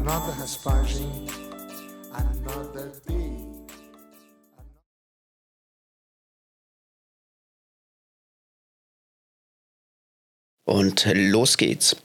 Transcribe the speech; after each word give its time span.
Another 0.00 0.42
aspersion. 0.42 1.10
Another 2.14 2.92
day. 3.08 3.36
Und 10.64 11.04
los 11.12 11.56
geht's. 11.56 11.96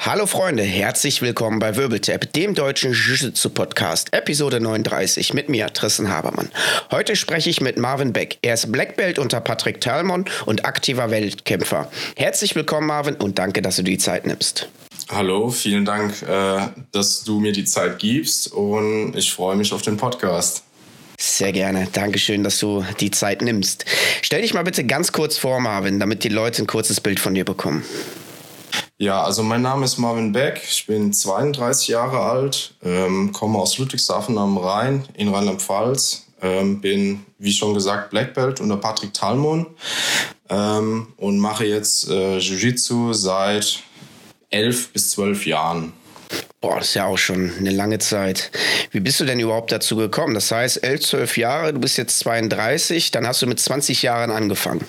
Hallo 0.00 0.26
Freunde, 0.26 0.62
herzlich 0.62 1.22
willkommen 1.22 1.58
bei 1.58 1.74
Wirbeltap, 1.76 2.32
dem 2.34 2.54
deutschen 2.54 2.92
Jiu-Jitsu-Podcast, 2.92 4.12
Episode 4.12 4.60
39 4.60 5.32
mit 5.32 5.48
mir, 5.48 5.72
Tristan 5.72 6.10
Habermann. 6.10 6.50
Heute 6.90 7.16
spreche 7.16 7.48
ich 7.48 7.62
mit 7.62 7.78
Marvin 7.78 8.12
Beck. 8.12 8.38
Er 8.42 8.54
ist 8.54 8.70
Black 8.70 8.96
Belt 8.96 9.18
unter 9.18 9.40
Patrick 9.40 9.80
Talmon 9.80 10.26
und 10.44 10.66
aktiver 10.66 11.10
Weltkämpfer. 11.10 11.90
Herzlich 12.16 12.54
willkommen, 12.54 12.86
Marvin, 12.86 13.14
und 13.14 13.38
danke, 13.38 13.62
dass 13.62 13.76
du 13.76 13.82
die 13.82 13.98
Zeit 13.98 14.26
nimmst. 14.26 14.68
Hallo, 15.10 15.48
vielen 15.48 15.86
Dank, 15.86 16.20
äh, 16.22 16.68
dass 16.92 17.24
du 17.24 17.40
mir 17.40 17.52
die 17.52 17.64
Zeit 17.64 17.98
gibst 17.98 18.52
und 18.52 19.14
ich 19.16 19.32
freue 19.32 19.56
mich 19.56 19.72
auf 19.72 19.80
den 19.80 19.96
Podcast. 19.96 20.62
Sehr 21.18 21.52
gerne. 21.52 21.88
Dankeschön, 21.90 22.44
dass 22.44 22.58
du 22.58 22.84
die 23.00 23.10
Zeit 23.10 23.40
nimmst. 23.40 23.86
Stell 24.20 24.42
dich 24.42 24.52
mal 24.52 24.64
bitte 24.64 24.84
ganz 24.84 25.10
kurz 25.10 25.38
vor, 25.38 25.60
Marvin, 25.60 25.98
damit 25.98 26.24
die 26.24 26.28
Leute 26.28 26.62
ein 26.62 26.66
kurzes 26.66 27.00
Bild 27.00 27.20
von 27.20 27.34
dir 27.34 27.46
bekommen. 27.46 27.84
Ja, 28.98 29.22
also 29.22 29.42
mein 29.42 29.62
Name 29.62 29.86
ist 29.86 29.96
Marvin 29.96 30.32
Beck, 30.32 30.60
ich 30.68 30.86
bin 30.86 31.12
32 31.12 31.88
Jahre 31.88 32.20
alt, 32.20 32.74
ähm, 32.82 33.32
komme 33.32 33.58
aus 33.58 33.78
Ludwigshafen 33.78 34.36
am 34.36 34.58
Rhein 34.58 35.08
in 35.14 35.28
Rheinland-Pfalz, 35.28 36.26
ähm, 36.42 36.80
bin, 36.80 37.24
wie 37.38 37.52
schon 37.52 37.72
gesagt, 37.72 38.10
Black 38.10 38.34
Belt 38.34 38.60
unter 38.60 38.76
Patrick 38.76 39.14
Talmon 39.14 39.66
ähm, 40.50 41.08
und 41.16 41.38
mache 41.38 41.64
jetzt 41.64 42.10
äh, 42.10 42.38
Jiu-Jitsu 42.38 43.12
seit 43.14 43.82
elf 44.50 44.88
bis 44.92 45.10
zwölf 45.10 45.46
Jahren. 45.46 45.92
Boah, 46.60 46.78
das 46.78 46.88
ist 46.88 46.94
ja 46.94 47.06
auch 47.06 47.16
schon 47.16 47.52
eine 47.56 47.70
lange 47.70 48.00
Zeit. 48.00 48.50
Wie 48.90 49.00
bist 49.00 49.20
du 49.20 49.24
denn 49.24 49.38
überhaupt 49.38 49.70
dazu 49.70 49.96
gekommen? 49.96 50.34
Das 50.34 50.50
heißt, 50.50 50.82
elf, 50.82 51.02
zwölf 51.02 51.36
Jahre, 51.36 51.72
du 51.72 51.78
bist 51.78 51.96
jetzt 51.96 52.18
32, 52.18 53.12
dann 53.12 53.26
hast 53.26 53.42
du 53.42 53.46
mit 53.46 53.60
20 53.60 54.02
Jahren 54.02 54.30
angefangen. 54.30 54.84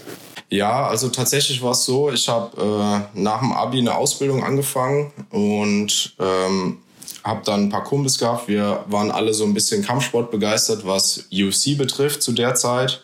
Ja, 0.50 0.88
also 0.88 1.10
tatsächlich 1.10 1.62
war 1.62 1.72
es 1.72 1.86
so, 1.86 2.12
ich 2.12 2.28
habe 2.28 3.08
äh, 3.14 3.20
nach 3.20 3.40
dem 3.40 3.54
Abi 3.54 3.80
eine 3.80 3.96
Ausbildung 3.96 4.44
angefangen 4.44 5.12
und 5.30 6.16
ähm, 6.20 6.80
habe 7.24 7.42
dann 7.46 7.66
ein 7.66 7.70
paar 7.70 7.84
Kumpels 7.84 8.18
gehabt. 8.18 8.48
Wir 8.48 8.84
waren 8.88 9.12
alle 9.12 9.34
so 9.36 9.44
ein 9.44 9.54
bisschen 9.54 9.86
Kampfsport 9.86 10.32
begeistert, 10.32 10.86
was 10.88 11.26
UFC 11.32 11.78
betrifft 11.78 12.24
zu 12.24 12.32
der 12.32 12.56
Zeit. 12.56 13.04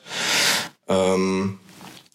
Ähm, 0.88 1.60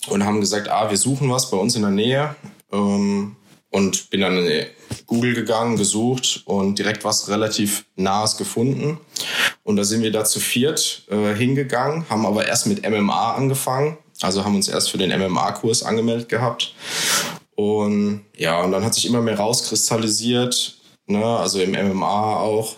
und 0.08 0.24
haben 0.24 0.40
gesagt, 0.40 0.68
ah, 0.68 0.90
wir 0.90 0.96
suchen 0.96 1.30
was 1.30 1.50
bei 1.50 1.56
uns 1.56 1.76
in 1.76 1.82
der 1.82 1.90
Nähe. 1.90 2.34
Ähm, 2.72 3.36
und 3.70 4.10
bin 4.10 4.20
dann 4.20 4.36
in 4.36 4.66
Google 5.06 5.34
gegangen, 5.34 5.76
gesucht 5.76 6.42
und 6.44 6.78
direkt 6.78 7.04
was 7.04 7.28
relativ 7.28 7.84
Nahes 7.96 8.36
gefunden. 8.36 8.98
Und 9.62 9.76
da 9.76 9.84
sind 9.84 10.02
wir 10.02 10.12
da 10.12 10.24
zu 10.24 10.40
viert 10.40 11.04
äh, 11.10 11.34
hingegangen, 11.34 12.08
haben 12.08 12.26
aber 12.26 12.46
erst 12.46 12.66
mit 12.66 12.88
MMA 12.88 13.34
angefangen. 13.34 13.98
Also 14.20 14.44
haben 14.44 14.56
uns 14.56 14.68
erst 14.68 14.90
für 14.90 14.98
den 14.98 15.10
MMA-Kurs 15.18 15.82
angemeldet 15.82 16.28
gehabt. 16.28 16.74
Und 17.54 18.22
ja, 18.36 18.60
und 18.62 18.72
dann 18.72 18.84
hat 18.84 18.94
sich 18.94 19.06
immer 19.06 19.20
mehr 19.20 19.38
rauskristallisiert, 19.38 20.76
ne, 21.06 21.24
also 21.24 21.60
im 21.60 21.72
MMA 21.72 22.36
auch, 22.36 22.76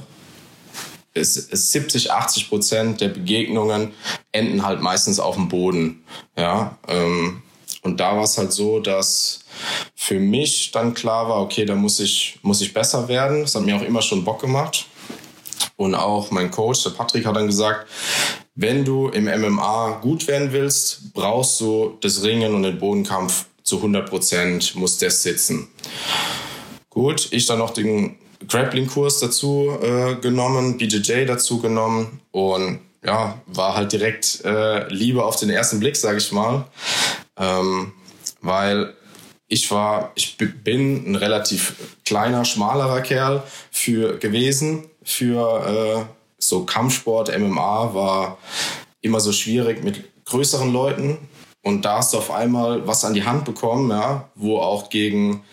ist, 1.15 1.37
ist 1.37 1.73
70, 1.73 2.11
80 2.11 2.49
Prozent 2.49 3.01
der 3.01 3.09
Begegnungen 3.09 3.93
enden 4.33 4.65
halt 4.65 4.81
meistens 4.81 5.21
auf 5.21 5.37
dem 5.37 5.49
Boden. 5.49 6.05
Ja, 6.37 6.79
ähm, 6.89 7.43
und 7.83 7.99
da 7.99 8.17
war 8.17 8.23
es 8.23 8.39
halt 8.39 8.53
so, 8.53 8.79
dass 8.79 9.41
für 9.95 10.19
mich 10.19 10.71
dann 10.71 10.95
klar 10.95 11.29
war, 11.29 11.41
okay, 11.41 11.65
da 11.65 11.75
muss 11.75 11.99
ich, 11.99 12.39
muss 12.43 12.61
ich 12.61 12.73
besser 12.73 13.09
werden. 13.09 13.43
Das 13.43 13.55
hat 13.55 13.63
mir 13.65 13.77
auch 13.77 13.83
immer 13.83 14.03
schon 14.03 14.25
Bock 14.25 14.41
gemacht. 14.41 14.87
Und 15.77 15.95
auch 15.95 16.31
mein 16.31 16.51
Coach, 16.51 16.85
der 16.85 16.91
Patrick, 16.91 17.27
hat 17.27 17.35
dann 17.35 17.49
gesagt, 17.49 17.89
wenn 18.55 18.85
du 18.85 19.09
im 19.09 19.25
MMA 19.25 19.99
gut 20.01 20.29
werden 20.29 20.53
willst, 20.53 21.13
brauchst 21.13 21.61
du 21.61 21.99
das 22.01 22.23
Ringen 22.23 22.55
und 22.55 22.63
den 22.63 22.79
Bodenkampf 22.79 23.47
zu 23.65 23.77
100 23.77 24.09
Prozent, 24.09 24.77
muss 24.77 24.99
das 24.99 25.23
sitzen. 25.23 25.69
Gut, 26.91 27.29
ich 27.33 27.47
dann 27.47 27.59
noch 27.59 27.71
den 27.71 28.17
Grappling-Kurs 28.47 29.21
dazu 29.21 29.71
äh, 29.83 30.17
genommen, 30.17 30.77
BJJ 30.79 31.25
dazu 31.25 31.61
genommen 31.61 32.21
und 32.31 32.81
ja, 33.05 33.41
war 33.47 33.75
halt 33.75 33.93
direkt 33.93 34.45
äh, 34.45 34.87
Liebe 34.93 35.25
auf 35.25 35.37
den 35.37 35.51
ersten 35.51 35.81
Blick, 35.81 35.97
sage 35.97 36.19
ich 36.19 36.31
mal. 36.33 36.67
Ähm, 37.37 37.93
weil 38.41 38.95
ich 39.49 39.71
war, 39.71 40.13
ich 40.15 40.37
bin 40.39 41.11
ein 41.11 41.17
relativ 41.17 41.97
kleiner, 42.05 42.45
schmalerer 42.45 43.03
Kerl 43.03 43.43
für 43.71 44.19
gewesen. 44.19 44.85
Für 45.05 46.07
äh, 46.09 46.15
so 46.39 46.65
Kampfsport, 46.65 47.37
MMA 47.39 47.95
war 47.95 48.39
immer 49.03 49.21
so 49.21 49.33
schwierig 49.33 49.85
mit 49.85 50.25
größeren 50.25 50.73
Leuten. 50.73 51.19
Und 51.63 51.85
da 51.85 51.99
hast 51.99 52.13
du 52.13 52.19
auf 52.19 52.31
einmal 52.31 52.87
was 52.87 53.05
an 53.05 53.15
die 53.15 53.25
Hand 53.25 53.45
bekommen, 53.45 53.91
ja, 53.91 54.31
wo 54.35 54.59
auch 54.59 54.91
gegen 54.91 55.45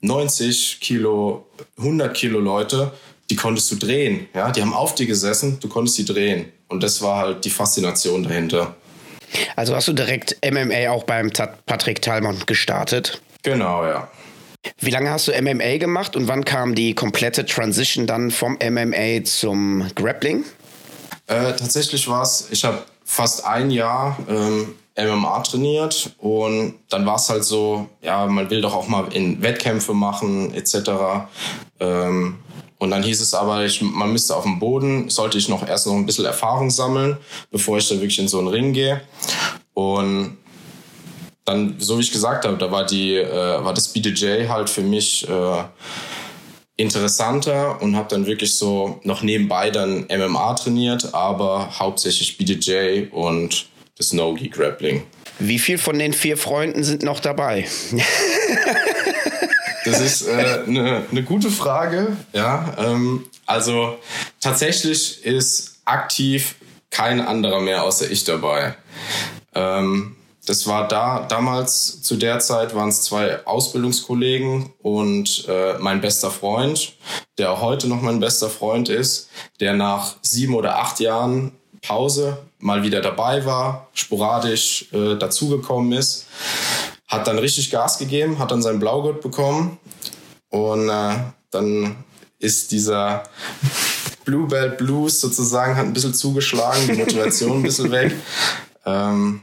90 0.00 0.80
Kilo, 0.80 1.46
100 1.78 2.14
Kilo 2.14 2.38
Leute, 2.38 2.92
die 3.28 3.36
konntest 3.36 3.70
du 3.70 3.76
drehen. 3.76 4.28
Ja, 4.34 4.50
die 4.50 4.62
haben 4.62 4.72
auf 4.72 4.94
dir 4.94 5.06
gesessen, 5.06 5.58
du 5.60 5.68
konntest 5.68 5.96
sie 5.96 6.04
drehen. 6.04 6.52
Und 6.68 6.82
das 6.82 7.02
war 7.02 7.18
halt 7.18 7.44
die 7.44 7.50
Faszination 7.50 8.22
dahinter. 8.22 8.76
Also 9.56 9.74
hast 9.74 9.88
du 9.88 9.92
direkt 9.92 10.36
MMA 10.44 10.90
auch 10.90 11.04
beim 11.04 11.30
Patrick 11.66 12.02
Thalmann 12.02 12.42
gestartet? 12.46 13.20
Genau, 13.42 13.84
ja. 13.84 14.08
Wie 14.80 14.90
lange 14.90 15.10
hast 15.10 15.28
du 15.28 15.32
MMA 15.32 15.78
gemacht 15.78 16.16
und 16.16 16.28
wann 16.28 16.44
kam 16.44 16.74
die 16.74 16.94
komplette 16.94 17.46
Transition 17.46 18.06
dann 18.06 18.30
vom 18.30 18.58
MMA 18.62 19.24
zum 19.24 19.88
Grappling? 19.94 20.44
Äh, 21.26 21.52
tatsächlich 21.54 22.08
war 22.08 22.22
es, 22.22 22.48
ich 22.50 22.64
habe 22.64 22.82
fast 23.04 23.44
ein 23.44 23.70
Jahr 23.70 24.18
ähm, 24.28 24.74
MMA 24.98 25.40
trainiert 25.40 26.12
und 26.18 26.74
dann 26.90 27.06
war 27.06 27.16
es 27.16 27.28
halt 27.28 27.44
so, 27.44 27.88
ja, 28.02 28.26
man 28.26 28.50
will 28.50 28.60
doch 28.60 28.74
auch 28.74 28.88
mal 28.88 29.12
in 29.12 29.40
Wettkämpfe 29.42 29.94
machen 29.94 30.52
etc. 30.54 30.90
Ähm, 31.80 32.38
und 32.78 32.90
dann 32.90 33.02
hieß 33.02 33.20
es 33.20 33.34
aber, 33.34 33.64
ich, 33.64 33.82
man 33.82 34.12
müsste 34.12 34.36
auf 34.36 34.44
dem 34.44 34.58
Boden, 34.58 35.10
sollte 35.10 35.38
ich 35.38 35.48
noch 35.48 35.66
erst 35.66 35.86
noch 35.86 35.94
ein 35.94 36.06
bisschen 36.06 36.24
Erfahrung 36.24 36.70
sammeln, 36.70 37.16
bevor 37.50 37.78
ich 37.78 37.88
da 37.88 37.96
wirklich 37.96 38.18
in 38.18 38.28
so 38.28 38.38
einen 38.38 38.48
Ring 38.48 38.72
gehe. 38.72 39.00
Und 39.74 40.38
dann, 41.44 41.76
so 41.78 41.98
wie 41.98 42.02
ich 42.02 42.12
gesagt 42.12 42.44
habe, 42.44 42.56
da 42.56 42.70
war 42.70 42.86
die, 42.86 43.14
äh, 43.16 43.64
war 43.64 43.74
das 43.74 43.88
BDJ 43.88 44.48
halt 44.48 44.70
für 44.70 44.82
mich 44.82 45.28
äh, 45.28 45.64
interessanter 46.76 47.82
und 47.82 47.96
habe 47.96 48.08
dann 48.08 48.26
wirklich 48.26 48.54
so 48.54 49.00
noch 49.02 49.22
nebenbei 49.22 49.70
dann 49.70 50.06
MMA 50.08 50.54
trainiert, 50.54 51.12
aber 51.14 51.78
hauptsächlich 51.78 52.38
BDJ 52.38 53.08
und 53.10 53.66
das 53.96 54.12
No-Gi 54.12 54.48
Grappling. 54.48 55.02
Wie 55.40 55.58
viel 55.58 55.78
von 55.78 55.98
den 55.98 56.12
vier 56.12 56.36
Freunden 56.36 56.84
sind 56.84 57.02
noch 57.02 57.20
dabei? 57.20 57.66
Das 59.90 60.00
ist 60.00 60.28
eine 60.28 60.42
äh, 60.42 60.70
ne, 60.70 61.02
ne 61.10 61.22
gute 61.22 61.50
Frage. 61.50 62.16
Ja, 62.32 62.74
ähm, 62.78 63.26
also 63.46 63.98
tatsächlich 64.40 65.24
ist 65.24 65.80
aktiv 65.84 66.56
kein 66.90 67.20
anderer 67.20 67.60
mehr 67.60 67.84
außer 67.84 68.10
ich 68.10 68.24
dabei. 68.24 68.74
Ähm, 69.54 70.16
das 70.46 70.66
war 70.66 70.88
da 70.88 71.26
damals 71.28 72.00
zu 72.02 72.16
der 72.16 72.38
Zeit 72.38 72.74
waren 72.74 72.88
es 72.88 73.02
zwei 73.02 73.44
Ausbildungskollegen 73.46 74.72
und 74.80 75.44
äh, 75.46 75.74
mein 75.78 76.00
bester 76.00 76.30
Freund, 76.30 76.94
der 77.36 77.60
heute 77.60 77.86
noch 77.86 78.00
mein 78.00 78.20
bester 78.20 78.48
Freund 78.48 78.88
ist, 78.88 79.28
der 79.60 79.74
nach 79.74 80.16
sieben 80.22 80.54
oder 80.54 80.78
acht 80.78 81.00
Jahren 81.00 81.52
Pause 81.82 82.38
mal 82.58 82.82
wieder 82.82 83.00
dabei 83.02 83.44
war, 83.44 83.88
sporadisch 83.92 84.86
äh, 84.92 85.16
dazugekommen 85.16 85.92
ist 85.92 86.26
hat 87.08 87.26
dann 87.26 87.38
richtig 87.38 87.70
Gas 87.70 87.98
gegeben, 87.98 88.38
hat 88.38 88.50
dann 88.50 88.62
sein 88.62 88.78
Blaugurt 88.78 89.20
bekommen 89.22 89.78
und 90.50 90.88
äh, 90.88 91.14
dann 91.50 91.96
ist 92.38 92.70
dieser 92.70 93.24
Blue 94.24 94.46
Belt 94.46 94.76
Blues 94.76 95.20
sozusagen 95.20 95.74
hat 95.74 95.86
ein 95.86 95.94
bisschen 95.94 96.14
zugeschlagen, 96.14 96.86
die 96.86 96.92
Motivation 96.98 97.58
ein 97.58 97.62
bisschen 97.62 97.90
weg. 97.90 98.14
Ähm, 98.86 99.42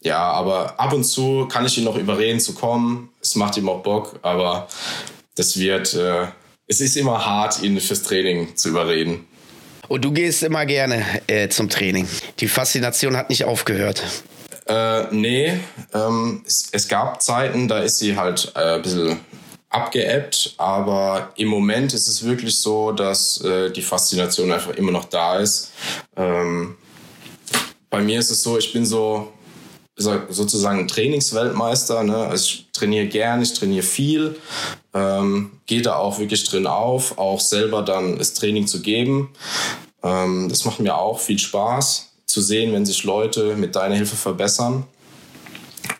ja, 0.00 0.18
aber 0.18 0.80
ab 0.80 0.94
und 0.94 1.04
zu 1.04 1.46
kann 1.46 1.66
ich 1.66 1.76
ihn 1.76 1.84
noch 1.84 1.96
überreden 1.96 2.40
zu 2.40 2.54
kommen. 2.54 3.10
Es 3.20 3.34
macht 3.34 3.58
ihm 3.58 3.68
auch 3.68 3.82
Bock, 3.82 4.18
aber 4.22 4.68
das 5.34 5.58
wird, 5.58 5.92
äh, 5.92 6.28
es 6.66 6.80
ist 6.80 6.96
immer 6.96 7.26
hart, 7.26 7.62
ihn 7.62 7.78
fürs 7.78 8.02
Training 8.02 8.56
zu 8.56 8.70
überreden. 8.70 9.26
Und 9.88 10.02
du 10.04 10.12
gehst 10.12 10.42
immer 10.42 10.64
gerne 10.64 11.04
äh, 11.26 11.48
zum 11.48 11.68
Training. 11.68 12.08
Die 12.38 12.48
Faszination 12.48 13.16
hat 13.18 13.28
nicht 13.28 13.44
aufgehört. 13.44 14.02
Äh, 14.70 15.12
nee, 15.12 15.58
ähm, 15.92 16.44
es, 16.46 16.68
es, 16.70 16.86
gab 16.86 17.20
Zeiten, 17.20 17.66
da 17.66 17.80
ist 17.80 17.98
sie 17.98 18.16
halt 18.16 18.52
äh, 18.54 18.76
ein 18.76 18.82
bisschen 18.82 19.18
abgeebbt, 19.68 20.54
aber 20.58 21.32
im 21.34 21.48
Moment 21.48 21.92
ist 21.92 22.06
es 22.06 22.24
wirklich 22.24 22.56
so, 22.56 22.92
dass 22.92 23.40
äh, 23.40 23.72
die 23.72 23.82
Faszination 23.82 24.52
einfach 24.52 24.70
immer 24.74 24.92
noch 24.92 25.06
da 25.06 25.40
ist. 25.40 25.72
Ähm, 26.16 26.76
bei 27.88 28.00
mir 28.00 28.20
ist 28.20 28.30
es 28.30 28.44
so, 28.44 28.58
ich 28.58 28.72
bin 28.72 28.86
so 28.86 29.32
sozusagen 29.96 30.86
Trainingsweltmeister. 30.86 32.04
Ne? 32.04 32.16
Also 32.16 32.44
ich 32.44 32.66
trainiere 32.72 33.06
gern, 33.06 33.42
ich 33.42 33.52
trainiere 33.52 33.82
viel, 33.82 34.36
ähm, 34.94 35.50
gehe 35.66 35.82
da 35.82 35.96
auch 35.96 36.20
wirklich 36.20 36.44
drin 36.44 36.68
auf, 36.68 37.18
auch 37.18 37.40
selber 37.40 37.82
dann 37.82 38.18
das 38.18 38.34
Training 38.34 38.68
zu 38.68 38.82
geben. 38.82 39.34
Ähm, 40.04 40.48
das 40.48 40.64
macht 40.64 40.78
mir 40.78 40.96
auch 40.96 41.18
viel 41.18 41.40
Spaß 41.40 42.09
zu 42.30 42.40
sehen, 42.40 42.72
wenn 42.72 42.86
sich 42.86 43.04
Leute 43.04 43.56
mit 43.56 43.76
deiner 43.76 43.96
Hilfe 43.96 44.16
verbessern. 44.16 44.84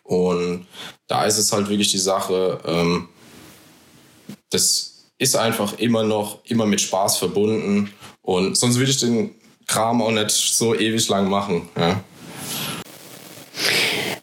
Und 0.04 0.66
da 1.06 1.24
ist 1.24 1.38
es 1.38 1.52
halt 1.52 1.68
wirklich 1.68 1.90
die 1.90 1.98
Sache, 1.98 2.60
ähm, 2.64 3.08
das 4.50 5.04
ist 5.18 5.36
einfach 5.36 5.78
immer 5.78 6.02
noch, 6.02 6.38
immer 6.44 6.66
mit 6.66 6.80
Spaß 6.80 7.18
verbunden. 7.18 7.92
Und 8.22 8.56
sonst 8.56 8.78
würde 8.78 8.90
ich 8.90 8.98
den 8.98 9.34
Kram 9.66 10.02
auch 10.02 10.10
nicht 10.10 10.30
so 10.30 10.74
ewig 10.74 11.08
lang 11.08 11.28
machen. 11.28 11.68
Ja. 11.76 12.02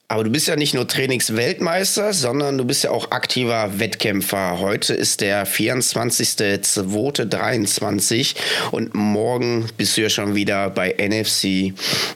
Aber 0.09 0.23
du 0.23 0.29
bist 0.29 0.47
ja 0.47 0.55
nicht 0.55 0.73
nur 0.73 0.87
Trainingsweltmeister, 0.87 2.13
sondern 2.13 2.57
du 2.57 2.63
bist 2.63 2.85
ja 2.85 2.91
auch 2.91 3.11
aktiver 3.11 3.77
Wettkämpfer. 3.77 4.57
Heute 4.59 4.93
ist 4.93 5.19
der 5.19 5.45
24.02.23 5.45 8.35
und 8.71 8.95
morgen 8.95 9.67
bist 9.75 9.97
du 9.97 10.03
ja 10.03 10.09
schon 10.09 10.33
wieder 10.33 10.69
bei 10.69 10.95
NFC 10.97 11.73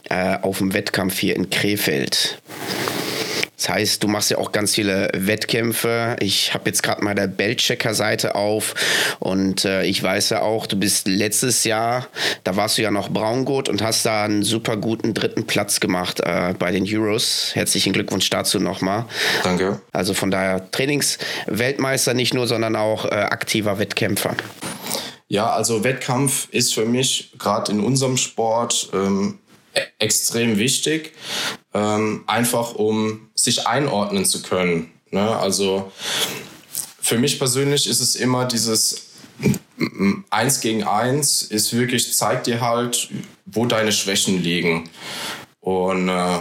äh, 0.08 0.38
auf 0.40 0.56
dem 0.58 0.72
Wettkampf 0.72 1.18
hier 1.18 1.36
in 1.36 1.50
Krefeld. 1.50 2.40
Das 3.62 3.68
heißt, 3.68 4.02
du 4.02 4.08
machst 4.08 4.28
ja 4.28 4.38
auch 4.38 4.50
ganz 4.50 4.74
viele 4.74 5.08
Wettkämpfe. 5.14 6.16
Ich 6.18 6.52
habe 6.52 6.64
jetzt 6.66 6.82
gerade 6.82 7.04
mal 7.04 7.14
der 7.14 7.28
Bellchecker-Seite 7.28 8.34
auf 8.34 8.74
und 9.20 9.64
äh, 9.64 9.84
ich 9.84 10.02
weiß 10.02 10.30
ja 10.30 10.42
auch, 10.42 10.66
du 10.66 10.76
bist 10.76 11.06
letztes 11.06 11.62
Jahr, 11.62 12.08
da 12.42 12.56
warst 12.56 12.76
du 12.76 12.82
ja 12.82 12.90
noch 12.90 13.08
Braungurt 13.08 13.68
und 13.68 13.80
hast 13.80 14.04
da 14.04 14.24
einen 14.24 14.42
super 14.42 14.76
guten 14.76 15.14
dritten 15.14 15.46
Platz 15.46 15.78
gemacht 15.78 16.18
äh, 16.18 16.54
bei 16.58 16.72
den 16.72 16.84
Euros. 16.88 17.52
Herzlichen 17.54 17.92
Glückwunsch 17.92 18.28
dazu 18.30 18.58
nochmal. 18.58 19.04
Danke. 19.44 19.80
Also 19.92 20.12
von 20.12 20.32
daher 20.32 20.68
Trainingsweltmeister 20.72 22.14
nicht 22.14 22.34
nur, 22.34 22.48
sondern 22.48 22.74
auch 22.74 23.04
äh, 23.04 23.10
aktiver 23.10 23.78
Wettkämpfer. 23.78 24.34
Ja, 25.28 25.50
also 25.50 25.82
Wettkampf 25.82 26.48
ist 26.50 26.74
für 26.74 26.84
mich 26.84 27.32
gerade 27.38 27.70
in 27.70 27.80
unserem 27.80 28.16
Sport 28.16 28.90
ähm, 28.92 29.38
extrem 29.98 30.58
wichtig, 30.58 31.12
ähm, 31.74 32.24
einfach 32.26 32.74
um 32.74 33.28
sich 33.34 33.66
einordnen 33.66 34.24
zu 34.24 34.42
können. 34.42 34.90
Ne? 35.10 35.36
Also 35.36 35.90
für 37.00 37.18
mich 37.18 37.38
persönlich 37.38 37.86
ist 37.86 38.00
es 38.00 38.16
immer 38.16 38.44
dieses 38.44 39.12
Eins 40.30 40.60
gegen 40.60 40.84
Eins 40.84 41.42
ist 41.42 41.72
wirklich, 41.72 42.14
zeigt 42.14 42.46
dir 42.46 42.60
halt, 42.60 43.08
wo 43.46 43.66
deine 43.66 43.92
Schwächen 43.92 44.42
liegen. 44.42 44.88
Und 45.60 46.08
äh, 46.08 46.38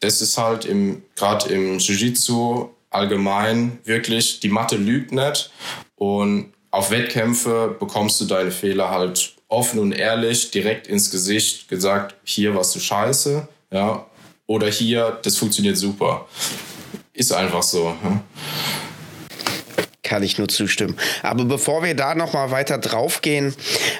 das 0.00 0.20
ist 0.20 0.36
halt 0.38 0.64
im, 0.64 1.02
gerade 1.16 1.52
im 1.52 1.78
Jiu-Jitsu 1.78 2.68
allgemein 2.90 3.78
wirklich, 3.84 4.40
die 4.40 4.48
Matte 4.48 4.76
lügt 4.76 5.12
nicht. 5.12 5.50
Und 5.96 6.52
auf 6.70 6.90
Wettkämpfe 6.90 7.76
bekommst 7.78 8.20
du 8.20 8.26
deine 8.26 8.50
Fehler 8.50 8.90
halt 8.90 9.34
offen 9.48 9.78
und 9.78 9.92
ehrlich 9.92 10.50
direkt 10.50 10.86
ins 10.86 11.10
Gesicht 11.10 11.68
gesagt, 11.68 12.14
hier 12.24 12.54
warst 12.54 12.74
du 12.74 12.80
scheiße, 12.80 13.48
ja, 13.70 14.06
oder 14.46 14.68
hier, 14.68 15.18
das 15.22 15.36
funktioniert 15.36 15.76
super. 15.76 16.26
Ist 17.12 17.32
einfach 17.32 17.62
so. 17.62 17.94
Ja? 18.02 18.22
Kann 20.02 20.22
ich 20.22 20.38
nur 20.38 20.48
zustimmen. 20.48 20.96
Aber 21.22 21.44
bevor 21.44 21.82
wir 21.82 21.94
da 21.94 22.14
noch 22.14 22.32
mal 22.32 22.50
weiter 22.50 22.78
draufgehen, 22.78 23.54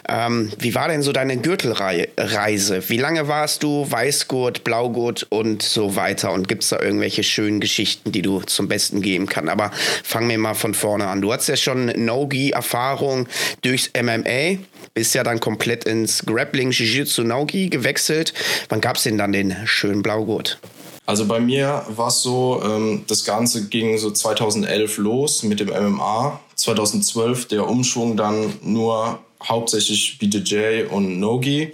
ähm, 0.08 0.50
wie 0.58 0.74
war 0.74 0.88
denn 0.88 1.02
so 1.02 1.12
deine 1.12 1.36
Gürtelreise? 1.36 2.88
Wie 2.88 2.96
lange 2.96 3.28
warst 3.28 3.62
du 3.62 3.90
Weißgurt, 3.90 4.64
Blaugurt 4.64 5.26
und 5.28 5.62
so 5.62 5.96
weiter? 5.96 6.32
Und 6.32 6.48
gibt 6.48 6.62
es 6.62 6.70
da 6.70 6.80
irgendwelche 6.80 7.22
schönen 7.22 7.60
Geschichten, 7.60 8.10
die 8.10 8.22
du 8.22 8.40
zum 8.40 8.68
Besten 8.68 9.02
geben 9.02 9.26
kannst? 9.26 9.50
Aber 9.50 9.70
fangen 10.02 10.30
wir 10.30 10.38
mal 10.38 10.54
von 10.54 10.72
vorne 10.72 11.08
an. 11.08 11.20
Du 11.20 11.30
hast 11.30 11.46
ja 11.46 11.56
schon 11.56 11.86
No-Gi-Erfahrung 11.86 13.28
durchs 13.60 13.90
MMA, 13.94 14.60
bist 14.94 15.14
ja 15.14 15.22
dann 15.22 15.40
komplett 15.40 15.84
ins 15.84 16.24
Grappling, 16.26 16.70
Jiu-Jitsu, 16.70 17.22
No-Gi 17.22 17.70
gewechselt. 17.70 18.34
Wann 18.68 18.80
gab 18.80 18.96
es 18.96 19.04
denn 19.04 19.18
dann 19.18 19.32
den 19.32 19.54
schönen 19.64 20.02
Blaugurt? 20.02 20.58
Also 21.06 21.26
bei 21.26 21.40
mir 21.40 21.86
war 21.88 22.08
es 22.08 22.20
so, 22.20 22.60
ähm, 22.62 23.04
das 23.06 23.24
Ganze 23.24 23.68
ging 23.68 23.96
so 23.96 24.10
2011 24.10 24.98
los 24.98 25.42
mit 25.42 25.58
dem 25.58 25.68
MMA. 25.68 26.38
2012 26.54 27.48
der 27.48 27.66
Umschwung 27.66 28.16
dann 28.16 28.52
nur 28.62 29.18
hauptsächlich 29.42 30.18
BJJ 30.18 30.84
und 30.90 31.18
Nogi. 31.18 31.72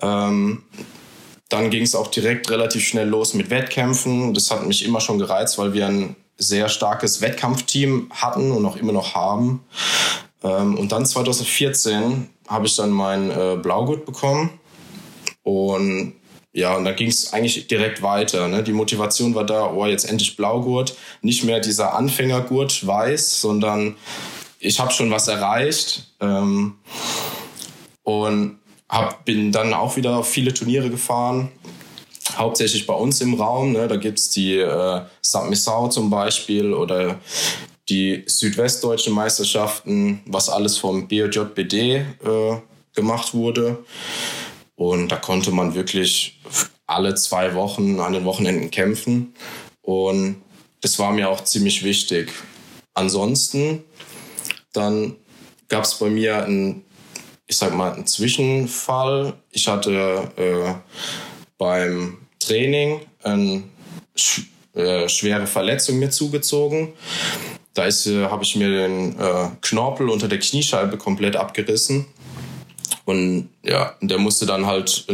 Ähm, 0.00 0.62
dann 1.48 1.70
ging 1.70 1.82
es 1.82 1.94
auch 1.94 2.08
direkt 2.08 2.50
relativ 2.50 2.86
schnell 2.86 3.08
los 3.08 3.34
mit 3.34 3.50
Wettkämpfen. 3.50 4.34
Das 4.34 4.50
hat 4.50 4.66
mich 4.66 4.84
immer 4.84 5.00
schon 5.00 5.18
gereizt, 5.18 5.58
weil 5.58 5.72
wir 5.72 5.86
ein 5.86 6.16
sehr 6.36 6.68
starkes 6.68 7.20
Wettkampfteam 7.20 8.10
hatten 8.10 8.50
und 8.50 8.64
auch 8.66 8.76
immer 8.76 8.92
noch 8.92 9.14
haben. 9.14 9.64
Ähm, 10.44 10.78
und 10.78 10.92
dann 10.92 11.04
2014 11.04 12.28
habe 12.46 12.66
ich 12.66 12.76
dann 12.76 12.90
mein 12.90 13.30
äh, 13.30 13.56
Blaugurt 13.60 14.04
bekommen. 14.04 14.50
Und 15.42 16.14
ja, 16.52 16.76
und 16.76 16.84
da 16.84 16.92
ging 16.92 17.08
es 17.08 17.32
eigentlich 17.32 17.66
direkt 17.66 18.00
weiter. 18.02 18.46
Ne? 18.46 18.62
Die 18.62 18.72
Motivation 18.72 19.34
war 19.34 19.44
da, 19.44 19.72
oh, 19.72 19.86
jetzt 19.86 20.08
endlich 20.08 20.36
Blaugurt. 20.36 20.96
Nicht 21.20 21.42
mehr 21.42 21.58
dieser 21.58 21.94
Anfängergurt 21.96 22.86
weiß, 22.86 23.40
sondern 23.40 23.96
ich 24.60 24.78
habe 24.78 24.92
schon 24.92 25.10
was 25.10 25.26
erreicht. 25.26 26.12
Ähm, 26.20 26.76
und 28.04 28.58
hab, 28.88 29.24
bin 29.24 29.50
dann 29.50 29.74
auch 29.74 29.96
wieder 29.96 30.18
auf 30.18 30.28
viele 30.28 30.54
Turniere 30.54 30.90
gefahren. 30.90 31.50
Hauptsächlich 32.36 32.86
bei 32.86 32.94
uns 32.94 33.20
im 33.20 33.34
Raum. 33.34 33.72
Ne? 33.72 33.88
Da 33.88 33.96
gibt's 33.96 34.30
die 34.30 34.58
äh, 34.58 35.02
St. 35.24 35.48
Missau 35.48 35.88
zum 35.88 36.10
Beispiel 36.10 36.72
oder 36.72 37.18
die 37.88 38.24
südwestdeutschen 38.26 39.14
Meisterschaften, 39.14 40.20
was 40.26 40.48
alles 40.48 40.78
vom 40.78 41.06
BJBD 41.08 41.96
äh, 41.96 42.04
gemacht 42.94 43.34
wurde. 43.34 43.84
Und 44.76 45.08
da 45.08 45.16
konnte 45.16 45.50
man 45.50 45.74
wirklich 45.74 46.40
alle 46.86 47.14
zwei 47.14 47.54
Wochen 47.54 48.00
an 48.00 48.12
den 48.12 48.24
Wochenenden 48.24 48.70
kämpfen. 48.70 49.34
Und 49.82 50.42
das 50.80 50.98
war 50.98 51.12
mir 51.12 51.28
auch 51.28 51.44
ziemlich 51.44 51.82
wichtig. 51.84 52.32
Ansonsten, 52.94 53.84
dann 54.72 55.16
gab 55.68 55.84
es 55.84 55.94
bei 55.94 56.08
mir 56.08 56.44
einen, 56.44 56.84
ich 57.46 57.56
sag 57.56 57.74
mal, 57.74 57.92
einen 57.92 58.06
Zwischenfall. 58.06 59.34
Ich 59.50 59.68
hatte 59.68 60.32
äh, 60.36 60.74
beim 61.58 62.18
Training 62.38 63.00
eine 63.22 63.64
sch 64.16 64.42
äh, 64.74 65.08
schwere 65.08 65.46
Verletzung 65.46 65.98
mir 66.00 66.10
zugezogen. 66.10 66.92
Da 67.74 67.86
äh, 67.86 68.26
habe 68.30 68.44
ich 68.44 68.56
mir 68.56 68.68
den 68.68 69.18
äh, 69.18 69.48
Knorpel 69.60 70.08
unter 70.08 70.28
der 70.28 70.38
Kniescheibe 70.38 70.96
komplett 70.96 71.36
abgerissen. 71.36 72.06
Und 73.04 73.50
ja, 73.62 73.94
der 74.00 74.18
musste 74.18 74.46
dann 74.46 74.66
halt, 74.66 75.06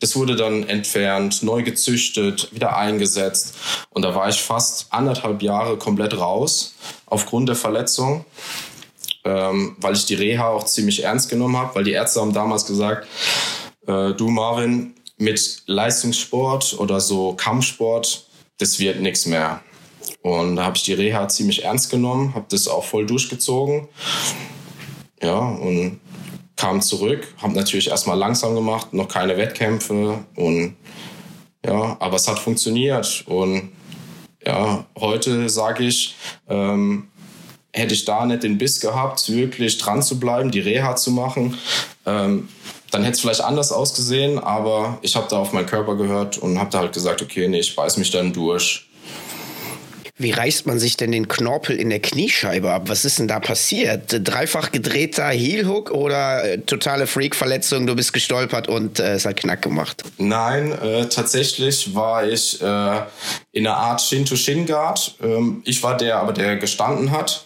das 0.00 0.16
wurde 0.16 0.34
dann 0.34 0.68
entfernt, 0.68 1.42
neu 1.42 1.62
gezüchtet, 1.62 2.52
wieder 2.52 2.76
eingesetzt. 2.76 3.54
Und 3.90 4.02
da 4.02 4.14
war 4.14 4.28
ich 4.28 4.40
fast 4.40 4.92
anderthalb 4.92 5.42
Jahre 5.42 5.76
komplett 5.76 6.18
raus 6.18 6.74
aufgrund 7.06 7.48
der 7.48 7.56
Verletzung, 7.56 8.24
ähm, 9.24 9.76
weil 9.78 9.94
ich 9.94 10.06
die 10.06 10.14
Reha 10.14 10.48
auch 10.48 10.64
ziemlich 10.64 11.04
ernst 11.04 11.28
genommen 11.28 11.56
habe, 11.56 11.74
weil 11.76 11.84
die 11.84 11.92
Ärzte 11.92 12.20
haben 12.20 12.32
damals 12.32 12.66
gesagt, 12.66 13.06
äh, 13.86 14.12
du 14.14 14.28
Marvin, 14.28 14.94
mit 15.18 15.62
Leistungssport 15.66 16.78
oder 16.78 17.00
so 17.00 17.34
Kampfsport, 17.34 18.24
das 18.58 18.78
wird 18.78 19.00
nichts 19.00 19.26
mehr. 19.26 19.60
Und 20.28 20.56
da 20.56 20.64
habe 20.64 20.76
ich 20.76 20.82
die 20.82 20.92
Reha 20.92 21.26
ziemlich 21.28 21.64
ernst 21.64 21.90
genommen, 21.90 22.34
habe 22.34 22.44
das 22.50 22.68
auch 22.68 22.84
voll 22.84 23.06
durchgezogen. 23.06 23.88
Ja, 25.22 25.38
und 25.38 26.00
kam 26.56 26.82
zurück, 26.82 27.34
habe 27.38 27.54
natürlich 27.54 27.88
erstmal 27.88 28.18
langsam 28.18 28.54
gemacht, 28.54 28.92
noch 28.92 29.08
keine 29.08 29.36
Wettkämpfe 29.36 30.18
und 30.36 30.76
ja, 31.64 31.96
aber 32.00 32.16
es 32.16 32.28
hat 32.28 32.38
funktioniert 32.38 33.24
und 33.26 33.70
ja, 34.44 34.84
heute 34.98 35.48
sage 35.48 35.84
ich, 35.84 36.14
ähm, 36.48 37.08
hätte 37.72 37.94
ich 37.94 38.04
da 38.04 38.26
nicht 38.26 38.42
den 38.42 38.58
Biss 38.58 38.80
gehabt, 38.80 39.28
wirklich 39.30 39.78
dran 39.78 40.02
zu 40.02 40.18
bleiben, 40.18 40.50
die 40.50 40.60
Reha 40.60 40.96
zu 40.96 41.10
machen, 41.10 41.56
ähm, 42.06 42.48
dann 42.90 43.02
hätte 43.02 43.14
es 43.14 43.20
vielleicht 43.20 43.42
anders 43.42 43.70
ausgesehen, 43.72 44.38
aber 44.38 44.98
ich 45.02 45.14
habe 45.14 45.26
da 45.28 45.38
auf 45.38 45.52
meinen 45.52 45.66
Körper 45.66 45.96
gehört 45.96 46.38
und 46.38 46.58
habe 46.58 46.70
da 46.70 46.78
halt 46.78 46.92
gesagt, 46.92 47.22
okay, 47.22 47.46
nee, 47.48 47.60
ich 47.60 47.76
beiß 47.76 47.98
mich 47.98 48.10
dann 48.10 48.32
durch. 48.32 48.87
Wie 50.20 50.32
reißt 50.32 50.66
man 50.66 50.80
sich 50.80 50.96
denn 50.96 51.12
den 51.12 51.28
Knorpel 51.28 51.76
in 51.76 51.90
der 51.90 52.00
Kniescheibe 52.00 52.72
ab? 52.72 52.88
Was 52.88 53.04
ist 53.04 53.20
denn 53.20 53.28
da 53.28 53.38
passiert? 53.38 54.16
Dreifach 54.24 54.72
gedrehter 54.72 55.28
Heelhook 55.28 55.92
oder 55.92 56.44
äh, 56.44 56.58
totale 56.58 57.06
Freak-Verletzung? 57.06 57.86
Du 57.86 57.94
bist 57.94 58.12
gestolpert 58.12 58.66
und 58.68 58.98
äh, 58.98 59.12
es 59.14 59.24
hat 59.24 59.36
Knack 59.36 59.62
gemacht. 59.62 60.02
Nein, 60.18 60.72
äh, 60.72 61.08
tatsächlich 61.08 61.94
war 61.94 62.26
ich 62.26 62.60
äh, 62.60 63.00
in 63.52 63.66
einer 63.66 63.76
Art 63.76 64.00
Shin-to-Shin-Guard. 64.00 65.14
Ähm, 65.22 65.62
ich 65.64 65.80
war 65.84 65.96
der, 65.96 66.16
aber 66.16 66.32
der 66.32 66.56
gestanden 66.56 67.12
hat. 67.12 67.44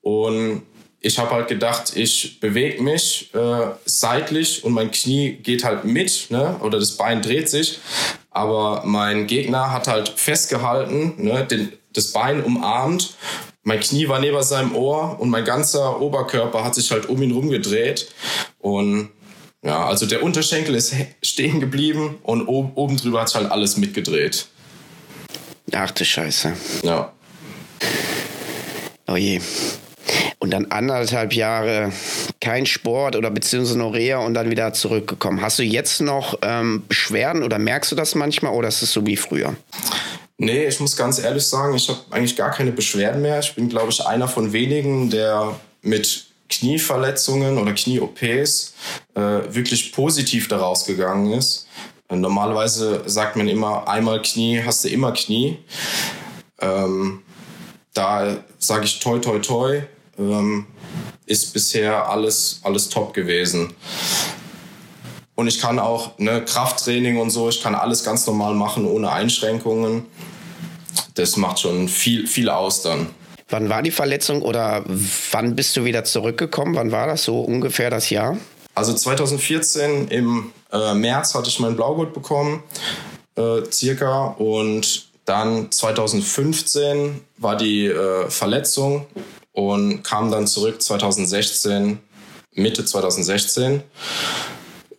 Und 0.00 0.62
ich 1.00 1.18
habe 1.18 1.32
halt 1.32 1.48
gedacht, 1.48 1.94
ich 1.94 2.40
bewege 2.40 2.82
mich 2.82 3.34
äh, 3.34 3.66
seitlich 3.84 4.64
und 4.64 4.72
mein 4.72 4.90
Knie 4.90 5.32
geht 5.32 5.62
halt 5.62 5.84
mit, 5.84 6.30
ne? 6.30 6.56
oder 6.60 6.78
das 6.78 6.96
Bein 6.96 7.20
dreht 7.20 7.50
sich. 7.50 7.80
Aber 8.30 8.82
mein 8.86 9.26
Gegner 9.26 9.70
hat 9.70 9.86
halt 9.86 10.08
festgehalten, 10.08 11.14
ne? 11.18 11.44
Den, 11.44 11.72
das 11.94 12.12
Bein 12.12 12.42
umarmt. 12.42 13.16
Mein 13.62 13.80
Knie 13.80 14.08
war 14.08 14.20
neben 14.20 14.42
seinem 14.42 14.74
Ohr 14.76 15.18
und 15.18 15.30
mein 15.30 15.44
ganzer 15.44 16.00
Oberkörper 16.00 16.64
hat 16.64 16.74
sich 16.74 16.90
halt 16.90 17.08
um 17.08 17.22
ihn 17.22 17.32
rumgedreht. 17.32 18.08
Und 18.58 19.10
ja, 19.62 19.86
also 19.86 20.04
der 20.04 20.22
Unterschenkel 20.22 20.74
ist 20.74 20.94
stehen 21.22 21.60
geblieben 21.60 22.18
und 22.22 22.46
oben 22.46 22.96
drüber 22.98 23.22
hat 23.22 23.28
sich 23.28 23.36
halt 23.40 23.50
alles 23.50 23.78
mitgedreht. 23.78 24.46
Ach 25.72 25.90
du 25.90 26.04
Scheiße. 26.04 26.52
Ja. 26.82 27.12
Oh 29.06 29.16
je. 29.16 29.40
Und 30.38 30.50
dann 30.50 30.66
anderthalb 30.66 31.32
Jahre 31.32 31.90
kein 32.40 32.66
Sport 32.66 33.16
oder 33.16 33.30
beziehungsweise 33.30 33.78
noch 33.78 33.94
Reha 33.94 34.18
und 34.18 34.34
dann 34.34 34.50
wieder 34.50 34.74
zurückgekommen. 34.74 35.40
Hast 35.40 35.58
du 35.58 35.62
jetzt 35.62 36.02
noch 36.02 36.38
ähm, 36.42 36.84
Beschwerden 36.86 37.42
oder 37.42 37.58
merkst 37.58 37.90
du 37.92 37.96
das 37.96 38.14
manchmal 38.14 38.52
oder 38.52 38.68
ist 38.68 38.82
es 38.82 38.92
so 38.92 39.06
wie 39.06 39.16
früher? 39.16 39.56
Nee, 40.36 40.66
ich 40.66 40.80
muss 40.80 40.96
ganz 40.96 41.18
ehrlich 41.18 41.46
sagen, 41.46 41.74
ich 41.74 41.88
habe 41.88 42.00
eigentlich 42.10 42.36
gar 42.36 42.50
keine 42.50 42.72
Beschwerden 42.72 43.22
mehr. 43.22 43.38
Ich 43.38 43.54
bin, 43.54 43.68
glaube 43.68 43.90
ich, 43.90 44.04
einer 44.04 44.26
von 44.26 44.52
wenigen, 44.52 45.10
der 45.10 45.54
mit 45.82 46.26
Knieverletzungen 46.48 47.58
oder 47.58 47.72
Knie-OPs 47.72 48.74
äh, 49.14 49.20
wirklich 49.20 49.92
positiv 49.92 50.48
daraus 50.48 50.84
gegangen 50.86 51.32
ist. 51.32 51.68
Äh, 52.08 52.16
normalerweise 52.16 53.02
sagt 53.06 53.36
man 53.36 53.48
immer, 53.48 53.86
einmal 53.88 54.22
Knie 54.22 54.62
hast 54.64 54.84
du 54.84 54.88
immer 54.88 55.12
Knie. 55.12 55.58
Ähm, 56.60 57.22
da 57.92 58.38
sage 58.58 58.84
ich 58.84 58.98
toi 58.98 59.18
toi 59.18 59.38
toi, 59.38 59.82
ähm, 60.18 60.66
ist 61.26 61.52
bisher 61.52 62.08
alles, 62.08 62.60
alles 62.64 62.88
top 62.88 63.14
gewesen. 63.14 63.72
Und 65.34 65.48
ich 65.48 65.60
kann 65.60 65.78
auch 65.78 66.18
ne, 66.18 66.44
Krafttraining 66.44 67.18
und 67.18 67.30
so, 67.30 67.48
ich 67.48 67.62
kann 67.62 67.74
alles 67.74 68.04
ganz 68.04 68.26
normal 68.26 68.54
machen, 68.54 68.86
ohne 68.86 69.10
Einschränkungen. 69.10 70.06
Das 71.14 71.36
macht 71.36 71.60
schon 71.60 71.88
viel, 71.88 72.26
viel 72.26 72.48
aus 72.48 72.82
dann. 72.82 73.08
Wann 73.48 73.68
war 73.68 73.82
die 73.82 73.90
Verletzung 73.90 74.42
oder 74.42 74.84
wann 75.32 75.54
bist 75.54 75.76
du 75.76 75.84
wieder 75.84 76.04
zurückgekommen? 76.04 76.76
Wann 76.76 76.92
war 76.92 77.06
das 77.06 77.24
so 77.24 77.40
ungefähr 77.40 77.90
das 77.90 78.10
Jahr? 78.10 78.38
Also 78.74 78.94
2014 78.94 80.08
im 80.08 80.52
äh, 80.72 80.94
März 80.94 81.34
hatte 81.34 81.48
ich 81.48 81.60
mein 81.60 81.76
Blaugurt 81.76 82.14
bekommen, 82.14 82.62
äh, 83.36 83.62
circa. 83.70 84.26
Und 84.38 85.08
dann 85.24 85.70
2015 85.70 87.20
war 87.38 87.56
die 87.56 87.86
äh, 87.86 88.28
Verletzung 88.30 89.06
und 89.52 90.02
kam 90.02 90.30
dann 90.30 90.46
zurück 90.46 90.82
2016, 90.82 91.98
Mitte 92.54 92.84
2016 92.84 93.82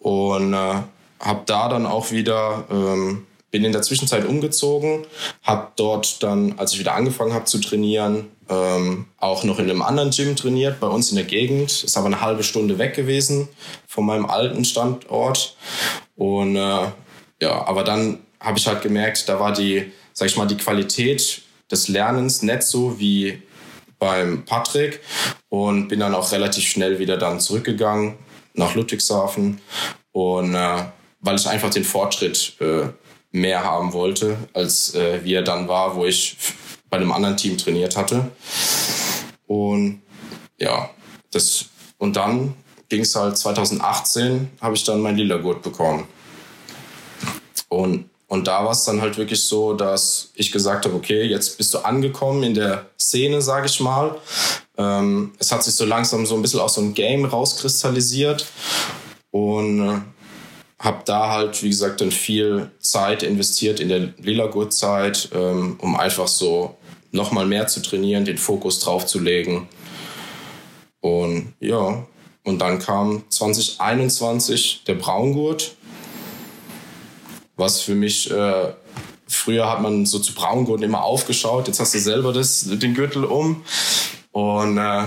und 0.06 0.54
äh, 0.54 0.84
habe 1.20 1.42
da 1.48 1.68
dann 1.68 1.88
auch 1.88 2.12
wieder 2.12 2.66
ähm, 2.70 3.26
bin 3.50 3.64
in 3.64 3.72
der 3.72 3.82
Zwischenzeit 3.82 4.24
umgezogen, 4.24 5.08
habe 5.42 5.70
dort 5.78 6.22
dann, 6.22 6.60
als 6.60 6.74
ich 6.74 6.80
wieder 6.80 6.94
angefangen 6.94 7.34
habe 7.34 7.46
zu 7.46 7.60
trainieren, 7.60 8.28
ähm, 8.48 9.08
auch 9.18 9.44
noch 9.44 9.58
in 9.58 9.68
einem 9.68 9.82
anderen 9.82 10.12
Gym 10.12 10.36
trainiert, 10.36 10.80
bei 10.80 10.86
uns 10.86 11.10
in 11.10 11.16
der 11.16 11.26
Gegend. 11.26 11.72
Ist 11.84 11.98
aber 11.98 12.06
eine 12.06 12.22
halbe 12.22 12.44
Stunde 12.44 12.78
weg 12.78 12.94
gewesen 12.94 13.48
von 13.88 14.06
meinem 14.06 14.28
alten 14.28 14.64
Standort. 14.64 15.58
Und 16.16 16.56
äh, 16.56 16.92
ja, 17.42 17.66
aber 17.66 17.84
dann 17.84 18.20
habe 18.40 18.60
ich 18.60 18.68
halt 18.68 18.84
gemerkt, 18.84 19.28
da 19.28 19.40
war 19.40 19.54
die, 19.54 19.92
sag 20.14 20.28
ich 20.28 20.38
mal, 20.38 20.46
die 20.46 20.58
Qualität 20.58 21.42
des 21.72 21.88
Lernens 21.88 22.44
nicht 22.44 22.62
so 22.62 23.00
wie 23.00 23.42
beim 23.98 24.46
Patrick 24.46 25.00
und 25.50 25.88
bin 25.88 26.00
dann 26.00 26.14
auch 26.14 26.32
relativ 26.32 26.68
schnell 26.68 27.00
wieder 27.00 27.18
dann 27.18 27.40
zurückgegangen 27.40 28.20
nach 28.56 28.76
Ludwigshafen 28.76 29.60
und 30.12 30.56
äh, 30.56 30.86
weil 31.22 31.36
ich 31.36 31.48
einfach 31.48 31.70
den 31.70 31.84
Fortschritt 31.84 32.54
äh, 32.60 32.88
mehr 33.32 33.64
haben 33.64 33.94
wollte, 33.94 34.38
als 34.54 34.96
äh, 34.96 35.24
wie 35.24 35.34
er 35.34 35.42
dann 35.42 35.68
war, 35.68 35.96
wo 35.96 36.06
ich 36.06 36.38
bei 36.90 36.98
einem 36.98 37.12
anderen 37.12 37.38
Team 37.38 37.58
trainiert 37.58 37.98
hatte. 37.98 38.32
Und 39.48 40.02
ja, 40.58 40.90
das 41.32 41.66
und 41.98 42.16
dann 42.16 42.56
ging 42.90 43.02
es 43.02 43.16
halt 43.16 43.38
2018, 43.38 44.50
habe 44.62 44.76
ich 44.76 44.84
dann 44.84 45.02
mein 45.02 45.18
lila 45.18 45.38
Gurt 45.38 45.62
bekommen. 45.62 46.08
Und 47.68 48.10
und 48.28 48.48
da 48.48 48.66
war 48.66 48.72
es 48.72 48.84
dann 48.84 49.02
halt 49.02 49.18
wirklich 49.18 49.44
so, 49.44 49.74
dass 49.74 50.32
ich 50.34 50.52
gesagt 50.52 50.86
habe, 50.86 50.96
okay, 50.96 51.24
jetzt 51.24 51.58
bist 51.58 51.74
du 51.74 51.80
angekommen 51.80 52.44
in 52.44 52.56
der 52.56 52.88
Szene, 53.00 53.42
sage 53.42 53.68
ich 53.68 53.80
mal. 53.80 54.16
Ähm, 54.78 55.34
es 55.40 55.52
hat 55.52 55.64
sich 55.64 55.76
so 55.76 55.86
langsam 55.86 56.26
so 56.26 56.36
ein 56.36 56.42
bisschen 56.42 56.60
auch 56.60 56.70
so 56.70 56.82
ein 56.82 56.94
Game 56.94 57.26
rauskristallisiert 57.26 58.46
und 59.32 59.88
äh, 59.88 60.02
habe 60.80 61.02
da 61.06 61.30
halt, 61.32 61.64
wie 61.64 61.70
gesagt, 61.70 62.02
dann 62.02 62.12
viel 62.12 62.72
Zeit 62.80 63.24
investiert 63.24 63.80
in 63.80 63.90
der 63.90 64.14
Lila-Gurt-Zeit, 64.18 65.30
ähm, 65.34 65.78
um 65.82 65.96
einfach 65.96 66.28
so 66.28 66.78
nochmal 67.12 67.46
mehr 67.46 67.68
zu 67.68 67.82
trainieren, 67.82 68.26
den 68.26 68.38
Fokus 68.38 68.80
drauf 68.80 69.06
zu 69.06 69.20
legen. 69.20 69.70
Und 71.00 71.54
ja, 71.60 72.06
und 72.44 72.60
dann 72.60 72.80
kam 72.80 73.24
2021 73.30 74.84
der 74.86 74.96
Braungurt 74.96 75.76
was 77.58 77.82
für 77.82 77.96
mich 77.96 78.30
äh, 78.32 78.74
früher 79.28 79.70
hat 79.70 79.82
man 79.82 80.06
so 80.06 80.20
zu 80.20 80.34
Braungurten 80.34 80.86
immer 80.86 81.04
aufgeschaut. 81.04 81.68
Jetzt 81.68 81.80
hast 81.80 81.94
du 81.94 82.00
selber 82.00 82.34
das, 82.34 82.66
den 82.68 82.94
Gürtel 82.94 83.24
um 83.24 83.64
und 84.36 84.78
äh, 84.78 85.06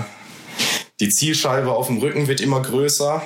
die 0.99 1.09
Zielscheibe 1.09 1.71
auf 1.71 1.85
dem 1.85 1.99
Rücken 1.99 2.27
wird 2.27 2.41
immer 2.41 2.63
größer. 2.63 3.21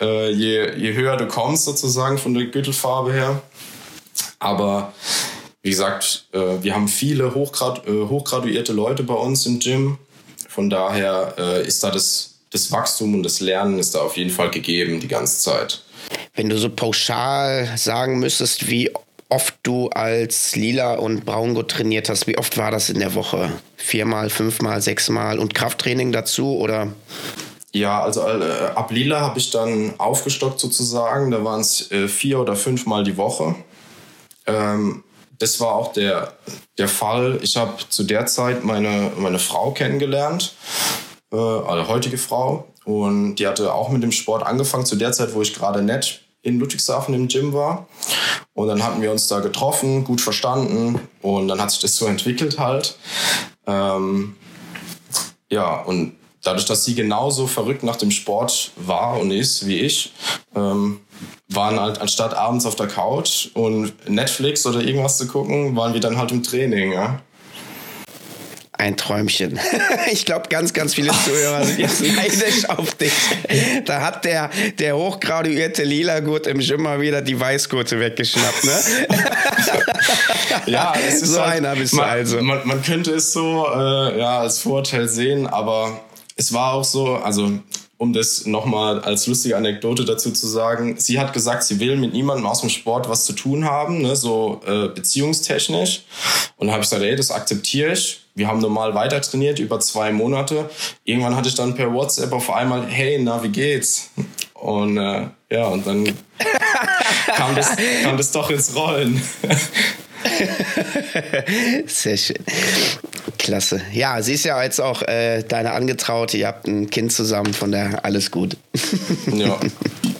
Äh, 0.00 0.32
je, 0.32 0.74
je 0.76 0.92
höher 0.92 1.16
du 1.16 1.28
kommst 1.28 1.66
sozusagen 1.66 2.18
von 2.18 2.34
der 2.34 2.46
Gürtelfarbe 2.46 3.12
her. 3.12 3.40
Aber 4.40 4.92
wie 5.62 5.70
gesagt, 5.70 6.26
äh, 6.32 6.62
wir 6.62 6.74
haben 6.74 6.88
viele 6.88 7.32
hochgrad, 7.32 7.86
äh, 7.86 8.08
hochgraduierte 8.08 8.72
Leute 8.72 9.04
bei 9.04 9.14
uns 9.14 9.46
im 9.46 9.60
Gym. 9.60 9.98
Von 10.48 10.68
daher 10.68 11.32
äh, 11.38 11.64
ist 11.64 11.84
da 11.84 11.92
das, 11.92 12.40
das 12.50 12.72
Wachstum 12.72 13.14
und 13.14 13.22
das 13.22 13.38
Lernen 13.38 13.78
ist 13.78 13.94
da 13.94 14.00
auf 14.00 14.16
jeden 14.16 14.30
Fall 14.30 14.50
gegeben 14.50 14.98
die 14.98 15.06
ganze 15.06 15.38
Zeit. 15.38 15.80
Wenn 16.34 16.48
du 16.48 16.58
so 16.58 16.70
pauschal 16.70 17.72
sagen 17.76 18.18
müsstest, 18.18 18.68
wie 18.68 18.90
oft 19.28 19.54
du 19.62 19.88
als 19.90 20.56
Lila 20.56 20.94
und 20.94 21.24
Braungurt 21.24 21.70
trainiert 21.70 22.08
hast, 22.08 22.26
wie 22.26 22.38
oft 22.38 22.56
war 22.56 22.70
das 22.70 22.90
in 22.90 22.98
der 22.98 23.14
Woche? 23.14 23.52
Viermal, 23.76 24.30
fünfmal, 24.30 24.80
sechsmal 24.80 25.38
und 25.38 25.54
Krafttraining 25.54 26.12
dazu 26.12 26.56
oder? 26.58 26.88
Ja, 27.72 28.02
also 28.02 28.22
äh, 28.22 28.70
ab 28.74 28.90
Lila 28.90 29.20
habe 29.20 29.38
ich 29.38 29.50
dann 29.50 29.94
aufgestockt 29.98 30.58
sozusagen. 30.58 31.30
Da 31.30 31.44
waren 31.44 31.60
es 31.60 31.90
äh, 31.90 32.08
vier 32.08 32.40
oder 32.40 32.56
fünfmal 32.56 33.04
die 33.04 33.16
Woche. 33.16 33.54
Ähm, 34.46 35.04
das 35.38 35.60
war 35.60 35.74
auch 35.74 35.92
der, 35.92 36.32
der 36.78 36.88
Fall. 36.88 37.38
Ich 37.42 37.56
habe 37.56 37.74
zu 37.88 38.04
der 38.04 38.26
Zeit 38.26 38.64
meine, 38.64 39.12
meine 39.18 39.38
Frau 39.38 39.70
kennengelernt, 39.72 40.54
äh, 41.30 41.36
also 41.36 41.88
heutige 41.88 42.18
Frau. 42.18 42.66
Und 42.84 43.36
die 43.36 43.46
hatte 43.46 43.74
auch 43.74 43.90
mit 43.90 44.02
dem 44.02 44.12
Sport 44.12 44.44
angefangen, 44.44 44.86
zu 44.86 44.96
der 44.96 45.12
Zeit, 45.12 45.34
wo 45.34 45.42
ich 45.42 45.54
gerade 45.54 45.82
nett 45.82 46.22
in 46.48 46.58
Ludwigshafen 46.58 47.14
im 47.14 47.28
Gym 47.28 47.52
war. 47.52 47.86
Und 48.54 48.68
dann 48.68 48.82
hatten 48.82 49.00
wir 49.00 49.12
uns 49.12 49.28
da 49.28 49.40
getroffen, 49.40 50.04
gut 50.04 50.20
verstanden 50.20 51.00
und 51.22 51.48
dann 51.48 51.60
hat 51.60 51.70
sich 51.70 51.80
das 51.80 51.96
so 51.96 52.06
entwickelt 52.06 52.58
halt. 52.58 52.96
Ähm, 53.66 54.34
ja, 55.50 55.82
und 55.82 56.16
dadurch, 56.42 56.66
dass 56.66 56.84
sie 56.84 56.94
genauso 56.94 57.46
verrückt 57.46 57.82
nach 57.82 57.96
dem 57.96 58.10
Sport 58.10 58.72
war 58.76 59.20
und 59.20 59.30
ist 59.30 59.66
wie 59.66 59.78
ich, 59.78 60.12
ähm, 60.54 61.00
waren 61.48 61.80
halt 61.80 62.00
anstatt 62.00 62.34
abends 62.34 62.66
auf 62.66 62.76
der 62.76 62.88
Couch 62.88 63.48
und 63.54 64.08
Netflix 64.08 64.66
oder 64.66 64.80
irgendwas 64.80 65.18
zu 65.18 65.26
gucken, 65.26 65.76
waren 65.76 65.94
wir 65.94 66.00
dann 66.00 66.18
halt 66.18 66.32
im 66.32 66.42
Training. 66.42 66.92
Ja? 66.92 67.20
Ein 68.78 68.96
Träumchen. 68.96 69.58
Ich 70.10 70.24
glaube, 70.24 70.48
ganz, 70.48 70.72
ganz 70.72 70.94
viele 70.94 71.10
Zuhörer 71.10 71.64
sind 71.64 71.78
jetzt 71.80 72.00
neidisch 72.00 72.64
auf 72.68 72.94
dich. 72.94 73.12
Da 73.84 74.00
hat 74.00 74.24
der, 74.24 74.48
der 74.78 74.96
hochgraduierte 74.96 75.84
Lila-Gurt 75.84 76.46
im 76.46 76.60
Gym 76.60 76.82
mal 76.82 77.00
wieder 77.00 77.20
die 77.20 77.38
Weißgurte 77.38 78.00
weggeschnappt, 78.00 78.64
ne? 78.64 78.80
ja, 80.66 80.94
es 81.06 81.22
ist 81.22 81.32
so 81.32 81.40
halt, 81.40 81.58
einer 81.58 81.76
bist 81.76 81.92
man, 81.94 82.06
du 82.06 82.10
also. 82.10 82.40
Man, 82.40 82.66
man, 82.66 82.82
könnte 82.82 83.12
es 83.12 83.32
so 83.32 83.66
äh, 83.74 84.18
ja, 84.18 84.40
als 84.40 84.60
Vorteil 84.60 85.08
sehen, 85.08 85.46
aber 85.46 86.00
es 86.36 86.52
war 86.52 86.72
auch 86.72 86.84
so, 86.84 87.16
also 87.16 87.52
um 87.98 88.12
das 88.12 88.46
nochmal 88.46 89.00
als 89.00 89.26
lustige 89.26 89.56
Anekdote 89.56 90.04
dazu 90.04 90.30
zu 90.30 90.46
sagen, 90.46 90.96
sie 90.98 91.18
hat 91.18 91.32
gesagt, 91.32 91.64
sie 91.64 91.80
will 91.80 91.96
mit 91.96 92.12
niemandem 92.12 92.46
aus 92.46 92.60
dem 92.60 92.70
Sport 92.70 93.08
was 93.08 93.24
zu 93.24 93.32
tun 93.32 93.64
haben, 93.64 94.02
ne, 94.02 94.14
so 94.14 94.60
äh, 94.66 94.88
beziehungstechnisch. 94.88 96.04
Und 96.56 96.70
habe 96.70 96.80
ich 96.80 96.88
gesagt, 96.88 97.02
ey, 97.02 97.16
das 97.16 97.32
akzeptiere 97.32 97.92
ich. 97.92 98.20
Wir 98.36 98.46
haben 98.46 98.60
normal 98.60 98.94
weiter 98.94 99.20
trainiert 99.20 99.58
über 99.58 99.80
zwei 99.80 100.12
Monate. 100.12 100.70
Irgendwann 101.04 101.34
hatte 101.34 101.48
ich 101.48 101.56
dann 101.56 101.74
per 101.74 101.92
WhatsApp 101.92 102.32
auf 102.32 102.50
einmal, 102.50 102.86
hey, 102.86 103.18
na, 103.20 103.42
wie 103.42 103.48
geht's? 103.48 104.10
Und 104.54 104.96
äh, 104.96 105.26
ja, 105.50 105.66
und 105.66 105.84
dann 105.84 106.04
kam, 107.34 107.56
das, 107.56 107.72
kam 108.04 108.16
das 108.16 108.30
doch 108.30 108.48
ins 108.50 108.74
Rollen. 108.76 109.20
Sehr 111.86 112.16
schön. 112.16 112.38
Klasse. 113.38 113.80
Ja, 113.92 114.20
sie 114.22 114.34
ist 114.34 114.44
ja 114.44 114.62
jetzt 114.62 114.80
auch 114.80 115.02
äh, 115.02 115.42
deine 115.42 115.72
Angetraute. 115.72 116.36
Ihr 116.36 116.46
habt 116.46 116.66
ein 116.66 116.90
Kind 116.90 117.12
zusammen, 117.12 117.54
von 117.54 117.72
der 117.72 118.04
alles 118.04 118.30
gut. 118.30 118.56
ja, 119.26 119.58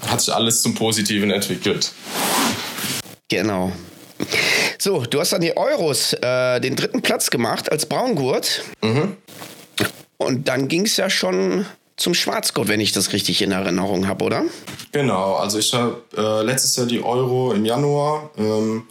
hat 0.06 0.20
sich 0.20 0.32
alles 0.32 0.62
zum 0.62 0.74
Positiven 0.74 1.30
entwickelt. 1.30 1.92
Genau. 3.28 3.72
So, 4.78 5.02
du 5.02 5.20
hast 5.20 5.32
dann 5.32 5.40
die 5.40 5.56
Euros 5.56 6.12
äh, 6.14 6.60
den 6.60 6.76
dritten 6.76 7.02
Platz 7.02 7.30
gemacht 7.30 7.70
als 7.70 7.86
Braungurt. 7.86 8.62
Mhm. 8.82 9.16
Und 10.16 10.48
dann 10.48 10.68
ging 10.68 10.84
es 10.84 10.96
ja 10.96 11.10
schon 11.10 11.64
zum 11.96 12.14
Schwarzgurt, 12.14 12.68
wenn 12.68 12.80
ich 12.80 12.92
das 12.92 13.12
richtig 13.12 13.42
in 13.42 13.52
Erinnerung 13.52 14.06
habe, 14.06 14.24
oder? 14.24 14.44
Genau, 14.92 15.34
also 15.34 15.58
ich 15.58 15.74
habe 15.74 16.02
äh, 16.16 16.42
letztes 16.44 16.76
Jahr 16.76 16.86
die 16.86 17.02
Euro 17.02 17.52
im 17.52 17.64
Januar. 17.64 18.30
Ähm, 18.38 18.84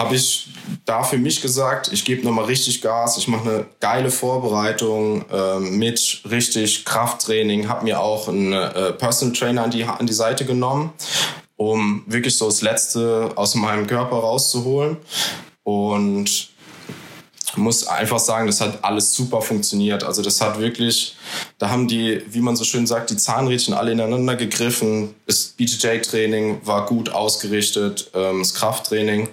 habe 0.00 0.14
ich 0.16 0.48
da 0.86 1.02
für 1.02 1.18
mich 1.18 1.42
gesagt, 1.42 1.90
ich 1.92 2.06
gebe 2.06 2.24
nochmal 2.24 2.46
richtig 2.46 2.80
Gas, 2.80 3.18
ich 3.18 3.28
mache 3.28 3.50
eine 3.50 3.66
geile 3.80 4.10
Vorbereitung 4.10 5.26
äh, 5.30 5.60
mit 5.60 6.22
richtig 6.30 6.86
Krafttraining, 6.86 7.68
habe 7.68 7.84
mir 7.84 8.00
auch 8.00 8.26
einen 8.26 8.54
äh, 8.54 8.92
Personal 8.92 9.36
Trainer 9.36 9.64
an 9.64 9.70
die, 9.70 9.84
an 9.84 10.06
die 10.06 10.14
Seite 10.14 10.46
genommen, 10.46 10.94
um 11.56 12.02
wirklich 12.06 12.34
so 12.34 12.46
das 12.46 12.62
Letzte 12.62 13.32
aus 13.34 13.54
meinem 13.54 13.86
Körper 13.86 14.16
rauszuholen. 14.16 14.96
Und 15.64 16.49
muss 17.56 17.86
einfach 17.86 18.18
sagen, 18.18 18.46
das 18.46 18.60
hat 18.60 18.84
alles 18.84 19.14
super 19.14 19.42
funktioniert. 19.42 20.04
Also 20.04 20.22
das 20.22 20.40
hat 20.40 20.58
wirklich, 20.58 21.16
da 21.58 21.70
haben 21.70 21.88
die, 21.88 22.22
wie 22.28 22.40
man 22.40 22.56
so 22.56 22.64
schön 22.64 22.86
sagt, 22.86 23.10
die 23.10 23.16
Zahnrädchen 23.16 23.74
alle 23.74 23.92
ineinander 23.92 24.36
gegriffen. 24.36 25.14
Das 25.26 25.54
BJJ-Training 25.56 26.60
war 26.64 26.86
gut 26.86 27.10
ausgerichtet, 27.10 28.10
ähm, 28.14 28.40
das 28.40 28.54
Krafttraining. 28.54 29.28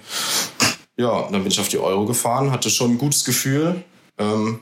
Ja, 0.96 1.28
dann 1.30 1.42
bin 1.42 1.52
ich 1.52 1.60
auf 1.60 1.68
die 1.68 1.78
Euro 1.78 2.06
gefahren, 2.06 2.50
hatte 2.50 2.70
schon 2.70 2.92
ein 2.92 2.98
gutes 2.98 3.24
Gefühl 3.24 3.84
ähm, 4.18 4.60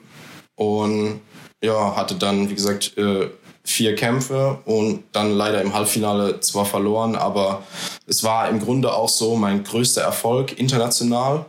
und 0.55 1.21
ja, 1.63 1.97
hatte 1.97 2.15
dann, 2.15 2.51
wie 2.51 2.55
gesagt, 2.55 2.97
äh, 2.99 3.31
vier 3.65 3.97
Kämpfe 3.97 4.59
und 4.65 5.05
dann 5.13 5.33
leider 5.33 5.61
im 5.61 5.75
Halbfinale 5.75 6.41
zwar 6.41 6.65
verloren, 6.65 7.17
aber 7.17 7.63
es 8.07 8.23
war 8.23 8.49
im 8.49 8.61
Grunde 8.61 8.93
auch 8.93 9.09
so 9.09 9.35
mein 9.37 9.65
größter 9.65 10.03
Erfolg 10.03 10.59
international. 10.59 11.47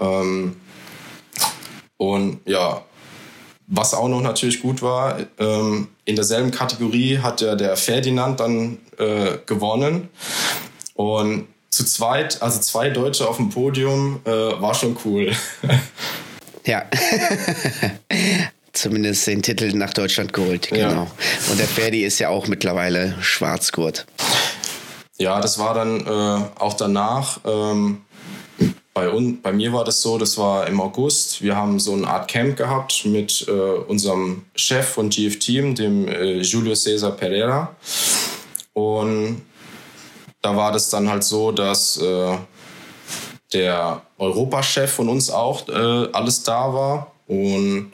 Ähm, 0.00 0.56
und 1.96 2.40
ja, 2.44 2.82
was 3.66 3.94
auch 3.94 4.08
noch 4.08 4.20
natürlich 4.20 4.62
gut 4.62 4.82
war, 4.82 5.18
ähm, 5.38 5.88
in 6.04 6.16
derselben 6.16 6.50
Kategorie 6.50 7.18
hat 7.18 7.40
ja 7.40 7.54
der 7.54 7.76
Ferdinand 7.76 8.38
dann 8.40 8.78
äh, 8.98 9.38
gewonnen. 9.44 10.08
Und 10.94 11.48
zu 11.70 11.84
zweit, 11.84 12.40
also 12.42 12.60
zwei 12.60 12.90
Deutsche 12.90 13.28
auf 13.28 13.36
dem 13.36 13.50
Podium, 13.50 14.20
äh, 14.24 14.30
war 14.30 14.74
schon 14.74 14.96
cool. 15.04 15.32
ja. 16.64 16.84
Zumindest 18.72 19.26
den 19.26 19.42
Titel 19.42 19.72
nach 19.74 19.94
Deutschland 19.94 20.32
geholt, 20.32 20.68
genau. 20.68 21.04
Ja. 21.04 21.06
Und 21.50 21.58
der 21.58 21.66
Ferdi 21.66 22.04
ist 22.04 22.18
ja 22.18 22.28
auch 22.28 22.46
mittlerweile 22.46 23.16
Schwarzgurt. 23.22 24.06
Ja, 25.18 25.40
das 25.40 25.58
war 25.58 25.72
dann 25.72 26.06
äh, 26.06 26.60
auch 26.60 26.74
danach. 26.74 27.40
Ähm, 27.46 28.02
bei, 28.96 29.10
un, 29.10 29.42
bei 29.42 29.52
mir 29.52 29.74
war 29.74 29.84
das 29.84 30.00
so, 30.00 30.16
das 30.16 30.38
war 30.38 30.66
im 30.66 30.80
August. 30.80 31.42
Wir 31.42 31.54
haben 31.54 31.78
so 31.78 31.92
eine 31.92 32.08
Art 32.08 32.28
Camp 32.28 32.56
gehabt 32.56 33.04
mit 33.04 33.46
äh, 33.46 33.50
unserem 33.50 34.46
Chef 34.54 34.88
von 34.88 35.10
GF 35.10 35.38
Team, 35.38 35.74
dem 35.74 36.08
äh, 36.08 36.40
Julio 36.40 36.74
Cesar 36.74 37.10
Pereira. 37.10 37.76
Und 38.72 39.42
da 40.40 40.56
war 40.56 40.72
das 40.72 40.88
dann 40.88 41.10
halt 41.10 41.24
so, 41.24 41.52
dass 41.52 41.98
äh, 41.98 42.38
der 43.52 44.00
Europachef 44.16 44.90
von 44.90 45.10
uns 45.10 45.28
auch 45.28 45.68
äh, 45.68 46.08
alles 46.12 46.42
da 46.42 46.72
war. 46.72 47.12
Und 47.26 47.92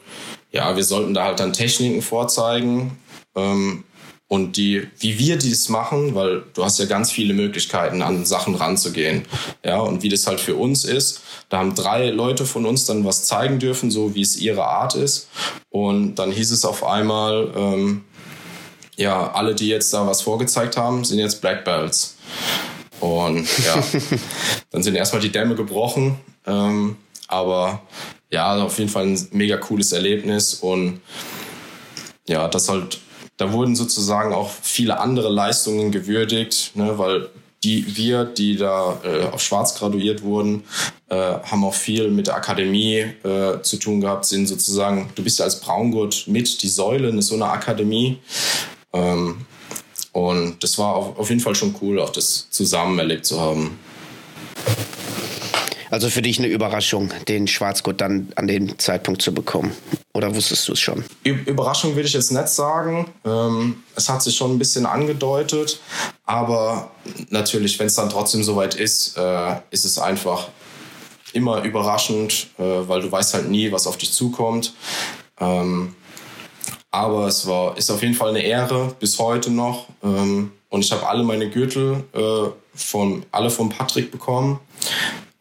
ja, 0.52 0.76
wir 0.76 0.84
sollten 0.84 1.14
da 1.14 1.24
halt 1.24 1.40
dann 1.40 1.52
Techniken 1.52 2.00
vorzeigen. 2.00 2.96
Ähm, 3.34 3.82
und 4.32 4.56
die, 4.56 4.88
wie 4.98 5.18
wir 5.18 5.36
dies 5.36 5.68
machen, 5.68 6.14
weil 6.14 6.44
du 6.54 6.64
hast 6.64 6.78
ja 6.78 6.86
ganz 6.86 7.12
viele 7.12 7.34
Möglichkeiten, 7.34 8.00
an 8.00 8.24
Sachen 8.24 8.54
ranzugehen. 8.54 9.26
Ja, 9.62 9.80
und 9.80 10.02
wie 10.02 10.08
das 10.08 10.26
halt 10.26 10.40
für 10.40 10.56
uns 10.56 10.86
ist. 10.86 11.20
Da 11.50 11.58
haben 11.58 11.74
drei 11.74 12.08
Leute 12.08 12.46
von 12.46 12.64
uns 12.64 12.86
dann 12.86 13.04
was 13.04 13.24
zeigen 13.24 13.58
dürfen, 13.58 13.90
so 13.90 14.14
wie 14.14 14.22
es 14.22 14.38
ihre 14.38 14.64
Art 14.64 14.94
ist. 14.94 15.28
Und 15.68 16.14
dann 16.14 16.32
hieß 16.32 16.50
es 16.50 16.64
auf 16.64 16.82
einmal, 16.82 17.52
ähm, 17.54 18.04
ja, 18.96 19.32
alle, 19.32 19.54
die 19.54 19.68
jetzt 19.68 19.92
da 19.92 20.06
was 20.06 20.22
vorgezeigt 20.22 20.78
haben, 20.78 21.04
sind 21.04 21.18
jetzt 21.18 21.42
Black 21.42 21.66
Belts. 21.66 22.16
Und 23.00 23.46
ja, 23.66 23.84
dann 24.70 24.82
sind 24.82 24.94
erstmal 24.94 25.20
die 25.20 25.30
Dämme 25.30 25.56
gebrochen. 25.56 26.18
Ähm, 26.46 26.96
aber 27.28 27.82
ja, 28.30 28.56
auf 28.64 28.78
jeden 28.78 28.90
Fall 28.90 29.08
ein 29.08 29.28
mega 29.32 29.58
cooles 29.58 29.92
Erlebnis. 29.92 30.54
Und 30.54 31.02
ja, 32.26 32.48
das 32.48 32.70
halt 32.70 33.01
da 33.42 33.52
wurden 33.52 33.74
sozusagen 33.74 34.32
auch 34.32 34.50
viele 34.62 35.00
andere 35.00 35.28
Leistungen 35.28 35.90
gewürdigt, 35.90 36.76
ne, 36.76 36.96
weil 36.96 37.28
die 37.64 37.96
wir, 37.96 38.24
die 38.24 38.56
da 38.56 39.00
äh, 39.02 39.24
auf 39.24 39.42
Schwarz 39.42 39.74
graduiert 39.74 40.22
wurden, 40.22 40.62
äh, 41.08 41.16
haben 41.16 41.64
auch 41.64 41.74
viel 41.74 42.08
mit 42.08 42.28
der 42.28 42.36
Akademie 42.36 42.98
äh, 43.24 43.60
zu 43.62 43.78
tun 43.78 44.00
gehabt, 44.00 44.26
sind 44.26 44.46
sozusagen, 44.46 45.10
du 45.16 45.24
bist 45.24 45.40
ja 45.40 45.44
als 45.44 45.58
Braungurt 45.58 46.28
mit 46.28 46.62
die 46.62 46.68
Säule 46.68 47.08
in 47.08 47.20
so 47.20 47.34
einer 47.34 47.52
Akademie. 47.52 48.18
Ähm, 48.92 49.44
und 50.12 50.62
das 50.62 50.78
war 50.78 50.94
auf, 50.94 51.18
auf 51.18 51.28
jeden 51.28 51.40
Fall 51.40 51.56
schon 51.56 51.74
cool, 51.82 52.00
auch 52.00 52.10
das 52.10 52.48
zusammen 52.50 52.96
erlebt 53.00 53.26
zu 53.26 53.40
haben. 53.40 53.76
Also 55.92 56.08
für 56.08 56.22
dich 56.22 56.38
eine 56.38 56.48
Überraschung, 56.48 57.10
den 57.28 57.46
Schwarzgurt 57.46 58.00
dann 58.00 58.32
an 58.36 58.46
dem 58.46 58.78
Zeitpunkt 58.78 59.20
zu 59.20 59.34
bekommen. 59.34 59.72
Oder 60.14 60.34
wusstest 60.34 60.66
du 60.66 60.72
es 60.72 60.80
schon? 60.80 61.04
Überraschung 61.22 61.94
will 61.94 62.06
ich 62.06 62.14
jetzt 62.14 62.32
nicht 62.32 62.48
sagen. 62.48 63.10
Ähm, 63.26 63.82
es 63.94 64.08
hat 64.08 64.22
sich 64.22 64.34
schon 64.34 64.54
ein 64.54 64.58
bisschen 64.58 64.86
angedeutet. 64.86 65.80
Aber 66.24 66.92
natürlich, 67.28 67.78
wenn 67.78 67.88
es 67.88 67.94
dann 67.94 68.08
trotzdem 68.08 68.42
soweit 68.42 68.74
ist, 68.74 69.18
äh, 69.18 69.56
ist 69.70 69.84
es 69.84 69.98
einfach 69.98 70.48
immer 71.34 71.62
überraschend, 71.62 72.46
äh, 72.58 72.62
weil 72.62 73.02
du 73.02 73.12
weißt 73.12 73.34
halt 73.34 73.50
nie, 73.50 73.70
was 73.70 73.86
auf 73.86 73.98
dich 73.98 74.14
zukommt. 74.14 74.72
Ähm, 75.40 75.94
aber 76.90 77.26
es 77.26 77.46
war, 77.46 77.76
ist 77.76 77.90
auf 77.90 78.00
jeden 78.00 78.14
Fall 78.14 78.30
eine 78.30 78.42
Ehre, 78.42 78.94
bis 78.98 79.18
heute 79.18 79.50
noch. 79.50 79.88
Ähm, 80.02 80.52
und 80.70 80.82
ich 80.86 80.90
habe 80.90 81.06
alle 81.06 81.22
meine 81.22 81.50
Gürtel 81.50 82.02
äh, 82.14 82.48
von, 82.74 83.26
alle 83.30 83.50
von 83.50 83.68
Patrick 83.68 84.10
bekommen. 84.10 84.58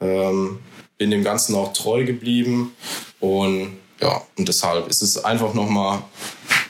Ähm, 0.02 0.60
bin 0.98 1.12
dem 1.12 1.24
Ganzen 1.24 1.56
auch 1.56 1.74
treu 1.74 2.04
geblieben 2.04 2.76
und 3.20 3.78
ja, 4.02 4.22
und 4.38 4.48
deshalb 4.48 4.88
ist 4.88 5.02
es 5.02 5.24
einfach 5.24 5.54
nochmal 5.54 6.02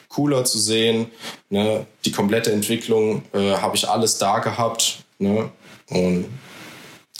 cooler 0.10 0.44
zu 0.44 0.60
sehen. 0.60 1.08
Ne? 1.50 1.86
Die 2.06 2.12
komplette 2.12 2.52
Entwicklung 2.52 3.24
äh, 3.34 3.54
habe 3.54 3.76
ich 3.76 3.88
alles 3.88 4.17
da 4.17 4.39
gehabt 4.39 5.04
ne? 5.20 5.50
und 5.89 6.26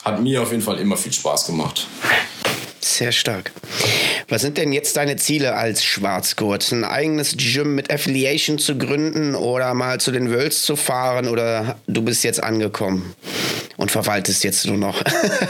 hat 0.04 0.22
mir 0.22 0.42
auf 0.42 0.52
jeden 0.52 0.64
Fall 0.64 0.80
immer 0.80 0.98
viel 0.98 1.14
Spaß 1.14 1.48
gemacht. 1.48 1.88
Sehr 2.84 3.12
stark. 3.12 3.52
Was 4.28 4.42
sind 4.42 4.58
denn 4.58 4.74
jetzt 4.74 4.98
deine 4.98 5.16
Ziele 5.16 5.56
als 5.56 5.84
Schwarzgurt? 5.84 6.72
Ein 6.72 6.84
eigenes 6.84 7.36
Gym 7.38 7.76
mit 7.76 7.94
Affiliation 7.94 8.58
zu 8.58 8.78
gründen 8.78 9.36
oder 9.36 9.74
mal 9.76 10.00
zu 10.00 10.12
den 10.12 10.32
Worlds 10.32 10.64
zu 10.64 10.76
fahren 10.76 11.28
oder 11.28 11.80
du 11.88 12.02
bist 12.02 12.24
jetzt 12.24 12.42
angekommen 12.42 13.14
und 13.78 13.92
verwaltest 13.92 14.44
jetzt 14.44 14.66
nur 14.66 14.78
noch? 14.78 15.00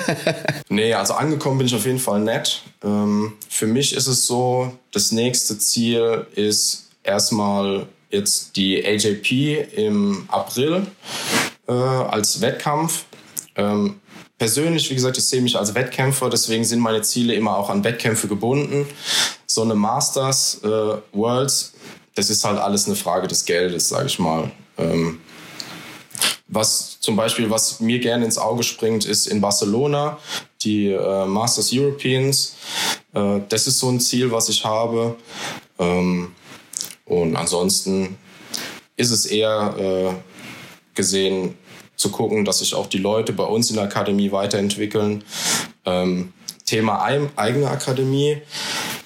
nee, 0.69 0.93
also 0.93 1.13
angekommen 1.13 1.59
bin 1.59 1.67
ich 1.67 1.75
auf 1.75 1.85
jeden 1.85 1.99
Fall 1.99 2.19
nett. 2.19 2.63
Ähm, 2.83 3.33
für 3.49 3.67
mich 3.67 3.95
ist 3.95 4.07
es 4.07 4.27
so, 4.27 4.77
das 4.91 5.13
nächste 5.13 5.57
Ziel 5.57 6.27
ist 6.35 6.89
erstmal 7.03 7.87
jetzt 8.09 8.57
die 8.57 8.85
AJP 8.85 9.77
im 9.77 10.25
April 10.27 10.85
äh, 11.67 11.71
als 11.71 12.41
Wettkampf. 12.41 13.05
Persönlich, 14.41 14.89
wie 14.89 14.95
gesagt, 14.95 15.19
ich 15.19 15.25
sehe 15.25 15.39
mich 15.39 15.55
als 15.55 15.75
Wettkämpfer, 15.75 16.27
deswegen 16.27 16.63
sind 16.63 16.79
meine 16.79 17.03
Ziele 17.03 17.35
immer 17.35 17.55
auch 17.55 17.69
an 17.69 17.83
Wettkämpfe 17.83 18.27
gebunden. 18.27 18.87
So 19.45 19.61
eine 19.61 19.75
Masters, 19.75 20.61
äh, 20.63 20.67
Worlds, 21.13 21.73
das 22.15 22.31
ist 22.31 22.43
halt 22.43 22.57
alles 22.57 22.87
eine 22.87 22.95
Frage 22.95 23.27
des 23.27 23.45
Geldes, 23.45 23.89
sage 23.89 24.07
ich 24.07 24.17
mal. 24.17 24.49
Ähm, 24.79 25.21
was 26.47 26.99
zum 26.99 27.15
Beispiel, 27.15 27.51
was 27.51 27.81
mir 27.81 27.99
gerne 27.99 28.25
ins 28.25 28.39
Auge 28.39 28.63
springt, 28.63 29.05
ist 29.05 29.27
in 29.27 29.41
Barcelona 29.41 30.17
die 30.63 30.87
äh, 30.87 31.25
Masters 31.27 31.69
Europeans. 31.71 32.55
Äh, 33.13 33.41
das 33.47 33.67
ist 33.67 33.77
so 33.77 33.89
ein 33.89 33.99
Ziel, 33.99 34.31
was 34.31 34.49
ich 34.49 34.65
habe. 34.65 35.17
Ähm, 35.77 36.31
und 37.05 37.35
ansonsten 37.35 38.17
ist 38.97 39.11
es 39.11 39.27
eher 39.27 39.75
äh, 39.77 40.13
gesehen 40.95 41.59
zu 42.01 42.11
gucken, 42.11 42.43
dass 42.43 42.59
sich 42.59 42.75
auch 42.75 42.87
die 42.87 42.97
Leute 42.97 43.31
bei 43.31 43.43
uns 43.43 43.69
in 43.69 43.75
der 43.77 43.85
Akademie 43.85 44.31
weiterentwickeln. 44.31 45.23
Ähm, 45.85 46.33
Thema 46.65 47.03
eigene 47.03 47.69
Akademie 47.69 48.37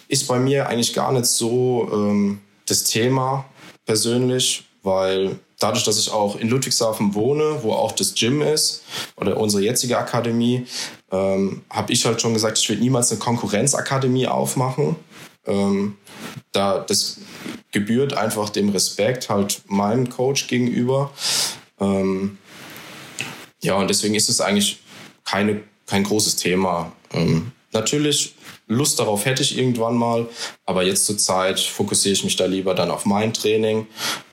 ist 0.07 0.27
bei 0.27 0.39
mir 0.39 0.67
eigentlich 0.67 0.93
gar 0.93 1.11
nicht 1.11 1.25
so 1.25 1.89
ähm, 1.91 2.39
das 2.67 2.83
Thema 2.83 3.45
persönlich, 3.85 4.65
weil 4.83 5.39
dadurch, 5.59 5.83
dass 5.83 5.99
ich 5.99 6.11
auch 6.11 6.35
in 6.35 6.49
Ludwigshafen 6.49 7.13
wohne, 7.13 7.59
wo 7.63 7.73
auch 7.73 7.91
das 7.91 8.13
Gym 8.13 8.41
ist 8.41 8.83
oder 9.15 9.37
unsere 9.37 9.63
jetzige 9.63 9.97
Akademie, 9.97 10.67
ähm, 11.11 11.63
habe 11.69 11.91
ich 11.93 12.05
halt 12.05 12.21
schon 12.21 12.33
gesagt, 12.33 12.57
ich 12.57 12.69
will 12.69 12.77
niemals 12.77 13.11
eine 13.11 13.19
Konkurrenzakademie 13.19 14.27
aufmachen. 14.27 14.95
Ähm, 15.47 15.97
da 16.51 16.79
das 16.79 17.19
gebührt 17.71 18.13
einfach 18.13 18.49
dem 18.49 18.69
Respekt 18.69 19.29
halt 19.29 19.61
meinem 19.67 20.09
Coach 20.09 20.47
gegenüber. 20.47 21.11
Ähm, 21.79 22.37
ja, 23.65 23.75
und 23.75 23.89
deswegen 23.89 24.15
ist 24.15 24.29
es 24.29 24.41
eigentlich 24.41 24.79
keine, 25.23 25.61
kein 25.87 26.03
großes 26.03 26.35
Thema. 26.35 26.91
Ähm, 27.13 27.51
natürlich, 27.71 28.35
Lust 28.67 28.99
darauf 28.99 29.25
hätte 29.25 29.43
ich 29.43 29.57
irgendwann 29.57 29.95
mal, 29.95 30.27
aber 30.65 30.83
jetzt 30.83 31.05
zur 31.05 31.17
Zeit 31.17 31.59
fokussiere 31.59 32.13
ich 32.13 32.23
mich 32.23 32.35
da 32.35 32.45
lieber 32.45 32.73
dann 32.73 32.91
auf 32.91 33.05
mein 33.05 33.33
Training. 33.33 33.87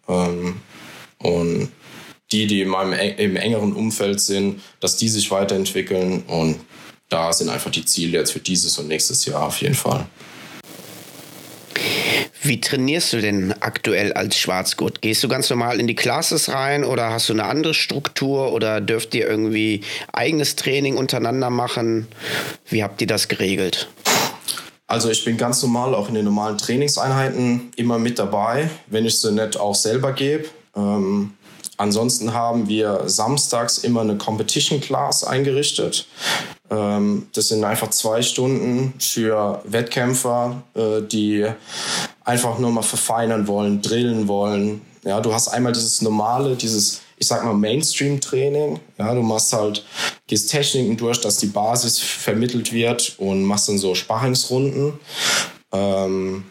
Ähm, 0.09 0.61
und 1.19 1.71
die, 2.31 2.47
die 2.47 2.63
in 2.63 2.69
meinem 2.69 2.93
im 2.93 3.37
engeren 3.37 3.73
Umfeld 3.75 4.21
sind, 4.21 4.61
dass 4.81 4.97
die 4.97 5.09
sich 5.09 5.31
weiterentwickeln. 5.31 6.23
Und 6.27 6.61
da 7.09 7.33
sind 7.33 7.49
einfach 7.51 7.71
die 7.71 7.85
Ziele 7.85 8.19
jetzt 8.19 8.33
für 8.33 8.41
dieses 8.41 8.79
und 8.79 8.89
nächstes 8.89 9.25
Jahr 9.27 9.45
auf 9.45 9.61
jeden 9.61 9.75
Fall. 9.75 10.07
Wie 12.45 12.61
trainierst 12.61 13.13
du 13.13 13.21
denn 13.21 13.55
aktuell 13.61 14.13
als 14.15 14.37
Schwarzgurt? 14.37 15.01
Gehst 15.01 15.23
du 15.23 15.29
ganz 15.29 15.49
normal 15.49 15.79
in 15.79 15.87
die 15.87 15.95
Classes 15.95 16.49
rein 16.49 16.83
oder 16.83 17.11
hast 17.11 17.29
du 17.29 17.35
eine 17.35 17.45
andere 17.45 17.73
Struktur 17.73 18.53
oder 18.53 18.81
dürft 18.81 19.15
ihr 19.15 19.29
irgendwie 19.29 19.83
eigenes 20.13 20.57
Training 20.57 20.97
untereinander 20.97 21.51
machen? 21.51 22.09
Wie 22.69 22.83
habt 22.83 23.01
ihr 23.01 23.07
das 23.07 23.29
geregelt? 23.29 23.89
Also 24.89 25.09
ich 25.09 25.25
bin 25.25 25.37
ganz 25.37 25.63
normal 25.63 25.95
auch 25.95 26.09
in 26.09 26.15
den 26.15 26.25
normalen 26.25 26.59
Trainingseinheiten 26.59 27.73
immer 27.77 27.99
mit 27.99 28.19
dabei, 28.19 28.69
wenn 28.89 29.07
ich 29.07 29.21
sie 29.21 29.31
nicht 29.31 29.59
auch 29.59 29.77
selber 29.77 30.13
gebe. 30.13 30.47
Ähm, 30.75 31.35
ansonsten 31.77 32.35
haben 32.35 32.69
wir 32.69 33.05
samstags 33.07 33.79
immer 33.79 34.01
eine 34.01 34.19
Competition 34.19 34.81
Class 34.81 35.23
eingerichtet. 35.23 36.09
Ähm, 36.71 37.29
das 37.35 37.49
sind 37.49 37.63
einfach 37.63 37.91
zwei 37.91 38.21
Stunden 38.21 38.95
für 38.99 39.63
Wettkämpfer, 39.65 40.63
äh, 40.75 41.03
die 41.03 41.47
einfach 42.25 42.59
nur 42.59 42.71
mal 42.71 42.83
verfeinern 42.83 43.47
wollen, 43.47 43.83
drillen 43.83 44.29
wollen. 44.29 44.83
Ja, 45.05 45.21
du 45.21 45.35
hast 45.35 45.49
einmal 45.49 45.73
dieses 45.73 46.01
normale, 46.03 46.55
dieses, 46.55 47.01
ich 47.17 47.27
sag 47.27 47.45
mal, 47.45 47.55
Mainstream-Training. 47.55 48.79
Ja, 48.99 49.15
du 49.15 49.23
machst 49.23 49.53
halt, 49.53 49.85
gehst 50.27 50.51
Techniken 50.51 50.97
durch, 50.97 51.21
dass 51.21 51.39
die 51.39 51.47
Basis 51.47 51.99
vermittelt 51.99 52.73
wird 52.73 53.15
und 53.19 53.43
machst 53.43 53.69
dann 53.69 53.79
so 53.79 53.95
Sparringsrunden. 53.95 54.93
Ähm, 55.73 56.45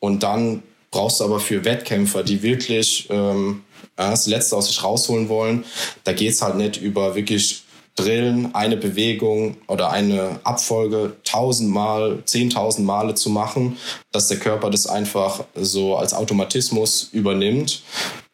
und 0.00 0.22
dann 0.22 0.62
brauchst 0.90 1.20
du 1.20 1.24
aber 1.24 1.40
für 1.40 1.64
Wettkämpfer, 1.64 2.22
die 2.22 2.42
wirklich 2.42 3.06
ähm, 3.10 3.62
das 3.96 4.26
Letzte 4.26 4.56
aus 4.56 4.66
sich 4.68 4.82
rausholen 4.82 5.28
wollen, 5.28 5.64
da 6.04 6.12
geht 6.12 6.32
es 6.32 6.42
halt 6.42 6.56
nicht 6.56 6.80
über 6.80 7.14
wirklich 7.14 7.62
Drillen, 7.96 8.54
eine 8.54 8.76
Bewegung 8.76 9.56
oder 9.66 9.90
eine 9.90 10.38
Abfolge 10.44 11.16
tausendmal, 11.24 12.22
zehntausend 12.26 12.86
Male 12.86 13.14
zu 13.14 13.30
machen, 13.30 13.78
dass 14.12 14.28
der 14.28 14.38
Körper 14.38 14.70
das 14.70 14.86
einfach 14.86 15.44
so 15.54 15.96
als 15.96 16.14
Automatismus 16.14 17.08
übernimmt 17.12 17.82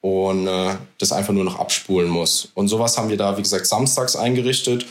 und 0.00 0.48
äh, 0.48 0.74
das 0.98 1.12
einfach 1.12 1.32
nur 1.32 1.44
noch 1.44 1.58
abspulen 1.58 2.10
muss. 2.10 2.48
Und 2.54 2.68
sowas 2.68 2.98
haben 2.98 3.08
wir 3.08 3.16
da, 3.16 3.38
wie 3.38 3.42
gesagt, 3.42 3.66
samstags 3.66 4.16
eingerichtet. 4.16 4.84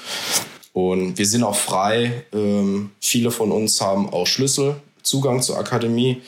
Und 0.74 1.18
wir 1.18 1.26
sind 1.26 1.44
auch 1.44 1.56
frei. 1.56 2.24
Ähm, 2.34 2.92
viele 3.02 3.30
von 3.30 3.52
uns 3.52 3.82
haben 3.82 4.12
auch 4.12 4.26
Schlüssel, 4.26 4.78
Zugang 5.04 5.42
zur 5.42 5.58
Akademie. 5.58 6.22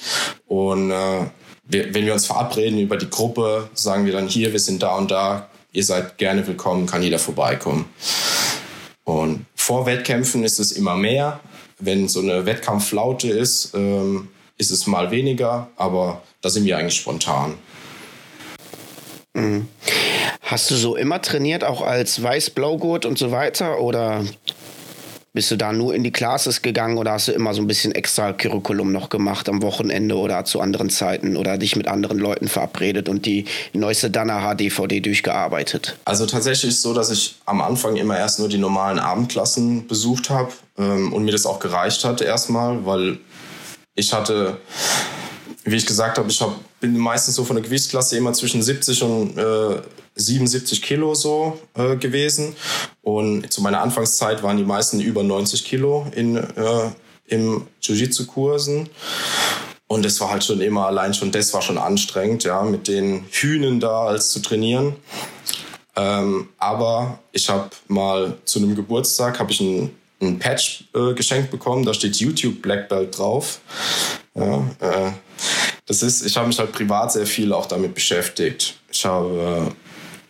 Und 0.48 0.92
äh, 0.92 1.26
wir, 1.64 1.94
wenn 1.94 2.06
wir 2.06 2.14
uns 2.14 2.26
verabreden 2.26 2.80
über 2.80 2.98
die 2.98 3.10
Gruppe, 3.10 3.70
sagen 3.74 4.06
wir 4.06 4.12
dann 4.12 4.28
hier, 4.28 4.52
wir 4.52 4.60
sind 4.60 4.84
da 4.84 4.98
und 4.98 5.12
da, 5.12 5.50
ihr 5.74 5.84
seid 5.84 6.18
gerne 6.18 6.46
willkommen, 6.48 6.86
kann 6.86 7.04
jeder 7.04 7.20
vorbeikommen. 7.20 7.86
Und 9.04 9.46
vor 9.56 9.86
Wettkämpfen 9.86 10.44
ist 10.44 10.60
es 10.60 10.72
immer 10.72 10.96
mehr. 10.96 11.42
Wenn 11.80 12.08
so 12.08 12.22
eine 12.22 12.46
Wettkampfflaute 12.46 13.30
ist, 13.30 13.74
ähm, 13.74 14.30
ist 14.58 14.72
es 14.72 14.88
mal 14.88 15.12
weniger, 15.12 15.68
aber 15.76 16.22
da 16.42 16.50
sind 16.50 16.66
wir 16.66 16.78
eigentlich 16.78 16.96
spontan. 16.96 17.56
Mhm. 19.34 19.68
Hast 20.42 20.70
du 20.70 20.76
so 20.76 20.96
immer 20.96 21.22
trainiert, 21.22 21.64
auch 21.64 21.82
als 21.82 22.22
Weiß-Blaugurt 22.22 23.06
und 23.06 23.18
so 23.18 23.32
weiter? 23.32 23.80
Oder 23.80 24.24
bist 25.34 25.50
du 25.50 25.58
da 25.58 25.74
nur 25.74 25.96
in 25.96 26.04
die 26.04 26.12
Classes 26.12 26.62
gegangen 26.62 26.98
oder 26.98 27.14
hast 27.14 27.28
du 27.28 27.32
immer 27.32 27.54
so 27.54 27.62
ein 27.62 27.68
bisschen 27.68 27.94
extra 27.94 28.34
Curriculum 28.34 28.92
noch 28.92 29.10
gemacht 29.10 29.50
am 29.50 29.62
Wochenende 29.62 30.16
oder 30.16 30.46
zu 30.46 30.62
anderen 30.62 30.90
Zeiten 30.90 31.36
oder 31.36 31.58
dich 31.58 31.76
mit 31.76 31.88
anderen 31.88 32.20
Leuten 32.20 32.48
verabredet 32.48 33.10
und 33.10 33.26
die 33.26 33.46
neueste 33.74 34.12
Dana 34.12 34.54
HDVD 34.54 35.00
durchgearbeitet? 35.02 35.98
Also 36.06 36.26
tatsächlich 36.28 36.70
ist 36.70 36.78
es 36.78 36.82
so, 36.84 36.94
dass 36.94 37.10
ich 37.10 37.36
am 37.46 37.62
Anfang 37.62 37.96
immer 37.96 38.18
erst 38.18 38.40
nur 38.40 38.48
die 38.48 38.60
normalen 38.60 39.00
Abendklassen 39.00 39.88
besucht 39.88 40.30
habe 40.30 40.52
ähm, 40.78 41.12
und 41.12 41.26
mir 41.26 41.32
das 41.32 41.46
auch 41.46 41.60
gereicht 41.60 42.06
hat 42.06 42.22
erstmal, 42.22 42.86
weil 42.86 43.18
ich 43.96 44.14
hatte 44.14 44.58
wie 45.66 45.76
ich 45.76 45.86
gesagt 45.86 46.18
habe, 46.18 46.30
ich 46.30 46.42
hab, 46.42 46.56
bin 46.80 46.98
meistens 46.98 47.36
so 47.36 47.46
von 47.46 47.56
der 47.56 47.64
Gewichtsklasse 47.64 48.18
immer 48.18 48.34
zwischen 48.34 48.62
70 48.62 49.04
und 49.04 49.38
äh, 49.38 49.82
77 50.16 50.82
Kilo 50.82 51.16
so 51.16 51.60
äh, 51.76 51.96
gewesen. 51.96 52.56
Und 53.02 53.52
zu 53.52 53.62
meiner 53.62 53.82
Anfangszeit 53.82 54.44
waren 54.44 54.58
die 54.58 54.64
meisten 54.64 55.00
über 55.00 55.24
90 55.24 55.66
Kilo 55.66 56.08
in, 56.16 56.38
äh, 56.38 56.92
im 57.28 57.68
Jiu-Jitsu-Kursen. 57.82 58.90
Und 59.88 60.06
das 60.06 60.20
war 60.22 60.32
halt 60.32 60.44
schon 60.44 60.62
immer, 60.62 60.88
allein 60.88 61.14
schon 61.14 61.32
das 61.32 61.54
war 61.54 61.62
schon 61.62 61.78
anstrengend, 61.78 62.44
ja, 62.44 62.64
mit 62.64 62.88
den 62.88 63.26
Hühnen 63.30 63.80
da 63.80 64.06
als 64.06 64.32
zu 64.32 64.40
trainieren. 64.42 64.96
Ähm, 65.96 66.50
aber 66.58 67.20
ich 67.32 67.50
habe 67.50 67.70
mal 67.88 68.38
zu 68.46 68.60
einem 68.60 68.76
Geburtstag 68.76 69.40
habe 69.40 69.52
ich 69.52 69.62
ein, 69.62 69.92
ein 70.22 70.40
Patch 70.40 70.86
äh, 70.96 71.14
geschenkt 71.14 71.52
bekommen, 71.52 71.86
da 71.86 71.94
steht 71.94 72.16
YouTube 72.16 72.62
Black 72.62 72.90
Belt 72.90 73.18
drauf. 73.18 73.60
Ja, 74.34 74.58
äh, 74.80 75.12
das 75.86 76.02
ist, 76.02 76.26
ich 76.26 76.36
habe 76.38 76.48
mich 76.48 76.58
halt 76.58 76.72
privat 76.72 77.12
sehr 77.12 77.28
viel 77.28 77.54
auch 77.54 77.66
damit 77.68 77.94
beschäftigt. 77.94 78.80
Ich 78.92 79.06
habe 79.06 79.70
äh, 79.70 79.83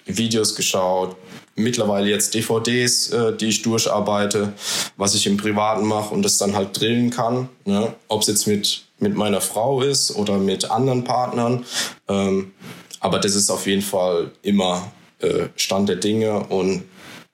Videos 0.05 0.55
geschaut, 0.55 1.15
mittlerweile 1.55 2.09
jetzt 2.09 2.33
DVDs, 2.33 3.09
äh, 3.11 3.35
die 3.35 3.47
ich 3.47 3.61
durcharbeite, 3.61 4.53
was 4.97 5.15
ich 5.15 5.27
im 5.27 5.37
Privaten 5.37 5.85
mache 5.85 6.13
und 6.13 6.23
das 6.23 6.37
dann 6.37 6.55
halt 6.55 6.79
drillen 6.79 7.09
kann. 7.09 7.49
Ne? 7.65 7.93
Ob 8.07 8.21
es 8.21 8.27
jetzt 8.27 8.47
mit, 8.47 8.83
mit 8.99 9.15
meiner 9.15 9.41
Frau 9.41 9.81
ist 9.81 10.15
oder 10.15 10.37
mit 10.37 10.69
anderen 10.69 11.03
Partnern. 11.03 11.65
Ähm, 12.07 12.53
aber 12.99 13.19
das 13.19 13.35
ist 13.35 13.49
auf 13.49 13.67
jeden 13.67 13.81
Fall 13.81 14.31
immer 14.41 14.91
äh, 15.19 15.47
Stand 15.55 15.89
der 15.89 15.97
Dinge 15.97 16.39
und 16.39 16.83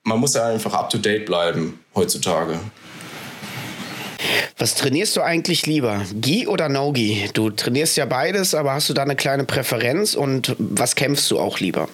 man 0.02 0.18
muss 0.18 0.34
ja 0.34 0.46
einfach 0.46 0.72
up 0.72 0.90
to 0.90 0.98
date 0.98 1.26
bleiben 1.26 1.78
heutzutage. 1.94 2.58
Was 4.58 4.74
trainierst 4.74 5.16
du 5.16 5.22
eigentlich 5.22 5.66
lieber? 5.66 6.02
Gi 6.12 6.46
oder 6.46 6.68
No-Gi? 6.68 7.30
Du 7.32 7.50
trainierst 7.50 7.96
ja 7.96 8.04
beides, 8.04 8.54
aber 8.54 8.74
hast 8.74 8.90
du 8.90 8.92
da 8.92 9.02
eine 9.02 9.16
kleine 9.16 9.44
Präferenz 9.44 10.14
und 10.14 10.54
was 10.58 10.96
kämpfst 10.96 11.30
du 11.30 11.38
auch 11.38 11.60
lieber? 11.60 11.88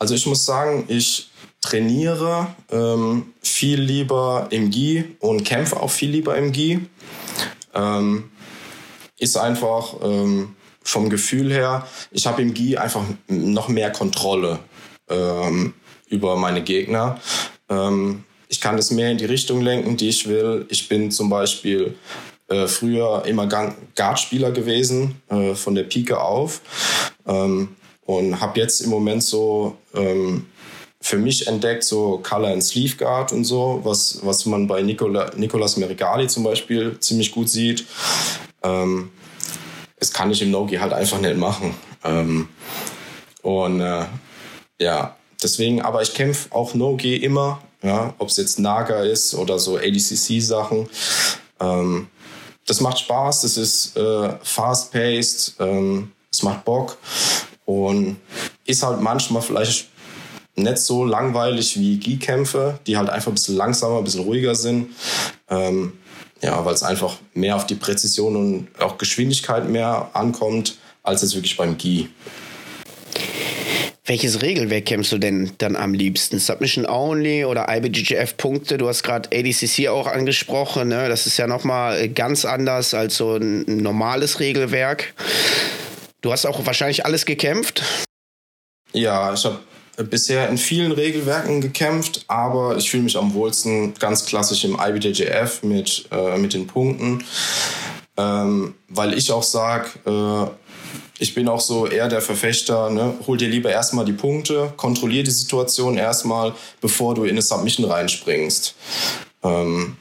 Also 0.00 0.14
ich 0.14 0.24
muss 0.26 0.46
sagen, 0.46 0.84
ich 0.88 1.28
trainiere 1.60 2.54
ähm, 2.72 3.34
viel 3.42 3.78
lieber 3.78 4.46
im 4.48 4.70
Gi 4.70 5.04
und 5.20 5.44
kämpfe 5.44 5.78
auch 5.78 5.90
viel 5.90 6.10
lieber 6.10 6.36
im 6.38 6.52
Gi. 6.52 6.80
Ähm, 7.74 8.30
ist 9.18 9.36
einfach 9.36 9.96
ähm, 10.02 10.56
vom 10.82 11.10
Gefühl 11.10 11.52
her, 11.52 11.86
ich 12.10 12.26
habe 12.26 12.40
im 12.40 12.54
Gi 12.54 12.78
einfach 12.78 13.02
noch 13.28 13.68
mehr 13.68 13.92
Kontrolle 13.92 14.60
ähm, 15.10 15.74
über 16.08 16.34
meine 16.36 16.62
Gegner. 16.62 17.20
Ähm, 17.68 18.24
ich 18.48 18.62
kann 18.62 18.78
das 18.78 18.90
mehr 18.90 19.10
in 19.10 19.18
die 19.18 19.26
Richtung 19.26 19.60
lenken, 19.60 19.98
die 19.98 20.08
ich 20.08 20.26
will. 20.26 20.64
Ich 20.70 20.88
bin 20.88 21.10
zum 21.10 21.28
Beispiel 21.28 21.94
äh, 22.48 22.66
früher 22.66 23.24
immer 23.26 23.46
Guardspieler 23.94 24.50
gewesen, 24.50 25.20
äh, 25.28 25.54
von 25.54 25.74
der 25.74 25.84
Pike 25.84 26.18
auf. 26.18 26.62
Ähm, 27.26 27.76
und 28.18 28.40
habe 28.40 28.60
jetzt 28.60 28.80
im 28.80 28.90
Moment 28.90 29.22
so 29.22 29.76
ähm, 29.94 30.46
für 31.00 31.16
mich 31.16 31.46
entdeckt, 31.46 31.84
so 31.84 32.20
Color 32.22 32.52
and 32.52 32.64
Sleeve 32.64 32.96
Guard 32.96 33.32
und 33.32 33.44
so, 33.44 33.80
was, 33.84 34.20
was 34.22 34.46
man 34.46 34.66
bei 34.66 34.82
Nicola, 34.82 35.30
Nicolas 35.36 35.76
Merigali 35.76 36.26
zum 36.26 36.44
Beispiel 36.44 36.98
ziemlich 37.00 37.32
gut 37.32 37.48
sieht. 37.48 37.86
Ähm, 38.62 39.10
das 39.98 40.12
kann 40.12 40.30
ich 40.30 40.42
im 40.42 40.50
Nogi 40.50 40.76
halt 40.76 40.92
einfach 40.92 41.20
nicht 41.20 41.36
machen. 41.36 41.74
Ähm, 42.04 42.48
und 43.42 43.80
äh, 43.80 44.04
ja, 44.78 45.16
deswegen, 45.42 45.82
aber 45.82 46.02
ich 46.02 46.14
kämpfe 46.14 46.54
auch 46.54 46.74
No-G 46.74 47.16
immer 47.16 47.60
ja, 47.82 48.14
ob 48.18 48.28
es 48.28 48.36
jetzt 48.36 48.58
Naga 48.58 49.02
ist 49.02 49.34
oder 49.34 49.58
so 49.58 49.76
ADCC-Sachen. 49.78 50.88
Ähm, 51.60 52.08
das 52.66 52.80
macht 52.80 52.98
Spaß, 53.00 53.42
das 53.42 53.56
ist 53.56 53.96
äh, 53.96 54.36
fast-paced, 54.42 55.54
ähm, 55.60 56.12
es 56.30 56.42
macht 56.42 56.64
Bock. 56.64 56.98
Und 57.70 58.16
ist 58.66 58.82
halt 58.82 59.00
manchmal 59.00 59.42
vielleicht 59.42 59.88
nicht 60.56 60.78
so 60.78 61.04
langweilig 61.04 61.78
wie 61.78 61.98
Gi-Kämpfe, 61.98 62.80
die 62.86 62.96
halt 62.96 63.08
einfach 63.08 63.30
ein 63.30 63.34
bisschen 63.34 63.56
langsamer, 63.56 63.98
ein 63.98 64.04
bisschen 64.04 64.24
ruhiger 64.24 64.56
sind. 64.56 64.88
Ähm, 65.48 65.92
ja, 66.42 66.64
weil 66.64 66.74
es 66.74 66.82
einfach 66.82 67.18
mehr 67.32 67.54
auf 67.54 67.66
die 67.66 67.76
Präzision 67.76 68.34
und 68.34 68.68
auch 68.80 68.98
Geschwindigkeit 68.98 69.68
mehr 69.68 70.10
ankommt, 70.14 70.78
als 71.04 71.22
es 71.22 71.34
wirklich 71.34 71.56
beim 71.56 71.78
Gi. 71.78 72.08
Welches 74.04 74.42
Regelwerk 74.42 74.86
kämpfst 74.86 75.12
du 75.12 75.18
denn 75.18 75.52
dann 75.58 75.76
am 75.76 75.94
liebsten? 75.94 76.40
Submission 76.40 76.86
Only 76.86 77.44
oder 77.44 77.66
IBGF-Punkte? 77.68 78.78
Du 78.78 78.88
hast 78.88 79.04
gerade 79.04 79.28
ADCC 79.32 79.86
auch 79.86 80.08
angesprochen. 80.08 80.88
Ne? 80.88 81.08
Das 81.08 81.28
ist 81.28 81.36
ja 81.36 81.46
nochmal 81.46 82.08
ganz 82.08 82.44
anders 82.44 82.94
als 82.94 83.16
so 83.16 83.36
ein 83.36 83.64
normales 83.66 84.40
Regelwerk. 84.40 85.14
Du 86.20 86.32
hast 86.32 86.46
auch 86.46 86.64
wahrscheinlich 86.66 87.04
alles 87.04 87.24
gekämpft? 87.24 87.82
Ja, 88.92 89.32
ich 89.32 89.44
habe 89.44 89.58
bisher 90.04 90.48
in 90.48 90.58
vielen 90.58 90.92
Regelwerken 90.92 91.60
gekämpft, 91.60 92.24
aber 92.26 92.76
ich 92.76 92.90
fühle 92.90 93.04
mich 93.04 93.16
am 93.16 93.34
wohlsten 93.34 93.94
ganz 93.94 94.26
klassisch 94.26 94.64
im 94.64 94.78
IBJJF 94.80 95.62
mit, 95.62 96.06
äh, 96.10 96.36
mit 96.38 96.54
den 96.54 96.66
Punkten, 96.66 97.24
ähm, 98.16 98.74
weil 98.88 99.16
ich 99.16 99.30
auch 99.30 99.42
sage, 99.42 99.88
äh, 100.06 100.50
ich 101.18 101.34
bin 101.34 101.48
auch 101.48 101.60
so 101.60 101.86
eher 101.86 102.08
der 102.08 102.22
Verfechter, 102.22 102.88
ne? 102.88 103.14
hol 103.26 103.36
dir 103.36 103.48
lieber 103.48 103.70
erstmal 103.70 104.06
die 104.06 104.12
Punkte, 104.12 104.72
kontrollier 104.76 105.22
die 105.22 105.30
Situation 105.30 105.98
erstmal, 105.98 106.54
bevor 106.80 107.14
du 107.14 107.24
in 107.24 107.30
eine 107.30 107.42
Submission 107.42 107.90
reinspringst. 107.90 108.74
Ähm, 109.42 109.96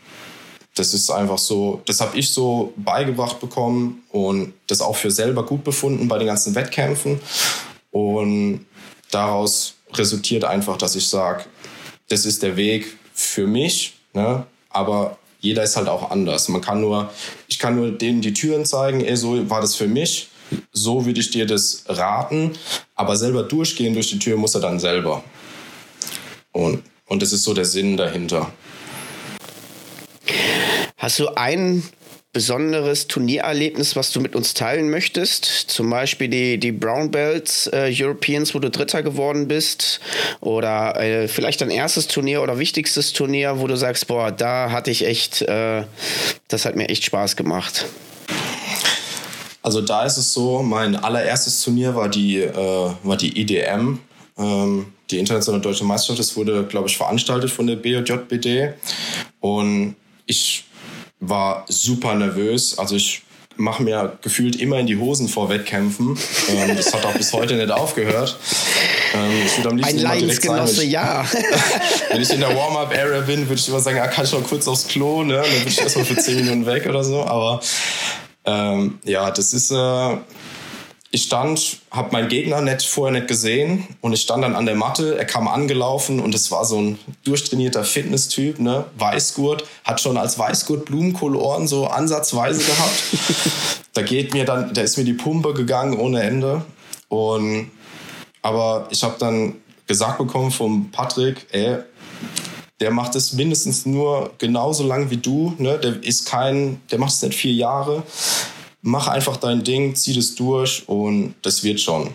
das 0.75 0.93
ist 0.93 1.09
einfach 1.09 1.37
so, 1.37 1.81
das 1.85 1.99
habe 1.99 2.17
ich 2.17 2.29
so 2.29 2.73
beigebracht 2.77 3.39
bekommen 3.39 4.03
und 4.09 4.53
das 4.67 4.81
auch 4.81 4.95
für 4.95 5.11
selber 5.11 5.45
gut 5.45 5.63
befunden 5.63 6.07
bei 6.07 6.17
den 6.17 6.27
ganzen 6.27 6.55
Wettkämpfen. 6.55 7.19
Und 7.91 8.65
daraus 9.11 9.75
resultiert 9.93 10.43
einfach, 10.45 10.77
dass 10.77 10.95
ich 10.95 11.07
sage, 11.07 11.45
das 12.07 12.25
ist 12.25 12.43
der 12.43 12.55
Weg 12.55 12.97
für 13.13 13.47
mich, 13.47 13.95
ne? 14.13 14.45
aber 14.69 15.17
jeder 15.41 15.63
ist 15.63 15.75
halt 15.75 15.87
auch 15.87 16.11
anders. 16.11 16.49
Man 16.49 16.61
kann 16.61 16.81
nur, 16.81 17.09
ich 17.47 17.59
kann 17.59 17.75
nur 17.75 17.91
denen 17.91 18.21
die 18.21 18.33
Türen 18.33 18.65
zeigen, 18.65 19.01
ey, 19.01 19.15
so 19.15 19.49
war 19.49 19.61
das 19.61 19.75
für 19.75 19.87
mich 19.87 20.29
so 20.71 21.05
würde 21.05 21.19
ich 21.19 21.31
dir 21.31 21.45
das 21.45 21.83
raten, 21.87 22.51
aber 22.95 23.15
selber 23.15 23.43
durchgehen 23.43 23.93
durch 23.93 24.09
die 24.09 24.19
Tür 24.19 24.37
muss 24.37 24.55
er 24.55 24.61
dann 24.61 24.79
selber. 24.79 25.23
Und, 26.51 26.83
und 27.07 27.21
das 27.21 27.33
ist 27.33 27.43
so 27.43 27.53
der 27.53 27.65
Sinn 27.65 27.97
dahinter. 27.97 28.51
Hast 30.99 31.17
du 31.17 31.29
ein 31.29 31.81
besonderes 32.33 33.07
Turniererlebnis, 33.07 33.95
was 33.95 34.11
du 34.11 34.19
mit 34.19 34.35
uns 34.35 34.53
teilen 34.53 34.89
möchtest? 34.89 35.45
Zum 35.45 35.89
Beispiel 35.89 36.27
die, 36.27 36.57
die 36.57 36.73
Brown 36.73 37.09
Belts 37.09 37.67
äh, 37.67 37.89
Europeans, 37.89 38.53
wo 38.53 38.59
du 38.59 38.69
Dritter 38.69 39.01
geworden 39.01 39.47
bist? 39.47 40.01
Oder 40.41 40.99
äh, 40.99 41.29
vielleicht 41.29 41.61
dein 41.61 41.69
erstes 41.69 42.07
Turnier 42.07 42.43
oder 42.43 42.59
wichtigstes 42.59 43.13
Turnier, 43.13 43.61
wo 43.61 43.67
du 43.67 43.77
sagst, 43.77 44.07
boah, 44.07 44.29
da 44.29 44.71
hatte 44.71 44.91
ich 44.91 45.05
echt, 45.05 45.41
äh, 45.43 45.85
das 46.49 46.65
hat 46.65 46.75
mir 46.75 46.89
echt 46.89 47.05
Spaß 47.05 47.37
gemacht. 47.37 47.85
Also 49.61 49.79
da 49.79 50.03
ist 50.03 50.17
es 50.17 50.33
so, 50.33 50.61
mein 50.61 50.97
allererstes 50.97 51.61
Turnier 51.61 51.95
war 51.95 52.09
die, 52.09 52.39
äh, 52.39 52.91
war 53.03 53.15
die 53.15 53.39
IDM, 53.39 53.99
ähm, 54.37 54.87
die 55.09 55.19
Internationale 55.19 55.61
Deutsche 55.61 55.85
Meisterschaft. 55.85 56.19
Das 56.19 56.35
wurde, 56.35 56.65
glaube 56.65 56.89
ich, 56.89 56.97
veranstaltet 56.97 57.51
von 57.51 57.67
der 57.67 57.77
BJBD. 57.77 58.73
Und 59.39 59.95
ich 60.25 60.65
war 61.19 61.65
super 61.67 62.15
nervös. 62.15 62.77
Also 62.77 62.95
ich 62.95 63.23
mache 63.57 63.83
mir 63.83 64.17
gefühlt 64.21 64.55
immer 64.55 64.79
in 64.79 64.87
die 64.87 64.97
Hosen 64.97 65.27
vor 65.27 65.49
Wettkämpfen. 65.49 66.17
Ähm, 66.49 66.75
das 66.77 66.93
hat 66.93 67.05
auch 67.05 67.13
bis 67.13 67.33
heute 67.33 67.55
nicht 67.55 67.71
aufgehört. 67.71 68.37
Ähm, 69.13 69.31
ich 69.45 69.65
am 69.65 69.75
liebsten 69.75 69.97
Ein 69.97 70.01
Leidensgenosse, 70.01 70.85
ja. 70.85 71.25
wenn 72.09 72.21
ich 72.21 72.31
in 72.31 72.39
der 72.39 72.55
Warm-Up-Area 72.55 73.21
bin, 73.21 73.49
würde 73.49 73.59
ich 73.59 73.67
immer 73.67 73.81
sagen, 73.81 73.99
ah, 73.99 74.07
kann 74.07 74.23
ich 74.23 74.31
noch 74.31 74.43
kurz 74.43 74.67
aufs 74.67 74.87
Klo, 74.87 75.23
ne? 75.23 75.35
dann 75.35 75.51
würde 75.51 75.67
ich 75.67 75.79
erstmal 75.79 76.05
für 76.05 76.15
10 76.15 76.35
Minuten 76.37 76.65
weg 76.65 76.87
oder 76.87 77.03
so. 77.03 77.25
Aber 77.25 77.59
ähm, 78.45 78.99
ja, 79.03 79.29
das 79.31 79.53
ist. 79.53 79.71
Äh, 79.71 80.17
ich 81.11 81.23
stand, 81.23 81.79
habe 81.89 82.11
meinen 82.11 82.29
Gegner 82.29 82.61
nicht, 82.61 82.83
vorher 82.83 83.19
nicht 83.19 83.27
gesehen 83.27 83.87
und 84.01 84.13
ich 84.13 84.21
stand 84.21 84.43
dann 84.43 84.55
an 84.55 84.67
der 84.67 84.75
Matte. 84.75 85.17
Er 85.17 85.25
kam 85.25 85.47
angelaufen 85.47 86.19
und 86.19 86.35
es 86.35 86.51
war 86.51 86.65
so 86.65 86.79
ein 86.79 86.99
durchtrainierter 87.23 87.83
Fitnesstyp, 87.83 88.59
ne? 88.59 88.85
Weißgurt, 88.97 89.65
hat 89.83 89.99
schon 89.99 90.17
als 90.17 90.37
Weißgurt 90.37 90.85
Blumenkohlohren 90.85 91.67
so 91.67 91.87
ansatzweise 91.87 92.63
gehabt. 92.63 93.03
da 93.93 94.03
geht 94.03 94.33
mir 94.33 94.45
dann, 94.45 94.73
da 94.73 94.81
ist 94.81 94.97
mir 94.97 95.03
die 95.03 95.13
Pumpe 95.13 95.53
gegangen 95.53 95.97
ohne 95.99 96.21
Ende. 96.21 96.63
Und 97.07 97.71
aber 98.43 98.87
ich 98.91 99.03
habe 99.03 99.15
dann 99.19 99.55
gesagt 99.87 100.19
bekommen 100.19 100.51
vom 100.51 100.91
Patrick, 100.91 101.47
ey, 101.51 101.77
der 102.79 102.91
macht 102.91 103.15
es 103.15 103.33
mindestens 103.33 103.85
nur 103.85 104.31
genauso 104.37 104.85
lang 104.85 105.09
wie 105.09 105.17
du. 105.17 105.55
Ne? 105.57 105.79
Der 105.79 106.01
ist 106.03 106.25
kein, 106.25 106.81
der 106.91 106.99
macht 106.99 107.13
es 107.13 107.21
nicht 107.21 107.35
vier 107.35 107.53
Jahre. 107.53 108.03
Mach 108.81 109.07
einfach 109.07 109.37
dein 109.37 109.63
Ding, 109.63 109.95
zieh 109.95 110.13
das 110.13 110.35
durch 110.35 110.87
und 110.87 111.35
das 111.41 111.63
wird 111.63 111.79
schon. 111.79 112.11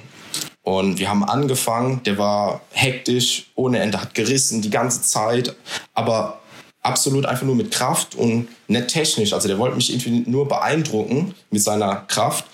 Und 0.62 0.98
wir 0.98 1.10
haben 1.10 1.24
angefangen, 1.24 2.02
der 2.04 2.16
war 2.16 2.62
hektisch, 2.70 3.50
ohne 3.54 3.80
Ende, 3.80 4.00
hat 4.00 4.14
gerissen 4.14 4.62
die 4.62 4.70
ganze 4.70 5.02
Zeit, 5.02 5.54
aber 5.92 6.40
absolut 6.82 7.26
einfach 7.26 7.44
nur 7.44 7.54
mit 7.54 7.70
Kraft 7.70 8.14
und 8.14 8.48
nicht 8.68 8.88
technisch. 8.88 9.32
Also 9.34 9.48
der 9.48 9.58
wollte 9.58 9.76
mich 9.76 9.90
irgendwie 9.90 10.30
nur 10.30 10.48
beeindrucken 10.48 11.34
mit 11.50 11.62
seiner 11.62 11.96
Kraft. 11.96 12.46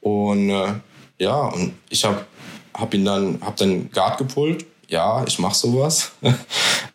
Und 0.00 0.50
äh, 0.50 0.74
ja, 1.18 1.46
und 1.46 1.74
ich 1.88 2.04
habe 2.04 2.24
hab 2.74 2.94
ihn 2.94 3.04
dann, 3.04 3.40
hab 3.44 3.56
dann 3.56 3.90
Guard 3.90 4.18
gepullt. 4.18 4.64
Ja, 4.88 5.24
ich 5.26 5.38
mache 5.38 5.54
sowas. 5.54 6.12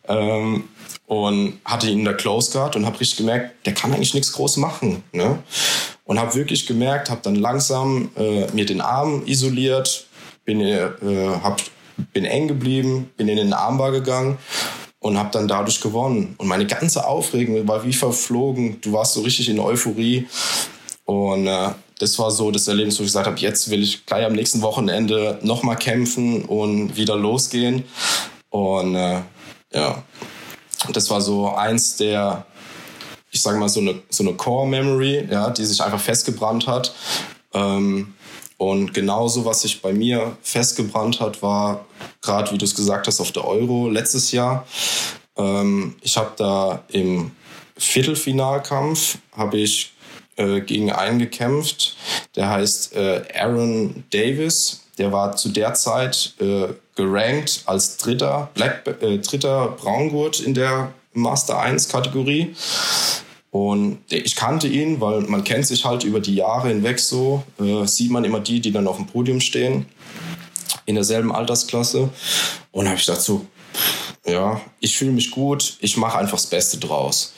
Ähm, 0.07 0.65
und 1.07 1.59
hatte 1.65 1.89
ihn 1.89 1.99
in 1.99 2.05
der 2.05 2.15
Close 2.15 2.51
Guard 2.51 2.75
und 2.75 2.85
habe 2.85 2.99
richtig 2.99 3.17
gemerkt, 3.17 3.65
der 3.65 3.73
kann 3.73 3.91
eigentlich 3.91 4.13
nichts 4.13 4.31
groß 4.33 4.57
machen. 4.57 5.03
Ne? 5.11 5.39
Und 6.05 6.19
habe 6.19 6.35
wirklich 6.35 6.67
gemerkt, 6.67 7.09
habe 7.09 7.21
dann 7.23 7.35
langsam 7.35 8.09
äh, 8.15 8.47
mir 8.53 8.65
den 8.65 8.79
Arm 8.79 9.23
isoliert, 9.25 10.07
bin, 10.45 10.61
äh, 10.61 10.87
hab, 11.41 11.61
bin 12.13 12.25
eng 12.25 12.47
geblieben, 12.47 13.11
bin 13.17 13.27
in 13.27 13.37
den 13.37 13.53
Armbar 13.53 13.91
gegangen 13.91 14.37
und 14.99 15.17
habe 15.17 15.29
dann 15.31 15.47
dadurch 15.47 15.81
gewonnen. 15.81 16.35
Und 16.37 16.47
meine 16.47 16.65
ganze 16.65 17.05
Aufregung 17.05 17.67
war 17.67 17.83
wie 17.83 17.93
verflogen. 17.93 18.79
Du 18.81 18.93
warst 18.93 19.13
so 19.13 19.21
richtig 19.21 19.49
in 19.49 19.59
Euphorie. 19.59 20.27
Und 21.05 21.47
äh, 21.47 21.69
das 21.99 22.17
war 22.19 22.31
so 22.31 22.51
das 22.51 22.67
Erlebnis, 22.67 22.99
wo 22.99 23.03
ich 23.03 23.09
gesagt 23.09 23.27
habe, 23.27 23.39
jetzt 23.39 23.69
will 23.69 23.81
ich 23.81 24.05
gleich 24.05 24.25
am 24.25 24.33
nächsten 24.33 24.61
Wochenende 24.61 25.39
nochmal 25.43 25.77
kämpfen 25.77 26.43
und 26.45 26.97
wieder 26.97 27.15
losgehen. 27.15 27.83
Und 28.49 28.95
äh, 28.95 29.21
ja, 29.73 30.03
das 30.91 31.09
war 31.09 31.21
so 31.21 31.49
eins 31.53 31.97
der, 31.97 32.45
ich 33.35 33.41
sage 33.41 33.59
mal, 33.59 33.67
so 33.67 33.81
eine, 33.81 34.01
so 34.09 34.23
eine 34.23 34.33
Core-Memory, 34.33 35.27
ja, 35.29 35.49
die 35.49 35.65
sich 35.65 35.83
einfach 35.83 35.99
festgebrannt 35.99 36.67
hat. 36.67 36.95
Ähm, 37.53 38.13
und 38.57 38.93
genauso, 38.93 39.43
was 39.43 39.61
sich 39.61 39.81
bei 39.81 39.91
mir 39.91 40.37
festgebrannt 40.41 41.19
hat, 41.19 41.41
war 41.41 41.85
gerade, 42.21 42.51
wie 42.53 42.57
du 42.57 42.63
es 42.63 42.73
gesagt 42.73 43.07
hast, 43.07 43.19
auf 43.19 43.33
der 43.33 43.45
Euro 43.45 43.89
letztes 43.89 44.31
Jahr. 44.31 44.65
Ähm, 45.35 45.95
ich 46.01 46.15
habe 46.15 46.31
da 46.37 46.83
im 46.87 47.31
Viertelfinalkampf 47.77 49.17
habe 49.35 49.57
ich 49.57 49.91
äh, 50.37 50.61
gegen 50.61 50.91
einen 50.93 51.19
gekämpft, 51.19 51.97
der 52.37 52.49
heißt 52.49 52.95
äh, 52.95 53.21
Aaron 53.37 54.05
Davis. 54.11 54.81
Der 54.97 55.11
war 55.11 55.35
zu 55.35 55.49
der 55.49 55.73
Zeit 55.73 56.35
äh, 56.39 56.67
gerankt 56.95 57.63
als 57.65 57.97
dritter, 57.97 58.49
Black, 58.53 58.87
äh, 59.01 59.17
dritter 59.17 59.75
Braungurt 59.77 60.39
in 60.39 60.53
der 60.53 60.93
Master 61.11 61.59
1 61.59 61.89
Kategorie. 61.89 62.55
Und 63.55 63.99
ich 64.09 64.35
kannte 64.35 64.67
ihn, 64.67 64.99
weil 64.99 65.21
man 65.21 65.45
kennt 65.45 65.65
sich 65.65 65.85
halt 65.85 66.03
über 66.03 66.19
die 66.19 66.35
Jahre 66.35 66.67
hinweg 66.67 66.99
so. 66.99 67.41
Äh, 67.57 67.87
sieht 67.87 68.11
man 68.11 68.25
immer 68.25 68.41
die, 68.41 68.59
die 68.59 68.73
dann 68.73 68.85
auf 68.85 68.97
dem 68.97 69.05
Podium 69.05 69.39
stehen, 69.39 69.85
in 70.85 70.95
derselben 70.95 71.31
Altersklasse. 71.31 72.09
Und 72.73 72.87
habe 72.87 72.97
ich 72.97 73.05
gedacht 73.05 73.21
so, 73.21 73.45
ja, 74.25 74.59
ich 74.81 74.97
fühle 74.97 75.13
mich 75.13 75.31
gut, 75.31 75.77
ich 75.79 75.95
mache 75.95 76.17
einfach 76.17 76.35
das 76.35 76.47
Beste 76.47 76.79
draus. 76.79 77.31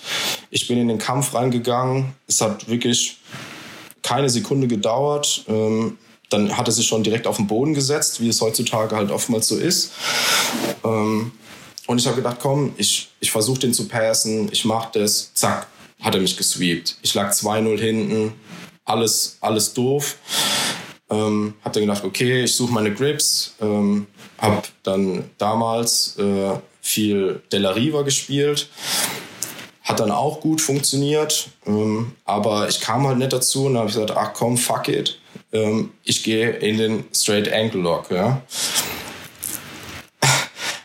Ich 0.50 0.68
bin 0.68 0.80
in 0.80 0.88
den 0.88 0.98
Kampf 0.98 1.36
reingegangen. 1.36 2.16
Es 2.26 2.42
hat 2.42 2.68
wirklich 2.68 3.20
keine 4.02 4.32
Sekunde 4.32 4.68
gedauert. 4.68 5.46
Ähm, 5.48 6.00
dann 6.32 6.58
hat 6.58 6.68
er 6.68 6.72
sich 6.72 6.88
schon 6.88 7.04
direkt 7.04 7.28
auf 7.28 7.38
den 7.38 7.46
Boden 7.46 7.76
gesetzt, 7.76 8.22
wie 8.22 8.30
es 8.30 8.42
heutzutage 8.42 8.96
halt 8.96 9.12
oftmals 9.12 9.48
so 9.50 9.56
ist. 9.56 9.92
Ähm, 10.84 11.32
und 11.86 12.00
ich 12.00 12.08
habe 12.08 12.16
gedacht, 12.16 12.38
komm, 12.42 12.74
ich, 12.78 13.10
ich 13.20 13.30
versuche 13.30 13.60
den 13.60 13.74
zu 13.76 13.88
passen, 13.88 14.50
ich 14.52 14.66
mache 14.66 14.98
das. 14.98 15.32
Zack, 15.36 15.68
hat 16.02 16.16
er 16.16 16.22
mich 16.22 16.38
gesweept. 16.38 16.98
Ich 17.02 17.14
lag 17.14 17.32
2-0 17.32 17.80
hinten, 17.80 18.34
alles, 18.86 19.38
alles 19.42 19.74
doof. 19.74 20.18
Ähm, 21.10 21.54
hab 21.64 21.74
dann 21.74 21.84
gedacht, 21.84 22.04
okay, 22.04 22.44
ich 22.44 22.56
suche 22.56 22.74
meine 22.74 22.94
Grips. 22.94 23.56
Ähm, 23.62 24.08
hab 24.38 24.68
dann 24.84 25.30
damals 25.38 26.18
äh, 26.18 26.60
viel 26.82 27.42
Della 27.52 27.72
Riva 27.72 28.02
gespielt. 28.02 28.70
Hat 29.84 30.00
dann 30.00 30.12
auch 30.12 30.42
gut 30.42 30.62
funktioniert. 30.62 31.50
Ähm, 31.66 32.14
aber 32.26 32.68
ich 32.68 32.82
kam 32.82 33.08
halt 33.08 33.18
nicht 33.18 33.34
dazu 33.34 33.66
und 33.66 33.78
habe 33.78 33.88
gesagt, 33.88 34.12
ach 34.12 34.34
komm, 34.34 34.58
fuck 34.58 34.90
it 34.90 35.18
ähm, 35.52 35.92
ich 36.04 36.24
gehe 36.24 36.50
in 36.50 36.78
den 36.78 37.06
Straight 37.14 37.52
Ankle 37.52 37.82
Lock. 37.82 38.12
Ja? 38.12 38.42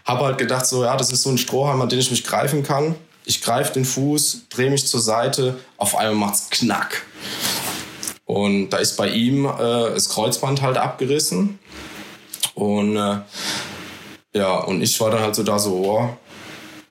habe 0.05 0.25
halt 0.25 0.39
gedacht, 0.39 0.67
so, 0.67 0.85
ja, 0.85 0.97
das 0.97 1.13
ist 1.13 1.23
so 1.23 1.31
ein 1.31 1.39
Strohhalm, 1.39 1.81
an 1.81 1.89
den 1.89 1.99
ich 1.99 2.11
mich 2.11 2.25
greifen 2.25 2.63
kann. 2.63 2.95
Ich 3.25 3.41
greife 3.41 3.73
den 3.73 3.85
Fuß, 3.85 4.43
drehe 4.51 4.71
mich 4.71 4.87
zur 4.87 5.01
Seite, 5.01 5.59
auf 5.77 5.97
einmal 5.97 6.29
macht's 6.29 6.51
knack. 6.51 7.03
Und 8.25 8.71
da 8.71 8.79
ist 8.79 8.97
bei 8.97 9.09
ihm 9.09 9.45
äh, 9.47 9.49
das 9.59 10.09
Kreuzband 10.09 10.63
halt 10.63 10.77
abgerissen. 10.77 11.59
Und 12.55 12.97
äh, 12.97 13.19
ja, 14.35 14.59
und 14.59 14.83
ich 14.83 14.99
war 15.01 15.11
dann 15.11 15.21
halt 15.21 15.35
so 15.35 15.43
da 15.43 15.59
so, 15.59 15.73
oh, 15.73 16.17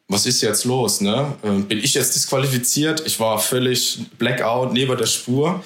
was 0.08 0.26
ist 0.26 0.42
jetzt 0.42 0.66
los? 0.66 1.02
Ne? 1.02 1.34
Äh, 1.42 1.62
bin 1.62 1.80
ich 1.80 1.94
jetzt 1.94 2.16
disqualifiziert? 2.16 3.04
Ich 3.06 3.20
war 3.20 3.40
völlig 3.40 4.00
Blackout 4.18 4.74
neben 4.74 4.98
der 4.98 5.06
Spur. 5.06 5.64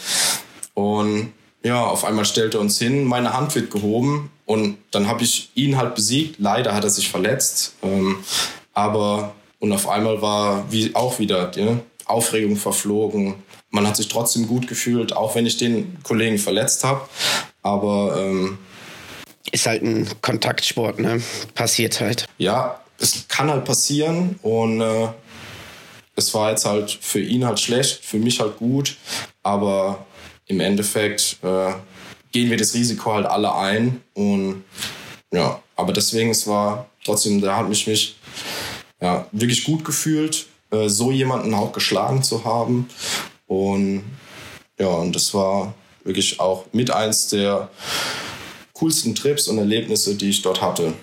Und 0.73 1.34
ja, 1.63 1.84
auf 1.84 2.06
einmal 2.06 2.25
stellt 2.25 2.54
er 2.54 2.60
uns 2.60 2.78
hin, 2.78 3.04
meine 3.06 3.34
Hand 3.34 3.56
wird 3.56 3.71
gehoben 3.71 4.30
und 4.45 4.78
dann 4.91 5.08
habe 5.08 5.23
ich 5.23 5.49
ihn 5.56 5.78
halt 5.78 5.95
besiegt. 5.95 6.36
Leider 6.39 6.75
hat 6.75 6.84
er 6.84 6.89
sich 6.91 7.10
verletzt. 7.10 7.73
Ähm, 7.82 8.17
aber 8.73 9.34
und 9.65 9.71
auf 9.71 9.89
einmal 9.89 10.21
war 10.21 10.71
wie 10.71 10.93
auch 10.93 11.17
wieder 11.17 11.47
die 11.47 11.80
Aufregung 12.06 12.56
verflogen. 12.56 13.34
Man 13.71 13.88
hat 13.88 13.97
sich 13.97 14.08
trotzdem 14.08 14.45
gut 14.45 14.67
gefühlt, 14.67 15.17
auch 15.17 15.34
wenn 15.34 15.47
ich 15.47 15.58
den 15.58 15.97
Kollegen 16.04 16.38
verletzt 16.38 16.84
habe. 16.84 17.01
Aber 17.63 18.15
ähm, 18.15 18.60
ist 19.51 19.65
halt 19.65 19.82
ein 19.82 20.08
Kontaktsport, 20.21 20.99
ne? 20.99 21.19
Passiert 21.56 21.99
halt. 21.99 22.28
Ja, 22.38 22.80
es 22.99 23.28
kann 23.28 23.49
halt 23.49 23.65
passieren 23.65 24.39
und 24.43 24.82
äh, 24.82 25.08
es 26.15 26.32
war 26.36 26.51
jetzt 26.51 26.65
halt 26.65 26.91
für 26.91 27.19
ihn 27.19 27.43
halt 27.43 27.60
schlecht, 27.60 28.06
für 28.06 28.19
mich 28.19 28.39
halt 28.39 28.58
gut, 28.58 28.97
aber 29.41 30.06
im 30.45 30.60
Endeffekt 30.60 31.38
äh, 31.41 31.73
gehen 32.32 32.51
wir 32.51 32.58
das 32.58 32.75
Risiko 32.75 33.15
halt 33.15 33.25
alle 33.25 33.56
ein 33.56 33.99
und 34.13 34.63
ja, 35.34 35.60
aber 35.75 35.91
deswegen 35.91 36.30
es 36.30 36.45
war 36.45 36.88
trotzdem, 37.04 37.41
da 37.41 37.58
hat 37.58 37.67
mich 37.67 37.88
mich 37.88 38.15
ja 39.01 39.27
wirklich 39.31 39.63
gut 39.63 39.84
gefühlt, 39.86 40.47
äh, 40.71 40.89
so 40.89 41.12
jemanden 41.12 41.53
auch 41.53 41.71
geschlagen 41.71 42.23
zu 42.23 42.45
haben 42.45 42.89
und 43.47 44.03
ja 44.79 44.88
und 44.88 45.15
das 45.15 45.34
war 45.34 45.73
wirklich 46.03 46.39
auch 46.39 46.65
mit 46.71 46.91
eins 46.91 47.27
der 47.27 47.69
coolsten 48.73 49.15
Trips 49.15 49.47
und 49.47 49.58
Erlebnisse, 49.58 50.15
die 50.15 50.29
ich 50.29 50.41
dort 50.41 50.62
hatte. 50.62 50.93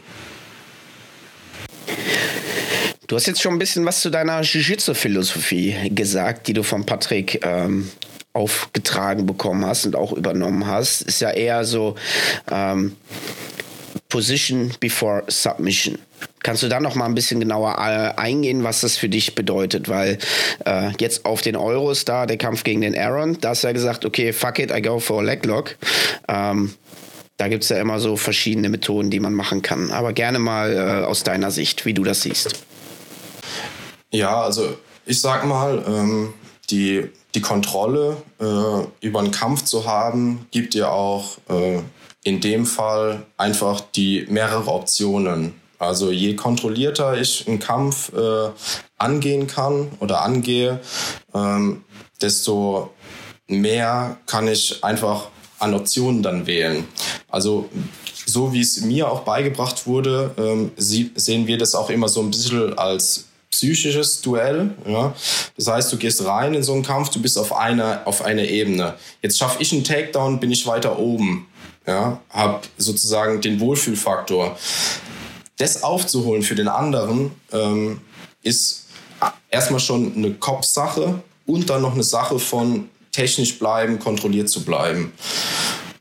Du 3.07 3.17
hast 3.17 3.27
jetzt 3.27 3.43
schon 3.43 3.53
ein 3.53 3.59
bisschen 3.59 3.85
was 3.85 4.01
zu 4.01 4.11
deiner 4.11 4.41
Jiu-Jitsu-Philosophie 4.41 5.91
gesagt, 5.91 6.47
die 6.47 6.55
du 6.55 6.63
von 6.63 6.87
Patrick 6.87 7.45
ähm, 7.45 7.91
aufgetragen 8.33 9.27
bekommen 9.27 9.67
hast 9.67 9.85
und 9.85 9.97
auch 9.97 10.13
übernommen 10.13 10.67
hast. 10.67 11.03
Ist 11.03 11.21
ja 11.21 11.31
eher 11.31 11.65
so 11.65 11.95
ähm, 12.51 12.97
Position 14.13 14.71
before 14.79 15.25
Submission. 15.29 15.97
Kannst 16.43 16.63
du 16.63 16.69
da 16.69 16.81
noch 16.81 16.95
mal 16.95 17.07
ein 17.07 17.15
bisschen 17.15 17.41
genauer 17.41 17.79
äh, 17.79 18.21
eingehen, 18.21 18.63
was 18.63 18.83
das 18.83 18.99
für 18.99 19.09
dich 19.09 19.35
bedeutet? 19.35 19.89
Weil 19.89 20.19
äh, 20.67 20.91
jetzt 21.01 21.25
auf 21.25 21.41
den 21.41 21.57
Euros 21.57 22.05
da, 22.05 22.27
der 22.27 22.37
Kampf 22.37 22.63
gegen 22.63 22.83
den 22.83 22.97
Aaron, 22.97 23.41
da 23.41 23.51
hast 23.51 23.63
du 23.63 23.69
ja 23.69 23.73
gesagt, 23.73 24.05
okay, 24.05 24.35
fuck 24.35 24.59
it, 24.59 24.71
I 24.71 24.83
go 24.83 24.99
for 24.99 25.21
a 25.21 25.25
leg 25.25 25.47
lock. 25.47 25.77
Ähm, 26.29 26.75
da 27.39 27.49
gibt 27.49 27.63
es 27.63 27.71
ja 27.71 27.81
immer 27.81 27.99
so 28.01 28.19
verschiedene 28.19 28.69
Methoden, 28.69 29.09
die 29.09 29.19
man 29.19 29.33
machen 29.33 29.63
kann. 29.63 29.91
Aber 29.91 30.13
gerne 30.13 30.39
mal 30.39 30.77
äh, 30.77 31.07
aus 31.07 31.25
deiner 31.25 31.51
Sicht, 31.51 31.87
wie 31.87 31.95
du 31.95 32.05
das 32.05 32.21
siehst. 32.21 32.67
Ja, 34.11 34.43
also 34.43 34.77
ich 35.07 35.23
sag 35.23 35.47
mal, 35.47 35.83
ähm, 35.89 36.35
die, 36.69 37.09
die 37.35 37.41
Kontrolle 37.41 38.19
äh, 38.39 39.07
über 39.07 39.21
einen 39.21 39.31
Kampf 39.31 39.65
zu 39.65 39.87
haben, 39.87 40.47
gibt 40.51 40.75
dir 40.75 40.93
auch 40.93 41.39
äh, 41.49 41.79
in 42.25 42.41
dem 42.41 42.67
Fall 42.67 43.27
einfach 43.37 43.81
die 43.81 44.27
mehrere 44.29 44.71
Optionen. 44.71 45.55
Also 45.79 46.13
je 46.13 46.37
kontrollierter 46.37 47.21
ich 47.21 47.49
einen 47.49 47.59
Kampf 47.59 48.13
äh, 48.13 48.51
angehen 48.99 49.49
kann 49.49 49.89
oder 49.99 50.23
angehe, 50.23 50.81
ähm, 51.35 51.85
desto 52.21 52.91
mehr 53.49 54.17
kann 54.27 54.47
ich 54.47 54.83
einfach 54.85 55.29
an 55.59 55.75
Optionen 55.75 56.23
dann 56.23 56.47
wählen. 56.47 56.87
Also 57.29 57.69
so 58.27 58.53
wie 58.53 58.61
es 58.61 58.81
mir 58.83 59.11
auch 59.11 59.21
beigebracht 59.21 59.87
wurde, 59.87 60.33
ähm, 60.39 60.71
sehen 60.77 61.47
wir 61.47 61.59
das 61.59 61.75
auch 61.75 61.91
immer 61.91 62.09
so 62.09 62.21
ein 62.21 62.31
bisschen 62.31 62.79
als 62.79 63.27
psychisches 63.51 64.21
Duell. 64.23 64.71
Ja? 64.87 65.15
Das 65.57 65.67
heißt, 65.67 65.93
du 65.93 65.97
gehst 65.97 66.25
rein 66.25 66.55
in 66.55 66.63
so 66.63 66.73
einen 66.73 66.83
Kampf, 66.83 67.11
du 67.11 67.21
bist 67.21 67.37
auf 67.39 67.55
einer 67.55 68.03
auf 68.07 68.23
einer 68.23 68.45
Ebene. 68.45 68.95
Jetzt 69.21 69.39
schaffe 69.39 69.61
ich 69.61 69.73
einen 69.73 69.85
Takedown, 69.85 70.41
bin 70.41 70.51
ich 70.51 70.67
weiter 70.67 70.99
oben. 70.99 71.47
Ja? 71.87 72.21
Hab 72.31 72.67
sozusagen 72.79 73.41
den 73.41 73.61
Wohlfühlfaktor. 73.61 74.57
Das 75.57 75.83
aufzuholen 75.83 76.43
für 76.43 76.55
den 76.55 76.69
anderen 76.69 77.33
ähm, 77.53 78.01
ist 78.43 78.87
erstmal 79.51 79.81
schon 79.81 80.15
eine 80.17 80.33
Kopfsache 80.35 81.23
und 81.47 81.71
dann 81.71 81.83
noch 81.83 81.95
eine 81.95 82.03
Sache 82.03 82.39
von 82.39 82.89
technisch 83.13 83.59
bleiben, 83.59 83.99
kontrolliert 83.99 84.49
zu 84.49 84.65
bleiben. 84.65 85.13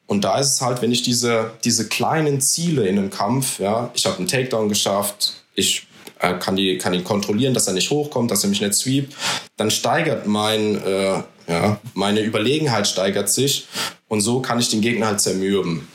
Und 0.07 0.23
da 0.23 0.39
ist 0.39 0.53
es 0.53 0.61
halt, 0.61 0.81
wenn 0.81 0.91
ich 0.91 1.03
diese, 1.03 1.51
diese 1.63 1.87
kleinen 1.87 2.41
Ziele 2.41 2.87
in 2.87 2.97
einem 2.97 3.09
Kampf, 3.09 3.59
ja, 3.59 3.91
ich 3.93 4.05
habe 4.05 4.17
einen 4.17 4.27
Takedown 4.27 4.69
geschafft, 4.69 5.33
ich 5.55 5.87
äh, 6.19 6.33
kann, 6.35 6.55
die, 6.55 6.77
kann 6.77 6.93
ihn 6.93 7.03
kontrollieren, 7.03 7.53
dass 7.53 7.67
er 7.67 7.73
nicht 7.73 7.89
hochkommt, 7.89 8.29
dass 8.31 8.43
er 8.43 8.49
mich 8.49 8.61
nicht 8.61 8.73
sweept, 8.73 9.13
dann 9.57 9.71
steigert 9.71 10.27
mein, 10.27 10.83
äh, 10.83 11.23
ja, 11.47 11.79
meine 11.93 12.21
Überlegenheit 12.21 12.87
steigert 12.87 13.29
sich 13.29 13.67
und 14.11 14.19
so 14.19 14.41
kann 14.41 14.59
ich 14.59 14.67
den 14.67 14.81
Gegner 14.81 15.07
halt 15.07 15.21
zermürben. 15.21 15.87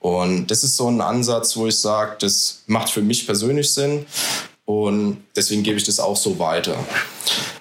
Und 0.00 0.48
das 0.50 0.64
ist 0.64 0.76
so 0.76 0.88
ein 0.88 1.00
Ansatz, 1.00 1.56
wo 1.56 1.68
ich 1.68 1.78
sage, 1.78 2.16
das 2.18 2.64
macht 2.66 2.90
für 2.90 3.00
mich 3.00 3.26
persönlich 3.26 3.72
Sinn 3.72 4.06
und 4.64 5.18
deswegen 5.36 5.62
gebe 5.62 5.76
ich 5.76 5.84
das 5.84 6.00
auch 6.00 6.16
so 6.16 6.36
weiter. 6.40 6.76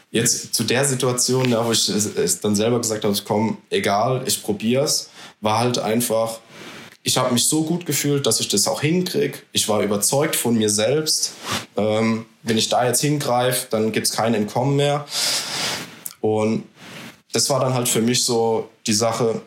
Jetzt 0.09 0.55
zu 0.55 0.63
der 0.63 0.83
Situation, 0.83 1.47
ja, 1.47 1.63
wo 1.63 1.71
ich 1.71 1.87
es 1.89 2.39
dann 2.39 2.55
selber 2.55 2.79
gesagt 2.79 3.05
habe, 3.05 3.15
komm, 3.23 3.59
egal, 3.69 4.23
ich 4.25 4.41
probiere 4.41 4.83
es, 4.83 5.09
war 5.41 5.59
halt 5.59 5.77
einfach, 5.77 6.39
ich 7.03 7.15
habe 7.15 7.31
mich 7.31 7.45
so 7.45 7.63
gut 7.63 7.85
gefühlt, 7.85 8.25
dass 8.25 8.39
ich 8.39 8.47
das 8.47 8.67
auch 8.67 8.81
hinkriege. 8.81 9.37
Ich 9.51 9.69
war 9.69 9.83
überzeugt 9.83 10.35
von 10.35 10.57
mir 10.57 10.71
selbst. 10.71 11.33
Ähm, 11.77 12.25
wenn 12.41 12.57
ich 12.57 12.67
da 12.67 12.83
jetzt 12.87 13.01
hingreife, 13.01 13.67
dann 13.69 13.91
gibt 13.91 14.07
es 14.07 14.13
kein 14.13 14.33
Entkommen 14.33 14.75
mehr. 14.75 15.05
Und 16.19 16.63
das 17.31 17.47
war 17.51 17.59
dann 17.59 17.75
halt 17.75 17.87
für 17.87 18.01
mich 18.01 18.25
so 18.25 18.69
die 18.87 18.93
Sache, 18.93 19.41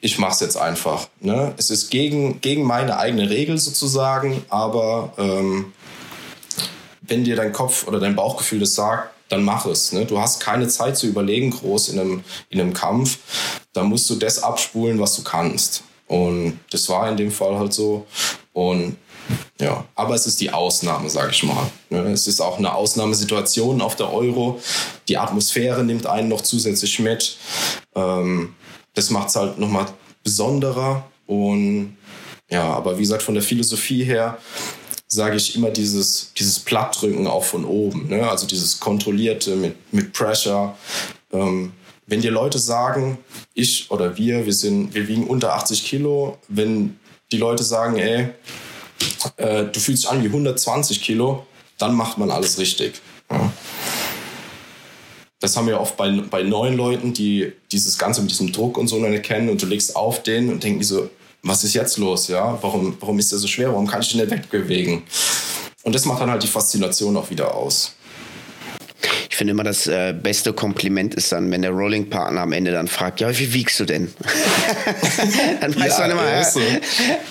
ich 0.00 0.18
mache 0.18 0.32
es 0.32 0.40
jetzt 0.40 0.56
einfach. 0.56 1.08
Ne? 1.20 1.54
Es 1.56 1.70
ist 1.70 1.90
gegen, 1.90 2.40
gegen 2.40 2.62
meine 2.62 2.98
eigene 2.98 3.28
Regel 3.28 3.58
sozusagen, 3.58 4.44
aber 4.48 5.12
ähm, 5.18 5.72
wenn 7.00 7.24
dir 7.24 7.36
dein 7.36 7.52
Kopf 7.52 7.86
oder 7.86 7.98
dein 7.98 8.16
Bauchgefühl 8.16 8.60
das 8.60 8.74
sagt, 8.74 9.10
dann 9.28 9.42
mach 9.42 9.66
es. 9.66 9.92
Ne? 9.92 10.06
Du 10.06 10.20
hast 10.20 10.40
keine 10.40 10.68
Zeit 10.68 10.96
zu 10.96 11.06
überlegen 11.06 11.50
groß 11.50 11.88
in 11.90 11.98
einem, 11.98 12.24
in 12.48 12.60
einem 12.60 12.72
Kampf. 12.72 13.18
Da 13.72 13.82
musst 13.82 14.08
du 14.08 14.14
das 14.14 14.42
abspulen, 14.42 14.98
was 15.00 15.16
du 15.16 15.22
kannst. 15.22 15.82
Und 16.06 16.58
das 16.70 16.88
war 16.88 17.08
in 17.08 17.16
dem 17.16 17.30
Fall 17.30 17.58
halt 17.58 17.74
so. 17.74 18.06
Und 18.54 18.96
ja, 19.60 19.84
aber 19.94 20.14
es 20.14 20.26
ist 20.26 20.40
die 20.40 20.50
Ausnahme, 20.50 21.10
sage 21.10 21.32
ich 21.32 21.42
mal. 21.42 21.70
Ne? 21.90 21.98
Es 22.12 22.26
ist 22.26 22.40
auch 22.40 22.58
eine 22.58 22.74
Ausnahmesituation 22.74 23.82
auf 23.82 23.96
der 23.96 24.12
Euro. 24.12 24.60
Die 25.08 25.18
Atmosphäre 25.18 25.84
nimmt 25.84 26.06
einen 26.06 26.28
noch 26.28 26.40
zusätzlich 26.40 26.98
mit. 26.98 27.36
Ähm, 27.94 28.54
das 28.98 29.10
macht 29.10 29.28
es 29.28 29.36
halt 29.36 29.58
nochmal 29.58 29.86
besonderer. 30.24 31.04
Und 31.26 31.96
ja, 32.50 32.64
aber 32.64 32.96
wie 32.96 33.02
gesagt, 33.02 33.22
von 33.22 33.34
der 33.34 33.44
Philosophie 33.44 34.02
her 34.02 34.38
sage 35.06 35.36
ich 35.36 35.54
immer 35.54 35.70
dieses, 35.70 36.32
dieses 36.36 36.58
Plattdrücken 36.58 37.28
auch 37.28 37.44
von 37.44 37.64
oben. 37.64 38.08
Ne? 38.08 38.28
Also 38.28 38.46
dieses 38.46 38.80
Kontrollierte 38.80 39.54
mit, 39.54 39.76
mit 39.92 40.12
Pressure. 40.12 40.76
Ähm, 41.32 41.72
wenn 42.08 42.20
dir 42.20 42.32
Leute 42.32 42.58
sagen, 42.58 43.18
ich 43.54 43.88
oder 43.90 44.16
wir, 44.18 44.44
wir, 44.44 44.52
sind, 44.52 44.92
wir 44.94 45.06
wiegen 45.06 45.28
unter 45.28 45.54
80 45.54 45.84
Kilo, 45.84 46.38
wenn 46.48 46.98
die 47.30 47.36
Leute 47.38 47.62
sagen, 47.62 47.98
ey, 47.98 48.30
äh, 49.36 49.64
du 49.64 49.78
fühlst 49.78 50.02
dich 50.02 50.10
an 50.10 50.22
wie 50.24 50.26
120 50.26 51.00
Kilo, 51.02 51.46
dann 51.78 51.94
macht 51.94 52.18
man 52.18 52.32
alles 52.32 52.58
richtig. 52.58 53.00
Das 55.40 55.56
haben 55.56 55.68
wir 55.68 55.80
oft 55.80 55.96
bei, 55.96 56.10
bei 56.10 56.42
neuen 56.42 56.76
Leuten, 56.76 57.12
die 57.12 57.52
dieses 57.70 57.96
Ganze 57.96 58.20
mit 58.22 58.30
diesem 58.30 58.52
Druck 58.52 58.76
und 58.76 58.88
so 58.88 58.98
nicht 58.98 59.22
kennen 59.22 59.48
und 59.48 59.62
du 59.62 59.66
legst 59.66 59.94
auf 59.94 60.22
den 60.22 60.50
und 60.50 60.64
die 60.64 60.82
so, 60.82 61.08
was 61.42 61.62
ist 61.62 61.74
jetzt 61.74 61.98
los? 61.98 62.28
Ja, 62.28 62.58
warum, 62.60 62.96
warum 63.00 63.18
ist 63.18 63.30
der 63.30 63.38
so 63.38 63.46
schwer? 63.46 63.70
Warum 63.70 63.86
kann 63.86 64.00
ich 64.00 64.12
ihn 64.14 64.20
nicht 64.20 64.30
wegbewegen? 64.30 65.02
Und 65.84 65.94
das 65.94 66.04
macht 66.04 66.20
dann 66.20 66.30
halt 66.30 66.42
die 66.42 66.48
Faszination 66.48 67.16
auch 67.16 67.30
wieder 67.30 67.54
aus 67.54 67.94
finde 69.38 69.52
immer 69.52 69.64
das 69.64 69.86
äh, 69.86 70.12
beste 70.12 70.52
Kompliment 70.52 71.14
ist 71.14 71.30
dann, 71.30 71.50
wenn 71.50 71.62
der 71.62 71.70
Rolling-Partner 71.70 72.40
am 72.40 72.52
Ende 72.52 72.72
dann 72.72 72.88
fragt, 72.88 73.20
ja, 73.20 73.38
wie 73.38 73.54
wiegst 73.54 73.78
du 73.78 73.84
denn? 73.84 74.12
dann 75.60 75.74
weiß 75.74 75.98
ja, 75.98 76.00
man 76.00 76.10
immer, 76.10 76.28
ja, 76.28 76.44
so. 76.44 76.60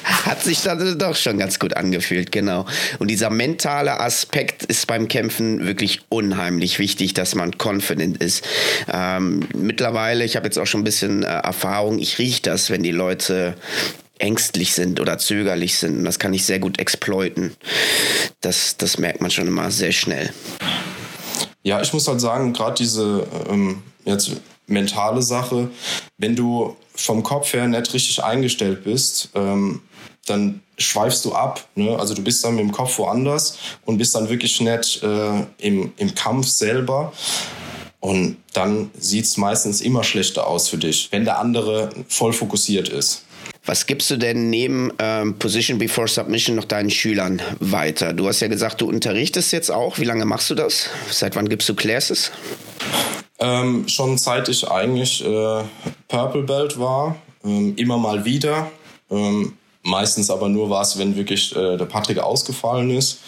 hat 0.03 0.41
sich 0.41 0.61
dann 0.61 0.97
doch 0.97 1.17
schon 1.17 1.37
ganz 1.37 1.59
gut 1.59 1.75
angefühlt, 1.75 2.31
genau. 2.31 2.65
Und 2.99 3.09
dieser 3.09 3.29
mentale 3.29 3.99
Aspekt 3.99 4.63
ist 4.63 4.87
beim 4.87 5.09
Kämpfen 5.09 5.67
wirklich 5.67 5.99
unheimlich 6.07 6.79
wichtig, 6.79 7.13
dass 7.13 7.35
man 7.35 7.51
confident 7.61 8.23
ist. 8.23 8.47
Ähm, 8.91 9.41
mittlerweile, 9.53 10.23
ich 10.23 10.37
habe 10.37 10.45
jetzt 10.45 10.57
auch 10.57 10.65
schon 10.65 10.81
ein 10.81 10.85
bisschen 10.85 11.23
äh, 11.23 11.27
Erfahrung, 11.27 11.99
ich 11.99 12.19
rieche 12.19 12.41
das, 12.41 12.69
wenn 12.69 12.83
die 12.83 12.91
Leute 12.91 13.55
ängstlich 14.17 14.73
sind 14.73 15.01
oder 15.01 15.17
zögerlich 15.17 15.77
sind. 15.77 15.97
Und 15.97 16.03
das 16.05 16.19
kann 16.19 16.33
ich 16.33 16.45
sehr 16.45 16.59
gut 16.59 16.79
exploiten. 16.79 17.53
Das, 18.39 18.77
das 18.77 18.97
merkt 18.97 19.21
man 19.21 19.29
schon 19.29 19.47
immer 19.47 19.69
sehr 19.71 19.91
schnell. 19.91 20.31
Ja, 21.63 21.81
ich 21.81 21.91
muss 21.93 22.07
halt 22.07 22.21
sagen, 22.21 22.53
gerade 22.53 22.75
diese 22.75 23.27
ähm, 23.49 23.83
jetzt 24.05 24.31
mentale 24.67 25.21
Sache, 25.21 25.69
wenn 26.17 26.35
du 26.35 26.75
vom 26.95 27.23
Kopf 27.23 27.53
her 27.53 27.67
nicht 27.67 27.93
richtig 27.93 28.23
eingestellt 28.23 28.83
bist, 28.83 29.29
ähm, 29.35 29.81
dann 30.25 30.61
schweifst 30.77 31.25
du 31.25 31.33
ab. 31.33 31.67
Ne? 31.75 31.97
Also 31.97 32.13
du 32.13 32.21
bist 32.21 32.43
dann 32.43 32.55
mit 32.55 32.63
dem 32.63 32.71
Kopf 32.71 32.97
woanders 32.97 33.57
und 33.85 33.97
bist 33.97 34.13
dann 34.15 34.29
wirklich 34.29 34.59
nicht 34.61 35.01
äh, 35.03 35.43
im, 35.57 35.93
im 35.97 36.15
Kampf 36.15 36.47
selber. 36.47 37.13
Und 37.99 38.37
dann 38.53 38.91
sieht 38.97 39.25
es 39.25 39.37
meistens 39.37 39.81
immer 39.81 40.03
schlechter 40.03 40.47
aus 40.47 40.69
für 40.69 40.77
dich, 40.77 41.09
wenn 41.11 41.25
der 41.25 41.39
andere 41.39 41.89
voll 42.07 42.31
fokussiert 42.31 42.89
ist. 42.89 43.23
Was 43.67 43.85
gibst 43.85 44.09
du 44.09 44.15
denn 44.15 44.49
neben 44.49 44.93
ähm, 44.97 45.37
Position 45.37 45.77
Before 45.77 46.07
Submission 46.07 46.55
noch 46.55 46.63
deinen 46.63 46.89
Schülern 46.89 47.41
weiter? 47.59 48.13
Du 48.13 48.25
hast 48.25 48.39
ja 48.39 48.47
gesagt, 48.47 48.79
du 48.79 48.87
unterrichtest 48.87 49.51
jetzt 49.51 49.69
auch. 49.69 49.99
Wie 49.99 50.05
lange 50.05 50.23
machst 50.23 50.49
du 50.49 50.55
das? 50.55 50.89
Seit 51.11 51.35
wann 51.35 51.49
gibst 51.49 51.67
du 51.67 51.75
Classes? 51.75 52.31
Ähm, 53.39 53.85
schon 53.89 54.17
seit 54.17 54.47
ich 54.47 54.65
eigentlich 54.71 55.21
äh, 55.21 55.63
Purple 56.07 56.43
Belt 56.43 56.79
war, 56.79 57.17
ähm, 57.43 57.75
immer 57.75 57.97
mal 57.97 58.23
wieder. 58.23 58.71
Ähm, 59.11 59.57
meistens 59.83 60.29
aber 60.29 60.47
nur 60.47 60.69
war 60.69 60.81
es, 60.81 60.97
wenn 60.97 61.17
wirklich 61.17 61.53
äh, 61.53 61.75
der 61.75 61.85
Patrick 61.85 62.19
ausgefallen 62.19 62.89
ist. 62.89 63.19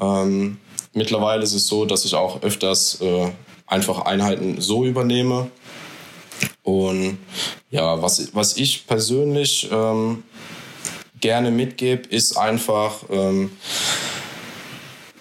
Ähm, 0.00 0.58
mittlerweile 0.92 1.44
ist 1.44 1.54
es 1.54 1.68
so, 1.68 1.84
dass 1.84 2.04
ich 2.04 2.14
auch 2.16 2.42
öfters 2.42 3.00
äh, 3.00 3.30
einfach 3.68 4.00
Einheiten 4.00 4.60
so 4.60 4.84
übernehme. 4.84 5.52
Und 6.62 7.18
ja, 7.70 8.00
was, 8.00 8.34
was 8.34 8.56
ich 8.56 8.86
persönlich 8.86 9.68
ähm, 9.70 10.22
gerne 11.20 11.50
mitgebe, 11.50 12.08
ist 12.08 12.36
einfach, 12.36 13.04
ähm, 13.10 13.50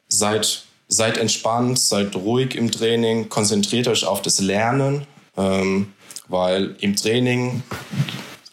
seid, 0.07 0.63
seid 0.87 1.17
entspannt, 1.17 1.79
seid 1.79 2.15
ruhig 2.15 2.55
im 2.55 2.71
Training, 2.71 3.29
konzentriert 3.29 3.87
euch 3.87 4.05
auf 4.05 4.21
das 4.21 4.39
Lernen, 4.39 5.05
ähm, 5.37 5.93
weil 6.27 6.75
im 6.79 6.95
Training 6.95 7.63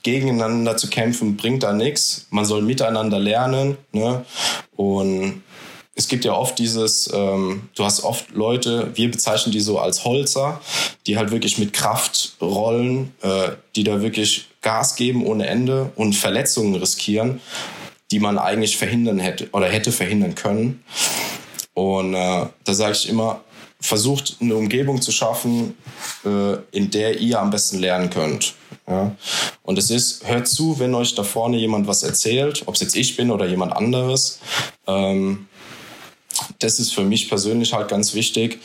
gegeneinander 0.02 0.76
zu 0.76 0.88
kämpfen 0.88 1.36
bringt 1.36 1.62
da 1.62 1.72
nichts. 1.72 2.26
Man 2.30 2.44
soll 2.44 2.62
miteinander 2.62 3.18
lernen. 3.18 3.76
Ne? 3.92 4.24
Und 4.76 5.42
es 6.00 6.08
gibt 6.08 6.24
ja 6.24 6.32
oft 6.32 6.58
dieses, 6.58 7.10
ähm, 7.12 7.68
du 7.74 7.84
hast 7.84 8.04
oft 8.04 8.30
Leute, 8.32 8.90
wir 8.94 9.10
bezeichnen 9.10 9.52
die 9.52 9.60
so 9.60 9.78
als 9.78 10.02
Holzer, 10.02 10.58
die 11.06 11.18
halt 11.18 11.30
wirklich 11.30 11.58
mit 11.58 11.74
Kraft 11.74 12.36
rollen, 12.40 13.12
äh, 13.20 13.50
die 13.76 13.84
da 13.84 14.00
wirklich 14.00 14.46
Gas 14.62 14.96
geben 14.96 15.26
ohne 15.26 15.46
Ende 15.46 15.92
und 15.96 16.14
Verletzungen 16.14 16.74
riskieren, 16.74 17.42
die 18.10 18.18
man 18.18 18.38
eigentlich 18.38 18.78
verhindern 18.78 19.18
hätte 19.18 19.50
oder 19.52 19.66
hätte 19.66 19.92
verhindern 19.92 20.34
können. 20.34 20.82
Und 21.74 22.14
äh, 22.14 22.46
da 22.64 22.72
sage 22.72 22.92
ich 22.92 23.06
immer, 23.06 23.42
versucht 23.78 24.38
eine 24.40 24.56
Umgebung 24.56 25.02
zu 25.02 25.12
schaffen, 25.12 25.76
äh, 26.24 26.54
in 26.70 26.90
der 26.90 27.20
ihr 27.20 27.38
am 27.38 27.50
besten 27.50 27.78
lernen 27.78 28.08
könnt. 28.08 28.54
Ja? 28.88 29.14
Und 29.64 29.78
es 29.78 29.90
ist, 29.90 30.26
hört 30.26 30.48
zu, 30.48 30.78
wenn 30.78 30.94
euch 30.94 31.14
da 31.14 31.24
vorne 31.24 31.58
jemand 31.58 31.86
was 31.86 32.02
erzählt, 32.02 32.62
ob 32.64 32.74
es 32.74 32.80
jetzt 32.80 32.96
ich 32.96 33.16
bin 33.16 33.30
oder 33.30 33.46
jemand 33.46 33.74
anderes. 33.74 34.40
Ähm, 34.86 35.46
das 36.58 36.78
ist 36.78 36.92
für 36.92 37.04
mich 37.04 37.28
persönlich 37.28 37.72
halt 37.72 37.88
ganz 37.88 38.14
wichtig, 38.14 38.58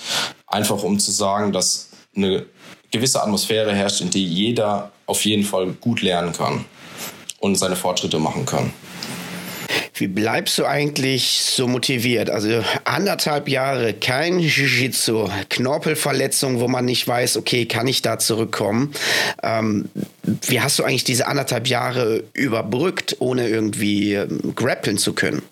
einfach 0.47 0.81
um 0.83 0.99
zu 0.99 1.11
sagen, 1.11 1.51
dass 1.51 1.89
eine 2.15 2.45
gewisse 2.91 3.21
Atmosphäre 3.21 3.73
herrscht, 3.73 4.01
in 4.01 4.09
der 4.09 4.21
jeder 4.21 4.91
auf 5.05 5.23
jeden 5.25 5.43
Fall 5.43 5.67
gut 5.73 6.01
lernen 6.01 6.33
kann 6.33 6.65
und 7.39 7.55
seine 7.55 7.75
Fortschritte 7.75 8.19
machen 8.19 8.45
kann. 8.45 8.71
Wie 9.97 10.07
bleibst 10.07 10.57
du 10.57 10.65
eigentlich 10.65 11.39
so 11.41 11.67
motiviert? 11.67 12.29
Also 12.29 12.61
anderthalb 12.83 13.47
Jahre 13.47 13.93
kein 13.93 14.39
Jiu-Jitsu, 14.39 15.29
Knorpelverletzung, 15.49 16.59
wo 16.59 16.67
man 16.67 16.83
nicht 16.83 17.07
weiß, 17.07 17.37
okay, 17.37 17.65
kann 17.65 17.87
ich 17.87 18.01
da 18.01 18.19
zurückkommen? 18.19 18.91
Ähm, 19.41 19.87
wie 20.47 20.59
hast 20.59 20.79
du 20.79 20.83
eigentlich 20.83 21.05
diese 21.05 21.27
anderthalb 21.27 21.67
Jahre 21.67 22.25
überbrückt, 22.33 23.15
ohne 23.19 23.47
irgendwie 23.47 24.15
ähm, 24.15 24.53
grappeln 24.53 24.97
zu 24.97 25.13
können? 25.13 25.43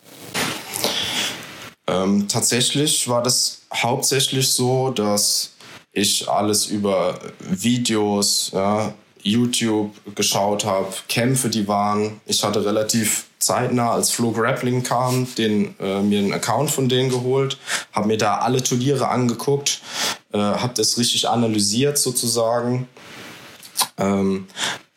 Ähm, 1.93 2.27
tatsächlich 2.27 3.07
war 3.07 3.21
das 3.21 3.61
hauptsächlich 3.73 4.51
so, 4.51 4.89
dass 4.89 5.51
ich 5.91 6.27
alles 6.27 6.65
über 6.65 7.19
Videos, 7.39 8.49
ja, 8.53 8.93
YouTube 9.21 9.91
geschaut 10.15 10.65
habe, 10.65 10.91
Kämpfe, 11.07 11.49
die 11.49 11.67
waren. 11.67 12.19
Ich 12.25 12.43
hatte 12.43 12.65
relativ 12.65 13.25
zeitnah, 13.39 13.91
als 13.91 14.11
Flow 14.11 14.31
Grappling 14.31 14.83
kam, 14.83 15.27
den, 15.35 15.75
äh, 15.79 16.01
mir 16.01 16.19
einen 16.19 16.33
Account 16.33 16.71
von 16.71 16.89
denen 16.89 17.09
geholt, 17.09 17.57
habe 17.93 18.07
mir 18.07 18.17
da 18.17 18.39
alle 18.39 18.61
Turniere 18.61 19.07
angeguckt, 19.07 19.81
äh, 20.33 20.37
habe 20.37 20.73
das 20.75 20.97
richtig 20.97 21.29
analysiert 21.29 21.97
sozusagen. 21.97 22.87
Ähm, 23.97 24.47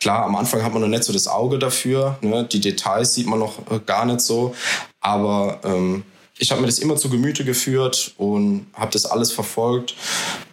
klar, 0.00 0.24
am 0.24 0.34
Anfang 0.34 0.62
hat 0.64 0.72
man 0.72 0.82
noch 0.82 0.88
nicht 0.88 1.04
so 1.04 1.12
das 1.12 1.28
Auge 1.28 1.58
dafür, 1.58 2.18
ne? 2.20 2.44
die 2.44 2.60
Details 2.60 3.14
sieht 3.14 3.26
man 3.26 3.38
noch 3.38 3.58
äh, 3.70 3.78
gar 3.84 4.06
nicht 4.06 4.22
so, 4.22 4.54
aber 5.00 5.60
ähm, 5.64 6.04
ich 6.38 6.50
habe 6.50 6.60
mir 6.60 6.66
das 6.66 6.78
immer 6.78 6.96
zu 6.96 7.08
Gemüte 7.08 7.44
geführt 7.44 8.12
und 8.18 8.66
habe 8.74 8.90
das 8.92 9.06
alles 9.06 9.32
verfolgt 9.32 9.94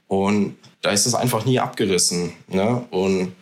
und 0.07 0.55
da 0.81 0.91
ist 0.91 1.05
es 1.05 1.15
einfach 1.15 1.45
nie 1.45 1.59
abgerissen. 1.59 2.33
Ne? 2.47 2.85
Und 2.91 3.33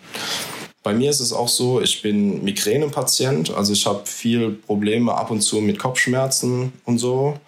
bei 0.84 0.94
mir 0.94 1.10
ist 1.10 1.20
es 1.20 1.34
auch 1.34 1.48
so, 1.48 1.82
ich 1.82 2.02
bin 2.02 2.44
Migränepatient, 2.44 3.54
also 3.54 3.74
ich 3.74 3.86
habe 3.86 4.06
viel 4.06 4.52
Probleme 4.52 5.14
ab 5.14 5.32
und 5.32 5.42
zu 5.42 5.62
mit 5.62 5.78
Kopfschmerzen 5.78 6.74
und 6.86 6.98
so. 6.98 7.40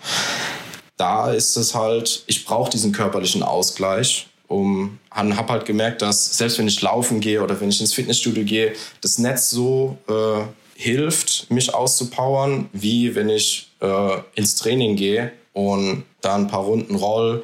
Da 0.97 1.31
ist 1.31 1.55
es 1.57 1.73
halt, 1.73 2.23
ich 2.27 2.45
brauche 2.45 2.69
diesen 2.69 2.91
körperlichen 2.91 3.43
Ausgleich. 3.43 4.27
Um, 4.49 4.99
habe 5.09 5.53
halt 5.53 5.65
gemerkt, 5.65 6.03
dass 6.03 6.37
selbst 6.37 6.59
wenn 6.59 6.67
ich 6.67 6.79
laufen 6.81 7.21
gehe 7.21 7.41
oder 7.41 7.59
wenn 7.59 7.69
ich 7.69 7.81
ins 7.81 7.93
Fitnessstudio 7.93 8.43
gehe, 8.43 8.73
das 9.01 9.17
Netz 9.17 9.49
so 9.49 9.97
äh, 10.07 10.43
hilft, 10.83 11.49
mich 11.49 11.73
auszupowern, 11.73 12.69
wie 12.73 13.15
wenn 13.15 13.29
ich 13.29 13.69
äh, 13.81 14.17
ins 14.35 14.55
Training 14.55 14.95
gehe 14.97 15.31
und 15.53 16.03
da 16.21 16.35
ein 16.35 16.47
paar 16.47 16.63
Runden 16.63 16.95
roll 16.95 17.43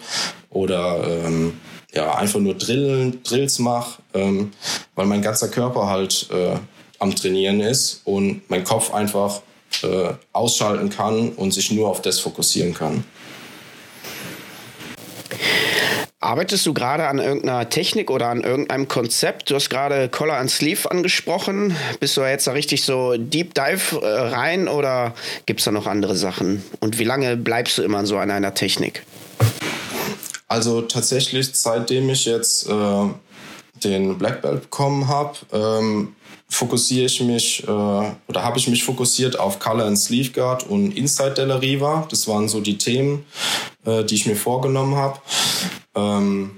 oder 0.49 1.03
ähm, 1.07 1.53
ja, 1.93 2.15
einfach 2.15 2.39
nur 2.39 2.55
Drillen, 2.55 3.23
Drills 3.23 3.59
mache, 3.59 4.01
ähm, 4.13 4.51
weil 4.95 5.05
mein 5.05 5.21
ganzer 5.21 5.47
Körper 5.47 5.87
halt 5.87 6.27
äh, 6.31 6.57
am 6.99 7.15
Trainieren 7.15 7.61
ist 7.61 8.01
und 8.03 8.41
mein 8.49 8.65
Kopf 8.65 8.93
einfach 8.93 9.41
äh, 9.83 10.13
ausschalten 10.33 10.89
kann 10.89 11.29
und 11.29 11.51
sich 11.51 11.71
nur 11.71 11.87
auf 11.87 12.01
das 12.01 12.19
fokussieren 12.19 12.73
kann. 12.73 13.05
Arbeitest 16.22 16.65
du 16.65 16.74
gerade 16.74 17.07
an 17.07 17.20
irgendeiner 17.20 17.70
Technik 17.70 18.11
oder 18.11 18.28
an 18.28 18.41
irgendeinem 18.41 18.89
Konzept? 18.89 19.49
Du 19.49 19.55
hast 19.55 19.70
gerade 19.70 20.09
Collar 20.09 20.38
and 20.38 20.51
Sleeve 20.51 20.91
angesprochen. 20.91 21.74
Bist 22.01 22.17
du 22.17 22.22
jetzt 22.22 22.45
da 22.45 22.51
richtig 22.51 22.84
so 22.84 23.15
Deep 23.17 23.53
Dive 23.53 24.01
äh, 24.01 24.05
rein 24.05 24.67
oder 24.67 25.13
gibt 25.45 25.61
es 25.61 25.63
da 25.63 25.72
noch 25.72 25.88
andere 25.88 26.17
Sachen? 26.17 26.61
Und 26.82 26.99
wie 26.99 27.05
lange 27.05 27.38
bleibst 27.38 27.78
du 27.78 27.84
immer 27.84 28.05
so 28.05 28.17
an 28.17 28.32
einer 28.32 28.53
Technik? 28.53 29.03
Also 30.49 30.82
tatsächlich, 30.82 31.51
seitdem 31.53 32.09
ich 32.09 32.26
jetzt 32.26 32.67
äh, 32.67 33.05
den 33.82 34.17
Black 34.17 34.41
Belt 34.41 34.63
bekommen 34.63 35.07
habe, 35.07 35.38
ähm, 35.53 36.15
fokussiere 36.49 37.05
ich 37.05 37.22
mich 37.22 37.63
äh, 37.63 37.67
oder 37.67 38.43
habe 38.43 38.57
ich 38.59 38.67
mich 38.67 38.84
fokussiert 38.84 39.39
auf 39.39 39.59
Color 39.59 39.86
and 39.86 39.97
Sleeve 39.97 40.32
Guard 40.32 40.67
und 40.67 40.97
Inside 40.97 41.36
Della 41.36 41.55
Riva. 41.55 42.05
Das 42.09 42.28
waren 42.28 42.49
so 42.49 42.59
die 42.59 42.78
Themen, 42.78 43.26
äh, 43.86 44.03
die 44.03 44.15
ich 44.15 44.26
mir 44.26 44.36
vorgenommen 44.36 44.97
habe. 44.97 45.17
Ähm, 45.99 46.51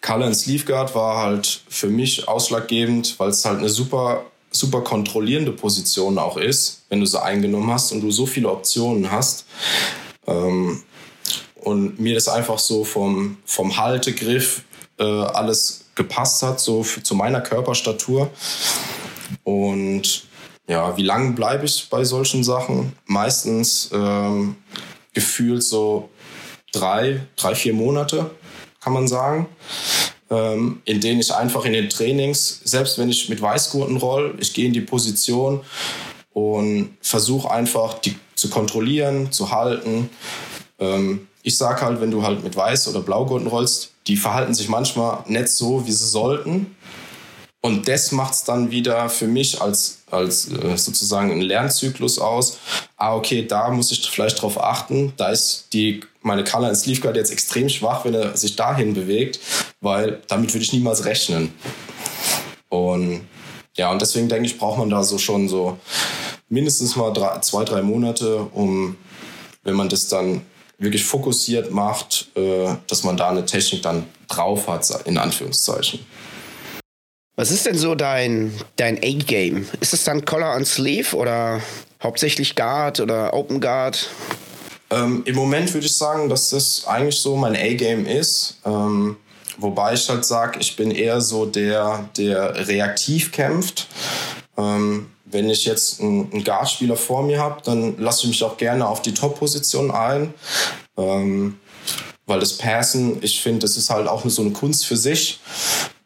Color 0.00 0.26
and 0.26 0.36
Sleeve 0.36 0.64
Guard 0.64 0.94
war 0.94 1.22
halt 1.22 1.62
für 1.68 1.88
mich 1.88 2.28
ausschlaggebend, 2.28 3.18
weil 3.18 3.30
es 3.30 3.44
halt 3.44 3.58
eine 3.58 3.68
super 3.68 4.24
super 4.50 4.80
kontrollierende 4.80 5.52
Position 5.52 6.18
auch 6.18 6.36
ist, 6.36 6.82
wenn 6.88 7.00
du 7.00 7.06
sie 7.06 7.22
eingenommen 7.22 7.70
hast 7.70 7.92
und 7.92 8.00
du 8.00 8.10
so 8.10 8.26
viele 8.26 8.50
Optionen 8.50 9.10
hast. 9.10 9.46
Ähm, 10.26 10.82
und 11.54 12.00
mir 12.00 12.14
das 12.14 12.28
einfach 12.28 12.58
so 12.58 12.84
vom, 12.84 13.36
vom 13.44 13.76
Haltegriff 13.76 14.62
äh, 14.98 15.04
alles 15.04 15.84
gepasst 15.94 16.42
hat, 16.42 16.58
so 16.58 16.82
für, 16.82 17.02
zu 17.02 17.14
meiner 17.14 17.40
Körperstatur. 17.40 18.30
Und 19.44 20.24
ja, 20.66 20.96
wie 20.96 21.02
lange 21.02 21.32
bleibe 21.32 21.66
ich 21.66 21.88
bei 21.90 22.04
solchen 22.04 22.42
Sachen? 22.42 22.92
Meistens 23.04 23.90
ähm, 23.92 24.56
gefühlt 25.12 25.62
so 25.62 26.08
drei, 26.72 27.20
drei, 27.36 27.54
vier 27.54 27.74
Monate, 27.74 28.30
kann 28.80 28.92
man 28.92 29.08
sagen. 29.08 29.46
Ähm, 30.30 30.80
in 30.84 31.00
denen 31.00 31.20
ich 31.20 31.34
einfach 31.34 31.64
in 31.64 31.72
den 31.72 31.88
Trainings, 31.88 32.60
selbst 32.64 32.98
wenn 32.98 33.10
ich 33.10 33.28
mit 33.28 33.42
Weißgurten 33.42 33.96
roll, 33.96 34.36
ich 34.38 34.54
gehe 34.54 34.66
in 34.66 34.72
die 34.72 34.80
Position 34.80 35.60
und 36.32 36.96
versuche 37.00 37.50
einfach 37.50 37.94
die 37.94 38.14
zu 38.36 38.48
kontrollieren, 38.48 39.32
zu 39.32 39.50
halten. 39.50 40.08
Ähm, 40.78 41.26
ich 41.42 41.56
sage 41.56 41.82
halt, 41.82 42.00
wenn 42.00 42.10
du 42.10 42.22
halt 42.22 42.44
mit 42.44 42.56
Weiß- 42.56 42.88
oder 42.88 43.00
Blaugurten 43.00 43.48
rollst, 43.48 43.92
die 44.06 44.16
verhalten 44.16 44.54
sich 44.54 44.68
manchmal 44.68 45.24
nicht 45.26 45.48
so, 45.48 45.86
wie 45.86 45.92
sie 45.92 46.06
sollten. 46.06 46.76
und 47.62 47.88
das 47.88 48.12
macht 48.12 48.34
es 48.34 48.44
dann 48.44 48.70
wieder 48.70 49.10
für 49.10 49.26
mich 49.26 49.60
als, 49.60 49.99
als 50.10 50.50
äh, 50.50 50.76
sozusagen 50.76 51.30
ein 51.30 51.40
Lernzyklus 51.40 52.18
aus. 52.18 52.58
Ah, 52.96 53.14
okay, 53.14 53.46
da 53.46 53.70
muss 53.70 53.92
ich 53.92 54.08
vielleicht 54.10 54.40
drauf 54.40 54.62
achten. 54.62 55.12
Da 55.16 55.28
ist 55.30 55.68
die, 55.72 56.00
meine 56.22 56.44
Color 56.44 56.68
and 56.68 56.76
Sleeve 56.76 57.00
Guard 57.00 57.16
jetzt 57.16 57.32
extrem 57.32 57.68
schwach, 57.68 58.04
wenn 58.04 58.14
er 58.14 58.36
sich 58.36 58.56
dahin 58.56 58.94
bewegt, 58.94 59.40
weil 59.80 60.20
damit 60.28 60.52
würde 60.52 60.64
ich 60.64 60.72
niemals 60.72 61.04
rechnen. 61.04 61.52
Und 62.68 63.22
ja, 63.76 63.90
und 63.90 64.02
deswegen 64.02 64.28
denke 64.28 64.46
ich, 64.46 64.58
braucht 64.58 64.78
man 64.78 64.90
da 64.90 65.02
so 65.02 65.18
schon 65.18 65.48
so 65.48 65.78
mindestens 66.48 66.96
mal 66.96 67.12
drei, 67.12 67.38
zwei, 67.40 67.64
drei 67.64 67.82
Monate, 67.82 68.48
um, 68.52 68.96
wenn 69.62 69.74
man 69.74 69.88
das 69.88 70.08
dann 70.08 70.42
wirklich 70.78 71.04
fokussiert 71.04 71.70
macht, 71.70 72.28
äh, 72.36 72.74
dass 72.86 73.04
man 73.04 73.16
da 73.16 73.28
eine 73.28 73.44
Technik 73.44 73.82
dann 73.82 74.06
drauf 74.28 74.66
hat, 74.68 74.88
in 75.04 75.18
Anführungszeichen. 75.18 76.00
Was 77.40 77.50
ist 77.50 77.64
denn 77.64 77.78
so 77.78 77.94
dein, 77.94 78.52
dein 78.76 78.98
A-Game? 78.98 79.66
Ist 79.80 79.94
es 79.94 80.04
dann 80.04 80.26
Collar 80.26 80.56
on 80.56 80.66
Sleeve 80.66 81.16
oder 81.16 81.62
hauptsächlich 82.02 82.54
Guard 82.54 83.00
oder 83.00 83.32
Open 83.32 83.62
Guard? 83.62 84.10
Ähm, 84.90 85.22
Im 85.24 85.36
Moment 85.36 85.72
würde 85.72 85.86
ich 85.86 85.96
sagen, 85.96 86.28
dass 86.28 86.50
das 86.50 86.84
eigentlich 86.86 87.18
so 87.18 87.36
mein 87.36 87.56
A-Game 87.56 88.04
ist. 88.04 88.58
Ähm, 88.66 89.16
wobei 89.56 89.94
ich 89.94 90.06
halt 90.10 90.26
sage, 90.26 90.60
ich 90.60 90.76
bin 90.76 90.90
eher 90.90 91.22
so 91.22 91.46
der, 91.46 92.10
der 92.18 92.68
reaktiv 92.68 93.32
kämpft. 93.32 93.86
Ähm, 94.58 95.06
wenn 95.24 95.48
ich 95.48 95.64
jetzt 95.64 96.02
einen, 96.02 96.30
einen 96.30 96.44
Guard-Spieler 96.44 96.96
vor 96.96 97.22
mir 97.22 97.40
habe, 97.40 97.62
dann 97.64 97.96
lasse 97.96 98.24
ich 98.24 98.28
mich 98.28 98.44
auch 98.44 98.58
gerne 98.58 98.86
auf 98.86 99.00
die 99.00 99.14
Top-Position 99.14 99.90
ein. 99.90 100.34
Ähm, 100.98 101.58
weil 102.26 102.40
das 102.40 102.58
Passen, 102.58 103.16
ich 103.22 103.40
finde, 103.40 103.60
das 103.60 103.78
ist 103.78 103.88
halt 103.88 104.08
auch 104.08 104.26
so 104.26 104.42
eine 104.42 104.50
Kunst 104.50 104.84
für 104.84 104.98
sich. 104.98 105.40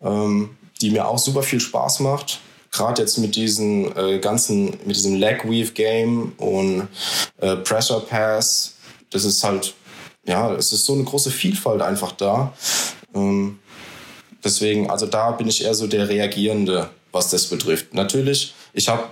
Ähm, 0.00 0.50
die 0.84 0.90
mir 0.90 1.08
auch 1.08 1.18
super 1.18 1.42
viel 1.42 1.60
Spaß 1.60 2.00
macht. 2.00 2.40
Gerade 2.70 3.00
jetzt 3.00 3.16
mit 3.16 3.36
diesen 3.36 3.96
äh, 3.96 4.18
ganzen, 4.18 4.76
mit 4.84 4.96
diesem 4.96 5.14
Leg 5.14 5.44
Weave 5.44 5.72
Game 5.72 6.32
und 6.36 6.88
äh, 7.40 7.56
Pressure 7.56 8.00
Pass, 8.00 8.74
das 9.10 9.24
ist 9.24 9.42
halt, 9.42 9.74
ja, 10.26 10.52
es 10.54 10.72
ist 10.72 10.84
so 10.84 10.92
eine 10.92 11.04
große 11.04 11.30
Vielfalt 11.30 11.80
einfach 11.80 12.12
da. 12.12 12.52
Ähm, 13.14 13.60
deswegen, 14.42 14.90
also 14.90 15.06
da 15.06 15.30
bin 15.30 15.48
ich 15.48 15.64
eher 15.64 15.74
so 15.74 15.86
der 15.86 16.08
Reagierende, 16.08 16.90
was 17.12 17.30
das 17.30 17.46
betrifft. 17.46 17.94
Natürlich, 17.94 18.54
ich 18.74 18.88
habe 18.88 19.04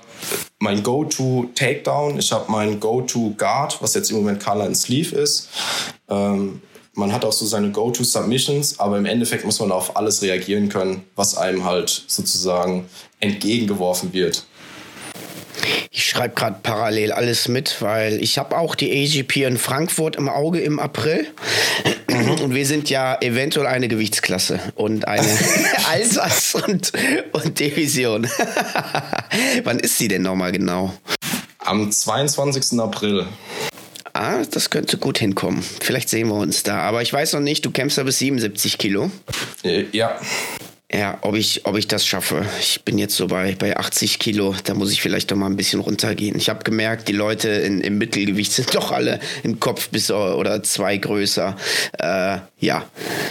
mein 0.58 0.82
Go-To 0.82 1.48
Takedown, 1.54 2.18
ich 2.18 2.32
habe 2.32 2.50
mein 2.52 2.80
Go-To 2.80 3.34
Guard, 3.38 3.80
was 3.80 3.94
jetzt 3.94 4.10
im 4.10 4.18
Moment 4.18 4.44
Color 4.44 4.64
and 4.64 4.76
Sleeve 4.76 5.16
ist. 5.16 5.48
Ähm, 6.10 6.60
man 6.94 7.12
hat 7.12 7.24
auch 7.24 7.32
so 7.32 7.46
seine 7.46 7.70
Go-To-Submissions, 7.70 8.78
aber 8.78 8.98
im 8.98 9.06
Endeffekt 9.06 9.44
muss 9.44 9.60
man 9.60 9.72
auf 9.72 9.96
alles 9.96 10.22
reagieren 10.22 10.68
können, 10.68 11.04
was 11.16 11.36
einem 11.36 11.64
halt 11.64 12.04
sozusagen 12.06 12.88
entgegengeworfen 13.20 14.12
wird. 14.12 14.44
Ich 15.90 16.06
schreibe 16.06 16.34
gerade 16.34 16.56
parallel 16.62 17.12
alles 17.12 17.48
mit, 17.48 17.80
weil 17.80 18.22
ich 18.22 18.38
habe 18.38 18.56
auch 18.56 18.74
die 18.74 18.90
AGP 18.90 19.44
in 19.44 19.58
Frankfurt 19.58 20.16
im 20.16 20.28
Auge 20.28 20.60
im 20.60 20.78
April. 20.78 21.26
Und 22.42 22.54
wir 22.54 22.66
sind 22.66 22.90
ja 22.90 23.18
eventuell 23.20 23.66
eine 23.66 23.88
Gewichtsklasse 23.88 24.58
und 24.74 25.06
eine 25.06 25.26
Alters- 25.90 26.54
und, 26.54 26.92
und 27.32 27.58
Division. 27.58 28.26
Wann 29.64 29.78
ist 29.80 29.98
sie 29.98 30.08
denn 30.08 30.22
nochmal 30.22 30.52
genau? 30.52 30.92
Am 31.58 31.90
22. 31.90 32.80
April 32.80 33.26
ah, 34.12 34.42
das 34.50 34.70
könnte 34.70 34.98
gut 34.98 35.18
hinkommen. 35.18 35.62
Vielleicht 35.80 36.08
sehen 36.08 36.28
wir 36.28 36.36
uns 36.36 36.62
da. 36.62 36.78
Aber 36.78 37.02
ich 37.02 37.12
weiß 37.12 37.32
noch 37.34 37.40
nicht, 37.40 37.64
du 37.64 37.70
kämpfst 37.70 37.98
ja 37.98 38.04
bis 38.04 38.18
77 38.18 38.78
Kilo. 38.78 39.10
Äh, 39.64 39.86
ja. 39.92 40.18
Ja, 40.94 41.16
ob 41.22 41.36
ich, 41.36 41.64
ob 41.64 41.78
ich 41.78 41.88
das 41.88 42.06
schaffe. 42.06 42.44
Ich 42.60 42.82
bin 42.82 42.98
jetzt 42.98 43.16
so 43.16 43.26
bei, 43.26 43.54
bei 43.58 43.78
80 43.78 44.18
Kilo. 44.18 44.54
Da 44.64 44.74
muss 44.74 44.92
ich 44.92 45.00
vielleicht 45.00 45.30
doch 45.30 45.36
mal 45.36 45.46
ein 45.46 45.56
bisschen 45.56 45.80
runtergehen. 45.80 46.36
Ich 46.36 46.50
habe 46.50 46.64
gemerkt, 46.64 47.08
die 47.08 47.14
Leute 47.14 47.48
in, 47.48 47.80
im 47.80 47.96
Mittelgewicht 47.96 48.52
sind 48.52 48.74
doch 48.74 48.92
alle 48.92 49.18
im 49.42 49.58
Kopf 49.58 49.88
bis 49.88 50.10
oder 50.10 50.62
zwei 50.62 50.98
größer. 50.98 51.56
Äh, 51.98 52.38
ja, 52.58 52.84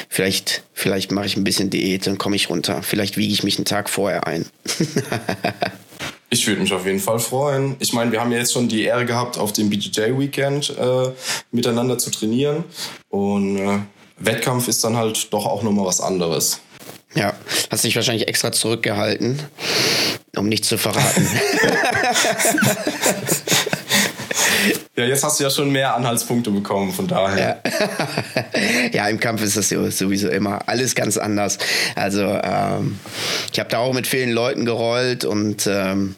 vielleicht, 0.10 0.64
vielleicht 0.74 1.12
mache 1.12 1.28
ich 1.28 1.38
ein 1.38 1.44
bisschen 1.44 1.70
Diät 1.70 2.08
und 2.08 2.18
komme 2.18 2.36
ich 2.36 2.50
runter. 2.50 2.82
Vielleicht 2.82 3.18
wiege 3.18 3.32
ich 3.32 3.44
mich 3.44 3.58
einen 3.58 3.66
Tag 3.66 3.90
vorher 3.90 4.26
ein. 4.26 4.48
Ich 6.34 6.48
würde 6.48 6.62
mich 6.62 6.74
auf 6.74 6.86
jeden 6.86 7.02
Fall 7.02 7.20
freuen. 7.20 7.76
Ich 7.80 7.92
meine, 7.92 8.14
wir 8.14 8.22
haben 8.22 8.32
ja 8.32 8.38
jetzt 8.38 8.54
schon 8.54 8.70
die 8.70 8.84
Ehre 8.84 9.06
gehabt, 9.06 9.38
auf 9.38 9.52
dem 9.52 9.70
BJJ-Weekend 9.70 10.78
äh, 10.78 11.12
miteinander 11.52 11.98
zu 11.98 12.10
trainieren. 12.10 12.64
Und 13.10 13.58
äh, 13.58 13.80
Wettkampf 14.18 14.70
ist 14.70 14.82
dann 14.86 14.96
halt 14.96 15.34
doch 15.34 15.46
auch 15.46 15.62
nochmal 15.62 15.86
was 15.86 16.00
anderes. 16.00 16.62
Ja, 17.16 17.34
hast 17.70 17.84
dich 17.84 17.98
wahrscheinlich 17.98 18.30
extra 18.30 18.54
zurückgehalten, 18.54 19.40
um 20.38 20.48
nichts 20.48 20.70
zu 20.70 20.78
verraten. 20.78 21.28
Ja, 24.98 25.06
jetzt 25.06 25.24
hast 25.24 25.40
du 25.40 25.46
ja 25.46 25.50
schon 25.50 25.72
mehr 25.72 25.96
Anhaltspunkte 25.96 26.52
bekommen, 26.52 26.92
von 26.92 27.08
daher. 27.08 27.62
Ja, 27.64 27.72
ja 28.92 29.08
im 29.08 29.22
Kampf 29.22 29.42
ist 29.42 29.56
das 29.56 29.70
sowieso 29.70 30.28
immer 30.28 30.68
alles 30.68 30.96
ganz 30.96 31.18
anders. 31.18 31.58
Also 31.96 32.22
ähm, 32.22 33.00
ich 33.54 33.60
habe 33.60 33.70
da 33.70 33.78
auch 33.78 33.94
mit 33.94 34.06
vielen 34.06 34.32
Leuten 34.32 34.66
gerollt 34.66 35.24
und 35.24 35.66
ähm, 35.66 36.18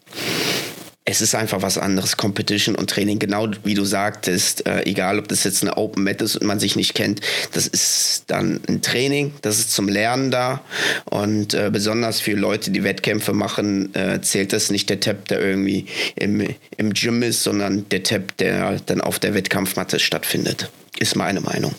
es 1.05 1.21
ist 1.21 1.35
einfach 1.35 1.61
was 1.61 1.77
anderes, 1.77 2.15
Competition 2.15 2.75
und 2.75 2.89
Training, 2.89 3.19
genau 3.19 3.49
wie 3.63 3.73
du 3.73 3.83
sagtest, 3.83 4.65
äh, 4.65 4.83
egal 4.83 5.19
ob 5.19 5.27
das 5.27 5.43
jetzt 5.43 5.61
eine 5.61 5.75
Open 5.75 6.03
Mat 6.03 6.21
ist 6.21 6.37
und 6.37 6.47
man 6.47 6.59
sich 6.59 6.75
nicht 6.75 6.93
kennt, 6.93 7.19
das 7.51 7.67
ist 7.67 8.23
dann 8.27 8.61
ein 8.69 8.81
Training, 8.81 9.33
das 9.41 9.59
ist 9.59 9.71
zum 9.71 9.89
Lernen 9.89 10.31
da 10.31 10.61
und 11.05 11.53
äh, 11.53 11.69
besonders 11.71 12.21
für 12.21 12.33
Leute, 12.33 12.71
die 12.71 12.83
Wettkämpfe 12.83 13.33
machen, 13.33 13.93
äh, 13.95 14.21
zählt 14.21 14.53
das 14.53 14.71
nicht 14.71 14.89
der 14.89 15.01
Tap, 15.01 15.27
der 15.27 15.41
irgendwie 15.41 15.87
im, 16.15 16.47
im 16.77 16.93
Gym 16.93 17.21
ist, 17.21 17.43
sondern 17.43 17.87
der 17.89 18.03
Tap, 18.03 18.37
der 18.37 18.79
dann 18.85 19.01
auf 19.01 19.19
der 19.19 19.33
Wettkampfmatte 19.33 19.99
stattfindet, 19.99 20.69
ist 20.99 21.17
meine 21.17 21.41
Meinung. 21.41 21.75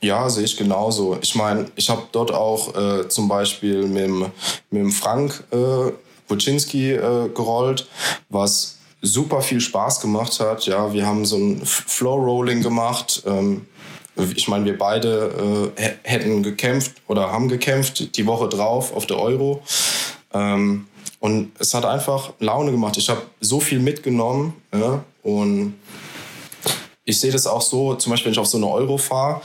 Ja, 0.00 0.30
sehe 0.30 0.44
ich 0.44 0.56
genauso. 0.56 1.18
Ich 1.20 1.34
meine, 1.34 1.66
ich 1.74 1.90
habe 1.90 2.04
dort 2.12 2.30
auch 2.30 2.74
äh, 2.76 3.08
zum 3.08 3.28
Beispiel 3.28 3.82
mit, 3.86 4.08
mit 4.70 4.82
dem 4.82 4.92
Frank 4.92 5.42
äh, 5.50 5.90
Buczynski 6.28 6.92
äh, 6.92 7.28
gerollt, 7.34 7.86
was 8.28 8.76
super 9.02 9.42
viel 9.42 9.60
Spaß 9.60 10.00
gemacht 10.00 10.38
hat. 10.40 10.66
Ja, 10.66 10.92
wir 10.92 11.06
haben 11.06 11.24
so 11.24 11.36
ein 11.36 11.62
Flow 11.64 12.16
Rolling 12.16 12.62
gemacht. 12.62 13.22
Ähm, 13.26 13.66
ich 14.34 14.48
meine, 14.48 14.64
wir 14.64 14.76
beide 14.76 15.70
äh, 15.76 15.90
hätten 16.02 16.42
gekämpft 16.42 16.92
oder 17.06 17.30
haben 17.30 17.48
gekämpft 17.48 18.16
die 18.16 18.26
Woche 18.26 18.48
drauf 18.48 18.94
auf 18.94 19.06
der 19.06 19.18
Euro. 19.18 19.62
Ähm, 20.32 20.86
und 21.20 21.52
es 21.58 21.74
hat 21.74 21.84
einfach 21.84 22.32
Laune 22.38 22.70
gemacht. 22.70 22.96
Ich 22.96 23.08
habe 23.08 23.22
so 23.40 23.60
viel 23.60 23.80
mitgenommen. 23.80 24.54
Ja, 24.72 25.02
und 25.22 25.74
ich 27.04 27.18
sehe 27.18 27.32
das 27.32 27.46
auch 27.46 27.62
so, 27.62 27.94
zum 27.94 28.10
Beispiel, 28.10 28.26
wenn 28.26 28.32
ich 28.32 28.38
auf 28.38 28.46
so 28.46 28.58
eine 28.58 28.68
Euro 28.68 28.98
fahre, 28.98 29.40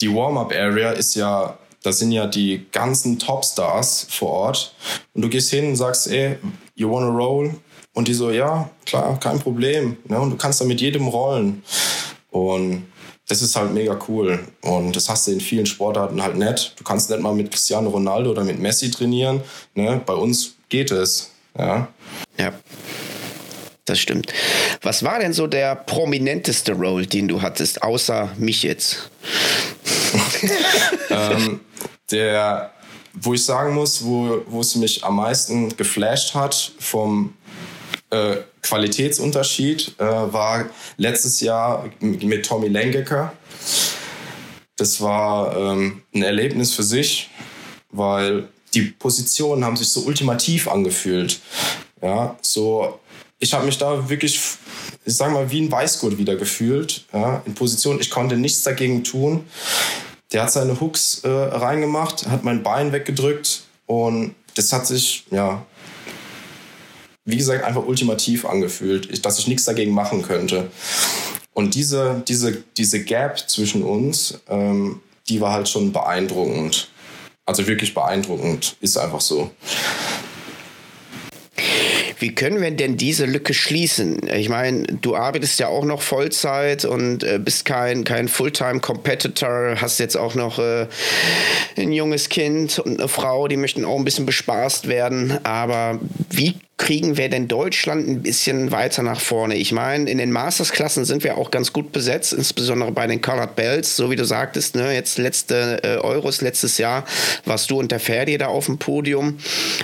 die 0.00 0.14
Warm-up-Area 0.14 0.92
ist 0.92 1.14
ja 1.14 1.58
da 1.84 1.92
sind 1.92 2.12
ja 2.12 2.26
die 2.26 2.66
ganzen 2.72 3.18
Topstars 3.18 4.06
vor 4.08 4.30
Ort. 4.30 4.74
Und 5.12 5.22
du 5.22 5.28
gehst 5.28 5.50
hin 5.50 5.66
und 5.66 5.76
sagst, 5.76 6.08
ey, 6.08 6.38
you 6.74 6.90
wanna 6.90 7.08
roll? 7.08 7.54
Und 7.92 8.08
die 8.08 8.14
so, 8.14 8.30
ja, 8.30 8.70
klar, 8.86 9.20
kein 9.20 9.38
Problem. 9.38 9.98
Ja, 10.08 10.18
und 10.18 10.30
du 10.30 10.36
kannst 10.36 10.60
da 10.60 10.64
mit 10.64 10.80
jedem 10.80 11.06
rollen. 11.06 11.62
Und 12.30 12.86
das 13.28 13.42
ist 13.42 13.54
halt 13.54 13.72
mega 13.72 13.98
cool. 14.08 14.40
Und 14.62 14.96
das 14.96 15.10
hast 15.10 15.26
du 15.26 15.32
in 15.32 15.40
vielen 15.40 15.66
Sportarten 15.66 16.22
halt 16.22 16.36
nicht. 16.36 16.72
Du 16.76 16.84
kannst 16.84 17.10
nicht 17.10 17.20
mal 17.20 17.34
mit 17.34 17.50
Cristiano 17.50 17.90
Ronaldo 17.90 18.30
oder 18.30 18.44
mit 18.44 18.58
Messi 18.58 18.90
trainieren. 18.90 19.42
Ne? 19.74 20.00
Bei 20.06 20.14
uns 20.14 20.54
geht 20.70 20.90
es. 20.90 21.32
Ja. 21.56 21.88
Ja. 22.38 22.52
Das 23.84 23.98
stimmt. 24.00 24.32
Was 24.80 25.02
war 25.02 25.18
denn 25.18 25.34
so 25.34 25.46
der 25.46 25.76
prominenteste 25.76 26.72
Role, 26.72 27.06
den 27.06 27.28
du 27.28 27.42
hattest, 27.42 27.82
außer 27.82 28.30
mich 28.38 28.62
jetzt? 28.62 29.10
ähm, 31.10 31.60
der, 32.10 32.72
wo 33.12 33.34
ich 33.34 33.44
sagen 33.44 33.74
muss, 33.74 34.04
wo, 34.04 34.42
wo 34.46 34.60
es 34.60 34.74
mich 34.76 35.04
am 35.04 35.16
meisten 35.16 35.76
geflasht 35.76 36.34
hat 36.34 36.72
vom 36.78 37.34
äh, 38.10 38.36
Qualitätsunterschied, 38.62 39.94
äh, 39.98 40.04
war 40.04 40.66
letztes 40.96 41.40
Jahr 41.40 41.88
mit 42.00 42.46
Tommy 42.46 42.68
Lengecker. 42.68 43.32
Das 44.76 45.00
war 45.00 45.56
ähm, 45.56 46.02
ein 46.14 46.22
Erlebnis 46.22 46.74
für 46.74 46.82
sich, 46.82 47.30
weil 47.90 48.48
die 48.74 48.82
Positionen 48.82 49.64
haben 49.64 49.76
sich 49.76 49.88
so 49.88 50.00
ultimativ 50.00 50.68
angefühlt. 50.68 51.40
Ja, 52.02 52.36
so, 52.42 53.00
ich 53.38 53.52
habe 53.54 53.66
mich 53.66 53.78
da 53.78 54.08
wirklich, 54.08 54.40
ich 55.04 55.14
sag 55.14 55.32
mal, 55.32 55.50
wie 55.50 55.62
ein 55.62 55.70
Weißgurt 55.70 56.18
wieder 56.18 56.36
gefühlt, 56.36 57.04
ja, 57.12 57.42
in 57.46 57.54
Position. 57.54 58.00
Ich 58.00 58.10
konnte 58.10 58.36
nichts 58.36 58.62
dagegen 58.62 59.04
tun. 59.04 59.44
Der 60.32 60.42
hat 60.42 60.52
seine 60.52 60.80
Hooks 60.80 61.20
äh, 61.24 61.28
reingemacht, 61.28 62.26
hat 62.26 62.44
mein 62.44 62.62
Bein 62.62 62.92
weggedrückt 62.92 63.62
und 63.86 64.34
das 64.54 64.72
hat 64.72 64.86
sich, 64.86 65.24
ja, 65.30 65.64
wie 67.24 67.36
gesagt, 67.36 67.64
einfach 67.64 67.84
ultimativ 67.86 68.44
angefühlt, 68.44 69.24
dass 69.24 69.38
ich 69.38 69.46
nichts 69.46 69.64
dagegen 69.64 69.92
machen 69.92 70.22
könnte. 70.22 70.70
Und 71.54 71.74
diese, 71.74 72.22
diese, 72.26 72.64
diese 72.76 73.02
Gap 73.02 73.48
zwischen 73.48 73.82
uns, 73.82 74.40
ähm, 74.48 75.00
die 75.28 75.40
war 75.40 75.52
halt 75.52 75.68
schon 75.68 75.92
beeindruckend. 75.92 76.88
Also 77.46 77.66
wirklich 77.66 77.94
beeindruckend, 77.94 78.76
ist 78.80 78.96
einfach 78.96 79.20
so. 79.20 79.50
Wie 82.24 82.34
können 82.34 82.62
wir 82.62 82.70
denn 82.70 82.96
diese 82.96 83.26
Lücke 83.26 83.52
schließen? 83.52 84.30
Ich 84.34 84.48
meine, 84.48 84.84
du 84.84 85.14
arbeitest 85.14 85.60
ja 85.60 85.68
auch 85.68 85.84
noch 85.84 86.00
Vollzeit 86.00 86.86
und 86.86 87.22
äh, 87.22 87.38
bist 87.38 87.66
kein, 87.66 88.04
kein 88.04 88.28
Fulltime-Competitor, 88.28 89.74
hast 89.78 89.98
jetzt 89.98 90.16
auch 90.16 90.34
noch 90.34 90.58
äh, 90.58 90.86
ein 91.76 91.92
junges 91.92 92.30
Kind 92.30 92.78
und 92.78 92.98
eine 92.98 93.08
Frau, 93.08 93.46
die 93.46 93.58
möchten 93.58 93.84
auch 93.84 93.98
ein 93.98 94.06
bisschen 94.06 94.24
bespaßt 94.24 94.88
werden. 94.88 95.38
Aber 95.44 96.00
wie 96.30 96.54
kriegen 96.76 97.16
wir 97.16 97.28
denn 97.28 97.46
Deutschland 97.46 98.08
ein 98.08 98.22
bisschen 98.22 98.72
weiter 98.72 99.02
nach 99.02 99.20
vorne? 99.20 99.56
Ich 99.56 99.72
meine, 99.72 100.10
in 100.10 100.18
den 100.18 100.32
Mastersklassen 100.32 101.04
sind 101.04 101.22
wir 101.22 101.38
auch 101.38 101.50
ganz 101.50 101.72
gut 101.72 101.92
besetzt, 101.92 102.32
insbesondere 102.32 102.90
bei 102.90 103.06
den 103.06 103.20
Colored 103.20 103.54
Bells, 103.54 103.96
so 103.96 104.10
wie 104.10 104.16
du 104.16 104.24
sagtest, 104.24 104.74
ne, 104.74 104.92
jetzt 104.92 105.18
letzte 105.18 105.82
äh, 105.84 105.96
Euros 105.98 106.40
letztes 106.40 106.78
Jahr 106.78 107.04
warst 107.44 107.70
du 107.70 107.78
und 107.78 107.92
der 107.92 108.00
Ferdi 108.00 108.36
da 108.38 108.48
auf 108.48 108.66
dem 108.66 108.78
Podium. 108.78 109.38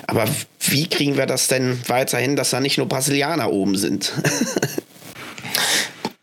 Aber 0.06 0.24
wie 0.60 0.88
kriegen 0.88 1.16
wir 1.16 1.26
das 1.26 1.46
denn 1.46 1.78
weiterhin, 1.86 2.36
dass 2.36 2.50
da 2.50 2.60
nicht 2.60 2.78
nur 2.78 2.88
Brasilianer 2.88 3.52
oben 3.52 3.76
sind? 3.76 4.12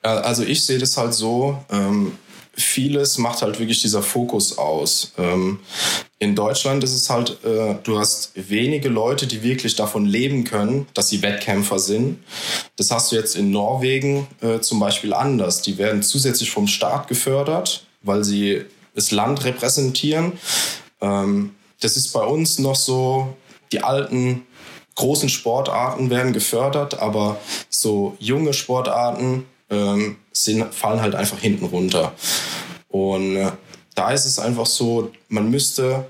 also 0.01 0.43
ich 0.43 0.65
sehe 0.65 0.79
das 0.79 0.97
halt 0.97 1.13
so, 1.13 1.63
ähm, 1.71 2.13
vieles 2.57 3.17
macht 3.17 3.41
halt 3.41 3.59
wirklich 3.59 3.81
dieser 3.81 4.01
Fokus 4.01 4.57
aus. 4.57 5.13
Ähm, 5.17 5.59
in 6.19 6.35
Deutschland 6.35 6.83
ist 6.83 6.93
es 6.93 7.09
halt, 7.09 7.43
äh, 7.45 7.75
du 7.83 7.99
hast 7.99 8.31
wenige 8.35 8.89
Leute, 8.89 9.27
die 9.27 9.43
wirklich 9.43 9.75
davon 9.75 10.05
leben 10.05 10.43
können, 10.43 10.87
dass 10.93 11.09
sie 11.09 11.21
Wettkämpfer 11.21 11.77
sind. 11.77 12.19
Das 12.75 12.89
hast 12.89 13.11
du 13.11 13.15
jetzt 13.15 13.35
in 13.35 13.51
Norwegen 13.51 14.27
äh, 14.41 14.59
zum 14.59 14.79
Beispiel 14.79 15.13
anders. 15.13 15.61
Die 15.61 15.77
werden 15.77 16.01
zusätzlich 16.01 16.49
vom 16.49 16.67
Staat 16.67 17.07
gefördert, 17.07 17.85
weil 18.01 18.23
sie 18.23 18.65
das 18.95 19.11
Land 19.11 19.45
repräsentieren. 19.45 20.33
Ähm, 21.01 21.53
das 21.79 21.95
ist 21.95 22.11
bei 22.13 22.23
uns 22.23 22.57
noch 22.57 22.75
so, 22.75 23.35
die 23.71 23.83
alten 23.83 24.47
großen 24.95 25.29
Sportarten 25.29 26.09
werden 26.09 26.33
gefördert, 26.33 26.99
aber 26.99 27.39
so 27.69 28.17
junge 28.19 28.53
Sportarten 28.53 29.45
ähm, 29.69 30.17
sind, 30.31 30.73
fallen 30.73 31.01
halt 31.01 31.15
einfach 31.15 31.39
hinten 31.39 31.65
runter. 31.65 32.13
Und 32.87 33.35
äh, 33.35 33.51
da 33.95 34.11
ist 34.11 34.25
es 34.25 34.39
einfach 34.39 34.65
so, 34.65 35.11
man 35.29 35.49
müsste 35.49 36.05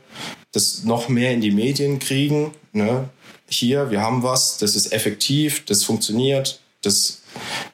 das 0.51 0.83
noch 0.83 1.09
mehr 1.09 1.31
in 1.31 1.41
die 1.41 1.51
Medien 1.51 1.99
kriegen. 1.99 2.51
Ne? 2.73 3.09
Hier, 3.49 3.91
wir 3.91 4.01
haben 4.01 4.23
was, 4.23 4.57
das 4.57 4.75
ist 4.75 4.91
effektiv, 4.91 5.65
das 5.65 5.83
funktioniert, 5.83 6.59
das 6.81 7.21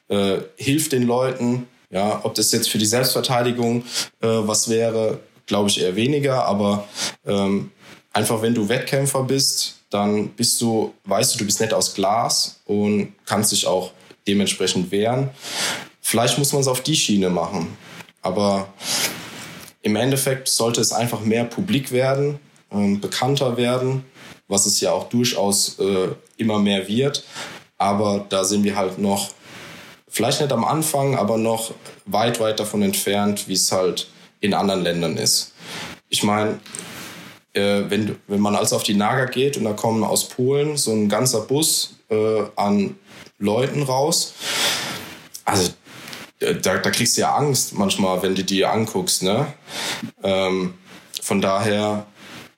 äh, 0.08 0.38
hilft 0.56 0.92
den 0.92 1.04
Leuten. 1.04 1.66
Ja, 1.90 2.20
ob 2.24 2.34
das 2.34 2.50
jetzt 2.50 2.68
für 2.70 2.78
die 2.78 2.86
Selbstverteidigung 2.86 3.84
äh, 4.20 4.26
was 4.26 4.68
wäre, 4.68 5.20
glaube 5.46 5.68
ich 5.68 5.80
eher 5.80 5.94
weniger. 5.94 6.44
Aber 6.44 6.88
ähm, 7.24 7.70
einfach, 8.12 8.42
wenn 8.42 8.54
du 8.54 8.68
Wettkämpfer 8.68 9.22
bist, 9.22 9.76
dann 9.90 10.30
bist 10.30 10.60
du, 10.60 10.92
weißt 11.04 11.34
du, 11.34 11.38
du 11.38 11.44
bist 11.44 11.60
nicht 11.60 11.72
aus 11.72 11.94
Glas 11.94 12.60
und 12.64 13.12
kannst 13.26 13.52
dich 13.52 13.66
auch 13.66 13.92
dementsprechend 14.26 14.90
wehren. 14.90 15.30
Vielleicht 16.00 16.38
muss 16.38 16.52
man 16.52 16.60
es 16.60 16.68
auf 16.68 16.82
die 16.82 16.96
Schiene 16.96 17.30
machen. 17.30 17.76
Aber 18.22 18.72
im 19.82 19.96
Endeffekt 19.96 20.48
sollte 20.48 20.80
es 20.80 20.92
einfach 20.92 21.20
mehr 21.20 21.44
publik 21.44 21.92
werden, 21.92 22.38
äh, 22.70 22.94
bekannter 22.96 23.56
werden, 23.56 24.04
was 24.48 24.66
es 24.66 24.80
ja 24.80 24.92
auch 24.92 25.08
durchaus 25.08 25.78
äh, 25.78 26.08
immer 26.36 26.58
mehr 26.58 26.88
wird. 26.88 27.24
Aber 27.78 28.24
da 28.28 28.44
sind 28.44 28.64
wir 28.64 28.76
halt 28.76 28.98
noch, 28.98 29.30
vielleicht 30.08 30.40
nicht 30.40 30.52
am 30.52 30.64
Anfang, 30.64 31.16
aber 31.16 31.36
noch 31.36 31.72
weit, 32.06 32.40
weit 32.40 32.60
davon 32.60 32.82
entfernt, 32.82 33.48
wie 33.48 33.54
es 33.54 33.70
halt 33.72 34.08
in 34.40 34.54
anderen 34.54 34.82
Ländern 34.82 35.16
ist. 35.16 35.52
Ich 36.08 36.22
meine, 36.22 36.60
äh, 37.54 37.82
wenn, 37.88 38.16
wenn 38.26 38.40
man 38.40 38.56
also 38.56 38.76
auf 38.76 38.82
die 38.82 38.94
Naga 38.94 39.26
geht 39.26 39.56
und 39.56 39.64
da 39.64 39.72
kommen 39.72 40.04
aus 40.04 40.28
Polen 40.28 40.76
so 40.76 40.92
ein 40.92 41.08
ganzer 41.08 41.40
Bus 41.42 41.96
äh, 42.10 42.42
an 42.56 42.96
Leuten 43.44 43.82
raus, 43.82 44.34
also 45.44 45.70
äh, 46.40 46.54
da, 46.54 46.78
da 46.78 46.90
kriegst 46.90 47.16
du 47.16 47.22
ja 47.22 47.34
Angst 47.34 47.74
manchmal, 47.74 48.22
wenn 48.22 48.34
du 48.34 48.42
die 48.42 48.64
anguckst. 48.64 49.22
Ne? 49.22 49.46
Ähm, 50.22 50.74
von 51.22 51.40
daher 51.40 52.06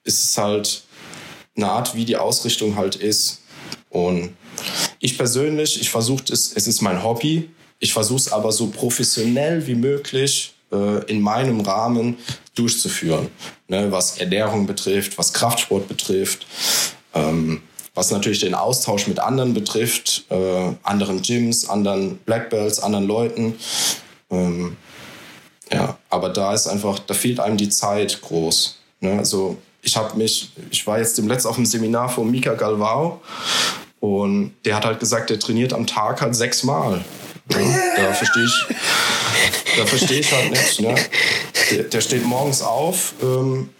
ist 0.05 0.25
es 0.25 0.39
halt 0.39 0.83
eine 1.57 1.69
Art, 1.69 1.95
wie 1.95 2.05
die 2.05 2.17
Ausrichtung 2.17 2.77
halt 2.77 2.97
ist. 2.97 3.41
Und 3.91 4.37
ich 5.01 5.17
persönlich, 5.17 5.81
ich 5.81 5.91
versuche 5.91 6.25
es, 6.33 6.53
es 6.55 6.67
ist 6.67 6.83
mein 6.83 7.03
Hobby. 7.03 7.51
Ich 7.79 7.93
versuche 7.93 8.19
es 8.19 8.33
aber 8.33 8.53
so 8.53 8.69
professionell 8.69 9.67
wie 9.67 9.75
möglich 9.75 10.55
äh, 10.73 11.05
in 11.07 11.21
meinem 11.21 11.61
Rahmen 11.61 12.17
durchzuführen. 12.55 13.29
Ne? 13.69 13.93
Was 13.93 14.19
Ernährung 14.19 14.67
betrifft, 14.67 15.19
was 15.19 15.33
Kraftsport 15.33 15.89
betrifft. 15.89 16.47
Ähm, 17.15 17.63
was 17.97 18.11
natürlich 18.11 18.41
den 18.41 18.55
Austausch 18.55 19.09
mit 19.09 19.19
anderen 19.19 19.55
betrifft, 19.55 20.27
äh, 20.29 20.73
anderen 20.83 21.23
Gyms, 21.23 21.69
anderen 21.69 22.19
Black 22.19 22.51
Belts, 22.51 22.79
anderen 22.79 23.07
Leuten. 23.07 23.59
Ähm, 24.31 24.77
ja, 25.73 25.97
aber 26.11 26.29
da 26.29 26.53
ist 26.53 26.69
einfach, 26.69 26.99
da 27.01 27.15
fehlt 27.15 27.41
einem 27.41 27.57
die 27.57 27.71
Zeit 27.71 28.21
groß. 28.21 28.79
Ne? 29.01 29.19
Also 29.19 29.57
ich 29.83 29.97
habe 29.97 30.17
mich, 30.17 30.53
ich 30.71 30.87
war 30.87 30.99
jetzt 30.99 31.17
dem 31.17 31.27
letzten 31.27 31.49
auf 31.49 31.57
dem 31.57 31.65
Seminar 31.65 32.11
von 32.11 32.31
Mika 32.31 32.53
Galvao 32.53 33.23
und 34.01 34.55
der 34.67 34.77
hat 34.77 34.85
halt 34.85 35.01
gesagt, 35.01 35.31
der 35.31 35.41
trainiert 35.41 35.73
am 35.73 35.87
Tag 35.87 36.21
halt 36.21 36.37
sechsmal. 36.37 37.03
Ja, 37.49 37.59
da 37.97 38.13
verstehe 38.13 38.45
ich, 38.45 38.67
da 39.79 39.87
verstehe 39.87 40.21
ich 40.21 40.33
halt 40.33 40.51
nicht. 40.51 40.81
Ne? 40.81 40.95
Der, 41.71 41.85
der 41.85 42.01
steht 42.03 42.27
morgens 42.27 42.61
auf, 42.61 43.15
ähm, 43.23 43.71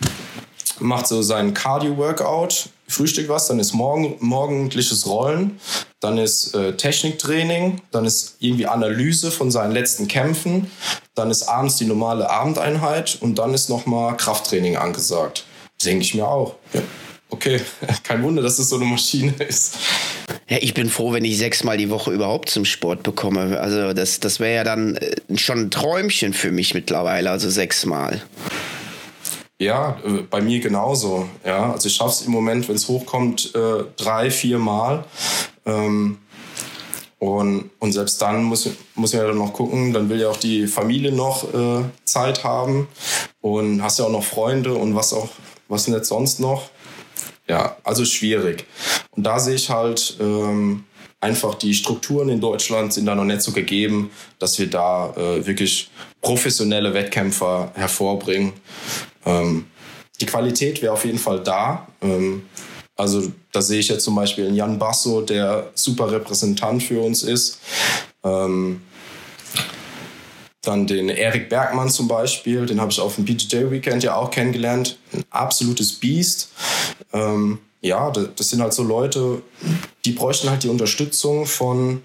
macht 0.79 1.07
so 1.07 1.21
seinen 1.21 1.53
Cardio-Workout, 1.53 2.71
Frühstück 2.89 3.29
was, 3.29 3.49
dann 3.49 3.59
ist 3.59 3.73
morgen, 3.73 4.17
morgendliches 4.21 5.07
Rollen, 5.07 5.59
dann 6.01 6.19
ist 6.19 6.55
äh, 6.55 6.77
Techniktraining, 6.77 7.81
dann 7.91 8.05
ist 8.05 8.37
irgendwie 8.39 8.67
Analyse 8.67 9.31
von 9.31 9.51
seinen 9.51 9.73
letzten 9.73 10.07
Kämpfen, 10.09 10.71
dann 11.15 11.31
ist 11.31 11.45
abends 11.45 11.77
die 11.77 11.85
normale 11.85 12.31
Abendeinheit 12.31 13.19
und 13.21 13.39
dann 13.39 13.55
ist 13.55 13.69
nochmal 13.69 14.17
Krafttraining 14.17 14.77
angesagt. 14.77 15.45
Denke 15.85 16.05
ich 16.05 16.15
mir 16.15 16.27
auch. 16.27 16.55
Ja. 16.73 16.83
Okay, 17.29 17.61
kein 18.05 18.23
Wunder, 18.23 18.41
dass 18.41 18.59
es 18.59 18.69
so 18.69 18.77
eine 18.77 18.85
Maschine 18.85 19.33
ist. 19.49 19.77
Ja, 20.49 20.59
ich 20.61 20.75
bin 20.75 20.89
froh, 20.89 21.13
wenn 21.13 21.25
ich 21.25 21.39
sechsmal 21.39 21.77
die 21.77 21.91
Woche 21.91 22.13
überhaupt 22.13 22.49
zum 22.51 22.65
Sport 22.65 23.03
bekomme. 23.03 23.59
Also 23.59 23.93
das, 23.93 24.21
das 24.21 24.39
wäre 24.39 24.55
ja 24.55 24.65
dann 24.65 24.97
äh, 24.97 25.17
schon 25.37 25.59
ein 25.59 25.71
Träumchen 25.71 26.33
für 26.33 26.53
mich 26.53 26.75
mittlerweile, 26.75 27.31
also 27.31 27.51
sechsmal. 27.51 28.23
Ja, 29.59 29.97
äh, 30.05 30.23
bei 30.29 30.41
mir 30.41 30.61
genauso. 30.61 31.29
Ja, 31.45 31.73
also 31.73 31.89
ich 31.89 31.95
schaffe 31.95 32.11
es 32.11 32.23
im 32.23 32.33
Moment, 32.33 32.69
wenn 32.69 32.77
es 32.77 32.89
hochkommt, 32.89 33.55
äh, 33.55 33.85
drei, 33.97 34.31
vier 34.31 34.59
Mal. 34.59 35.05
Ähm, 35.65 36.19
und, 37.19 37.71
und 37.79 37.93
selbst 37.93 38.21
dann 38.21 38.45
muss, 38.45 38.69
muss 38.95 39.15
man 39.15 39.23
ja 39.23 39.29
dann 39.29 39.39
noch 39.39 39.55
gucken, 39.55 39.95
dann 39.95 40.11
will 40.11 40.21
ja 40.21 40.29
auch 40.29 40.37
die 40.37 40.67
Familie 40.67 41.13
noch 41.13 41.45
äh, 41.55 41.85
Zeit 42.05 42.45
haben 42.45 42.89
und 43.41 43.83
hast 43.83 43.99
ja 43.99 44.05
auch 44.05 44.11
noch 44.11 44.23
Freunde 44.23 44.75
und 44.75 44.95
was 44.95 45.15
auch, 45.15 45.31
was 45.69 45.89
nicht 45.89 46.05
sonst 46.05 46.39
noch. 46.39 46.69
Ja, 47.49 47.77
also 47.85 48.05
schwierig. 48.05 48.67
Und 49.13 49.25
da 49.25 49.39
sehe 49.39 49.55
ich 49.55 49.71
halt 49.71 50.19
ähm, 50.21 50.85
einfach 51.21 51.55
die 51.55 51.73
Strukturen 51.73 52.29
in 52.29 52.41
Deutschland 52.41 52.93
sind 52.93 53.07
da 53.07 53.15
noch 53.15 53.25
nicht 53.25 53.41
so 53.41 53.53
gegeben, 53.53 54.11
dass 54.39 54.59
wir 54.59 54.69
da 54.69 55.15
wirklich 55.17 55.91
professionelle 56.21 56.93
Wettkämpfer 56.93 57.73
hervorbringen. 57.75 58.53
Ähm, 59.27 59.67
die 60.21 60.27
Qualität 60.27 60.81
wäre 60.81 60.93
auf 60.93 61.05
jeden 61.05 61.19
Fall 61.19 61.43
da. 61.43 61.87
Ähm, 62.01 62.47
also 62.97 63.31
da 63.53 63.61
sehe 63.61 63.81
ich 63.81 63.89
jetzt 63.89 64.05
zum 64.05 64.15
Beispiel 64.15 64.47
einen 64.47 64.57
Jan 64.57 64.79
Basso, 64.79 65.21
der 65.21 65.71
super 65.75 66.11
Repräsentant 66.11 66.83
für 66.83 67.03
uns 67.03 67.23
ist. 67.23 67.61
Ähm, 68.25 68.81
dann 70.63 70.87
den 70.87 71.09
Erik 71.11 71.49
Bergmann 71.49 71.91
zum 71.91 72.09
Beispiel, 72.09 72.67
den 72.67 72.81
habe 72.81 72.91
ich 72.91 73.01
auf 73.01 73.17
dem 73.17 73.25
BJJ 73.25 73.71
Weekend 73.71 74.03
ja 74.03 74.17
auch 74.17 74.31
kennengelernt. 74.31 74.99
Ein 75.13 75.25
absolutes 75.31 75.93
Biest. 75.93 76.51
Ähm, 77.13 77.59
ja, 77.83 78.11
das 78.11 78.49
sind 78.49 78.61
halt 78.63 78.73
so 78.73 78.83
Leute, 78.83 79.43
die 80.05 80.13
bräuchten 80.13 80.51
halt 80.51 80.65
die 80.65 80.69
Unterstützung 80.69 81.47
von 81.47 82.03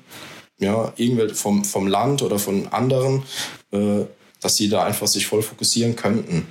ja, 0.59 0.93
irgendwel 0.95 1.33
vom, 1.33 1.65
vom 1.65 1.87
Land 1.87 2.21
oder 2.21 2.37
von 2.37 2.67
anderen, 2.67 3.23
äh, 3.71 4.05
dass 4.41 4.57
sie 4.57 4.69
da 4.69 4.83
einfach 4.83 5.07
sich 5.07 5.25
voll 5.25 5.41
fokussieren 5.41 5.95
könnten. 5.95 6.47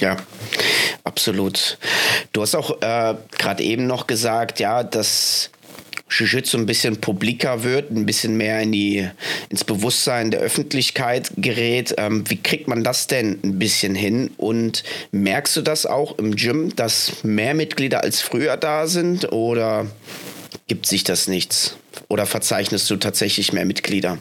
Ja, 0.00 0.16
absolut. 1.04 1.78
Du 2.32 2.42
hast 2.42 2.54
auch 2.54 2.80
äh, 2.82 3.14
gerade 3.38 3.62
eben 3.62 3.86
noch 3.86 4.06
gesagt, 4.06 4.58
ja, 4.58 4.82
dass 4.82 5.50
Jiu-Jitsu 6.10 6.58
ein 6.58 6.66
bisschen 6.66 7.00
publiker 7.00 7.62
wird, 7.62 7.90
ein 7.90 8.04
bisschen 8.04 8.36
mehr 8.36 8.60
in 8.60 8.72
die, 8.72 9.08
ins 9.48 9.62
Bewusstsein 9.62 10.30
der 10.30 10.40
Öffentlichkeit 10.40 11.30
gerät. 11.36 11.94
Ähm, 11.98 12.24
wie 12.28 12.42
kriegt 12.42 12.66
man 12.66 12.82
das 12.82 13.06
denn 13.06 13.38
ein 13.44 13.58
bisschen 13.58 13.94
hin? 13.94 14.30
Und 14.36 14.82
merkst 15.12 15.56
du 15.56 15.62
das 15.62 15.86
auch 15.86 16.18
im 16.18 16.34
Gym, 16.34 16.74
dass 16.74 17.22
mehr 17.22 17.54
Mitglieder 17.54 18.02
als 18.02 18.20
früher 18.20 18.56
da 18.56 18.86
sind? 18.86 19.32
Oder 19.32 19.86
gibt 20.66 20.86
sich 20.86 21.04
das 21.04 21.28
nichts? 21.28 21.76
Oder 22.08 22.26
verzeichnest 22.26 22.90
du 22.90 22.96
tatsächlich 22.96 23.52
mehr 23.52 23.64
Mitglieder? 23.64 24.18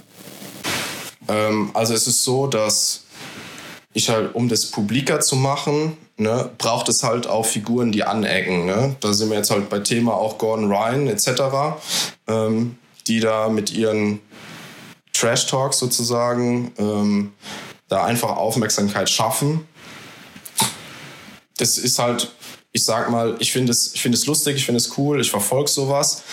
Ähm, 1.28 1.72
also 1.74 1.94
es 1.94 2.06
ist 2.06 2.24
so, 2.24 2.48
dass 2.48 3.06
ich 4.00 4.10
halt, 4.10 4.34
um 4.34 4.50
das 4.50 4.66
publiker 4.66 5.20
zu 5.20 5.36
machen, 5.36 5.98
ne, 6.18 6.50
braucht 6.58 6.90
es 6.90 7.04
halt 7.04 7.28
auch 7.28 7.46
Figuren, 7.46 7.92
die 7.92 8.04
anecken. 8.04 8.66
Ne? 8.66 8.96
Da 9.00 9.14
sind 9.14 9.30
wir 9.30 9.38
jetzt 9.38 9.52
halt 9.52 9.70
bei 9.70 9.80
Thema 9.80 10.14
auch 10.14 10.38
Gordon 10.38 10.72
Ryan 10.72 11.08
etc., 11.08 11.30
ähm, 12.28 12.78
die 13.08 13.20
da 13.20 13.50
mit 13.50 13.72
ihren 13.72 14.20
Trash 15.14 15.48
Talks 15.48 15.80
sozusagen 15.80 16.72
ähm, 16.78 17.34
da 17.88 18.06
einfach 18.06 18.38
Aufmerksamkeit 18.38 19.10
schaffen. 19.10 19.68
Das 21.58 21.78
ist 21.78 22.00
halt, 22.00 22.32
ich 22.72 22.86
sag 22.86 23.10
mal, 23.10 23.36
ich 23.40 23.52
finde 23.52 23.72
es, 23.72 23.94
es 23.94 24.26
lustig, 24.26 24.56
ich 24.56 24.66
finde 24.66 24.78
es 24.78 24.98
cool, 24.98 25.20
ich 25.20 25.30
verfolge 25.30 25.70
sowas, 25.70 26.24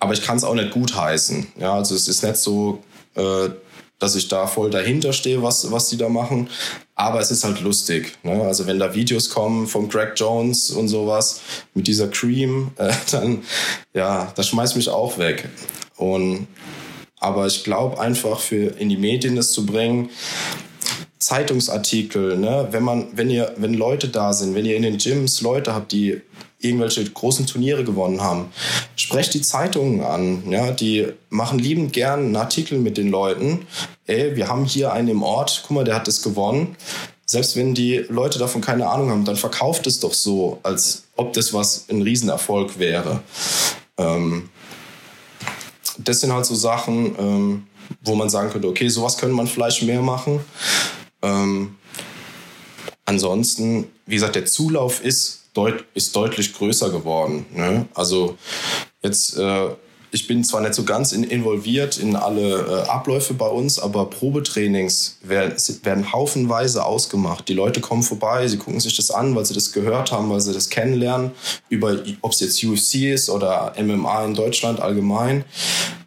aber 0.00 0.14
ich 0.14 0.22
kann 0.22 0.36
es 0.36 0.44
auch 0.44 0.54
nicht 0.54 0.72
gutheißen. 0.72 1.52
Ja, 1.60 1.74
also 1.74 1.94
es 1.94 2.08
ist 2.08 2.24
nicht 2.24 2.36
so, 2.36 2.82
äh, 3.14 3.50
dass 3.98 4.14
ich 4.14 4.28
da 4.28 4.46
voll 4.46 4.70
dahinter 4.70 5.12
stehe, 5.12 5.42
was, 5.42 5.70
was 5.70 5.88
die 5.88 5.96
da 5.96 6.08
machen. 6.08 6.48
Aber 6.94 7.20
es 7.20 7.30
ist 7.30 7.44
halt 7.44 7.60
lustig. 7.60 8.16
Ne? 8.22 8.42
Also 8.42 8.66
wenn 8.66 8.78
da 8.78 8.94
Videos 8.94 9.30
kommen 9.30 9.66
von 9.66 9.88
Greg 9.88 10.12
Jones 10.16 10.70
und 10.70 10.88
sowas 10.88 11.40
mit 11.74 11.86
dieser 11.86 12.08
Cream, 12.08 12.70
äh, 12.76 12.92
dann, 13.10 13.42
ja, 13.94 14.32
das 14.36 14.48
schmeißt 14.48 14.76
mich 14.76 14.88
auch 14.88 15.18
weg. 15.18 15.48
Und, 15.96 16.46
aber 17.20 17.46
ich 17.46 17.64
glaube 17.64 17.98
einfach, 18.00 18.38
für 18.38 18.78
in 18.78 18.88
die 18.88 18.96
Medien 18.96 19.36
das 19.36 19.52
zu 19.52 19.66
bringen, 19.66 20.10
Zeitungsartikel, 21.18 22.38
ne? 22.38 22.68
wenn 22.70 22.84
man, 22.84 23.08
wenn 23.16 23.28
ihr, 23.28 23.52
wenn 23.56 23.74
Leute 23.74 24.08
da 24.08 24.32
sind, 24.32 24.54
wenn 24.54 24.64
ihr 24.64 24.76
in 24.76 24.82
den 24.82 24.98
Gyms 24.98 25.40
Leute 25.40 25.74
habt, 25.74 25.90
die 25.90 26.20
irgendwelche 26.60 27.04
großen 27.04 27.46
Turniere 27.46 27.84
gewonnen 27.84 28.20
haben. 28.20 28.50
Sprecht 28.96 29.34
die 29.34 29.42
Zeitungen 29.42 30.02
an, 30.02 30.50
ja, 30.50 30.72
die 30.72 31.06
machen 31.30 31.58
liebend 31.58 31.92
gern 31.92 32.20
einen 32.20 32.36
Artikel 32.36 32.78
mit 32.78 32.96
den 32.96 33.08
Leuten. 33.08 33.66
Ey, 34.06 34.34
wir 34.36 34.48
haben 34.48 34.64
hier 34.64 34.92
einen 34.92 35.08
im 35.08 35.22
Ort, 35.22 35.62
guck 35.66 35.76
mal, 35.76 35.84
der 35.84 35.94
hat 35.94 36.08
das 36.08 36.22
gewonnen. 36.22 36.76
Selbst 37.26 37.56
wenn 37.56 37.74
die 37.74 37.98
Leute 38.08 38.38
davon 38.38 38.60
keine 38.60 38.88
Ahnung 38.88 39.10
haben, 39.10 39.24
dann 39.24 39.36
verkauft 39.36 39.86
es 39.86 40.00
doch 40.00 40.14
so, 40.14 40.58
als 40.62 41.04
ob 41.14 41.32
das 41.34 41.52
was 41.52 41.84
ein 41.90 42.02
Riesenerfolg 42.02 42.78
wäre. 42.78 43.20
Ähm, 43.98 44.48
das 45.98 46.20
sind 46.20 46.32
halt 46.32 46.46
so 46.46 46.54
Sachen, 46.54 47.14
ähm, 47.18 47.66
wo 48.02 48.14
man 48.14 48.30
sagen 48.30 48.50
könnte, 48.50 48.68
okay, 48.68 48.88
sowas 48.88 49.18
könnte 49.18 49.34
man 49.34 49.46
vielleicht 49.46 49.82
mehr 49.82 50.02
machen. 50.02 50.40
Ähm, 51.22 51.76
ansonsten, 53.04 53.88
wie 54.06 54.14
gesagt, 54.14 54.36
der 54.36 54.46
Zulauf 54.46 55.04
ist 55.04 55.37
deut 55.54 55.84
ist 55.94 56.14
deutlich 56.14 56.52
größer 56.54 56.90
geworden. 56.90 57.46
Ne? 57.54 57.86
Also 57.94 58.36
jetzt, 59.02 59.36
äh, 59.36 59.68
ich 60.10 60.26
bin 60.26 60.42
zwar 60.44 60.60
nicht 60.60 60.74
so 60.74 60.84
ganz 60.84 61.12
in, 61.12 61.24
involviert 61.24 61.98
in 61.98 62.16
alle 62.16 62.84
äh, 62.86 62.88
Abläufe 62.88 63.34
bei 63.34 63.48
uns, 63.48 63.78
aber 63.78 64.06
Probetrainings 64.06 65.18
werden, 65.22 65.54
werden 65.82 66.12
haufenweise 66.12 66.84
ausgemacht. 66.84 67.48
Die 67.48 67.54
Leute 67.54 67.80
kommen 67.80 68.02
vorbei, 68.02 68.48
sie 68.48 68.58
gucken 68.58 68.80
sich 68.80 68.96
das 68.96 69.10
an, 69.10 69.34
weil 69.34 69.44
sie 69.44 69.54
das 69.54 69.72
gehört 69.72 70.12
haben, 70.12 70.30
weil 70.30 70.40
sie 70.40 70.52
das 70.52 70.70
kennenlernen, 70.70 71.32
über 71.68 71.98
ob 72.22 72.32
es 72.32 72.40
jetzt 72.40 72.64
UFC 72.64 73.12
ist 73.12 73.28
oder 73.28 73.74
MMA 73.78 74.24
in 74.24 74.34
Deutschland 74.34 74.80
allgemein. 74.80 75.44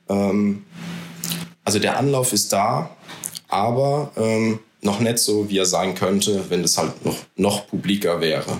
Ähm, 0.09 0.65
also 1.63 1.77
der 1.77 1.97
Anlauf 1.97 2.33
ist 2.33 2.51
da, 2.51 2.89
aber 3.47 4.11
ähm, 4.17 4.59
noch 4.81 4.99
nicht 4.99 5.19
so, 5.19 5.49
wie 5.49 5.59
er 5.59 5.65
sein 5.65 5.95
könnte, 5.95 6.49
wenn 6.49 6.63
es 6.63 6.77
halt 6.77 7.05
noch, 7.05 7.17
noch 7.35 7.67
publiker 7.67 8.19
wäre. 8.19 8.57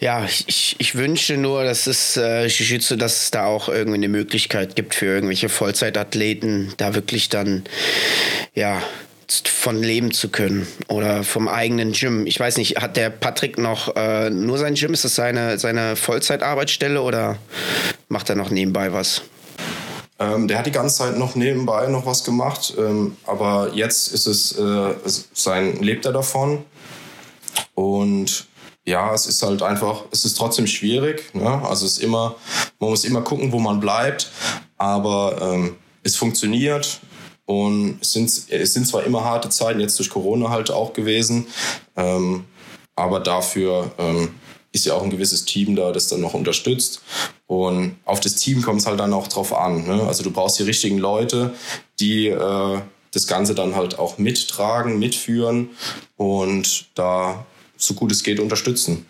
Ja, 0.00 0.24
ich, 0.24 0.76
ich 0.78 0.94
wünsche 0.94 1.36
nur, 1.36 1.64
dass 1.64 1.86
es 1.86 2.16
äh, 2.16 2.46
Jiu-Jitsu, 2.46 2.96
dass 2.96 3.22
es 3.22 3.30
da 3.30 3.46
auch 3.46 3.68
irgendwie 3.68 3.96
eine 3.96 4.08
Möglichkeit 4.08 4.76
gibt 4.76 4.94
für 4.94 5.06
irgendwelche 5.06 5.48
Vollzeitathleten, 5.48 6.74
da 6.76 6.94
wirklich 6.94 7.28
dann, 7.28 7.64
ja, 8.54 8.82
von 9.46 9.82
leben 9.82 10.12
zu 10.12 10.28
können 10.28 10.66
oder 10.88 11.24
vom 11.24 11.48
eigenen 11.48 11.92
Gym. 11.92 12.26
Ich 12.26 12.38
weiß 12.38 12.58
nicht, 12.58 12.82
hat 12.82 12.96
der 12.96 13.08
Patrick 13.10 13.56
noch 13.58 13.96
äh, 13.96 14.28
nur 14.30 14.58
sein 14.58 14.74
Gym? 14.74 14.92
Ist 14.92 15.04
das 15.04 15.14
seine, 15.14 15.58
seine 15.58 15.96
Vollzeitarbeitsstelle 15.96 17.00
oder 17.00 17.38
macht 18.08 18.28
er 18.28 18.36
noch 18.36 18.50
nebenbei 18.50 18.92
was? 18.92 19.22
Ähm, 20.18 20.46
der 20.46 20.58
hat 20.58 20.66
die 20.66 20.72
ganze 20.72 20.98
Zeit 20.98 21.18
noch 21.18 21.34
nebenbei 21.34 21.86
noch 21.88 22.06
was 22.06 22.22
gemacht, 22.22 22.74
ähm, 22.78 23.16
aber 23.24 23.70
jetzt 23.74 24.12
ist 24.12 24.26
es 24.26 24.56
äh, 24.58 24.94
sein, 25.32 25.80
lebt 25.80 26.04
er 26.04 26.12
davon 26.12 26.64
und 27.74 28.46
ja, 28.84 29.14
es 29.14 29.26
ist 29.26 29.42
halt 29.42 29.62
einfach, 29.62 30.04
es 30.10 30.24
ist 30.24 30.36
trotzdem 30.36 30.66
schwierig. 30.66 31.34
Ne? 31.34 31.62
Also 31.66 31.86
es 31.86 31.92
ist 31.92 32.02
immer, 32.02 32.34
man 32.78 32.90
muss 32.90 33.04
immer 33.04 33.22
gucken, 33.22 33.52
wo 33.52 33.58
man 33.58 33.80
bleibt, 33.80 34.30
aber 34.76 35.40
ähm, 35.40 35.76
es 36.02 36.16
funktioniert 36.16 37.00
und 37.46 37.98
es 38.00 38.12
sind, 38.12 38.30
es 38.50 38.74
sind 38.74 38.86
zwar 38.86 39.04
immer 39.04 39.24
harte 39.24 39.48
Zeiten, 39.48 39.80
jetzt 39.80 39.98
durch 39.98 40.10
Corona 40.10 40.50
halt 40.50 40.70
auch 40.70 40.92
gewesen, 40.92 41.46
ähm, 41.96 42.44
aber 42.94 43.20
dafür 43.20 43.92
ähm, 43.98 44.34
ist 44.72 44.86
ja 44.86 44.94
auch 44.94 45.02
ein 45.02 45.10
gewisses 45.10 45.44
Team 45.44 45.76
da, 45.76 45.92
das 45.92 46.08
dann 46.08 46.20
noch 46.20 46.34
unterstützt. 46.34 47.00
Und 47.46 47.96
auf 48.04 48.20
das 48.20 48.34
Team 48.34 48.62
kommt 48.62 48.80
es 48.80 48.86
halt 48.86 48.98
dann 48.98 49.12
auch 49.12 49.28
drauf 49.28 49.54
an. 49.54 49.86
Ne? 49.86 50.02
Also 50.06 50.24
du 50.24 50.30
brauchst 50.30 50.58
die 50.58 50.64
richtigen 50.64 50.98
Leute, 50.98 51.54
die 52.00 52.28
äh, 52.28 52.80
das 53.12 53.26
Ganze 53.26 53.54
dann 53.54 53.76
halt 53.76 53.98
auch 53.98 54.18
mittragen, 54.18 54.98
mitführen 54.98 55.70
und 56.16 56.86
da 56.94 57.46
so 57.84 57.94
gut 57.94 58.12
es 58.12 58.22
geht 58.22 58.40
unterstützen. 58.40 59.06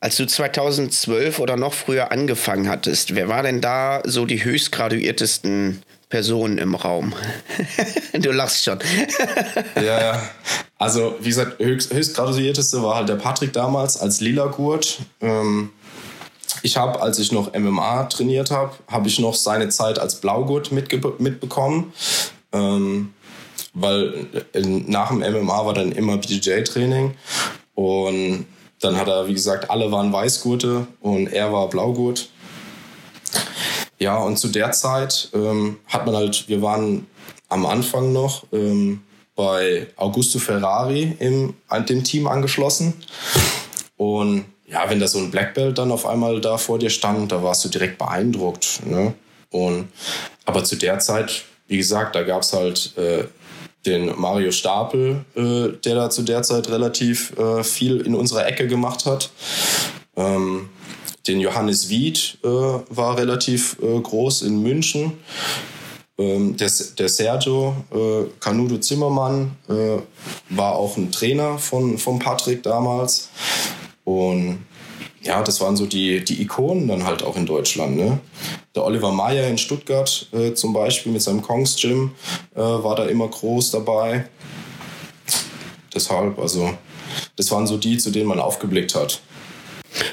Als 0.00 0.16
du 0.16 0.26
2012 0.26 1.40
oder 1.40 1.56
noch 1.56 1.74
früher 1.74 2.12
angefangen 2.12 2.68
hattest, 2.68 3.16
wer 3.16 3.28
war 3.28 3.42
denn 3.42 3.60
da 3.60 4.00
so 4.04 4.26
die 4.26 4.44
höchstgraduiertesten 4.44 5.82
Personen 6.08 6.58
im 6.58 6.76
Raum? 6.76 7.14
du 8.12 8.30
lachst 8.30 8.64
schon. 8.64 8.78
ja, 9.74 9.82
ja. 10.00 10.22
Also, 10.78 11.16
wie 11.20 11.30
gesagt, 11.30 11.58
höchst, 11.58 11.92
höchstgraduierteste 11.92 12.80
war 12.80 12.94
halt 12.94 13.08
der 13.08 13.16
Patrick 13.16 13.52
damals 13.52 13.96
als 13.96 14.20
Lila 14.20 14.46
Gurt. 14.46 15.00
Ähm, 15.20 15.70
ich 16.62 16.76
habe, 16.76 17.02
als 17.02 17.18
ich 17.18 17.32
noch 17.32 17.52
MMA 17.54 18.04
trainiert 18.04 18.52
habe, 18.52 18.72
habe 18.86 19.08
ich 19.08 19.18
noch 19.18 19.34
seine 19.34 19.68
Zeit 19.68 19.98
als 19.98 20.20
Blaugurt 20.20 20.70
mitbekommen. 20.70 21.92
Ähm, 22.52 23.12
weil 23.80 24.26
nach 24.54 25.08
dem 25.08 25.18
MMA 25.18 25.66
war 25.66 25.74
dann 25.74 25.92
immer 25.92 26.16
BJJ-Training 26.18 27.14
und 27.74 28.46
dann 28.80 28.96
hat 28.96 29.08
er, 29.08 29.26
wie 29.26 29.34
gesagt, 29.34 29.70
alle 29.70 29.90
waren 29.90 30.12
Weißgurte 30.12 30.86
und 31.00 31.28
er 31.28 31.52
war 31.52 31.68
Blaugurt. 31.68 32.28
Ja, 33.98 34.18
und 34.18 34.38
zu 34.38 34.48
der 34.48 34.70
Zeit 34.72 35.30
ähm, 35.34 35.78
hat 35.86 36.06
man 36.06 36.14
halt, 36.14 36.48
wir 36.48 36.62
waren 36.62 37.06
am 37.48 37.66
Anfang 37.66 38.12
noch 38.12 38.44
ähm, 38.52 39.02
bei 39.34 39.88
Augusto 39.96 40.38
Ferrari 40.38 41.16
im 41.18 41.54
dem 41.88 42.04
Team 42.04 42.26
angeschlossen. 42.26 42.94
Und 43.96 44.44
ja, 44.66 44.88
wenn 44.88 45.00
da 45.00 45.08
so 45.08 45.18
ein 45.18 45.30
Black 45.30 45.54
Belt 45.54 45.78
dann 45.78 45.90
auf 45.90 46.06
einmal 46.06 46.40
da 46.40 46.58
vor 46.58 46.78
dir 46.78 46.90
stand, 46.90 47.32
da 47.32 47.42
warst 47.42 47.64
du 47.64 47.68
direkt 47.68 47.98
beeindruckt. 47.98 48.80
Ne? 48.84 49.14
Und, 49.50 49.88
aber 50.44 50.62
zu 50.62 50.76
der 50.76 50.98
Zeit, 50.98 51.44
wie 51.66 51.78
gesagt, 51.78 52.14
da 52.14 52.22
gab 52.22 52.42
es 52.42 52.52
halt 52.52 52.96
äh, 52.96 53.24
den 53.86 54.18
Mario 54.18 54.50
Stapel, 54.50 55.24
äh, 55.34 55.68
der 55.84 55.94
da 55.94 56.10
zu 56.10 56.22
der 56.22 56.42
Zeit 56.42 56.68
relativ 56.68 57.36
äh, 57.38 57.62
viel 57.62 58.00
in 58.00 58.14
unserer 58.14 58.46
Ecke 58.46 58.66
gemacht 58.66 59.06
hat. 59.06 59.30
Ähm, 60.16 60.68
den 61.26 61.40
Johannes 61.40 61.88
Wied 61.88 62.38
äh, 62.42 62.48
war 62.48 63.16
relativ 63.16 63.76
äh, 63.82 64.00
groß 64.00 64.42
in 64.42 64.62
München. 64.62 65.12
Ähm, 66.18 66.56
der, 66.56 66.70
der 66.98 67.08
Sergio 67.08 67.76
äh, 67.92 68.24
Canudo 68.40 68.78
Zimmermann 68.78 69.52
äh, 69.68 69.98
war 70.50 70.74
auch 70.74 70.96
ein 70.96 71.12
Trainer 71.12 71.58
von, 71.58 71.96
von 71.98 72.18
Patrick 72.18 72.62
damals. 72.62 73.28
Und 74.04 74.64
ja, 75.22 75.42
das 75.42 75.60
waren 75.60 75.76
so 75.76 75.86
die, 75.86 76.24
die 76.24 76.42
Ikonen 76.42 76.88
dann 76.88 77.04
halt 77.04 77.22
auch 77.22 77.36
in 77.36 77.46
Deutschland. 77.46 77.96
Ne? 77.96 78.18
Der 78.78 78.84
Oliver 78.84 79.10
Meyer 79.10 79.48
in 79.48 79.58
Stuttgart 79.58 80.28
äh, 80.32 80.54
zum 80.54 80.72
Beispiel 80.72 81.10
mit 81.10 81.20
seinem 81.20 81.42
Kongs 81.42 81.74
Gym 81.74 82.12
äh, 82.54 82.60
war 82.60 82.94
da 82.94 83.06
immer 83.06 83.26
groß 83.26 83.72
dabei. 83.72 84.28
Deshalb, 85.92 86.38
also, 86.38 86.78
das 87.34 87.50
waren 87.50 87.66
so 87.66 87.76
die, 87.76 87.98
zu 87.98 88.12
denen 88.12 88.28
man 88.28 88.38
aufgeblickt 88.38 88.94
hat. 88.94 89.20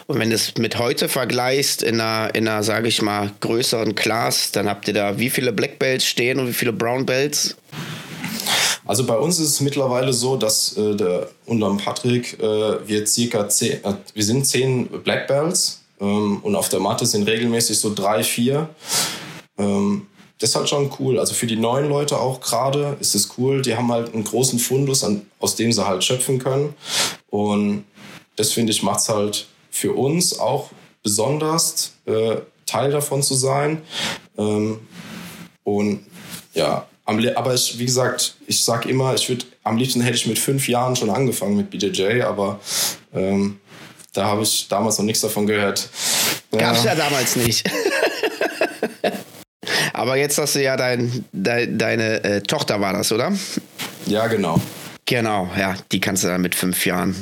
Und 0.08 0.18
wenn 0.18 0.32
du 0.32 0.36
es 0.36 0.58
mit 0.58 0.80
heute 0.80 1.08
vergleichst, 1.10 1.84
in 1.84 2.02
einer, 2.02 2.34
in 2.34 2.48
einer 2.48 2.64
sage 2.64 2.88
ich 2.88 3.04
mal, 3.04 3.30
größeren 3.40 3.94
Class, 3.94 4.52
dann 4.52 4.68
habt 4.68 4.88
ihr 4.88 4.96
da 4.96 5.20
wie 5.20 5.30
viele 5.30 5.54
Black 5.54 5.78
Belts 5.78 6.06
stehen 6.06 6.40
und 6.40 6.48
wie 6.48 6.54
viele 6.54 6.74
Brown 6.74 7.06
Belts? 7.06 7.56
Also 8.84 9.06
bei 9.06 9.16
uns 9.16 9.40
ist 9.40 9.50
es 9.50 9.62
mittlerweile 9.62 10.12
so, 10.12 10.38
dass 10.38 10.76
äh, 10.76 10.96
der, 10.96 11.30
unterm 11.46 11.78
Patrick 11.78 12.40
äh, 12.40 12.88
wir 12.88 13.06
circa 13.06 13.48
zehn, 13.48 13.84
äh, 13.84 13.94
wir 14.16 14.24
sind 14.24 14.48
zehn 14.48 14.88
Black 15.04 15.28
Belts 15.28 15.85
ähm, 16.00 16.40
und 16.42 16.56
auf 16.56 16.70
der 16.70 16.80
Matte 16.80 17.06
sind 17.06 17.28
regelmäßig 17.28 17.80
so 17.80 17.94
drei, 17.94 18.24
vier. 18.24 18.70
Ähm, 19.58 20.08
das 20.40 20.50
ist 20.50 20.56
halt 20.56 20.70
schon 20.70 20.92
cool. 21.00 21.20
Also 21.20 21.34
für 21.34 21.48
die 21.48 21.56
neuen 21.56 21.88
Leute 21.88 22.20
auch 22.20 22.42
gerade 22.42 22.98
ist 23.00 23.16
es 23.16 23.38
cool. 23.38 23.62
Die 23.62 23.76
haben 23.76 23.92
halt 23.92 24.14
einen 24.14 24.24
großen 24.24 24.60
Fundus, 24.60 25.04
an, 25.04 25.26
aus 25.40 25.56
dem 25.56 25.72
sie 25.72 25.86
halt 25.86 26.04
schöpfen 26.04 26.40
können. 26.40 26.74
Und 27.30 27.86
das 28.36 28.52
finde 28.52 28.72
ich 28.72 28.84
macht 28.84 29.00
es 29.00 29.10
halt 29.10 29.48
für 29.72 29.94
uns 29.94 30.38
auch 30.38 30.72
besonders, 31.04 31.94
äh, 32.06 32.38
Teil 32.66 32.92
davon 32.92 33.22
zu 33.22 33.36
sein. 33.36 33.82
Ähm, 34.38 34.80
und 35.64 36.06
ja, 36.54 36.88
aber 37.06 37.54
ich, 37.54 37.78
wie 37.78 37.86
gesagt, 37.86 38.36
ich 38.48 38.64
sag 38.64 38.86
immer, 38.88 39.14
ich 39.14 39.30
würde 39.30 39.46
am 39.64 39.78
liebsten 39.78 40.02
hätte 40.02 40.16
ich 40.16 40.26
mit 40.26 40.40
fünf 40.40 40.68
Jahren 40.68 40.96
schon 40.96 41.10
angefangen 41.10 41.56
mit 41.56 41.70
BJJ, 41.70 42.22
aber 42.24 42.60
ähm, 43.14 43.60
da 44.16 44.26
habe 44.26 44.44
ich 44.44 44.68
damals 44.70 44.98
noch 44.98 45.06
nichts 45.06 45.22
davon 45.22 45.46
gehört. 45.46 45.90
Gab 46.52 46.76
es 46.76 46.84
ja 46.84 46.96
damals 46.96 47.36
nicht. 47.36 47.70
aber 49.94 50.16
jetzt 50.16 50.38
hast 50.38 50.56
du 50.56 50.64
ja 50.64 50.78
dein, 50.78 51.26
dein 51.34 51.78
deine 51.78 52.24
äh, 52.24 52.42
Tochter 52.42 52.80
war 52.80 52.94
das, 52.94 53.12
oder? 53.12 53.32
Ja, 54.06 54.28
genau. 54.28 54.60
Genau, 55.08 55.50
ja, 55.58 55.76
die 55.92 56.00
kannst 56.00 56.24
du 56.24 56.28
dann 56.28 56.42
mit 56.42 56.56
fünf 56.56 56.84
Jahren. 56.86 57.16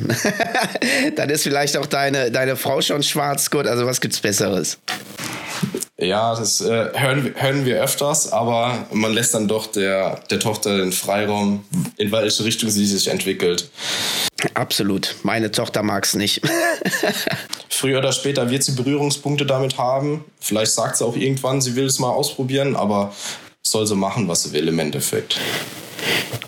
dann 1.16 1.30
ist 1.30 1.44
vielleicht 1.44 1.76
auch 1.76 1.86
deine, 1.86 2.32
deine 2.32 2.56
Frau 2.56 2.82
schon 2.82 3.04
schwarz. 3.04 3.50
Gut, 3.50 3.68
also 3.68 3.86
was 3.86 4.00
gibt's 4.00 4.22
Besseres? 4.22 4.78
Ja, 5.98 6.34
das 6.36 6.62
äh, 6.62 6.90
hören, 6.94 7.34
hören 7.36 7.66
wir 7.66 7.84
öfters, 7.84 8.32
aber 8.32 8.88
man 8.92 9.14
lässt 9.14 9.34
dann 9.34 9.48
doch 9.48 9.68
der, 9.68 10.22
der 10.30 10.40
Tochter 10.40 10.78
den 10.78 10.92
Freiraum, 10.92 11.66
in 11.98 12.12
welche 12.12 12.44
Richtung 12.46 12.70
sie 12.70 12.86
sich 12.86 13.10
entwickelt. 13.10 13.70
Absolut. 14.54 15.16
Meine 15.24 15.52
Tochter 15.52 15.84
mag 15.84 16.06
es 16.06 16.16
nicht. 16.16 16.42
Früher 17.70 18.00
oder 18.00 18.12
später 18.12 18.50
wird 18.50 18.64
sie 18.64 18.74
Berührungspunkte 18.74 19.46
damit 19.46 19.78
haben. 19.78 20.26
Vielleicht 20.40 20.72
sagt 20.72 20.98
sie 20.98 21.06
auch 21.06 21.16
irgendwann, 21.16 21.62
sie 21.62 21.76
will 21.76 21.86
es 21.86 22.00
mal 22.00 22.10
ausprobieren, 22.10 22.76
aber 22.76 23.14
soll 23.62 23.88
sie 23.88 23.96
machen, 23.96 24.28
was 24.28 24.44
sie 24.44 24.52
will 24.52 24.68
im 24.68 24.80
Endeffekt. 24.80 25.40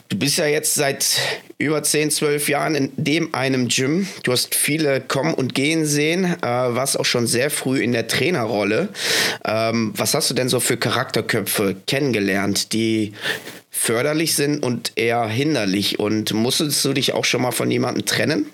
Du 0.10 0.20
bist 0.20 0.38
ja 0.38 0.46
jetzt 0.46 0.76
seit 0.76 1.20
über 1.58 1.82
10, 1.82 2.12
12 2.12 2.50
Jahren 2.50 2.76
in 2.76 2.92
dem 2.96 3.34
einem 3.34 3.68
Gym. 3.68 4.08
Du 4.24 4.32
hast 4.32 4.56
viele 4.56 5.02
kommen 5.02 5.34
und 5.34 5.56
gehen 5.56 5.86
sehen, 5.86 6.26
äh, 6.26 6.46
warst 6.46 7.00
auch 7.00 7.06
schon 7.06 7.28
sehr 7.28 7.50
früh 7.50 7.82
in 7.82 7.92
der 7.92 8.08
Trainerrolle. 8.08 8.90
Ähm, 9.44 9.94
was 9.96 10.14
hast 10.14 10.30
du 10.30 10.34
denn 10.34 10.50
so 10.50 10.60
für 10.60 10.78
Charakterköpfe 10.78 11.76
kennengelernt, 11.88 12.74
die 12.74 13.14
förderlich 13.72 14.36
sind 14.36 14.64
und 14.64 14.94
eher 14.96 15.28
hinderlich? 15.28 16.00
Und 16.00 16.34
musstest 16.34 16.84
du 16.86 16.94
dich 16.94 17.14
auch 17.14 17.26
schon 17.26 17.42
mal 17.42 17.52
von 17.52 17.72
jemandem 17.72 18.06
trennen? 18.06 18.52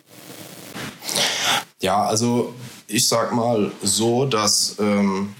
Ja, 1.81 2.05
also 2.05 2.53
ich 2.87 3.07
sag 3.07 3.33
mal 3.33 3.71
so, 3.81 4.25
dass 4.25 4.77
ähm, 4.79 5.33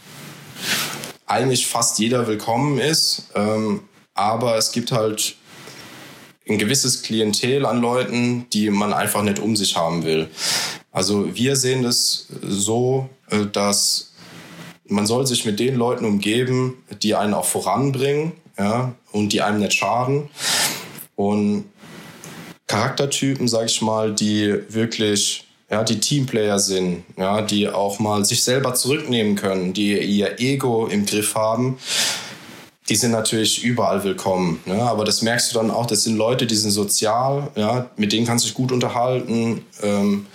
eigentlich 1.26 1.68
fast 1.68 2.00
jeder 2.00 2.28
willkommen 2.28 2.80
ist. 2.80 3.30
Ähm, 3.36 3.82
aber 4.14 4.58
es 4.58 4.72
gibt 4.72 4.92
halt 4.92 5.36
ein 6.48 6.58
gewisses 6.58 7.04
Klientel 7.04 7.66
an 7.66 7.82
Leuten, 7.82 8.48
die 8.52 8.70
man 8.70 8.94
einfach 8.94 9.24
nicht 9.24 9.40
um 9.40 9.56
sich 9.56 9.76
haben 9.76 10.04
will. 10.04 10.30
Also 10.92 11.36
wir 11.36 11.56
sehen 11.56 11.84
das 11.84 12.28
so, 12.42 13.10
äh, 13.30 13.46
dass 13.46 14.12
man 14.86 15.06
soll 15.06 15.26
sich 15.26 15.46
mit 15.46 15.60
den 15.60 15.76
Leuten 15.76 16.04
umgeben, 16.04 16.84
die 17.02 17.16
einen 17.16 17.34
auch 17.34 17.46
voranbringen 17.46 18.34
ja, 18.58 18.94
und 19.12 19.32
die 19.32 19.42
einem 19.42 19.60
nicht 19.60 19.74
schaden. 19.74 20.30
Und 21.16 21.66
Charaktertypen, 22.68 23.48
sag 23.48 23.68
ich 23.68 23.82
mal, 23.82 24.14
die 24.14 24.54
wirklich 24.70 25.48
ja, 25.70 25.84
die 25.84 26.02
Teamplayer 26.02 26.60
sind, 26.60 27.06
ja, 27.18 27.42
die 27.42 27.70
auch 27.70 28.00
mal 28.00 28.26
sich 28.26 28.44
selber 28.44 28.74
zurücknehmen 28.74 29.36
können, 29.36 29.72
die 29.72 29.98
ihr 29.98 30.40
Ego 30.40 30.88
im 30.88 31.06
Griff 31.06 31.36
haben 31.36 31.78
die 32.92 32.98
sind 32.98 33.12
natürlich 33.12 33.64
überall 33.64 34.04
willkommen. 34.04 34.60
Ne? 34.66 34.84
Aber 34.84 35.06
das 35.06 35.22
merkst 35.22 35.50
du 35.50 35.58
dann 35.58 35.72
auch, 35.72 35.86
das 35.86 36.04
sind 36.04 36.18
Leute, 36.18 36.46
die 36.46 36.58
sind 36.58 36.72
sozial, 36.72 37.50
ja, 37.56 37.90
mit 37.96 38.12
denen 38.12 38.28
kannst 38.28 38.44
du 38.44 38.50
dich 38.50 38.54
gut 38.54 38.74
unterhalten. 38.74 39.64
Ähm, 39.82 40.26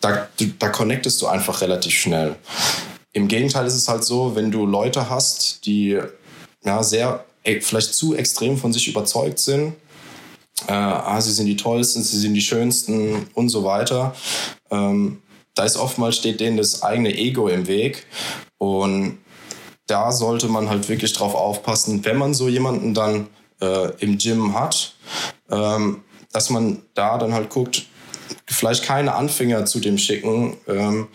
da, 0.00 0.28
da 0.60 0.68
connectest 0.68 1.20
du 1.20 1.26
einfach 1.26 1.60
relativ 1.60 1.94
schnell. 1.94 2.36
Im 3.12 3.26
Gegenteil 3.26 3.66
ist 3.66 3.74
es 3.74 3.88
halt 3.88 4.04
so, 4.04 4.36
wenn 4.36 4.52
du 4.52 4.66
Leute 4.66 5.10
hast, 5.10 5.66
die 5.66 5.98
ja, 6.64 6.82
sehr, 6.84 7.24
vielleicht 7.42 7.92
zu 7.92 8.14
extrem 8.14 8.56
von 8.56 8.72
sich 8.72 8.86
überzeugt 8.86 9.40
sind, 9.40 9.74
äh, 10.68 10.72
ah, 10.72 11.20
sie 11.20 11.32
sind 11.32 11.46
die 11.46 11.56
tollsten, 11.56 12.04
sie 12.04 12.20
sind 12.20 12.34
die 12.34 12.40
schönsten 12.40 13.26
und 13.34 13.48
so 13.48 13.64
weiter. 13.64 14.14
Ähm, 14.70 15.22
da 15.56 15.64
ist 15.64 15.76
oftmals 15.76 16.18
steht 16.18 16.38
denen 16.38 16.56
das 16.56 16.84
eigene 16.84 17.12
Ego 17.18 17.48
im 17.48 17.66
Weg 17.66 18.06
und 18.58 19.18
da 19.88 20.12
sollte 20.12 20.48
man 20.48 20.68
halt 20.68 20.88
wirklich 20.88 21.12
drauf 21.12 21.34
aufpassen, 21.34 22.04
wenn 22.04 22.16
man 22.16 22.34
so 22.34 22.48
jemanden 22.48 22.94
dann 22.94 23.26
äh, 23.60 23.90
im 23.98 24.18
Gym 24.18 24.54
hat, 24.54 24.94
ähm, 25.50 26.02
dass 26.32 26.50
man 26.50 26.82
da 26.94 27.18
dann 27.18 27.32
halt 27.32 27.50
guckt, 27.50 27.86
vielleicht 28.46 28.84
keine 28.84 29.14
Anfänger 29.14 29.64
zu 29.64 29.80
dem 29.80 29.98
schicken. 29.98 30.56
Ähm, 30.68 31.08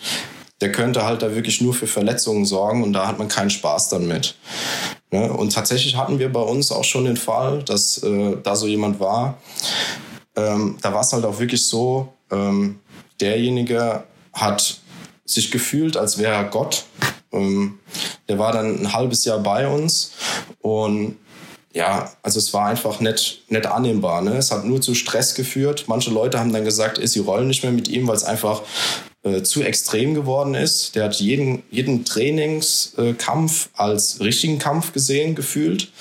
der 0.59 0.71
könnte 0.71 1.03
halt 1.03 1.21
da 1.21 1.35
wirklich 1.35 1.61
nur 1.61 1.73
für 1.73 1.87
Verletzungen 1.87 2.45
sorgen 2.45 2.83
und 2.83 2.93
da 2.93 3.07
hat 3.07 3.19
man 3.19 3.27
keinen 3.27 3.49
Spaß 3.49 3.89
dann 3.89 4.07
mit. 4.07 4.35
Ne? 5.11 5.31
Und 5.31 5.53
tatsächlich 5.53 5.95
hatten 5.97 6.19
wir 6.19 6.31
bei 6.31 6.41
uns 6.41 6.71
auch 6.71 6.83
schon 6.83 7.05
den 7.05 7.17
Fall, 7.17 7.63
dass 7.63 8.01
äh, 8.01 8.37
da 8.41 8.55
so 8.55 8.65
jemand 8.65 8.99
war. 8.99 9.37
Ähm, 10.35 10.77
da 10.81 10.93
war 10.93 11.01
es 11.01 11.13
halt 11.13 11.25
auch 11.25 11.39
wirklich 11.39 11.63
so, 11.65 12.13
ähm, 12.31 12.79
derjenige 13.19 14.05
hat 14.31 14.79
sich 15.25 15.51
gefühlt, 15.51 15.97
als 15.97 16.17
wäre 16.17 16.33
er 16.33 16.45
Gott. 16.45 16.85
Ähm, 17.33 17.79
der 18.29 18.39
war 18.39 18.51
dann 18.51 18.79
ein 18.79 18.93
halbes 18.93 19.25
Jahr 19.25 19.39
bei 19.39 19.67
uns 19.67 20.13
und 20.61 21.17
ja, 21.73 22.11
also 22.21 22.37
es 22.37 22.53
war 22.53 22.67
einfach 22.67 22.99
nicht, 22.99 23.49
nicht 23.49 23.65
annehmbar. 23.65 24.21
Ne? 24.21 24.37
Es 24.37 24.51
hat 24.51 24.63
nur 24.63 24.79
zu 24.79 24.93
Stress 24.93 25.33
geführt. 25.33 25.85
Manche 25.87 26.11
Leute 26.11 26.39
haben 26.39 26.53
dann 26.53 26.65
gesagt, 26.65 26.99
sie 27.03 27.19
rollen 27.19 27.47
nicht 27.47 27.63
mehr 27.63 27.71
mit 27.71 27.87
ihm, 27.87 28.07
weil 28.07 28.15
es 28.15 28.23
einfach 28.23 28.61
äh, 29.23 29.41
zu 29.41 29.63
extrem 29.63 30.13
geworden 30.13 30.53
ist. 30.53 30.95
Der 30.95 31.05
hat 31.05 31.15
jeden, 31.15 31.63
jeden 31.71 32.05
Trainingskampf 32.05 33.69
äh, 33.73 33.81
als 33.81 34.19
richtigen 34.19 34.59
Kampf 34.59 34.93
gesehen, 34.93 35.33
gefühlt. 35.33 35.91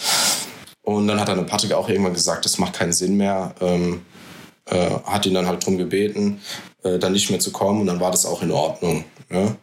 Und 0.82 1.08
dann 1.08 1.18
hat 1.18 1.28
dann 1.28 1.46
Patrick 1.46 1.72
auch 1.72 1.88
irgendwann 1.88 2.12
gesagt, 2.12 2.44
das 2.44 2.58
macht 2.58 2.74
keinen 2.74 2.92
Sinn 2.92 3.16
mehr. 3.16 3.54
Ähm, 3.62 4.02
äh, 4.66 4.90
hat 5.04 5.24
ihn 5.26 5.34
dann 5.34 5.46
halt 5.46 5.64
drum 5.64 5.78
gebeten, 5.78 6.40
äh, 6.82 6.98
dann 6.98 7.12
nicht 7.12 7.30
mehr 7.30 7.40
zu 7.40 7.50
kommen 7.50 7.80
und 7.80 7.86
dann 7.86 8.00
war 8.00 8.10
das 8.10 8.26
auch 8.26 8.42
in 8.42 8.50
Ordnung. 8.50 9.04
Ja? 9.30 9.56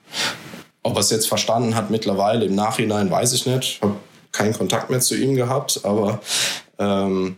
Ob 0.89 0.95
er 0.95 1.01
es 1.01 1.11
jetzt 1.11 1.27
verstanden 1.27 1.75
hat 1.75 1.91
mittlerweile, 1.91 2.45
im 2.45 2.55
Nachhinein 2.55 3.11
weiß 3.11 3.33
ich 3.33 3.45
nicht. 3.45 3.63
Ich 3.63 3.81
habe 3.83 3.93
keinen 4.31 4.53
Kontakt 4.53 4.89
mehr 4.89 4.99
zu 4.99 5.15
ihm 5.15 5.35
gehabt, 5.35 5.81
aber 5.83 6.19
ähm, 6.79 7.37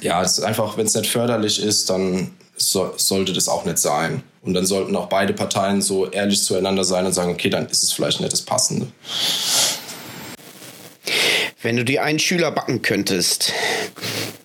ja, 0.00 0.20
es 0.22 0.38
ist 0.38 0.44
einfach, 0.44 0.76
wenn 0.76 0.86
es 0.86 0.94
nicht 0.94 1.08
förderlich 1.08 1.62
ist, 1.62 1.88
dann 1.88 2.32
so, 2.56 2.92
sollte 2.96 3.32
das 3.32 3.48
auch 3.48 3.64
nicht 3.64 3.78
sein. 3.78 4.24
Und 4.42 4.54
dann 4.54 4.66
sollten 4.66 4.96
auch 4.96 5.08
beide 5.08 5.34
Parteien 5.34 5.82
so 5.82 6.10
ehrlich 6.10 6.42
zueinander 6.42 6.82
sein 6.82 7.06
und 7.06 7.12
sagen, 7.12 7.30
okay, 7.30 7.48
dann 7.48 7.66
ist 7.66 7.84
es 7.84 7.92
vielleicht 7.92 8.20
nicht 8.20 8.32
das 8.32 8.42
Passende. 8.42 8.88
Wenn 11.62 11.76
du 11.76 11.84
dir 11.84 12.02
einen 12.02 12.18
Schüler 12.18 12.50
backen 12.50 12.82
könntest, 12.82 13.52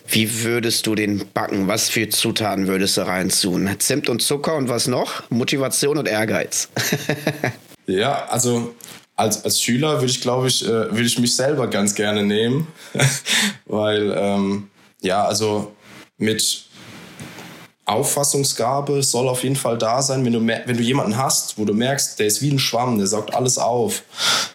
wie 0.08 0.44
würdest 0.44 0.86
du 0.86 0.94
den 0.94 1.26
backen? 1.34 1.68
Was 1.68 1.90
für 1.90 2.10
Zutaten 2.10 2.68
würdest 2.68 2.98
du 2.98 3.02
reinzun? 3.02 3.68
Zimt 3.80 4.08
und 4.08 4.22
Zucker 4.22 4.56
und 4.56 4.70
was 4.70 4.86
noch? 4.86 5.28
Motivation 5.32 5.98
und 5.98 6.08
Ehrgeiz. 6.08 6.70
Ja, 7.86 8.26
also 8.26 8.74
als, 9.16 9.44
als 9.44 9.62
Schüler 9.62 10.00
würde 10.00 10.12
ich, 10.12 10.22
glaube 10.22 10.48
ich, 10.48 10.64
äh, 10.64 10.68
würde 10.68 11.04
ich 11.04 11.20
mich 11.20 11.36
selber 11.36 11.68
ganz 11.68 11.96
gerne 11.96 12.24
nehmen, 12.24 12.68
weil 13.66 14.14
ähm, 14.18 14.70
ja, 15.02 15.26
also 15.26 15.74
mit 16.18 16.66
Auffassungsgabe 17.86 19.04
soll 19.04 19.28
auf 19.28 19.44
jeden 19.44 19.58
Fall 19.58 19.78
da 19.78 20.02
sein. 20.02 20.24
Wenn 20.24 20.34
du, 20.34 20.48
wenn 20.48 20.78
du 20.78 20.84
jemanden 20.84 21.18
hast, 21.18 21.58
wo 21.58 21.66
du 21.66 21.74
merkst, 21.74 22.18
der 22.18 22.28
ist 22.28 22.42
wie 22.42 22.50
ein 22.50 22.60
Schwamm, 22.60 22.98
der 22.98 23.08
saugt 23.08 23.34
alles 23.34 23.58
auf, 23.58 24.04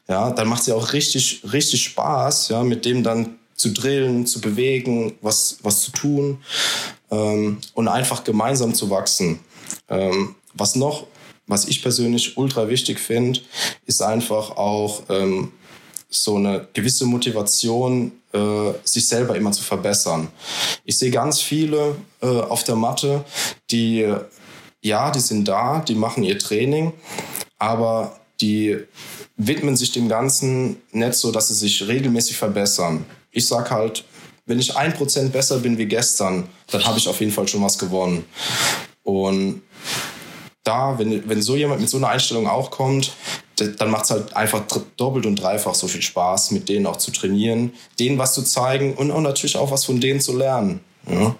ja, 0.09 0.31
dann 0.31 0.49
macht 0.49 0.62
es 0.62 0.66
ja 0.66 0.74
auch 0.74 0.93
richtig, 0.93 1.43
richtig 1.53 1.85
Spaß, 1.85 2.49
ja, 2.49 2.62
mit 2.62 2.85
dem 2.85 3.03
dann 3.03 3.39
zu 3.55 3.70
drillen, 3.70 4.26
zu 4.26 4.41
bewegen, 4.41 5.14
was, 5.20 5.59
was 5.62 5.83
zu 5.83 5.91
tun 5.91 6.39
ähm, 7.11 7.59
und 7.74 7.89
einfach 7.89 8.24
gemeinsam 8.24 8.74
zu 8.74 8.89
wachsen. 8.89 9.41
Ähm, 9.89 10.37
was 10.55 10.74
noch 10.74 11.07
was 11.49 11.66
ich 11.66 11.82
persönlich 11.82 12.36
ultra 12.36 12.68
wichtig 12.68 13.01
finde, 13.01 13.40
ist 13.86 14.03
einfach 14.03 14.51
auch 14.57 15.03
ähm, 15.09 15.51
so 16.09 16.36
eine 16.36 16.68
gewisse 16.72 17.07
Motivation, 17.07 18.12
äh, 18.32 18.72
sich 18.84 19.09
selber 19.09 19.34
immer 19.36 19.53
zu 19.53 19.62
verbessern. 19.62 20.28
Ich 20.84 20.99
sehe 20.99 21.11
ganz 21.11 21.40
viele 21.40 21.96
äh, 22.20 22.26
auf 22.26 22.64
der 22.64 22.76
Matte, 22.76 23.24
die, 23.70 24.07
ja, 24.82 25.11
die 25.11 25.20
sind 25.20 25.49
da, 25.49 25.80
die 25.80 25.94
machen 25.94 26.22
ihr 26.22 26.38
Training, 26.38 26.92
aber 27.59 28.20
die 28.40 28.76
widmen 29.36 29.76
sich 29.76 29.92
dem 29.92 30.09
Ganzen 30.09 30.76
nicht 30.92 31.14
so, 31.14 31.32
dass 31.32 31.49
sie 31.49 31.55
sich 31.55 31.86
regelmäßig 31.86 32.36
verbessern. 32.36 33.05
Ich 33.30 33.46
sag 33.46 33.70
halt, 33.70 34.05
wenn 34.46 34.59
ich 34.59 34.76
ein 34.76 34.94
Prozent 34.94 35.32
besser 35.32 35.59
bin 35.59 35.76
wie 35.76 35.86
gestern, 35.86 36.49
dann 36.70 36.84
habe 36.84 36.99
ich 36.99 37.09
auf 37.09 37.20
jeden 37.20 37.32
Fall 37.32 37.46
schon 37.49 37.62
was 37.62 37.78
gewonnen. 37.78 38.24
Und 39.03 39.62
da, 40.69 40.99
wenn, 40.99 41.29
wenn 41.29 41.41
so 41.41 41.57
jemand 41.57 41.81
mit 41.81 41.89
so 41.89 41.97
einer 41.97 42.09
Einstellung 42.09 42.47
auch 42.47 42.71
kommt, 42.71 43.12
dann 43.57 43.91
macht 43.91 44.05
es 44.05 44.11
halt 44.11 44.37
einfach 44.37 44.62
doppelt 44.97 45.27
und 45.27 45.37
dreifach 45.37 45.75
so 45.75 45.89
viel 45.89 46.03
Spaß, 46.03 46.51
mit 46.53 46.69
denen 46.69 46.87
auch 46.87 46.97
zu 46.97 47.11
trainieren, 47.11 47.73
denen 47.99 48.19
was 48.19 48.35
zu 48.35 48.43
zeigen 48.43 48.95
und 48.95 49.11
auch 49.11 49.21
natürlich 49.21 49.57
auch 49.57 49.71
was 49.71 49.85
von 49.85 49.99
denen 49.99 50.21
zu 50.21 50.37
lernen. 50.37 50.81
Ja. 51.11 51.35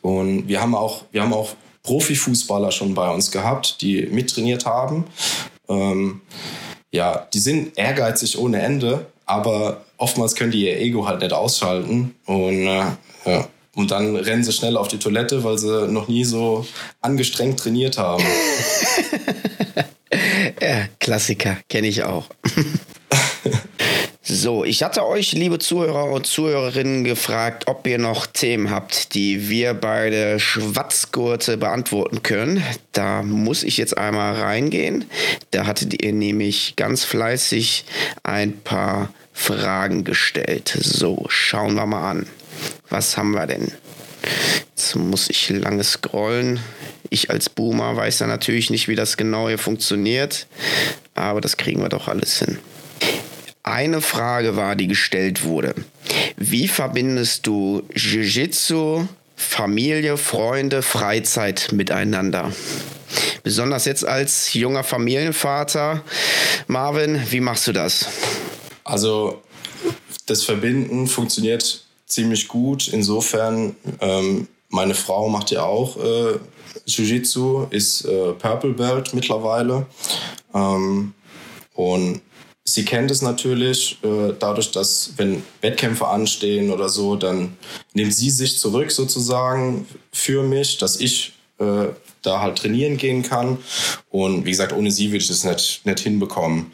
Und 0.00 0.46
wir 0.46 0.60
haben 0.60 0.74
auch, 0.74 1.02
wir 1.10 1.22
haben 1.22 1.32
auch 1.32 1.50
Profifußballer 1.82 2.70
schon 2.70 2.94
bei 2.94 3.10
uns 3.10 3.30
gehabt, 3.30 3.80
die 3.82 4.06
mittrainiert 4.06 4.64
haben. 4.64 5.04
Ähm, 5.68 6.20
ja, 6.92 7.26
die 7.34 7.40
sind 7.40 7.76
ehrgeizig 7.76 8.38
ohne 8.38 8.62
Ende, 8.62 9.06
aber 9.26 9.84
oftmals 9.96 10.36
können 10.36 10.52
die 10.52 10.66
ihr 10.66 10.78
Ego 10.78 11.06
halt 11.06 11.20
nicht 11.20 11.32
ausschalten 11.32 12.14
und 12.26 12.66
äh, 12.66 12.84
ja. 13.26 13.48
Und 13.76 13.90
dann 13.90 14.16
rennen 14.16 14.42
sie 14.42 14.52
schnell 14.52 14.76
auf 14.76 14.88
die 14.88 14.98
Toilette, 14.98 15.44
weil 15.44 15.58
sie 15.58 15.86
noch 15.88 16.08
nie 16.08 16.24
so 16.24 16.66
angestrengt 17.02 17.60
trainiert 17.60 17.98
haben. 17.98 18.24
ja, 20.60 20.88
Klassiker, 20.98 21.58
kenne 21.68 21.86
ich 21.86 22.02
auch. 22.02 22.26
So, 24.28 24.64
ich 24.64 24.82
hatte 24.82 25.06
euch, 25.06 25.32
liebe 25.32 25.60
Zuhörer 25.60 26.10
und 26.10 26.26
Zuhörerinnen, 26.26 27.04
gefragt, 27.04 27.68
ob 27.68 27.86
ihr 27.86 27.98
noch 27.98 28.26
Themen 28.26 28.70
habt, 28.70 29.14
die 29.14 29.48
wir 29.48 29.72
beide 29.72 30.40
Schwatzgurte 30.40 31.56
beantworten 31.56 32.24
können. 32.24 32.60
Da 32.90 33.22
muss 33.22 33.62
ich 33.62 33.76
jetzt 33.76 33.96
einmal 33.96 34.34
reingehen. 34.34 35.04
Da 35.52 35.66
hattet 35.66 36.02
ihr 36.02 36.12
nämlich 36.12 36.74
ganz 36.74 37.04
fleißig 37.04 37.84
ein 38.24 38.58
paar 38.58 39.10
Fragen 39.32 40.02
gestellt. 40.02 40.76
So, 40.80 41.26
schauen 41.28 41.76
wir 41.76 41.86
mal 41.86 42.10
an. 42.10 42.26
Was 42.88 43.16
haben 43.16 43.32
wir 43.32 43.46
denn? 43.46 43.72
Jetzt 44.76 44.94
muss 44.96 45.30
ich 45.30 45.48
lange 45.50 45.84
scrollen. 45.84 46.60
Ich 47.10 47.30
als 47.30 47.48
Boomer 47.48 47.96
weiß 47.96 48.18
ja 48.20 48.26
natürlich 48.26 48.70
nicht, 48.70 48.88
wie 48.88 48.94
das 48.94 49.16
genau 49.16 49.48
hier 49.48 49.58
funktioniert, 49.58 50.46
aber 51.14 51.40
das 51.40 51.56
kriegen 51.56 51.80
wir 51.80 51.88
doch 51.88 52.08
alles 52.08 52.40
hin. 52.40 52.58
Eine 53.62 54.00
Frage 54.00 54.56
war, 54.56 54.76
die 54.76 54.86
gestellt 54.86 55.44
wurde. 55.44 55.74
Wie 56.36 56.68
verbindest 56.68 57.46
du 57.46 57.82
Jiu-Jitsu, 57.94 59.08
Familie, 59.34 60.16
Freunde, 60.16 60.82
Freizeit 60.82 61.72
miteinander? 61.72 62.52
Besonders 63.42 63.84
jetzt 63.84 64.04
als 64.04 64.54
junger 64.54 64.84
Familienvater. 64.84 66.02
Marvin, 66.66 67.20
wie 67.30 67.40
machst 67.40 67.66
du 67.66 67.72
das? 67.72 68.06
Also 68.84 69.42
das 70.26 70.44
Verbinden 70.44 71.06
funktioniert 71.06 71.85
ziemlich 72.06 72.48
gut. 72.48 72.88
Insofern, 72.88 73.76
ähm, 74.00 74.48
meine 74.68 74.94
Frau 74.94 75.28
macht 75.28 75.50
ja 75.50 75.64
auch 75.64 75.96
äh, 75.96 76.38
Jiu-Jitsu, 76.86 77.66
ist 77.70 78.04
äh, 78.04 78.32
Purple 78.32 78.72
Belt 78.72 79.14
mittlerweile. 79.14 79.86
Ähm, 80.54 81.14
und 81.74 82.20
Sie 82.68 82.84
kennt 82.84 83.12
es 83.12 83.22
natürlich, 83.22 83.98
äh, 84.02 84.34
dadurch, 84.36 84.72
dass 84.72 85.12
wenn 85.16 85.44
Wettkämpfe 85.60 86.08
anstehen 86.08 86.72
oder 86.72 86.88
so, 86.88 87.14
dann 87.14 87.56
nimmt 87.94 88.12
sie 88.12 88.28
sich 88.28 88.58
zurück 88.58 88.90
sozusagen 88.90 89.86
für 90.12 90.42
mich, 90.42 90.76
dass 90.76 90.98
ich 90.98 91.34
äh, 91.58 91.86
da 92.22 92.40
halt 92.40 92.58
trainieren 92.58 92.96
gehen 92.96 93.22
kann. 93.22 93.58
Und 94.10 94.44
wie 94.44 94.50
gesagt, 94.50 94.72
ohne 94.72 94.90
sie 94.90 95.08
würde 95.08 95.18
ich 95.18 95.28
das 95.28 95.44
nicht, 95.44 95.86
nicht 95.86 96.00
hinbekommen. 96.00 96.72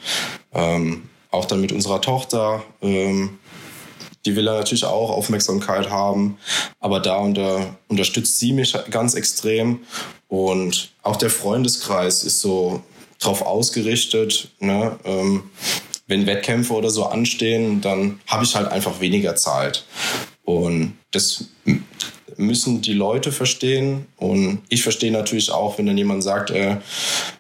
Ähm, 0.55 1.11
auch 1.31 1.45
dann 1.45 1.61
mit 1.61 1.73
unserer 1.73 2.01
Tochter, 2.01 2.63
ähm, 2.81 3.39
die 4.25 4.37
will 4.37 4.47
ja 4.47 4.55
natürlich 4.55 4.85
auch 4.85 5.11
Aufmerksamkeit 5.11 5.91
haben, 5.91 6.39
aber 6.81 7.01
da 7.01 7.17
unter, 7.19 7.77
unterstützt 7.89 8.39
sie 8.39 8.53
mich 8.53 8.77
ganz 8.91 9.15
extrem. 9.15 9.81
Und 10.29 10.91
auch 11.03 11.17
der 11.17 11.31
Freundeskreis 11.31 12.25
ist 12.25 12.41
so 12.41 12.83
drauf 13.19 13.43
ausgerichtet. 13.43 14.49
Ne? 14.61 14.99
Ähm, 15.05 15.51
wenn 16.07 16.27
Wettkämpfe 16.27 16.75
oder 16.75 16.91
so 16.91 17.07
anstehen, 17.07 17.81
dann 17.81 18.21
habe 18.27 18.45
ich 18.45 18.55
halt 18.55 18.69
einfach 18.69 19.01
weniger 19.01 19.37
Zeit. 19.37 19.85
Und 20.45 20.97
das 21.11 21.47
müssen 22.37 22.83
die 22.83 22.95
Leute 22.95 23.33
verstehen. 23.33 24.07
Und 24.17 24.63
ich 24.69 24.83
verstehe 24.83 25.13
natürlich 25.13 25.51
auch, 25.51 25.79
wenn 25.79 25.87
dann 25.87 25.99
jemand 25.99 26.23
sagt, 26.23 26.51
äh, 26.51 26.77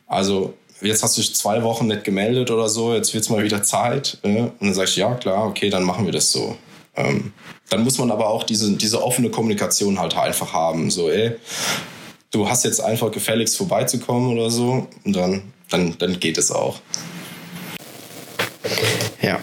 also 0.07 0.55
jetzt 0.80 1.03
hast 1.03 1.16
du 1.16 1.20
dich 1.20 1.35
zwei 1.35 1.62
Wochen 1.62 1.87
nicht 1.87 2.05
gemeldet 2.05 2.51
oder 2.51 2.68
so, 2.68 2.95
jetzt 2.95 3.14
wird 3.14 3.24
es 3.24 3.30
mal 3.30 3.43
wieder 3.43 3.62
Zeit. 3.62 4.18
Äh, 4.22 4.43
und 4.43 4.53
dann 4.61 4.74
sage 4.74 4.89
ich, 4.89 4.97
ja 4.97 5.14
klar, 5.14 5.47
okay, 5.47 5.70
dann 5.70 5.85
machen 5.85 6.05
wir 6.05 6.12
das 6.12 6.30
so. 6.30 6.57
Ähm, 6.97 7.32
dann 7.70 7.84
muss 7.84 7.99
man 7.99 8.11
aber 8.11 8.28
auch 8.28 8.45
diese, 8.45 8.72
diese 8.72 9.03
offene 9.03 9.30
Kommunikation 9.30 9.99
halt 9.99 10.16
einfach 10.16 10.53
haben. 10.53 10.90
So, 10.90 11.11
ey, 11.11 11.32
du 12.30 12.49
hast 12.49 12.64
jetzt 12.64 12.80
einfach 12.80 13.11
gefälligst 13.11 13.57
vorbeizukommen 13.57 14.32
oder 14.32 14.51
so. 14.51 14.86
Und 15.05 15.16
dann 15.16 15.43
dann, 15.72 15.97
dann 15.99 16.20
geht 16.20 16.38
es 16.38 16.51
auch. 16.51 16.80
Ja. 19.20 19.40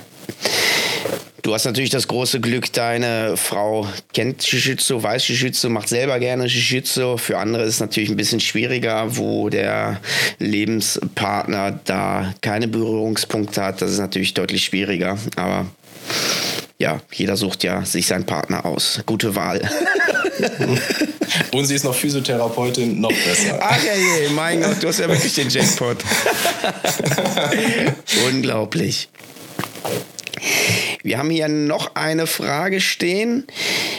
Du 1.41 1.53
hast 1.53 1.65
natürlich 1.65 1.89
das 1.89 2.07
große 2.07 2.41
Glück, 2.41 2.71
deine 2.73 3.35
Frau 3.35 3.87
kennt 4.13 4.43
Jiu-Jitsu, 4.43 5.01
weiß 5.01 5.27
Jiu-Jitsu, 5.29 5.69
macht 5.69 5.89
selber 5.89 6.19
gerne 6.19 6.45
Jiu-Jitsu. 6.45 7.17
Für 7.17 7.39
andere 7.39 7.63
ist 7.63 7.75
es 7.75 7.79
natürlich 7.79 8.09
ein 8.09 8.17
bisschen 8.17 8.39
schwieriger, 8.39 9.17
wo 9.17 9.49
der 9.49 9.99
Lebenspartner 10.37 11.79
da 11.85 12.33
keine 12.41 12.67
Berührungspunkte 12.67 13.63
hat. 13.63 13.81
Das 13.81 13.89
ist 13.89 13.99
natürlich 13.99 14.33
deutlich 14.35 14.65
schwieriger. 14.65 15.17
Aber 15.37 15.65
ja, 16.79 17.01
jeder 17.11 17.35
sucht 17.35 17.63
ja 17.63 17.85
sich 17.85 18.07
seinen 18.07 18.25
Partner 18.25 18.65
aus. 18.65 19.01
Gute 19.05 19.35
Wahl. 19.35 19.61
Und 21.51 21.65
sie 21.65 21.75
ist 21.75 21.83
noch 21.83 21.93
Physiotherapeutin, 21.93 23.01
noch 23.01 23.09
besser. 23.09 23.59
Ach 23.61 23.83
ja, 23.83 23.93
je, 23.93 24.29
mein 24.29 24.61
Gott, 24.61 24.81
du 24.81 24.87
hast 24.87 24.99
ja 24.99 25.09
wirklich 25.09 25.35
den 25.35 25.49
Jackpot. 25.49 25.97
Unglaublich. 28.27 29.09
Wir 31.03 31.17
haben 31.17 31.29
hier 31.29 31.49
noch 31.49 31.95
eine 31.95 32.27
Frage 32.27 32.79
stehen. 32.79 33.45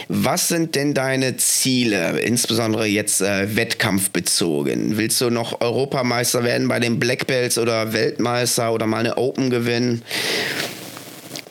Was 0.09 0.49
sind 0.49 0.74
denn 0.74 0.95
deine 0.95 1.37
Ziele, 1.37 2.18
insbesondere 2.20 2.87
jetzt 2.87 3.20
äh, 3.20 3.57
wettkampfbezogen? 3.57 4.97
Willst 4.97 5.20
du 5.20 5.31
noch 5.31 5.61
Europameister 5.61 6.45
werden 6.45 6.68
bei 6.68 6.81
den 6.81 6.99
Black 6.99 7.26
Belts 7.26 7.59
oder 7.59 7.93
Weltmeister 7.93 8.72
oder 8.72 8.87
mal 8.87 8.99
eine 8.99 9.18
Open 9.18 9.51
gewinnen? 9.51 10.03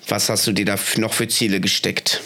Was 0.10 0.28
hast 0.28 0.48
du 0.48 0.52
dir 0.52 0.66
da 0.66 0.76
noch 0.98 1.14
für 1.14 1.28
Ziele 1.28 1.62
gesteckt? 1.62 2.22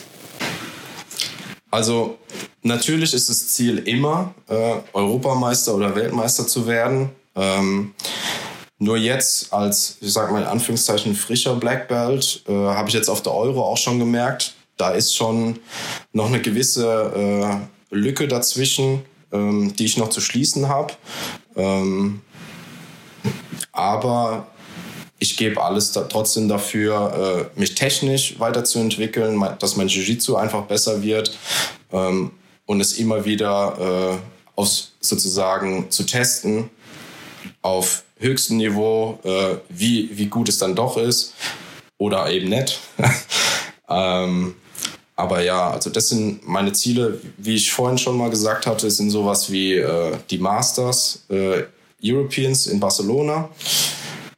Also 1.69 2.17
natürlich 2.61 3.13
ist 3.13 3.29
das 3.29 3.49
Ziel 3.49 3.79
immer, 3.79 4.33
äh, 4.47 4.75
Europameister 4.93 5.75
oder 5.75 5.95
Weltmeister 5.95 6.47
zu 6.47 6.65
werden. 6.65 7.09
Ähm, 7.35 7.93
nur 8.79 8.97
jetzt 8.97 9.51
als, 9.51 9.97
ich 9.99 10.13
sag 10.13 10.31
mal 10.31 10.41
in 10.41 10.47
Anführungszeichen, 10.47 11.15
frischer 11.15 11.55
Black 11.55 11.87
Belt, 11.87 12.43
äh, 12.47 12.51
habe 12.51 12.89
ich 12.89 12.95
jetzt 12.95 13.09
auf 13.09 13.21
der 13.21 13.33
Euro 13.33 13.63
auch 13.63 13.77
schon 13.77 13.99
gemerkt, 13.99 14.55
da 14.77 14.91
ist 14.91 15.15
schon 15.15 15.59
noch 16.13 16.27
eine 16.27 16.41
gewisse 16.41 17.61
äh, 17.91 17.95
Lücke 17.95 18.27
dazwischen, 18.27 19.03
ähm, 19.31 19.73
die 19.75 19.85
ich 19.85 19.97
noch 19.97 20.09
zu 20.09 20.21
schließen 20.21 20.69
habe. 20.69 20.93
Ähm, 21.55 22.21
aber 23.71 24.47
ich 25.23 25.37
gebe 25.37 25.63
alles 25.63 25.93
da, 25.93 26.01
trotzdem 26.01 26.49
dafür, 26.49 27.49
äh, 27.55 27.59
mich 27.59 27.75
technisch 27.75 28.39
weiterzuentwickeln, 28.39 29.41
dass 29.57 29.77
mein 29.77 29.87
Jiu-Jitsu 29.87 30.35
einfach 30.35 30.63
besser 30.65 31.01
wird 31.01 31.37
ähm, 31.93 32.31
und 32.65 32.81
es 32.81 32.97
immer 32.97 33.23
wieder 33.23 34.19
äh, 34.19 34.59
aus, 34.59 34.91
sozusagen 34.99 35.89
zu 35.89 36.03
testen 36.03 36.69
auf 37.61 38.03
höchstem 38.19 38.57
Niveau, 38.57 39.17
äh, 39.23 39.55
wie, 39.69 40.09
wie 40.11 40.25
gut 40.25 40.49
es 40.49 40.57
dann 40.57 40.75
doch 40.75 40.97
ist 40.97 41.33
oder 41.97 42.29
eben 42.29 42.49
nicht. 42.49 42.81
ähm, 43.89 44.55
aber 45.15 45.41
ja, 45.41 45.71
also 45.71 45.89
das 45.89 46.09
sind 46.09 46.45
meine 46.45 46.73
Ziele, 46.73 47.21
wie 47.37 47.55
ich 47.55 47.71
vorhin 47.71 47.97
schon 47.97 48.17
mal 48.17 48.29
gesagt 48.29 48.67
hatte, 48.67 48.91
sind 48.91 49.09
sowas 49.09 49.49
wie 49.49 49.75
äh, 49.75 50.17
die 50.29 50.37
Masters 50.37 51.23
äh, 51.29 51.63
Europeans 52.03 52.67
in 52.67 52.81
Barcelona. 52.81 53.49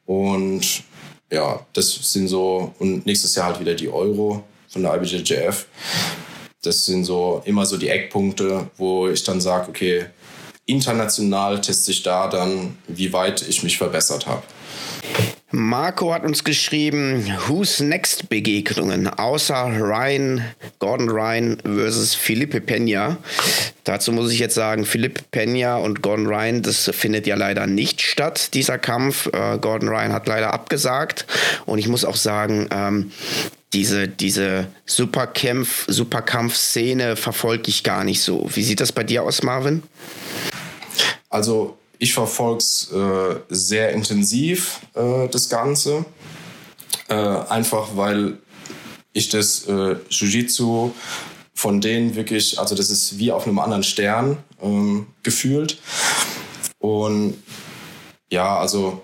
Und 0.06 0.84
ja, 1.30 1.66
das 1.72 2.12
sind 2.12 2.28
so, 2.28 2.72
und 2.78 3.04
nächstes 3.04 3.34
Jahr 3.34 3.46
halt 3.46 3.60
wieder 3.60 3.74
die 3.74 3.88
Euro 3.88 4.44
von 4.68 4.82
der 4.82 4.94
IBJJF. 4.94 5.66
Das 6.62 6.84
sind 6.84 7.04
so 7.04 7.42
immer 7.44 7.66
so 7.66 7.76
die 7.76 7.88
Eckpunkte, 7.88 8.70
wo 8.76 9.08
ich 9.08 9.22
dann 9.24 9.40
sage, 9.40 9.68
okay, 9.68 10.06
international 10.66 11.60
teste 11.60 11.92
ich 11.92 12.02
da 12.02 12.28
dann, 12.28 12.76
wie 12.88 13.12
weit 13.12 13.46
ich 13.48 13.62
mich 13.62 13.78
verbessert 13.78 14.26
habe. 14.26 14.42
Marco 15.56 16.12
hat 16.12 16.22
uns 16.22 16.44
geschrieben, 16.44 17.32
Who's 17.46 17.80
Next 17.80 18.28
Begegnungen 18.28 19.08
außer 19.08 19.72
Ryan, 19.80 20.44
Gordon 20.80 21.08
Ryan 21.08 21.56
versus 21.64 22.14
Felipe 22.14 22.58
Peña. 22.58 23.16
Dazu 23.84 24.12
muss 24.12 24.30
ich 24.30 24.38
jetzt 24.38 24.54
sagen, 24.54 24.84
Felipe 24.84 25.22
Peña 25.32 25.76
und 25.76 26.02
Gordon 26.02 26.26
Ryan, 26.26 26.60
das 26.60 26.90
findet 26.92 27.26
ja 27.26 27.36
leider 27.36 27.66
nicht 27.66 28.02
statt, 28.02 28.52
dieser 28.52 28.76
Kampf. 28.76 29.28
Äh, 29.28 29.56
Gordon 29.56 29.88
Ryan 29.88 30.12
hat 30.12 30.28
leider 30.28 30.52
abgesagt. 30.52 31.24
Und 31.64 31.78
ich 31.78 31.88
muss 31.88 32.04
auch 32.04 32.16
sagen, 32.16 32.68
ähm, 32.70 33.12
diese, 33.72 34.08
diese 34.08 34.66
Superkampf, 34.84 35.86
Superkampf-Szene 35.88 37.16
verfolge 37.16 37.70
ich 37.70 37.82
gar 37.82 38.04
nicht 38.04 38.20
so. 38.20 38.46
Wie 38.52 38.62
sieht 38.62 38.80
das 38.80 38.92
bei 38.92 39.04
dir 39.04 39.22
aus, 39.22 39.42
Marvin? 39.42 39.82
Also 41.30 41.78
ich 41.98 42.12
verfolge 42.12 42.58
es 42.58 42.90
äh, 42.92 43.36
sehr 43.48 43.92
intensiv, 43.92 44.80
äh, 44.94 45.28
das 45.28 45.48
Ganze. 45.48 46.04
Äh, 47.08 47.14
einfach 47.14 47.88
weil 47.94 48.38
ich 49.12 49.28
das 49.28 49.66
äh, 49.66 49.96
Jiu-Jitsu 50.10 50.92
von 51.54 51.80
denen 51.80 52.14
wirklich, 52.14 52.58
also 52.58 52.74
das 52.74 52.90
ist 52.90 53.18
wie 53.18 53.32
auf 53.32 53.46
einem 53.46 53.58
anderen 53.58 53.82
Stern 53.82 54.36
ähm, 54.60 55.06
gefühlt. 55.22 55.78
Und 56.78 57.34
ja, 58.30 58.58
also 58.58 59.02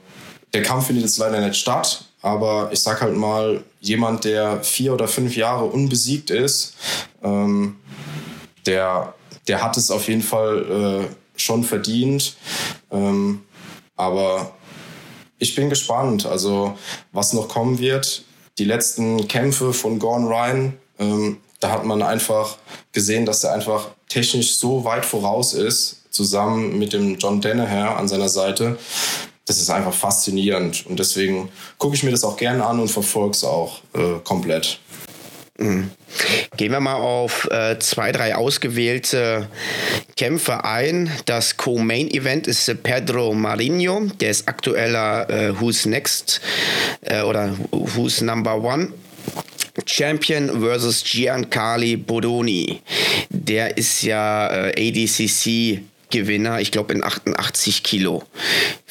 der 0.52 0.62
Kampf 0.62 0.86
findet 0.86 1.04
jetzt 1.04 1.18
leider 1.18 1.40
nicht 1.40 1.58
statt, 1.58 2.04
aber 2.20 2.68
ich 2.72 2.80
sag 2.80 3.00
halt 3.00 3.16
mal, 3.16 3.64
jemand, 3.80 4.24
der 4.24 4.62
vier 4.62 4.92
oder 4.92 5.08
fünf 5.08 5.34
Jahre 5.36 5.64
unbesiegt 5.64 6.30
ist, 6.30 6.74
ähm, 7.22 7.76
der, 8.66 9.14
der 9.48 9.62
hat 9.62 9.76
es 9.76 9.90
auf 9.90 10.08
jeden 10.08 10.22
Fall 10.22 11.08
äh, 11.08 11.40
schon 11.40 11.64
verdient. 11.64 12.36
Ähm, 12.92 13.42
aber 13.96 14.52
ich 15.38 15.54
bin 15.54 15.70
gespannt, 15.70 16.26
also 16.26 16.76
was 17.12 17.32
noch 17.32 17.48
kommen 17.48 17.78
wird. 17.78 18.24
Die 18.58 18.64
letzten 18.64 19.26
Kämpfe 19.28 19.72
von 19.72 19.98
Gordon 19.98 20.28
Ryan, 20.28 20.78
ähm, 20.98 21.38
da 21.58 21.70
hat 21.70 21.84
man 21.84 22.02
einfach 22.02 22.58
gesehen, 22.92 23.26
dass 23.26 23.44
er 23.44 23.54
einfach 23.54 23.88
technisch 24.08 24.56
so 24.56 24.84
weit 24.84 25.04
voraus 25.04 25.54
ist, 25.54 26.02
zusammen 26.10 26.78
mit 26.78 26.92
dem 26.92 27.16
John 27.16 27.40
Danaher 27.40 27.96
an 27.96 28.08
seiner 28.08 28.28
Seite. 28.28 28.78
Das 29.46 29.58
ist 29.58 29.70
einfach 29.70 29.94
faszinierend 29.94 30.86
und 30.86 30.98
deswegen 31.00 31.48
gucke 31.78 31.96
ich 31.96 32.02
mir 32.04 32.12
das 32.12 32.22
auch 32.22 32.36
gerne 32.36 32.64
an 32.64 32.78
und 32.78 32.88
verfolge 32.88 33.32
es 33.32 33.42
auch 33.42 33.80
äh, 33.94 34.20
komplett. 34.22 34.78
Gehen 36.56 36.72
wir 36.72 36.80
mal 36.80 36.96
auf 36.96 37.48
äh, 37.50 37.78
zwei, 37.78 38.12
drei 38.12 38.34
ausgewählte 38.34 39.48
Kämpfer 40.16 40.64
ein. 40.64 41.10
Das 41.24 41.56
Co-Main-Event 41.56 42.46
ist 42.46 42.82
Pedro 42.82 43.32
Marinho, 43.32 44.08
der 44.20 44.30
ist 44.30 44.48
aktueller 44.48 45.28
äh, 45.30 45.60
Who's 45.60 45.86
Next 45.86 46.40
äh, 47.02 47.22
oder 47.22 47.54
Who's 47.70 48.20
Number 48.20 48.62
One. 48.62 48.92
Champion 49.86 50.60
versus 50.60 51.02
Giancarli 51.02 51.96
Bodoni. 51.96 52.82
Der 53.30 53.76
ist 53.78 54.02
ja 54.02 54.48
äh, 54.48 54.88
ADCC 54.88 55.82
Gewinner, 56.10 56.60
ich 56.60 56.70
glaube 56.70 56.92
in 56.92 57.02
88 57.02 57.82
Kilo. 57.82 58.22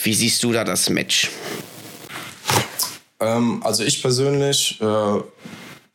Wie 0.01 0.13
siehst 0.13 0.43
du 0.43 0.51
da 0.51 0.63
das 0.63 0.89
Match? 0.89 1.30
Ähm, 3.19 3.61
also 3.63 3.84
ich 3.84 4.01
persönlich 4.01 4.82
äh, 4.82 5.19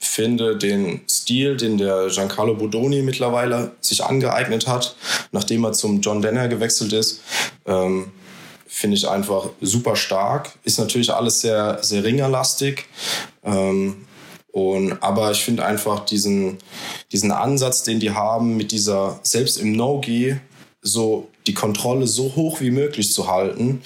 finde 0.07 0.57
den 0.57 1.01
Stil, 1.09 1.57
den 1.57 1.79
der 1.79 2.09
Giancarlo 2.09 2.55
Bodoni 2.55 3.03
mittlerweile 3.03 3.73
sich 3.81 4.05
angeeignet 4.05 4.67
hat, 4.67 4.97
nachdem 5.33 5.65
er 5.65 5.73
zum 5.73 6.01
John 6.01 6.23
Denner 6.23 6.49
gewechselt 6.49 6.93
ist, 6.93 7.21
ähm, 7.67 8.13
finde 8.67 8.97
ich 8.97 9.09
einfach 9.09 9.51
super 9.61 9.97
stark. 9.97 10.51
Ist 10.65 10.79
natürlich 10.79 11.13
alles 11.13 11.41
sehr, 11.41 11.79
sehr 11.83 12.05
ringerlastig. 12.05 12.85
Ähm, 13.45 14.07
und, 14.53 15.03
aber 15.03 15.33
ich 15.33 15.45
finde 15.45 15.65
einfach 15.65 16.05
diesen, 16.07 16.59
diesen 17.13 17.31
Ansatz, 17.31 17.83
den 17.83 18.01
die 18.01 18.13
haben, 18.13 18.57
mit 18.57 18.73
dieser, 18.73 19.21
selbst 19.23 19.59
im 19.59 19.73
No-Gi, 19.73 20.37
so 20.83 21.29
die 21.47 21.55
Kontrolle 21.55 22.07
so 22.07 22.35
hoch 22.37 22.61
wie 22.61 22.71
möglich 22.71 23.13
zu 23.13 23.29
halten, 23.29 23.83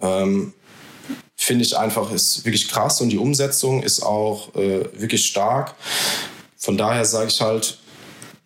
ähm, 0.00 0.52
finde 1.44 1.64
ich 1.64 1.76
einfach, 1.76 2.10
ist 2.12 2.44
wirklich 2.44 2.68
krass 2.68 3.00
und 3.00 3.08
die 3.08 3.18
Umsetzung 3.18 3.82
ist 3.82 4.02
auch 4.02 4.54
äh, 4.54 4.84
wirklich 4.94 5.26
stark. 5.26 5.74
Von 6.56 6.76
daher 6.76 7.04
sage 7.04 7.28
ich 7.28 7.40
halt 7.40 7.78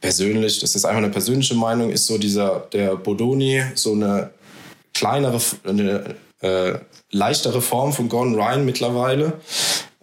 persönlich, 0.01 0.61
das 0.61 0.75
ist 0.75 0.85
einfach 0.85 1.03
eine 1.03 1.11
persönliche 1.11 1.55
Meinung, 1.55 1.91
ist 1.91 2.07
so 2.07 2.19
dieser, 2.19 2.61
der 2.73 2.97
Bodoni 2.97 3.63
so 3.75 3.93
eine 3.93 4.31
kleinere, 4.95 5.41
eine 5.65 6.17
äh, 6.41 6.79
leichtere 7.11 7.61
Form 7.61 7.93
von 7.93 8.09
Gordon 8.09 8.35
Ryan 8.35 8.65
mittlerweile. 8.65 9.35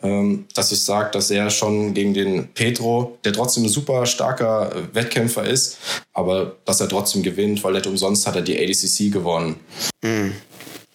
Ähm, 0.03 0.47
dass 0.53 0.73
ich 0.73 0.81
sage, 0.81 1.11
dass 1.11 1.31
er 1.31 1.49
schon 1.49 1.93
gegen 1.93 2.13
den 2.13 2.49
Pedro, 2.53 3.17
der 3.23 3.31
trotzdem 3.31 3.63
ein 3.63 3.69
super 3.69 4.05
starker 4.05 4.69
Wettkämpfer 4.91 5.45
ist, 5.45 5.77
aber 6.11 6.57
dass 6.65 6.81
er 6.81 6.89
trotzdem 6.89 7.23
gewinnt, 7.23 7.63
weil 7.63 7.71
nicht 7.71 7.87
umsonst 7.87 8.27
hat 8.27 8.35
er 8.35 8.41
die 8.41 8.59
ADCC 8.59 9.13
gewonnen. 9.13 9.55
Mm. 10.01 10.31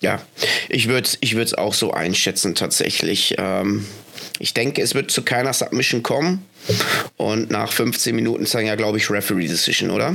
Ja, 0.01 0.21
ich 0.69 0.89
würde 0.89 1.09
es 1.09 1.19
ich 1.21 1.59
auch 1.59 1.75
so 1.75 1.93
einschätzen 1.93 2.55
tatsächlich. 2.55 3.35
Ähm, 3.39 3.87
ich 4.39 4.55
denke, 4.55 4.83
es 4.83 4.95
wird 4.95 5.11
zu 5.11 5.23
keiner 5.23 5.53
Submission 5.53 6.03
kommen. 6.03 6.45
Und 7.17 7.51
nach 7.51 7.73
15 7.73 8.15
Minuten 8.15 8.47
sagen 8.47 8.67
ja, 8.67 8.77
glaube 8.77 8.99
ich, 8.99 9.11
Referee 9.11 9.49
Decision, 9.49 9.91
oder? 9.91 10.15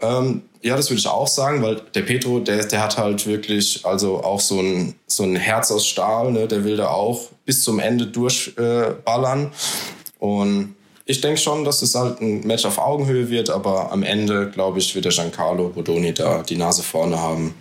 Ähm, 0.00 0.42
ja, 0.62 0.76
das 0.76 0.90
würde 0.90 1.00
ich 1.00 1.06
auch 1.06 1.28
sagen, 1.28 1.62
weil 1.62 1.80
der 1.94 2.02
Petro, 2.02 2.40
der, 2.40 2.64
der 2.64 2.82
hat 2.82 2.96
halt 2.96 3.26
wirklich 3.26 3.84
also 3.84 4.22
auch 4.22 4.40
so 4.40 4.60
ein, 4.60 4.94
so 5.06 5.22
ein 5.22 5.36
Herz 5.36 5.70
aus 5.70 5.86
Stahl, 5.86 6.32
ne? 6.32 6.48
der 6.48 6.64
will 6.64 6.76
da 6.76 6.88
auch 6.88 7.28
bis 7.44 7.62
zum 7.62 7.78
Ende 7.78 8.06
durchballern. 8.06 9.46
Äh, 9.46 10.24
Und 10.24 10.74
ich 11.04 11.20
denke 11.20 11.38
schon, 11.38 11.64
dass 11.64 11.82
es 11.82 11.94
halt 11.94 12.20
ein 12.20 12.46
Match 12.46 12.64
auf 12.64 12.78
Augenhöhe 12.78 13.28
wird, 13.28 13.50
aber 13.50 13.92
am 13.92 14.02
Ende, 14.02 14.50
glaube 14.50 14.78
ich, 14.78 14.94
wird 14.94 15.04
der 15.04 15.12
Giancarlo 15.12 15.68
Bodoni 15.68 16.14
da 16.14 16.42
die 16.42 16.56
Nase 16.56 16.82
vorne 16.82 17.20
haben. 17.20 17.54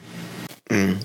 Mhm. 0.73 0.97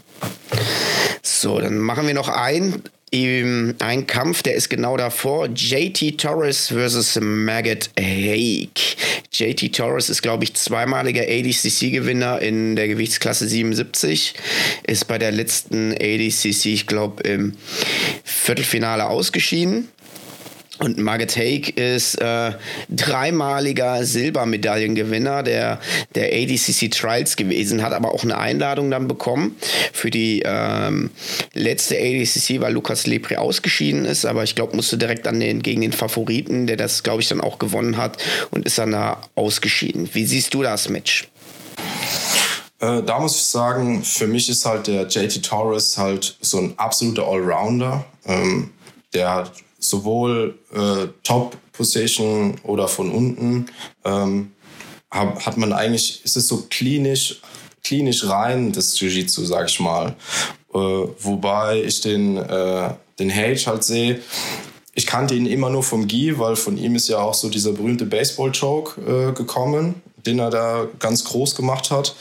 So, 1.22 1.60
dann 1.60 1.78
machen 1.78 2.06
wir 2.06 2.14
noch 2.14 2.28
ein, 2.28 2.82
ein 3.12 4.06
Kampf, 4.06 4.42
der 4.42 4.54
ist 4.54 4.68
genau 4.68 4.96
davor. 4.96 5.46
JT 5.46 6.18
Torres 6.18 6.68
versus 6.68 7.18
Maggot 7.20 7.90
Haig. 7.98 8.96
JT 9.32 9.74
Torres 9.74 10.10
ist, 10.10 10.22
glaube 10.22 10.44
ich, 10.44 10.54
zweimaliger 10.54 11.22
ADCC-Gewinner 11.22 12.40
in 12.40 12.76
der 12.76 12.88
Gewichtsklasse 12.88 13.46
77. 13.46 14.34
Ist 14.86 15.06
bei 15.06 15.18
der 15.18 15.32
letzten 15.32 15.92
ADCC, 15.92 16.66
ich 16.66 16.86
glaube, 16.86 17.22
im 17.22 17.54
Viertelfinale 18.24 19.06
ausgeschieden. 19.06 19.88
Und 20.78 20.98
Margaret 20.98 21.36
Haig 21.36 21.76
ist 21.76 22.14
äh, 22.20 22.52
dreimaliger 22.88 24.04
Silbermedaillengewinner 24.04 25.42
der, 25.42 25.80
der 26.14 26.32
ADCC 26.32 26.90
Trials 26.90 27.36
gewesen, 27.36 27.82
hat 27.82 27.92
aber 27.92 28.14
auch 28.14 28.22
eine 28.22 28.38
Einladung 28.38 28.90
dann 28.90 29.08
bekommen 29.08 29.56
für 29.92 30.10
die 30.10 30.42
ähm, 30.44 31.10
letzte 31.54 31.96
ADCC, 31.96 32.60
weil 32.60 32.72
Lukas 32.72 33.06
Lepre 33.06 33.38
ausgeschieden 33.38 34.04
ist, 34.04 34.24
aber 34.24 34.44
ich 34.44 34.54
glaube, 34.54 34.76
musste 34.76 34.98
direkt 34.98 35.26
an 35.26 35.40
den, 35.40 35.62
gegen 35.62 35.80
den 35.80 35.92
Favoriten, 35.92 36.66
der 36.66 36.76
das, 36.76 37.02
glaube 37.02 37.22
ich, 37.22 37.28
dann 37.28 37.40
auch 37.40 37.58
gewonnen 37.58 37.96
hat 37.96 38.18
und 38.50 38.64
ist 38.64 38.78
dann 38.78 38.92
da 38.92 39.20
ausgeschieden. 39.34 40.08
Wie 40.12 40.26
siehst 40.26 40.54
du 40.54 40.62
das 40.62 40.88
Match? 40.88 41.28
Äh, 42.80 43.02
da 43.02 43.18
muss 43.18 43.36
ich 43.36 43.44
sagen, 43.44 44.04
für 44.04 44.26
mich 44.26 44.48
ist 44.48 44.64
halt 44.64 44.86
der 44.86 45.08
JT 45.08 45.42
Torres 45.44 45.98
halt 45.98 46.36
so 46.40 46.58
ein 46.58 46.74
absoluter 46.76 47.26
Allrounder. 47.26 48.04
Ähm, 48.24 48.70
der 49.12 49.34
hat 49.34 49.52
sowohl 49.78 50.58
äh, 50.72 51.08
Top-Position 51.22 52.56
oder 52.64 52.88
von 52.88 53.10
unten, 53.10 53.66
ähm, 54.04 54.52
hat, 55.10 55.46
hat 55.46 55.56
man 55.56 55.72
eigentlich, 55.72 56.24
ist 56.24 56.36
es 56.36 56.48
so 56.48 56.66
klinisch, 56.68 57.40
klinisch 57.82 58.28
rein, 58.28 58.72
das 58.72 58.98
Jiu-Jitsu, 58.98 59.44
sag 59.44 59.68
ich 59.68 59.80
mal. 59.80 60.14
Äh, 60.74 60.78
wobei 60.78 61.82
ich 61.82 62.00
den, 62.00 62.36
äh, 62.36 62.94
den 63.18 63.34
Hage 63.34 63.64
halt 63.66 63.84
sehe, 63.84 64.20
ich 64.94 65.06
kannte 65.06 65.34
ihn 65.34 65.46
immer 65.46 65.70
nur 65.70 65.84
vom 65.84 66.08
Gi, 66.08 66.38
weil 66.38 66.56
von 66.56 66.76
ihm 66.76 66.96
ist 66.96 67.08
ja 67.08 67.18
auch 67.18 67.34
so 67.34 67.48
dieser 67.48 67.72
berühmte 67.72 68.04
Baseball-Choke 68.04 69.00
äh, 69.00 69.32
gekommen, 69.32 70.02
den 70.26 70.40
er 70.40 70.50
da 70.50 70.88
ganz 70.98 71.24
groß 71.24 71.54
gemacht 71.54 71.90
hat. 71.92 72.16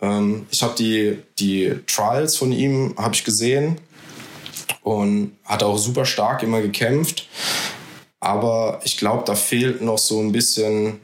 Ähm, 0.00 0.46
ich 0.50 0.62
habe 0.62 0.74
die, 0.76 1.18
die 1.38 1.74
Trials 1.86 2.36
von 2.36 2.52
ihm 2.52 2.94
habe 2.96 3.14
ich 3.14 3.24
gesehen 3.24 3.78
und 4.86 5.36
hat 5.44 5.64
auch 5.64 5.78
super 5.78 6.06
stark 6.06 6.44
immer 6.44 6.60
gekämpft. 6.60 7.26
Aber 8.20 8.80
ich 8.84 8.96
glaube, 8.96 9.24
da 9.26 9.34
fehlt 9.34 9.82
noch 9.82 9.98
so 9.98 10.20
ein 10.20 10.30
bisschen 10.30 11.00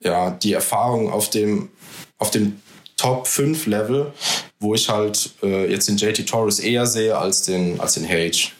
ja, 0.00 0.30
die 0.30 0.52
Erfahrung 0.52 1.10
auf 1.10 1.30
dem, 1.30 1.68
auf 2.18 2.30
dem 2.30 2.60
Top 2.96 3.26
5 3.26 3.66
Level, 3.66 4.12
wo 4.60 4.76
ich 4.76 4.88
halt 4.88 5.30
äh, 5.42 5.68
jetzt 5.68 5.88
den 5.88 5.96
JT 5.96 6.28
Torres 6.28 6.60
eher 6.60 6.86
sehe 6.86 7.18
als 7.18 7.42
den, 7.42 7.80
als 7.80 7.94
den 7.94 8.08
Hage. 8.08 8.52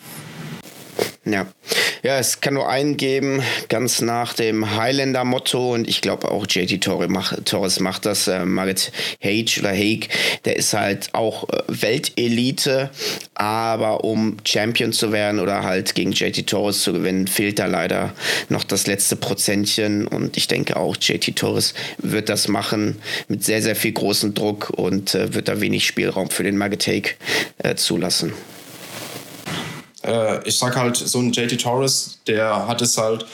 Ja. 1.25 1.47
Ja, 2.05 2.19
es 2.19 2.43
kann 2.43 2.53
nur 2.53 2.69
einen 2.69 2.99
geben, 2.99 3.43
ganz 3.71 4.03
nach 4.03 4.35
dem 4.35 4.77
Highlander-Motto 4.77 5.73
und 5.73 5.89
ich 5.89 6.03
glaube 6.03 6.31
auch 6.31 6.47
JT 6.47 6.85
Torres 6.85 7.81
macht, 7.81 8.05
das. 8.05 8.29
Äh, 8.29 8.45
Margaret 8.45 8.93
Hage 9.25 9.61
oder 9.61 9.71
Haig, 9.71 10.11
der 10.45 10.57
ist 10.57 10.75
halt 10.75 11.09
auch 11.13 11.49
äh, 11.49 11.63
Weltelite, 11.69 12.91
aber 13.33 14.05
um 14.05 14.37
Champion 14.45 14.93
zu 14.93 15.13
werden 15.13 15.41
oder 15.41 15.63
halt 15.63 15.95
gegen 15.95 16.13
JT 16.13 16.47
Torres 16.47 16.83
zu 16.83 16.93
gewinnen, 16.93 17.27
fehlt 17.27 17.59
da 17.59 17.65
leider 17.65 18.13
noch 18.51 18.65
das 18.65 18.87
letzte 18.87 19.17
Prozentchen 19.17 20.07
und 20.07 20.37
ich 20.37 20.47
denke 20.47 20.77
auch 20.77 20.97
JT 21.01 21.37
Torres 21.37 21.73
wird 21.97 22.29
das 22.29 22.49
machen 22.49 23.01
mit 23.29 23.45
sehr, 23.45 23.63
sehr 23.63 23.77
viel 23.77 23.93
großem 23.93 24.35
Druck 24.35 24.69
und 24.77 25.15
äh, 25.15 25.33
wird 25.33 25.49
da 25.49 25.63
wenig 25.63 25.87
Spielraum 25.87 26.29
für 26.29 26.43
den 26.43 26.59
Margaret 26.59 26.87
Haig 26.87 27.17
äh, 27.63 27.77
zulassen 27.77 28.35
äh, 30.05 30.47
ich 30.47 30.59
sag 30.59 30.77
halt, 30.77 30.97
so 30.97 31.19
ein 31.19 31.33
JT 31.33 31.61
Torres, 31.61 32.19
der 32.27 32.67
hat 32.67 32.83
es 32.83 32.99
halt, 32.99 33.27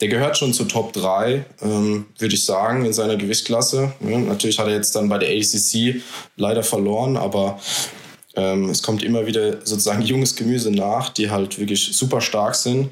der 0.00 0.08
gehört 0.08 0.38
schon 0.38 0.52
zu 0.52 0.64
Top 0.64 0.92
3, 0.92 1.44
ähm, 1.62 2.06
würde 2.18 2.34
ich 2.34 2.44
sagen, 2.44 2.84
in 2.84 2.92
seiner 2.92 3.16
Gewichtsklasse. 3.16 3.92
Ja, 4.00 4.18
natürlich 4.18 4.58
hat 4.58 4.68
er 4.68 4.74
jetzt 4.74 4.94
dann 4.94 5.08
bei 5.08 5.18
der 5.18 5.30
ACC 5.30 6.02
leider 6.36 6.62
verloren, 6.62 7.16
aber 7.16 7.58
ähm, 8.34 8.70
es 8.70 8.82
kommt 8.82 9.02
immer 9.02 9.26
wieder 9.26 9.64
sozusagen 9.66 10.02
junges 10.02 10.36
Gemüse 10.36 10.70
nach, 10.70 11.10
die 11.10 11.30
halt 11.30 11.58
wirklich 11.58 11.96
super 11.96 12.20
stark 12.20 12.54
sind. 12.54 12.90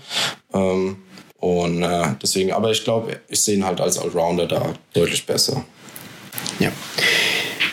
Ähm, 0.52 0.96
und 1.38 1.82
äh, 1.82 2.08
deswegen, 2.22 2.52
aber 2.52 2.70
ich 2.70 2.84
glaube, 2.84 3.20
ich 3.28 3.40
sehe 3.40 3.56
ihn 3.56 3.64
halt 3.64 3.80
als 3.80 3.98
Allrounder 3.98 4.46
da 4.46 4.74
deutlich 4.92 5.24
besser. 5.24 5.64
Ja. 6.58 6.70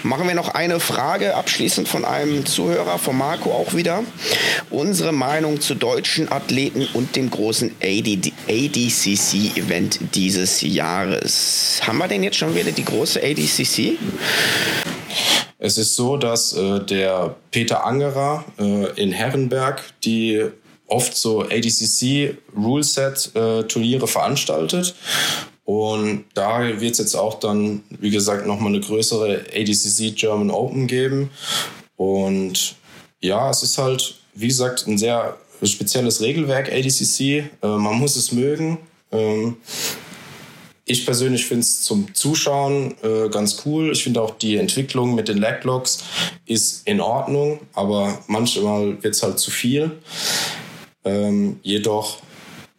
Machen 0.04 0.28
wir 0.28 0.36
noch 0.36 0.50
eine 0.50 0.80
Frage 0.80 1.36
abschließend 1.36 1.88
von 1.88 2.06
einem 2.06 2.46
Zuhörer, 2.46 2.98
von 2.98 3.18
Marco 3.18 3.52
auch 3.52 3.74
wieder. 3.74 4.04
Unsere 4.70 5.12
Meinung 5.12 5.62
zu 5.62 5.76
deutschen 5.76 6.32
Athleten 6.32 6.88
und 6.94 7.16
dem 7.16 7.30
großen 7.30 7.76
ADCC-Event 7.82 10.00
dieses 10.16 10.62
Jahres. 10.62 11.82
Haben 11.86 11.98
wir 11.98 12.08
denn 12.08 12.24
jetzt 12.24 12.38
schon 12.38 12.56
wieder 12.56 12.72
die 12.72 12.86
große 12.86 13.22
ADCC? 13.22 13.98
Es 15.60 15.78
ist 15.78 15.96
so, 15.96 16.18
dass 16.18 16.54
äh, 16.54 16.80
der 16.82 17.36
Peter 17.52 17.86
Angerer 17.86 18.46
äh, 18.60 19.02
in 19.02 19.12
Herrenberg 19.12 19.84
die 20.04 20.46
oft 20.88 21.16
so 21.16 21.42
ADCC 21.42 22.38
Ruleset 22.56 23.32
äh, 23.36 23.64
Turniere 23.64 24.08
veranstaltet 24.08 24.96
und 25.68 26.24
da 26.34 26.62
wird 26.80 26.94
es 26.94 26.98
jetzt 26.98 27.16
auch 27.16 27.42
dann, 27.42 27.84
wie 27.90 28.10
gesagt, 28.10 28.48
nochmal 28.48 28.70
eine 28.70 28.80
größere 28.80 29.48
ADCC 29.54 30.16
German 30.16 30.50
Open 30.50 30.88
geben. 30.88 31.30
Und 31.98 32.76
ja, 33.20 33.50
es 33.50 33.64
ist 33.64 33.78
halt, 33.78 34.16
wie 34.34 34.48
gesagt, 34.48 34.88
ein 34.88 34.98
sehr 34.98 35.36
spezielles 35.62 36.22
Regelwerk 36.22 36.72
ADCC. 36.72 37.20
Äh, 37.20 37.50
man 37.62 38.00
muss 38.00 38.16
es 38.16 38.32
mögen. 38.32 38.78
Ähm, 39.12 39.58
ich 40.86 41.06
persönlich 41.06 41.46
finde 41.46 41.64
es 41.64 41.82
zum 41.82 42.16
Zuschauen 42.16 42.96
äh, 43.04 43.28
ganz 43.28 43.64
cool. 43.66 43.92
Ich 43.92 44.04
finde 44.04 44.22
auch 44.22 44.38
die 44.38 44.56
Entwicklung 44.56 45.16
mit 45.16 45.28
den 45.28 45.38
Laglocks 45.38 46.02
ist 46.46 46.88
in 46.88 47.02
Ordnung, 47.02 47.60
aber 47.74 48.24
manchmal 48.28 49.04
wird 49.04 49.16
es 49.16 49.22
halt 49.22 49.38
zu 49.38 49.52
viel. 49.52 49.92
Ähm, 51.04 51.60
jedoch 51.62 52.22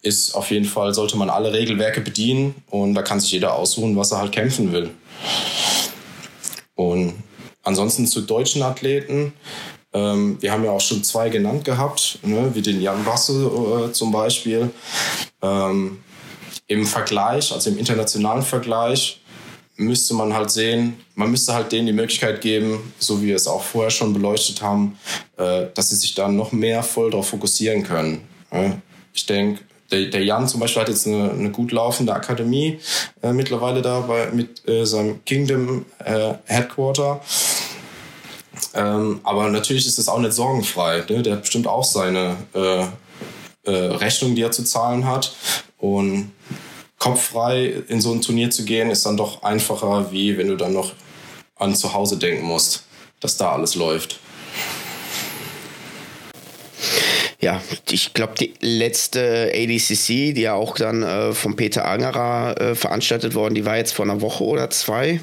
ist 0.02 0.34
auf 0.34 0.50
jeden 0.50 0.64
Fall, 0.64 0.94
sollte 0.94 1.16
man 1.16 1.30
alle 1.30 1.52
Regelwerke 1.52 2.00
bedienen 2.00 2.54
und 2.70 2.94
da 2.94 3.02
kann 3.02 3.20
sich 3.20 3.32
jeder 3.32 3.54
aussuchen, 3.54 3.96
was 3.96 4.12
er 4.12 4.18
halt 4.18 4.32
kämpfen 4.32 4.72
will. 4.72 4.90
Und 6.74 7.14
ansonsten 7.64 8.06
zu 8.06 8.20
deutschen 8.20 8.62
Athleten, 8.62 9.32
ähm, 9.92 10.36
wir 10.40 10.52
haben 10.52 10.64
ja 10.64 10.70
auch 10.70 10.80
schon 10.80 11.02
zwei 11.02 11.28
genannt 11.28 11.64
gehabt, 11.64 12.18
ne, 12.22 12.50
wie 12.54 12.62
den 12.62 12.80
Jan 12.80 13.04
Basse 13.04 13.88
äh, 13.88 13.92
zum 13.92 14.12
Beispiel. 14.12 14.70
Ähm, 15.42 15.98
Im 16.66 16.86
Vergleich, 16.86 17.52
also 17.52 17.70
im 17.70 17.78
internationalen 17.78 18.42
Vergleich, 18.42 19.20
müsste 19.76 20.14
man 20.14 20.34
halt 20.34 20.50
sehen, 20.50 20.96
man 21.14 21.30
müsste 21.30 21.54
halt 21.54 21.72
denen 21.72 21.86
die 21.86 21.92
Möglichkeit 21.92 22.40
geben, 22.40 22.92
so 22.98 23.22
wie 23.22 23.28
wir 23.28 23.36
es 23.36 23.46
auch 23.46 23.62
vorher 23.62 23.90
schon 23.90 24.12
beleuchtet 24.12 24.60
haben, 24.60 24.98
äh, 25.36 25.66
dass 25.74 25.90
sie 25.90 25.96
sich 25.96 26.14
dann 26.14 26.36
noch 26.36 26.52
mehr 26.52 26.82
voll 26.82 27.10
darauf 27.10 27.28
fokussieren 27.28 27.82
können. 27.82 28.22
Ich 29.12 29.26
denke, 29.26 29.62
der, 29.90 30.06
der 30.06 30.24
Jan 30.24 30.48
zum 30.48 30.60
Beispiel 30.60 30.82
hat 30.82 30.88
jetzt 30.88 31.06
eine, 31.06 31.30
eine 31.30 31.50
gut 31.50 31.72
laufende 31.72 32.12
Akademie 32.12 32.78
äh, 33.22 33.32
mittlerweile 33.32 33.82
da 33.82 34.00
bei, 34.00 34.30
mit 34.30 34.68
äh, 34.68 34.84
seinem 34.84 35.24
Kingdom 35.24 35.86
äh, 36.04 36.34
Headquarter. 36.44 37.20
Ähm, 38.74 39.20
aber 39.22 39.48
natürlich 39.48 39.86
ist 39.86 39.98
es 39.98 40.08
auch 40.08 40.18
nicht 40.18 40.32
sorgenfrei. 40.32 41.04
Ne? 41.08 41.22
Der 41.22 41.34
hat 41.34 41.42
bestimmt 41.42 41.66
auch 41.66 41.84
seine 41.84 42.36
äh, 42.54 42.82
äh, 43.64 43.70
Rechnung, 43.96 44.34
die 44.34 44.42
er 44.42 44.50
zu 44.50 44.64
zahlen 44.64 45.06
hat. 45.06 45.34
Und 45.78 46.32
kopffrei 46.98 47.82
in 47.88 48.00
so 48.00 48.12
ein 48.12 48.20
Turnier 48.20 48.50
zu 48.50 48.64
gehen, 48.64 48.90
ist 48.90 49.06
dann 49.06 49.16
doch 49.16 49.42
einfacher, 49.42 50.10
wie 50.10 50.36
wenn 50.36 50.48
du 50.48 50.56
dann 50.56 50.72
noch 50.72 50.92
an 51.56 51.74
zu 51.74 51.92
Hause 51.92 52.18
denken 52.18 52.44
musst, 52.44 52.84
dass 53.20 53.36
da 53.36 53.52
alles 53.52 53.74
läuft. 53.74 54.20
Ja, 57.40 57.60
ich 57.88 58.14
glaube, 58.14 58.34
die 58.38 58.54
letzte 58.60 59.52
ADCC, 59.54 60.34
die 60.34 60.40
ja 60.42 60.54
auch 60.54 60.76
dann 60.76 61.04
äh, 61.04 61.32
von 61.32 61.54
Peter 61.54 61.84
Angerer 61.84 62.60
äh, 62.60 62.74
veranstaltet 62.74 63.34
worden, 63.34 63.54
die 63.54 63.64
war 63.64 63.76
jetzt 63.76 63.92
vor 63.92 64.04
einer 64.04 64.20
Woche 64.20 64.42
oder 64.42 64.70
zwei. 64.70 65.20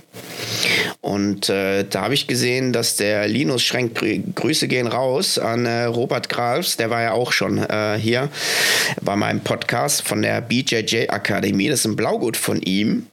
Und 1.05 1.49
äh, 1.49 1.85
da 1.87 2.01
habe 2.01 2.15
ich 2.15 2.25
gesehen, 2.25 2.73
dass 2.73 2.95
der 2.95 3.27
Linus 3.27 3.61
Schrenk, 3.61 4.01
Grüße 4.33 4.67
gehen 4.67 4.87
raus 4.87 5.37
an 5.37 5.67
äh, 5.67 5.83
Robert 5.83 6.29
Grafs, 6.29 6.77
der 6.77 6.89
war 6.89 7.03
ja 7.03 7.11
auch 7.11 7.31
schon 7.31 7.59
äh, 7.59 7.95
hier 8.01 8.29
bei 9.03 9.15
meinem 9.15 9.41
Podcast 9.41 10.01
von 10.01 10.23
der 10.23 10.41
BJJ 10.41 11.09
Akademie, 11.09 11.69
das 11.69 11.81
ist 11.81 11.85
ein 11.85 11.95
Blaugut 11.95 12.37
von 12.37 12.59
ihm 12.59 13.05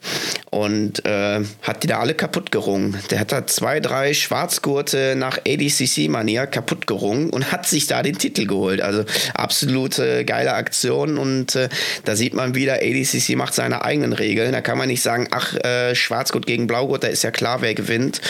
und 0.52 1.04
äh, 1.04 1.40
hat 1.60 1.82
die 1.82 1.86
da 1.86 1.98
alle 1.98 2.14
kaputt 2.14 2.50
gerungen. 2.50 2.98
Der 3.10 3.20
hat 3.20 3.30
da 3.30 3.46
zwei, 3.46 3.80
drei 3.80 4.14
Schwarzgurte 4.14 5.14
nach 5.14 5.38
ADCC-Manier 5.46 6.46
kaputt 6.46 6.86
gerungen 6.86 7.28
und 7.28 7.52
hat 7.52 7.66
sich 7.66 7.88
da 7.88 8.02
den 8.02 8.16
Titel 8.16 8.46
geholt. 8.46 8.80
Also 8.80 9.04
absolute 9.34 10.24
geile 10.24 10.54
Aktion 10.54 11.18
und 11.18 11.56
äh, 11.56 11.68
da 12.06 12.16
sieht 12.16 12.32
man 12.32 12.54
wieder, 12.54 12.76
ADCC 12.76 13.36
macht 13.36 13.52
seine 13.52 13.84
eigenen 13.84 14.14
Regeln. 14.14 14.52
Da 14.52 14.62
kann 14.62 14.78
man 14.78 14.88
nicht 14.88 15.02
sagen, 15.02 15.28
ach, 15.30 15.54
äh, 15.56 15.94
Schwarzgurt 15.94 16.46
gegen 16.46 16.66
Blaugurt, 16.66 17.04
da 17.04 17.08
ist 17.08 17.22
ja 17.22 17.30
klar, 17.30 17.60
wer 17.60 17.74
gewinnt. 17.82 18.20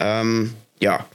Ähm, 0.00 0.54
ja, 0.80 1.06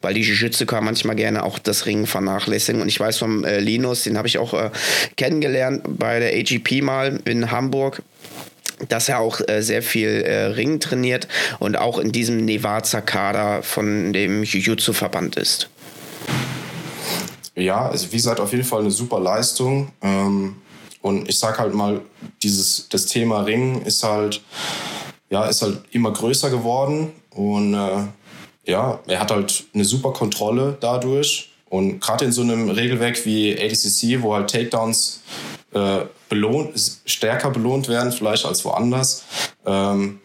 weil 0.00 0.14
die 0.14 0.22
Jiu-Jitsu 0.22 0.66
kann 0.66 0.84
manchmal 0.84 1.14
gerne 1.14 1.44
auch 1.44 1.58
das 1.58 1.86
Ringen 1.86 2.06
vernachlässigen. 2.06 2.82
Und 2.82 2.88
ich 2.88 2.98
weiß 2.98 3.18
vom 3.18 3.44
äh, 3.44 3.60
Linus, 3.60 4.02
den 4.02 4.18
habe 4.18 4.26
ich 4.26 4.38
auch 4.38 4.52
äh, 4.52 4.70
kennengelernt 5.16 5.82
bei 5.86 6.18
der 6.18 6.34
AGP 6.34 6.82
mal 6.82 7.20
in 7.24 7.50
Hamburg 7.50 8.02
dass 8.88 9.08
er 9.08 9.20
auch 9.20 9.40
äh, 9.46 9.62
sehr 9.62 9.80
viel 9.80 10.08
äh, 10.08 10.46
Ringen 10.46 10.80
trainiert 10.80 11.28
und 11.60 11.76
auch 11.76 11.98
in 11.98 12.10
diesem 12.10 12.44
Nevada-Kader 12.44 13.62
von 13.62 14.12
dem 14.12 14.42
Jiu-Jitsu-Verband 14.42 15.36
ist. 15.36 15.68
Ja, 17.54 17.88
also 17.88 18.10
wie 18.10 18.16
gesagt, 18.16 18.40
auf 18.40 18.50
jeden 18.50 18.64
Fall 18.64 18.80
eine 18.80 18.90
super 18.90 19.20
Leistung. 19.20 19.92
Ähm, 20.02 20.56
und 21.00 21.28
ich 21.28 21.38
sag 21.38 21.58
halt 21.58 21.74
mal, 21.74 22.00
dieses, 22.42 22.88
das 22.88 23.06
Thema 23.06 23.42
Ringen 23.42 23.82
ist 23.82 24.02
halt, 24.02 24.42
ja, 25.30 25.46
ist 25.46 25.62
halt 25.62 25.82
immer 25.90 26.12
größer 26.12 26.50
geworden. 26.50 27.12
Und 27.34 27.74
äh, 27.74 28.04
ja, 28.64 29.00
er 29.06 29.20
hat 29.20 29.30
halt 29.30 29.64
eine 29.74 29.84
super 29.84 30.12
Kontrolle 30.12 30.76
dadurch. 30.80 31.50
Und 31.68 32.00
gerade 32.00 32.26
in 32.26 32.32
so 32.32 32.42
einem 32.42 32.68
Regelwerk 32.68 33.24
wie 33.24 33.58
ADCC, 33.58 34.22
wo 34.22 34.34
halt 34.34 34.50
Takedowns 34.50 35.22
äh, 35.72 36.00
belohnt, 36.28 36.72
stärker 37.06 37.50
belohnt 37.50 37.88
werden, 37.88 38.12
vielleicht 38.12 38.44
als 38.44 38.64
woanders, 38.64 39.24
ähm, 39.64 40.20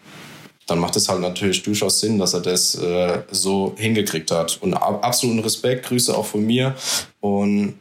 dann 0.65 0.79
macht 0.79 0.97
es 0.97 1.07
halt 1.07 1.21
natürlich 1.21 1.63
durchaus 1.63 2.01
Sinn, 2.01 2.19
dass 2.19 2.34
er 2.34 2.41
das 2.41 2.75
äh, 2.75 3.21
so 3.31 3.73
hingekriegt 3.77 4.29
hat. 4.31 4.57
Und 4.61 4.73
ab, 4.73 5.05
absoluten 5.05 5.39
Respekt, 5.39 5.85
Grüße 5.85 6.15
auch 6.15 6.25
von 6.25 6.45
mir 6.45 6.75
und 7.21 7.75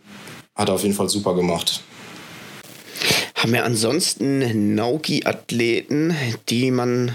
hat 0.55 0.69
er 0.69 0.75
auf 0.75 0.83
jeden 0.83 0.95
Fall 0.95 1.09
super 1.09 1.35
gemacht. 1.35 1.83
Haben 3.35 3.53
wir 3.53 3.65
ansonsten 3.65 4.75
Nauki-Athleten, 4.75 6.17
die 6.49 6.71
man 6.71 7.13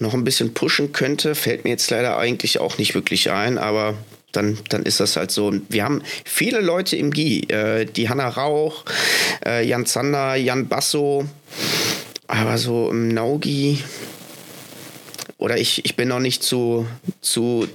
noch 0.00 0.14
ein 0.14 0.24
bisschen 0.24 0.54
pushen 0.54 0.92
könnte, 0.92 1.34
fällt 1.34 1.64
mir 1.64 1.70
jetzt 1.70 1.90
leider 1.90 2.18
eigentlich 2.18 2.58
auch 2.60 2.78
nicht 2.78 2.94
wirklich 2.94 3.30
ein, 3.30 3.58
aber 3.58 3.94
dann, 4.32 4.58
dann 4.68 4.82
ist 4.82 5.00
das 5.00 5.16
halt 5.16 5.30
so. 5.30 5.52
Wir 5.68 5.84
haben 5.84 6.02
viele 6.24 6.60
Leute 6.60 6.96
im 6.96 7.10
GI, 7.10 7.48
äh, 7.48 7.86
die 7.86 8.08
Hanna 8.08 8.28
Rauch, 8.28 8.84
äh, 9.44 9.66
Jan 9.66 9.86
Zander, 9.86 10.36
Jan 10.36 10.68
Basso, 10.68 11.24
aber 12.26 12.58
so 12.58 12.90
im 12.90 13.08
Naugi 13.08 13.78
oder 15.38 15.58
ich, 15.58 15.84
ich 15.84 15.96
bin 15.96 16.08
noch 16.08 16.20
nicht 16.20 16.42
zu, 16.42 16.86
zu 17.20 17.68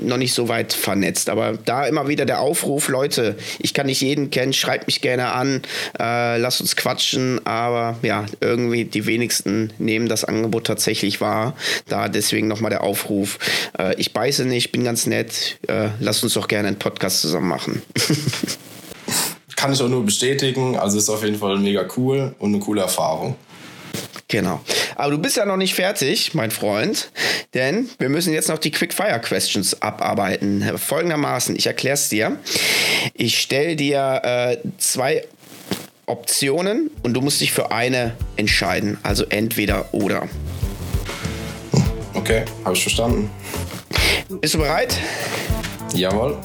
noch 0.00 0.16
nicht 0.16 0.34
so 0.34 0.48
weit 0.48 0.72
vernetzt. 0.72 1.28
Aber 1.28 1.58
da 1.64 1.86
immer 1.86 2.08
wieder 2.08 2.26
der 2.26 2.40
Aufruf, 2.40 2.88
Leute, 2.88 3.36
ich 3.58 3.74
kann 3.74 3.86
nicht 3.86 4.00
jeden 4.00 4.30
kennen, 4.30 4.52
schreibt 4.52 4.86
mich 4.86 5.00
gerne 5.00 5.32
an, 5.32 5.62
äh, 5.98 6.38
lasst 6.38 6.60
uns 6.60 6.76
quatschen. 6.76 7.44
Aber 7.46 7.96
ja, 8.02 8.26
irgendwie 8.40 8.84
die 8.84 9.06
wenigsten 9.06 9.72
nehmen 9.78 10.08
das 10.08 10.24
Angebot 10.24 10.66
tatsächlich 10.66 11.20
wahr. 11.20 11.56
Da 11.88 12.08
deswegen 12.08 12.48
nochmal 12.48 12.70
der 12.70 12.82
Aufruf. 12.82 13.38
Äh, 13.78 13.94
ich 13.96 14.12
beiße 14.12 14.44
nicht, 14.44 14.72
bin 14.72 14.84
ganz 14.84 15.06
nett. 15.06 15.58
Äh, 15.68 15.88
lasst 16.00 16.22
uns 16.22 16.34
doch 16.34 16.48
gerne 16.48 16.68
einen 16.68 16.78
Podcast 16.78 17.20
zusammen 17.20 17.48
machen. 17.48 17.82
kann 19.64 19.72
ich 19.72 19.80
auch 19.80 19.88
nur 19.88 20.04
bestätigen. 20.04 20.76
Also 20.76 20.98
ist 20.98 21.08
auf 21.08 21.24
jeden 21.24 21.38
Fall 21.38 21.56
mega 21.58 21.86
cool 21.96 22.34
und 22.38 22.52
eine 22.52 22.62
coole 22.62 22.82
Erfahrung. 22.82 23.36
Genau. 24.34 24.60
Aber 24.96 25.12
du 25.12 25.18
bist 25.18 25.36
ja 25.36 25.46
noch 25.46 25.56
nicht 25.56 25.76
fertig, 25.76 26.34
mein 26.34 26.50
Freund, 26.50 27.12
denn 27.54 27.88
wir 28.00 28.08
müssen 28.08 28.32
jetzt 28.32 28.48
noch 28.48 28.58
die 28.58 28.72
Quick-Fire 28.72 29.20
Questions 29.20 29.80
abarbeiten. 29.80 30.76
Folgendermaßen, 30.76 31.54
ich 31.54 31.68
erkläre 31.68 31.94
es 31.94 32.08
dir. 32.08 32.36
Ich 33.12 33.40
stelle 33.40 33.76
dir 33.76 34.22
äh, 34.24 34.56
zwei 34.78 35.24
Optionen 36.06 36.90
und 37.04 37.14
du 37.14 37.20
musst 37.20 37.42
dich 37.42 37.52
für 37.52 37.70
eine 37.70 38.16
entscheiden. 38.34 38.98
Also 39.04 39.24
entweder 39.28 39.94
oder. 39.94 40.28
Okay, 42.14 42.44
habe 42.64 42.74
ich 42.74 42.82
verstanden. 42.82 43.30
Bist 44.40 44.54
du 44.54 44.58
bereit? 44.58 44.98
Jawohl. 45.94 46.38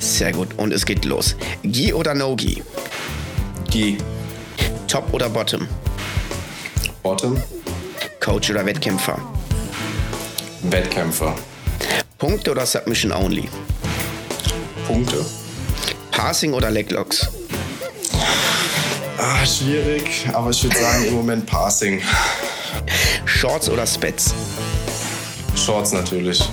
Sehr 0.00 0.32
gut. 0.32 0.48
Und 0.58 0.70
es 0.70 0.84
geht 0.84 1.06
los. 1.06 1.34
Gi 1.62 1.94
oder 1.94 2.12
No-Gi? 2.12 2.62
Gi. 3.70 3.96
Top 4.86 5.14
oder 5.14 5.30
Bottom? 5.30 5.66
Bottom. 7.02 7.42
Coach 8.20 8.50
oder 8.50 8.64
Wettkämpfer? 8.64 9.18
Wettkämpfer. 10.62 11.34
Punkte 12.18 12.52
oder 12.52 12.64
Submission 12.64 13.12
Only? 13.12 13.48
Punkte. 14.86 15.24
Passing 16.12 16.52
oder 16.52 16.70
Leglocks? 16.70 17.28
Ah, 19.18 19.44
schwierig, 19.44 20.26
aber 20.32 20.50
ich 20.50 20.62
würde 20.62 20.78
sagen 20.78 21.04
im 21.06 21.14
Moment 21.14 21.46
Passing. 21.46 22.00
Shorts 23.24 23.68
oder 23.68 23.86
Spets? 23.86 24.34
Shorts 25.56 25.92
natürlich. 25.92 26.48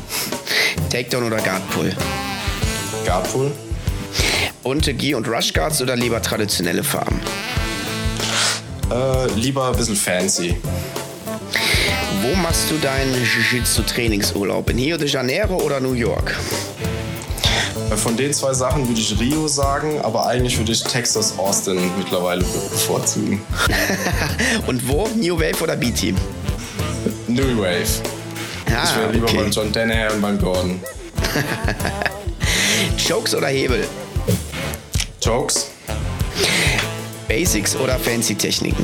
Takedown 0.89 1.25
oder 1.25 1.37
Guardpull? 1.37 1.95
Guardpull. 3.05 3.51
Und 4.63 4.85
Gi- 4.97 5.13
und 5.15 5.27
Rush 5.27 5.53
Guards 5.53 5.81
oder 5.81 5.95
lieber 5.95 6.21
traditionelle 6.21 6.83
Farben? 6.83 7.19
Äh, 8.91 9.27
lieber 9.35 9.67
ein 9.67 9.75
bisschen 9.75 9.95
fancy. 9.95 10.55
Wo 12.21 12.35
machst 12.35 12.69
du 12.69 12.77
deinen 12.77 13.13
Jiu-Jitsu-Trainingsurlaub? 13.23 14.69
In 14.71 14.77
Rio 14.77 14.97
de 14.97 15.07
Janeiro 15.07 15.57
oder 15.57 15.79
New 15.79 15.93
York? 15.93 16.35
Äh, 17.91 17.95
Von 17.95 18.17
den 18.17 18.33
zwei 18.33 18.53
Sachen 18.53 18.87
würde 18.87 18.99
ich 18.99 19.17
Rio 19.19 19.47
sagen, 19.47 19.99
aber 20.01 20.25
eigentlich 20.27 20.57
würde 20.57 20.71
ich 20.71 20.83
Texas 20.83 21.33
Austin 21.37 21.79
mittlerweile 21.97 22.41
bevorzugen. 22.43 23.41
Und 24.67 24.87
wo? 24.87 25.07
New 25.15 25.37
Wave 25.39 25.61
oder 25.63 25.75
B-Team? 25.75 26.15
New 27.27 27.61
Wave. 27.61 27.85
Ah, 28.75 28.83
Ich 28.83 28.95
wäre 28.95 29.11
lieber 29.11 29.27
okay. 29.27 29.37
beim 29.37 29.51
John 29.51 29.71
Danaher 29.71 30.13
und 30.13 30.21
beim 30.21 30.37
Gordon. 30.39 30.79
Chokes 33.07 33.33
oder 33.33 33.47
Hebel? 33.47 33.87
Jokes? 35.21 35.67
Basics 37.29 37.75
oder 37.75 37.99
fancy 37.99 38.33
Techniken? 38.33 38.83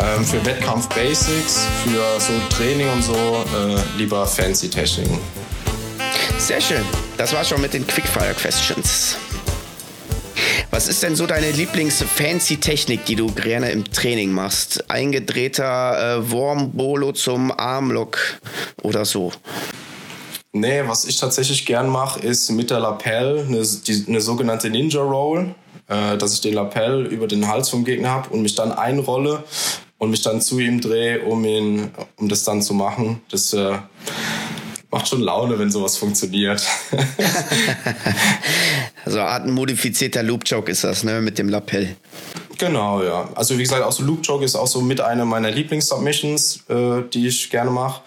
Ähm, 0.00 0.24
für 0.24 0.44
Wettkampf 0.44 0.88
Basics, 0.88 1.66
für 1.84 2.20
so 2.20 2.32
Training 2.50 2.90
und 2.90 3.02
so 3.02 3.14
äh, 3.14 3.96
lieber 3.96 4.26
fancy 4.26 4.68
Techniken. 4.68 5.20
Sehr 6.36 6.60
schön. 6.60 6.82
Das 7.16 7.32
war 7.32 7.44
schon 7.44 7.60
mit 7.60 7.74
den 7.74 7.86
Quickfire 7.86 8.34
Questions. 8.34 9.16
Was 10.72 10.88
ist 10.88 11.00
denn 11.04 11.14
so 11.14 11.26
deine 11.26 11.52
Lieblings-Fancy-Technik, 11.52 13.04
die 13.04 13.14
du 13.14 13.30
gerne 13.30 13.70
im 13.70 13.84
Training 13.84 14.32
machst? 14.32 14.90
Eingedrehter 14.90 16.16
äh, 16.18 16.30
Worm-Bolo 16.30 17.12
zum 17.12 17.52
Armlock 17.52 18.18
oder 18.82 19.04
so? 19.04 19.32
Nee, 20.52 20.82
was 20.86 21.04
ich 21.04 21.18
tatsächlich 21.18 21.66
gern 21.66 21.88
mache, 21.88 22.18
ist 22.20 22.50
mit 22.50 22.70
der 22.70 22.80
Lapel 22.80 23.46
eine, 23.46 23.62
die, 23.62 24.04
eine 24.08 24.20
sogenannte 24.20 24.70
Ninja 24.70 25.00
Roll, 25.00 25.54
äh, 25.90 26.16
dass 26.16 26.32
ich 26.32 26.40
den 26.40 26.54
Lapel 26.54 27.06
über 27.06 27.26
den 27.26 27.48
Hals 27.48 27.68
vom 27.68 27.84
Gegner 27.84 28.10
habe 28.10 28.30
und 28.30 28.42
mich 28.42 28.54
dann 28.54 28.72
einrolle 28.72 29.44
und 29.98 30.10
mich 30.10 30.22
dann 30.22 30.40
zu 30.40 30.58
ihm 30.58 30.80
drehe, 30.80 31.20
um 31.24 31.44
ihn, 31.44 31.90
um 32.16 32.28
das 32.28 32.44
dann 32.44 32.62
zu 32.62 32.72
machen. 32.72 33.20
Das 33.30 33.52
äh, 33.52 33.76
macht 34.90 35.08
schon 35.08 35.20
Laune, 35.20 35.58
wenn 35.58 35.70
sowas 35.70 35.98
funktioniert. 35.98 36.66
Also 39.04 39.20
Art 39.20 39.46
modifizierter 39.46 40.22
Loop-Choke 40.22 40.70
ist 40.70 40.84
das, 40.84 41.04
ne? 41.04 41.20
Mit 41.22 41.38
dem 41.38 41.48
Lapel. 41.48 41.96
Genau, 42.58 43.02
ja. 43.02 43.28
Also 43.34 43.56
wie 43.56 43.62
gesagt, 43.62 43.82
auch 43.82 43.92
so 43.92 44.04
Loop 44.04 44.26
Choke 44.26 44.44
ist 44.44 44.54
auch 44.54 44.66
so 44.66 44.82
mit 44.82 45.00
einer 45.00 45.24
meiner 45.24 45.50
Lieblings-Submissions, 45.50 46.64
äh, 46.68 47.02
die 47.12 47.28
ich 47.28 47.48
gerne 47.48 47.70
mache. 47.70 48.02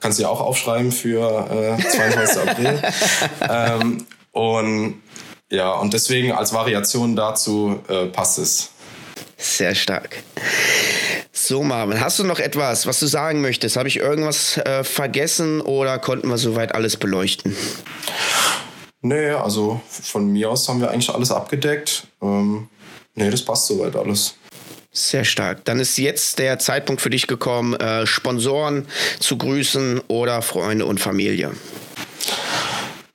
Kannst 0.00 0.18
du 0.18 0.24
ja 0.24 0.28
auch 0.28 0.40
aufschreiben 0.40 0.92
für 0.92 1.76
äh, 1.78 1.82
22. 1.82 2.48
April. 2.48 2.82
ähm, 3.48 4.06
und 4.32 5.00
ja, 5.50 5.72
und 5.72 5.92
deswegen 5.92 6.32
als 6.32 6.52
Variation 6.52 7.16
dazu 7.16 7.80
äh, 7.88 8.06
passt 8.06 8.38
es. 8.38 8.70
Sehr 9.36 9.74
stark. 9.74 10.22
So, 11.32 11.62
Marvin, 11.62 12.00
hast 12.00 12.18
du 12.18 12.24
noch 12.24 12.38
etwas, 12.38 12.86
was 12.86 13.00
du 13.00 13.06
sagen 13.06 13.40
möchtest? 13.40 13.76
Habe 13.76 13.88
ich 13.88 13.96
irgendwas 13.96 14.56
äh, 14.56 14.84
vergessen 14.84 15.60
oder 15.60 15.98
konnten 15.98 16.28
wir 16.28 16.38
soweit 16.38 16.74
alles 16.74 16.96
beleuchten? 16.96 17.56
Nee, 19.02 19.30
also 19.30 19.80
von 19.90 20.32
mir 20.32 20.50
aus 20.50 20.66
haben 20.68 20.80
wir 20.80 20.90
eigentlich 20.90 21.10
alles 21.10 21.30
abgedeckt. 21.30 22.06
Ähm, 22.22 22.68
nee, 23.14 23.30
das 23.30 23.44
passt 23.44 23.66
soweit 23.66 23.94
alles. 23.96 24.36
Sehr 24.92 25.24
stark. 25.24 25.64
Dann 25.64 25.80
ist 25.80 25.98
jetzt 25.98 26.38
der 26.38 26.58
Zeitpunkt 26.58 27.02
für 27.02 27.10
dich 27.10 27.26
gekommen, 27.26 27.74
äh, 27.74 28.06
Sponsoren 28.06 28.86
zu 29.18 29.36
grüßen 29.36 30.00
oder 30.08 30.40
Freunde 30.40 30.86
und 30.86 31.00
Familie. 31.00 31.50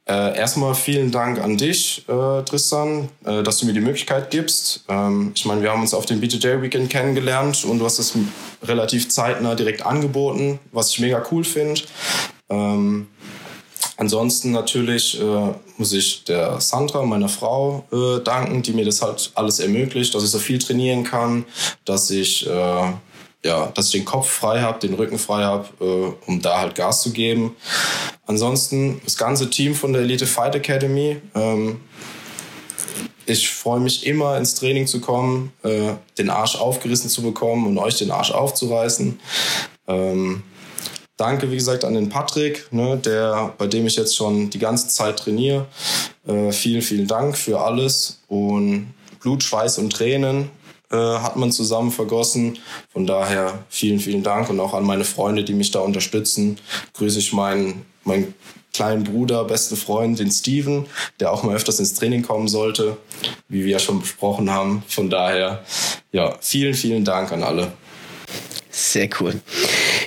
Äh, 0.09 0.35
erstmal 0.35 0.73
vielen 0.73 1.11
Dank 1.11 1.39
an 1.39 1.55
dich, 1.55 2.03
äh, 2.07 2.41
Tristan, 2.41 3.09
äh, 3.25 3.43
dass 3.43 3.59
du 3.59 3.67
mir 3.67 3.73
die 3.73 3.79
Möglichkeit 3.79 4.31
gibst. 4.31 4.83
Ähm, 4.89 5.33
ich 5.35 5.45
meine, 5.45 5.61
wir 5.61 5.69
haben 5.69 5.81
uns 5.81 5.93
auf 5.93 6.07
dem 6.07 6.19
BJJ 6.19 6.63
Weekend 6.63 6.89
kennengelernt 6.89 7.63
und 7.63 7.77
du 7.77 7.85
hast 7.85 7.99
es 7.99 8.15
relativ 8.63 9.09
zeitnah 9.09 9.53
direkt 9.53 9.85
angeboten, 9.85 10.57
was 10.71 10.89
ich 10.89 10.99
mega 10.99 11.21
cool 11.29 11.43
finde. 11.43 11.81
Ähm, 12.49 13.05
ansonsten 13.97 14.49
natürlich 14.49 15.21
äh, 15.21 15.53
muss 15.77 15.93
ich 15.93 16.23
der 16.23 16.59
Sandra, 16.59 17.03
meiner 17.03 17.29
Frau, 17.29 17.85
äh, 17.91 18.23
danken, 18.23 18.63
die 18.63 18.73
mir 18.73 18.85
das 18.85 19.03
halt 19.03 19.31
alles 19.35 19.59
ermöglicht, 19.59 20.15
dass 20.15 20.23
ich 20.23 20.31
so 20.31 20.39
viel 20.39 20.57
trainieren 20.57 21.03
kann, 21.03 21.45
dass 21.85 22.09
ich 22.09 22.47
äh, 22.47 22.93
ja, 23.43 23.67
dass 23.67 23.87
ich 23.87 23.91
den 23.93 24.05
Kopf 24.05 24.29
frei 24.29 24.61
habe, 24.61 24.79
den 24.79 24.93
Rücken 24.93 25.17
frei 25.17 25.43
habe, 25.43 25.67
äh, 25.79 26.29
um 26.29 26.41
da 26.41 26.59
halt 26.59 26.75
Gas 26.75 27.01
zu 27.01 27.11
geben. 27.11 27.55
Ansonsten 28.25 29.01
das 29.03 29.17
ganze 29.17 29.49
Team 29.49 29.75
von 29.75 29.93
der 29.93 30.01
Elite 30.01 30.27
Fight 30.27 30.55
Academy. 30.55 31.21
Ähm, 31.35 31.79
ich 33.25 33.49
freue 33.49 33.79
mich 33.79 34.05
immer 34.05 34.37
ins 34.37 34.55
Training 34.55 34.87
zu 34.87 34.99
kommen, 34.99 35.53
äh, 35.63 35.93
den 36.17 36.29
Arsch 36.29 36.55
aufgerissen 36.55 37.09
zu 37.09 37.21
bekommen 37.21 37.67
und 37.67 37.77
euch 37.77 37.97
den 37.97 38.11
Arsch 38.11 38.31
aufzureißen. 38.31 39.19
Ähm, 39.87 40.43
danke, 41.15 41.49
wie 41.51 41.55
gesagt, 41.55 41.85
an 41.85 41.93
den 41.93 42.09
Patrick, 42.09 42.67
ne, 42.71 42.97
der, 42.97 43.53
bei 43.57 43.67
dem 43.67 43.87
ich 43.87 43.95
jetzt 43.95 44.15
schon 44.15 44.49
die 44.49 44.59
ganze 44.59 44.87
Zeit 44.87 45.19
trainiere. 45.19 45.67
Äh, 46.27 46.51
vielen, 46.51 46.81
vielen 46.81 47.07
Dank 47.07 47.37
für 47.37 47.61
alles 47.61 48.21
und 48.27 48.93
Blut, 49.21 49.43
Schweiß 49.43 49.77
und 49.77 49.91
Tränen 49.91 50.49
äh, 50.91 50.95
hat 50.95 51.35
man 51.35 51.51
zusammen 51.51 51.91
vergossen. 51.91 52.57
Von 52.91 53.05
daher 53.05 53.65
vielen, 53.69 53.99
vielen 53.99 54.23
Dank 54.23 54.49
und 54.49 54.59
auch 54.59 54.73
an 54.73 54.83
meine 54.83 55.05
Freunde, 55.05 55.43
die 55.43 55.53
mich 55.53 55.71
da 55.71 55.79
unterstützen. 55.79 56.59
Grüße 56.93 57.19
ich 57.19 57.33
meinen, 57.33 57.85
meinen 58.03 58.33
kleinen 58.73 59.03
Bruder, 59.03 59.43
besten 59.45 59.75
Freund, 59.75 60.19
den 60.19 60.31
Steven, 60.31 60.85
der 61.19 61.31
auch 61.31 61.43
mal 61.43 61.55
öfters 61.55 61.79
ins 61.79 61.93
Training 61.93 62.23
kommen 62.23 62.47
sollte, 62.47 62.97
wie 63.47 63.65
wir 63.65 63.71
ja 63.73 63.79
schon 63.79 63.99
besprochen 63.99 64.49
haben. 64.51 64.83
Von 64.87 65.09
daher, 65.09 65.63
ja, 66.11 66.35
vielen, 66.39 66.73
vielen 66.73 67.03
Dank 67.03 67.31
an 67.31 67.43
alle. 67.43 67.73
Sehr 68.69 69.09
cool. 69.19 69.41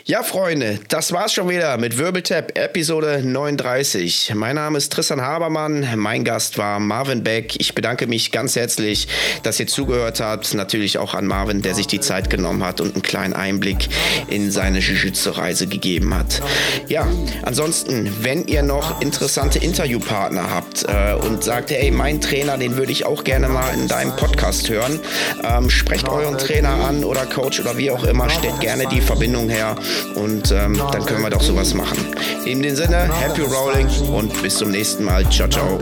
Ja, 0.04 0.24
Freunde, 0.24 0.80
das 0.88 1.12
war's 1.12 1.32
schon 1.32 1.48
wieder 1.48 1.78
mit 1.78 1.96
Wirbeltap 1.96 2.58
Episode 2.58 3.22
39. 3.24 4.32
Mein 4.34 4.56
Name 4.56 4.76
ist 4.76 4.92
Tristan 4.92 5.20
Habermann, 5.20 5.86
mein 5.94 6.24
Gast 6.24 6.58
war 6.58 6.80
Marvin 6.80 7.22
Beck. 7.22 7.54
Ich 7.60 7.76
bedanke 7.76 8.08
mich 8.08 8.32
ganz 8.32 8.56
herzlich, 8.56 9.06
dass 9.44 9.60
ihr 9.60 9.68
zugehört 9.68 10.18
habt. 10.18 10.54
Natürlich 10.54 10.98
auch 10.98 11.14
an 11.14 11.28
Marvin, 11.28 11.62
der 11.62 11.76
sich 11.76 11.86
die 11.86 12.00
Zeit 12.00 12.30
genommen 12.30 12.64
hat 12.64 12.80
und 12.80 12.94
einen 12.94 13.02
kleinen 13.02 13.32
Einblick 13.32 13.88
in 14.26 14.50
seine 14.50 14.80
Jiu-Jitsu-Reise 14.80 15.68
gegeben 15.68 16.12
hat. 16.12 16.42
Ja, 16.88 17.06
ansonsten, 17.42 18.12
wenn 18.22 18.48
ihr 18.48 18.64
noch 18.64 19.00
interessante 19.02 19.60
Interviewpartner 19.60 20.50
habt 20.50 20.84
äh, 20.88 21.14
und 21.14 21.44
sagt, 21.44 21.70
hey, 21.70 21.92
mein 21.92 22.20
Trainer, 22.20 22.58
den 22.58 22.76
würde 22.76 22.90
ich 22.90 23.06
auch 23.06 23.22
gerne 23.22 23.48
mal 23.48 23.72
in 23.74 23.86
deinem 23.86 24.16
Podcast 24.16 24.68
hören, 24.68 24.98
ähm, 25.44 25.70
sprecht 25.70 26.08
euren 26.08 26.38
Trainer 26.38 26.74
an 26.86 27.04
oder 27.04 27.24
Coach 27.24 27.60
oder 27.60 27.76
wie 27.76 27.92
auch 27.92 28.02
immer, 28.02 28.28
stellt 28.30 28.58
gerne 28.58 28.88
die 28.88 29.00
Verbindung 29.00 29.48
her 29.48 29.76
und 30.14 30.50
ähm, 30.50 30.80
dann 30.92 31.04
können 31.04 31.22
wir 31.22 31.30
doch 31.30 31.42
sowas 31.42 31.74
machen. 31.74 31.98
In 32.44 32.62
dem 32.62 32.74
Sinne, 32.76 33.10
happy 33.12 33.42
rolling 33.42 33.88
und 34.12 34.42
bis 34.42 34.56
zum 34.56 34.70
nächsten 34.70 35.04
Mal. 35.04 35.28
Ciao, 35.30 35.48
ciao. 35.48 35.78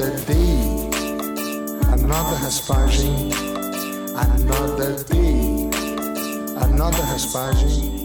Another 1.93 2.51
day, 2.71 3.31
another 4.17 4.97
day, 5.09 5.71
another 6.57 7.07
Hespagin. 7.13 8.00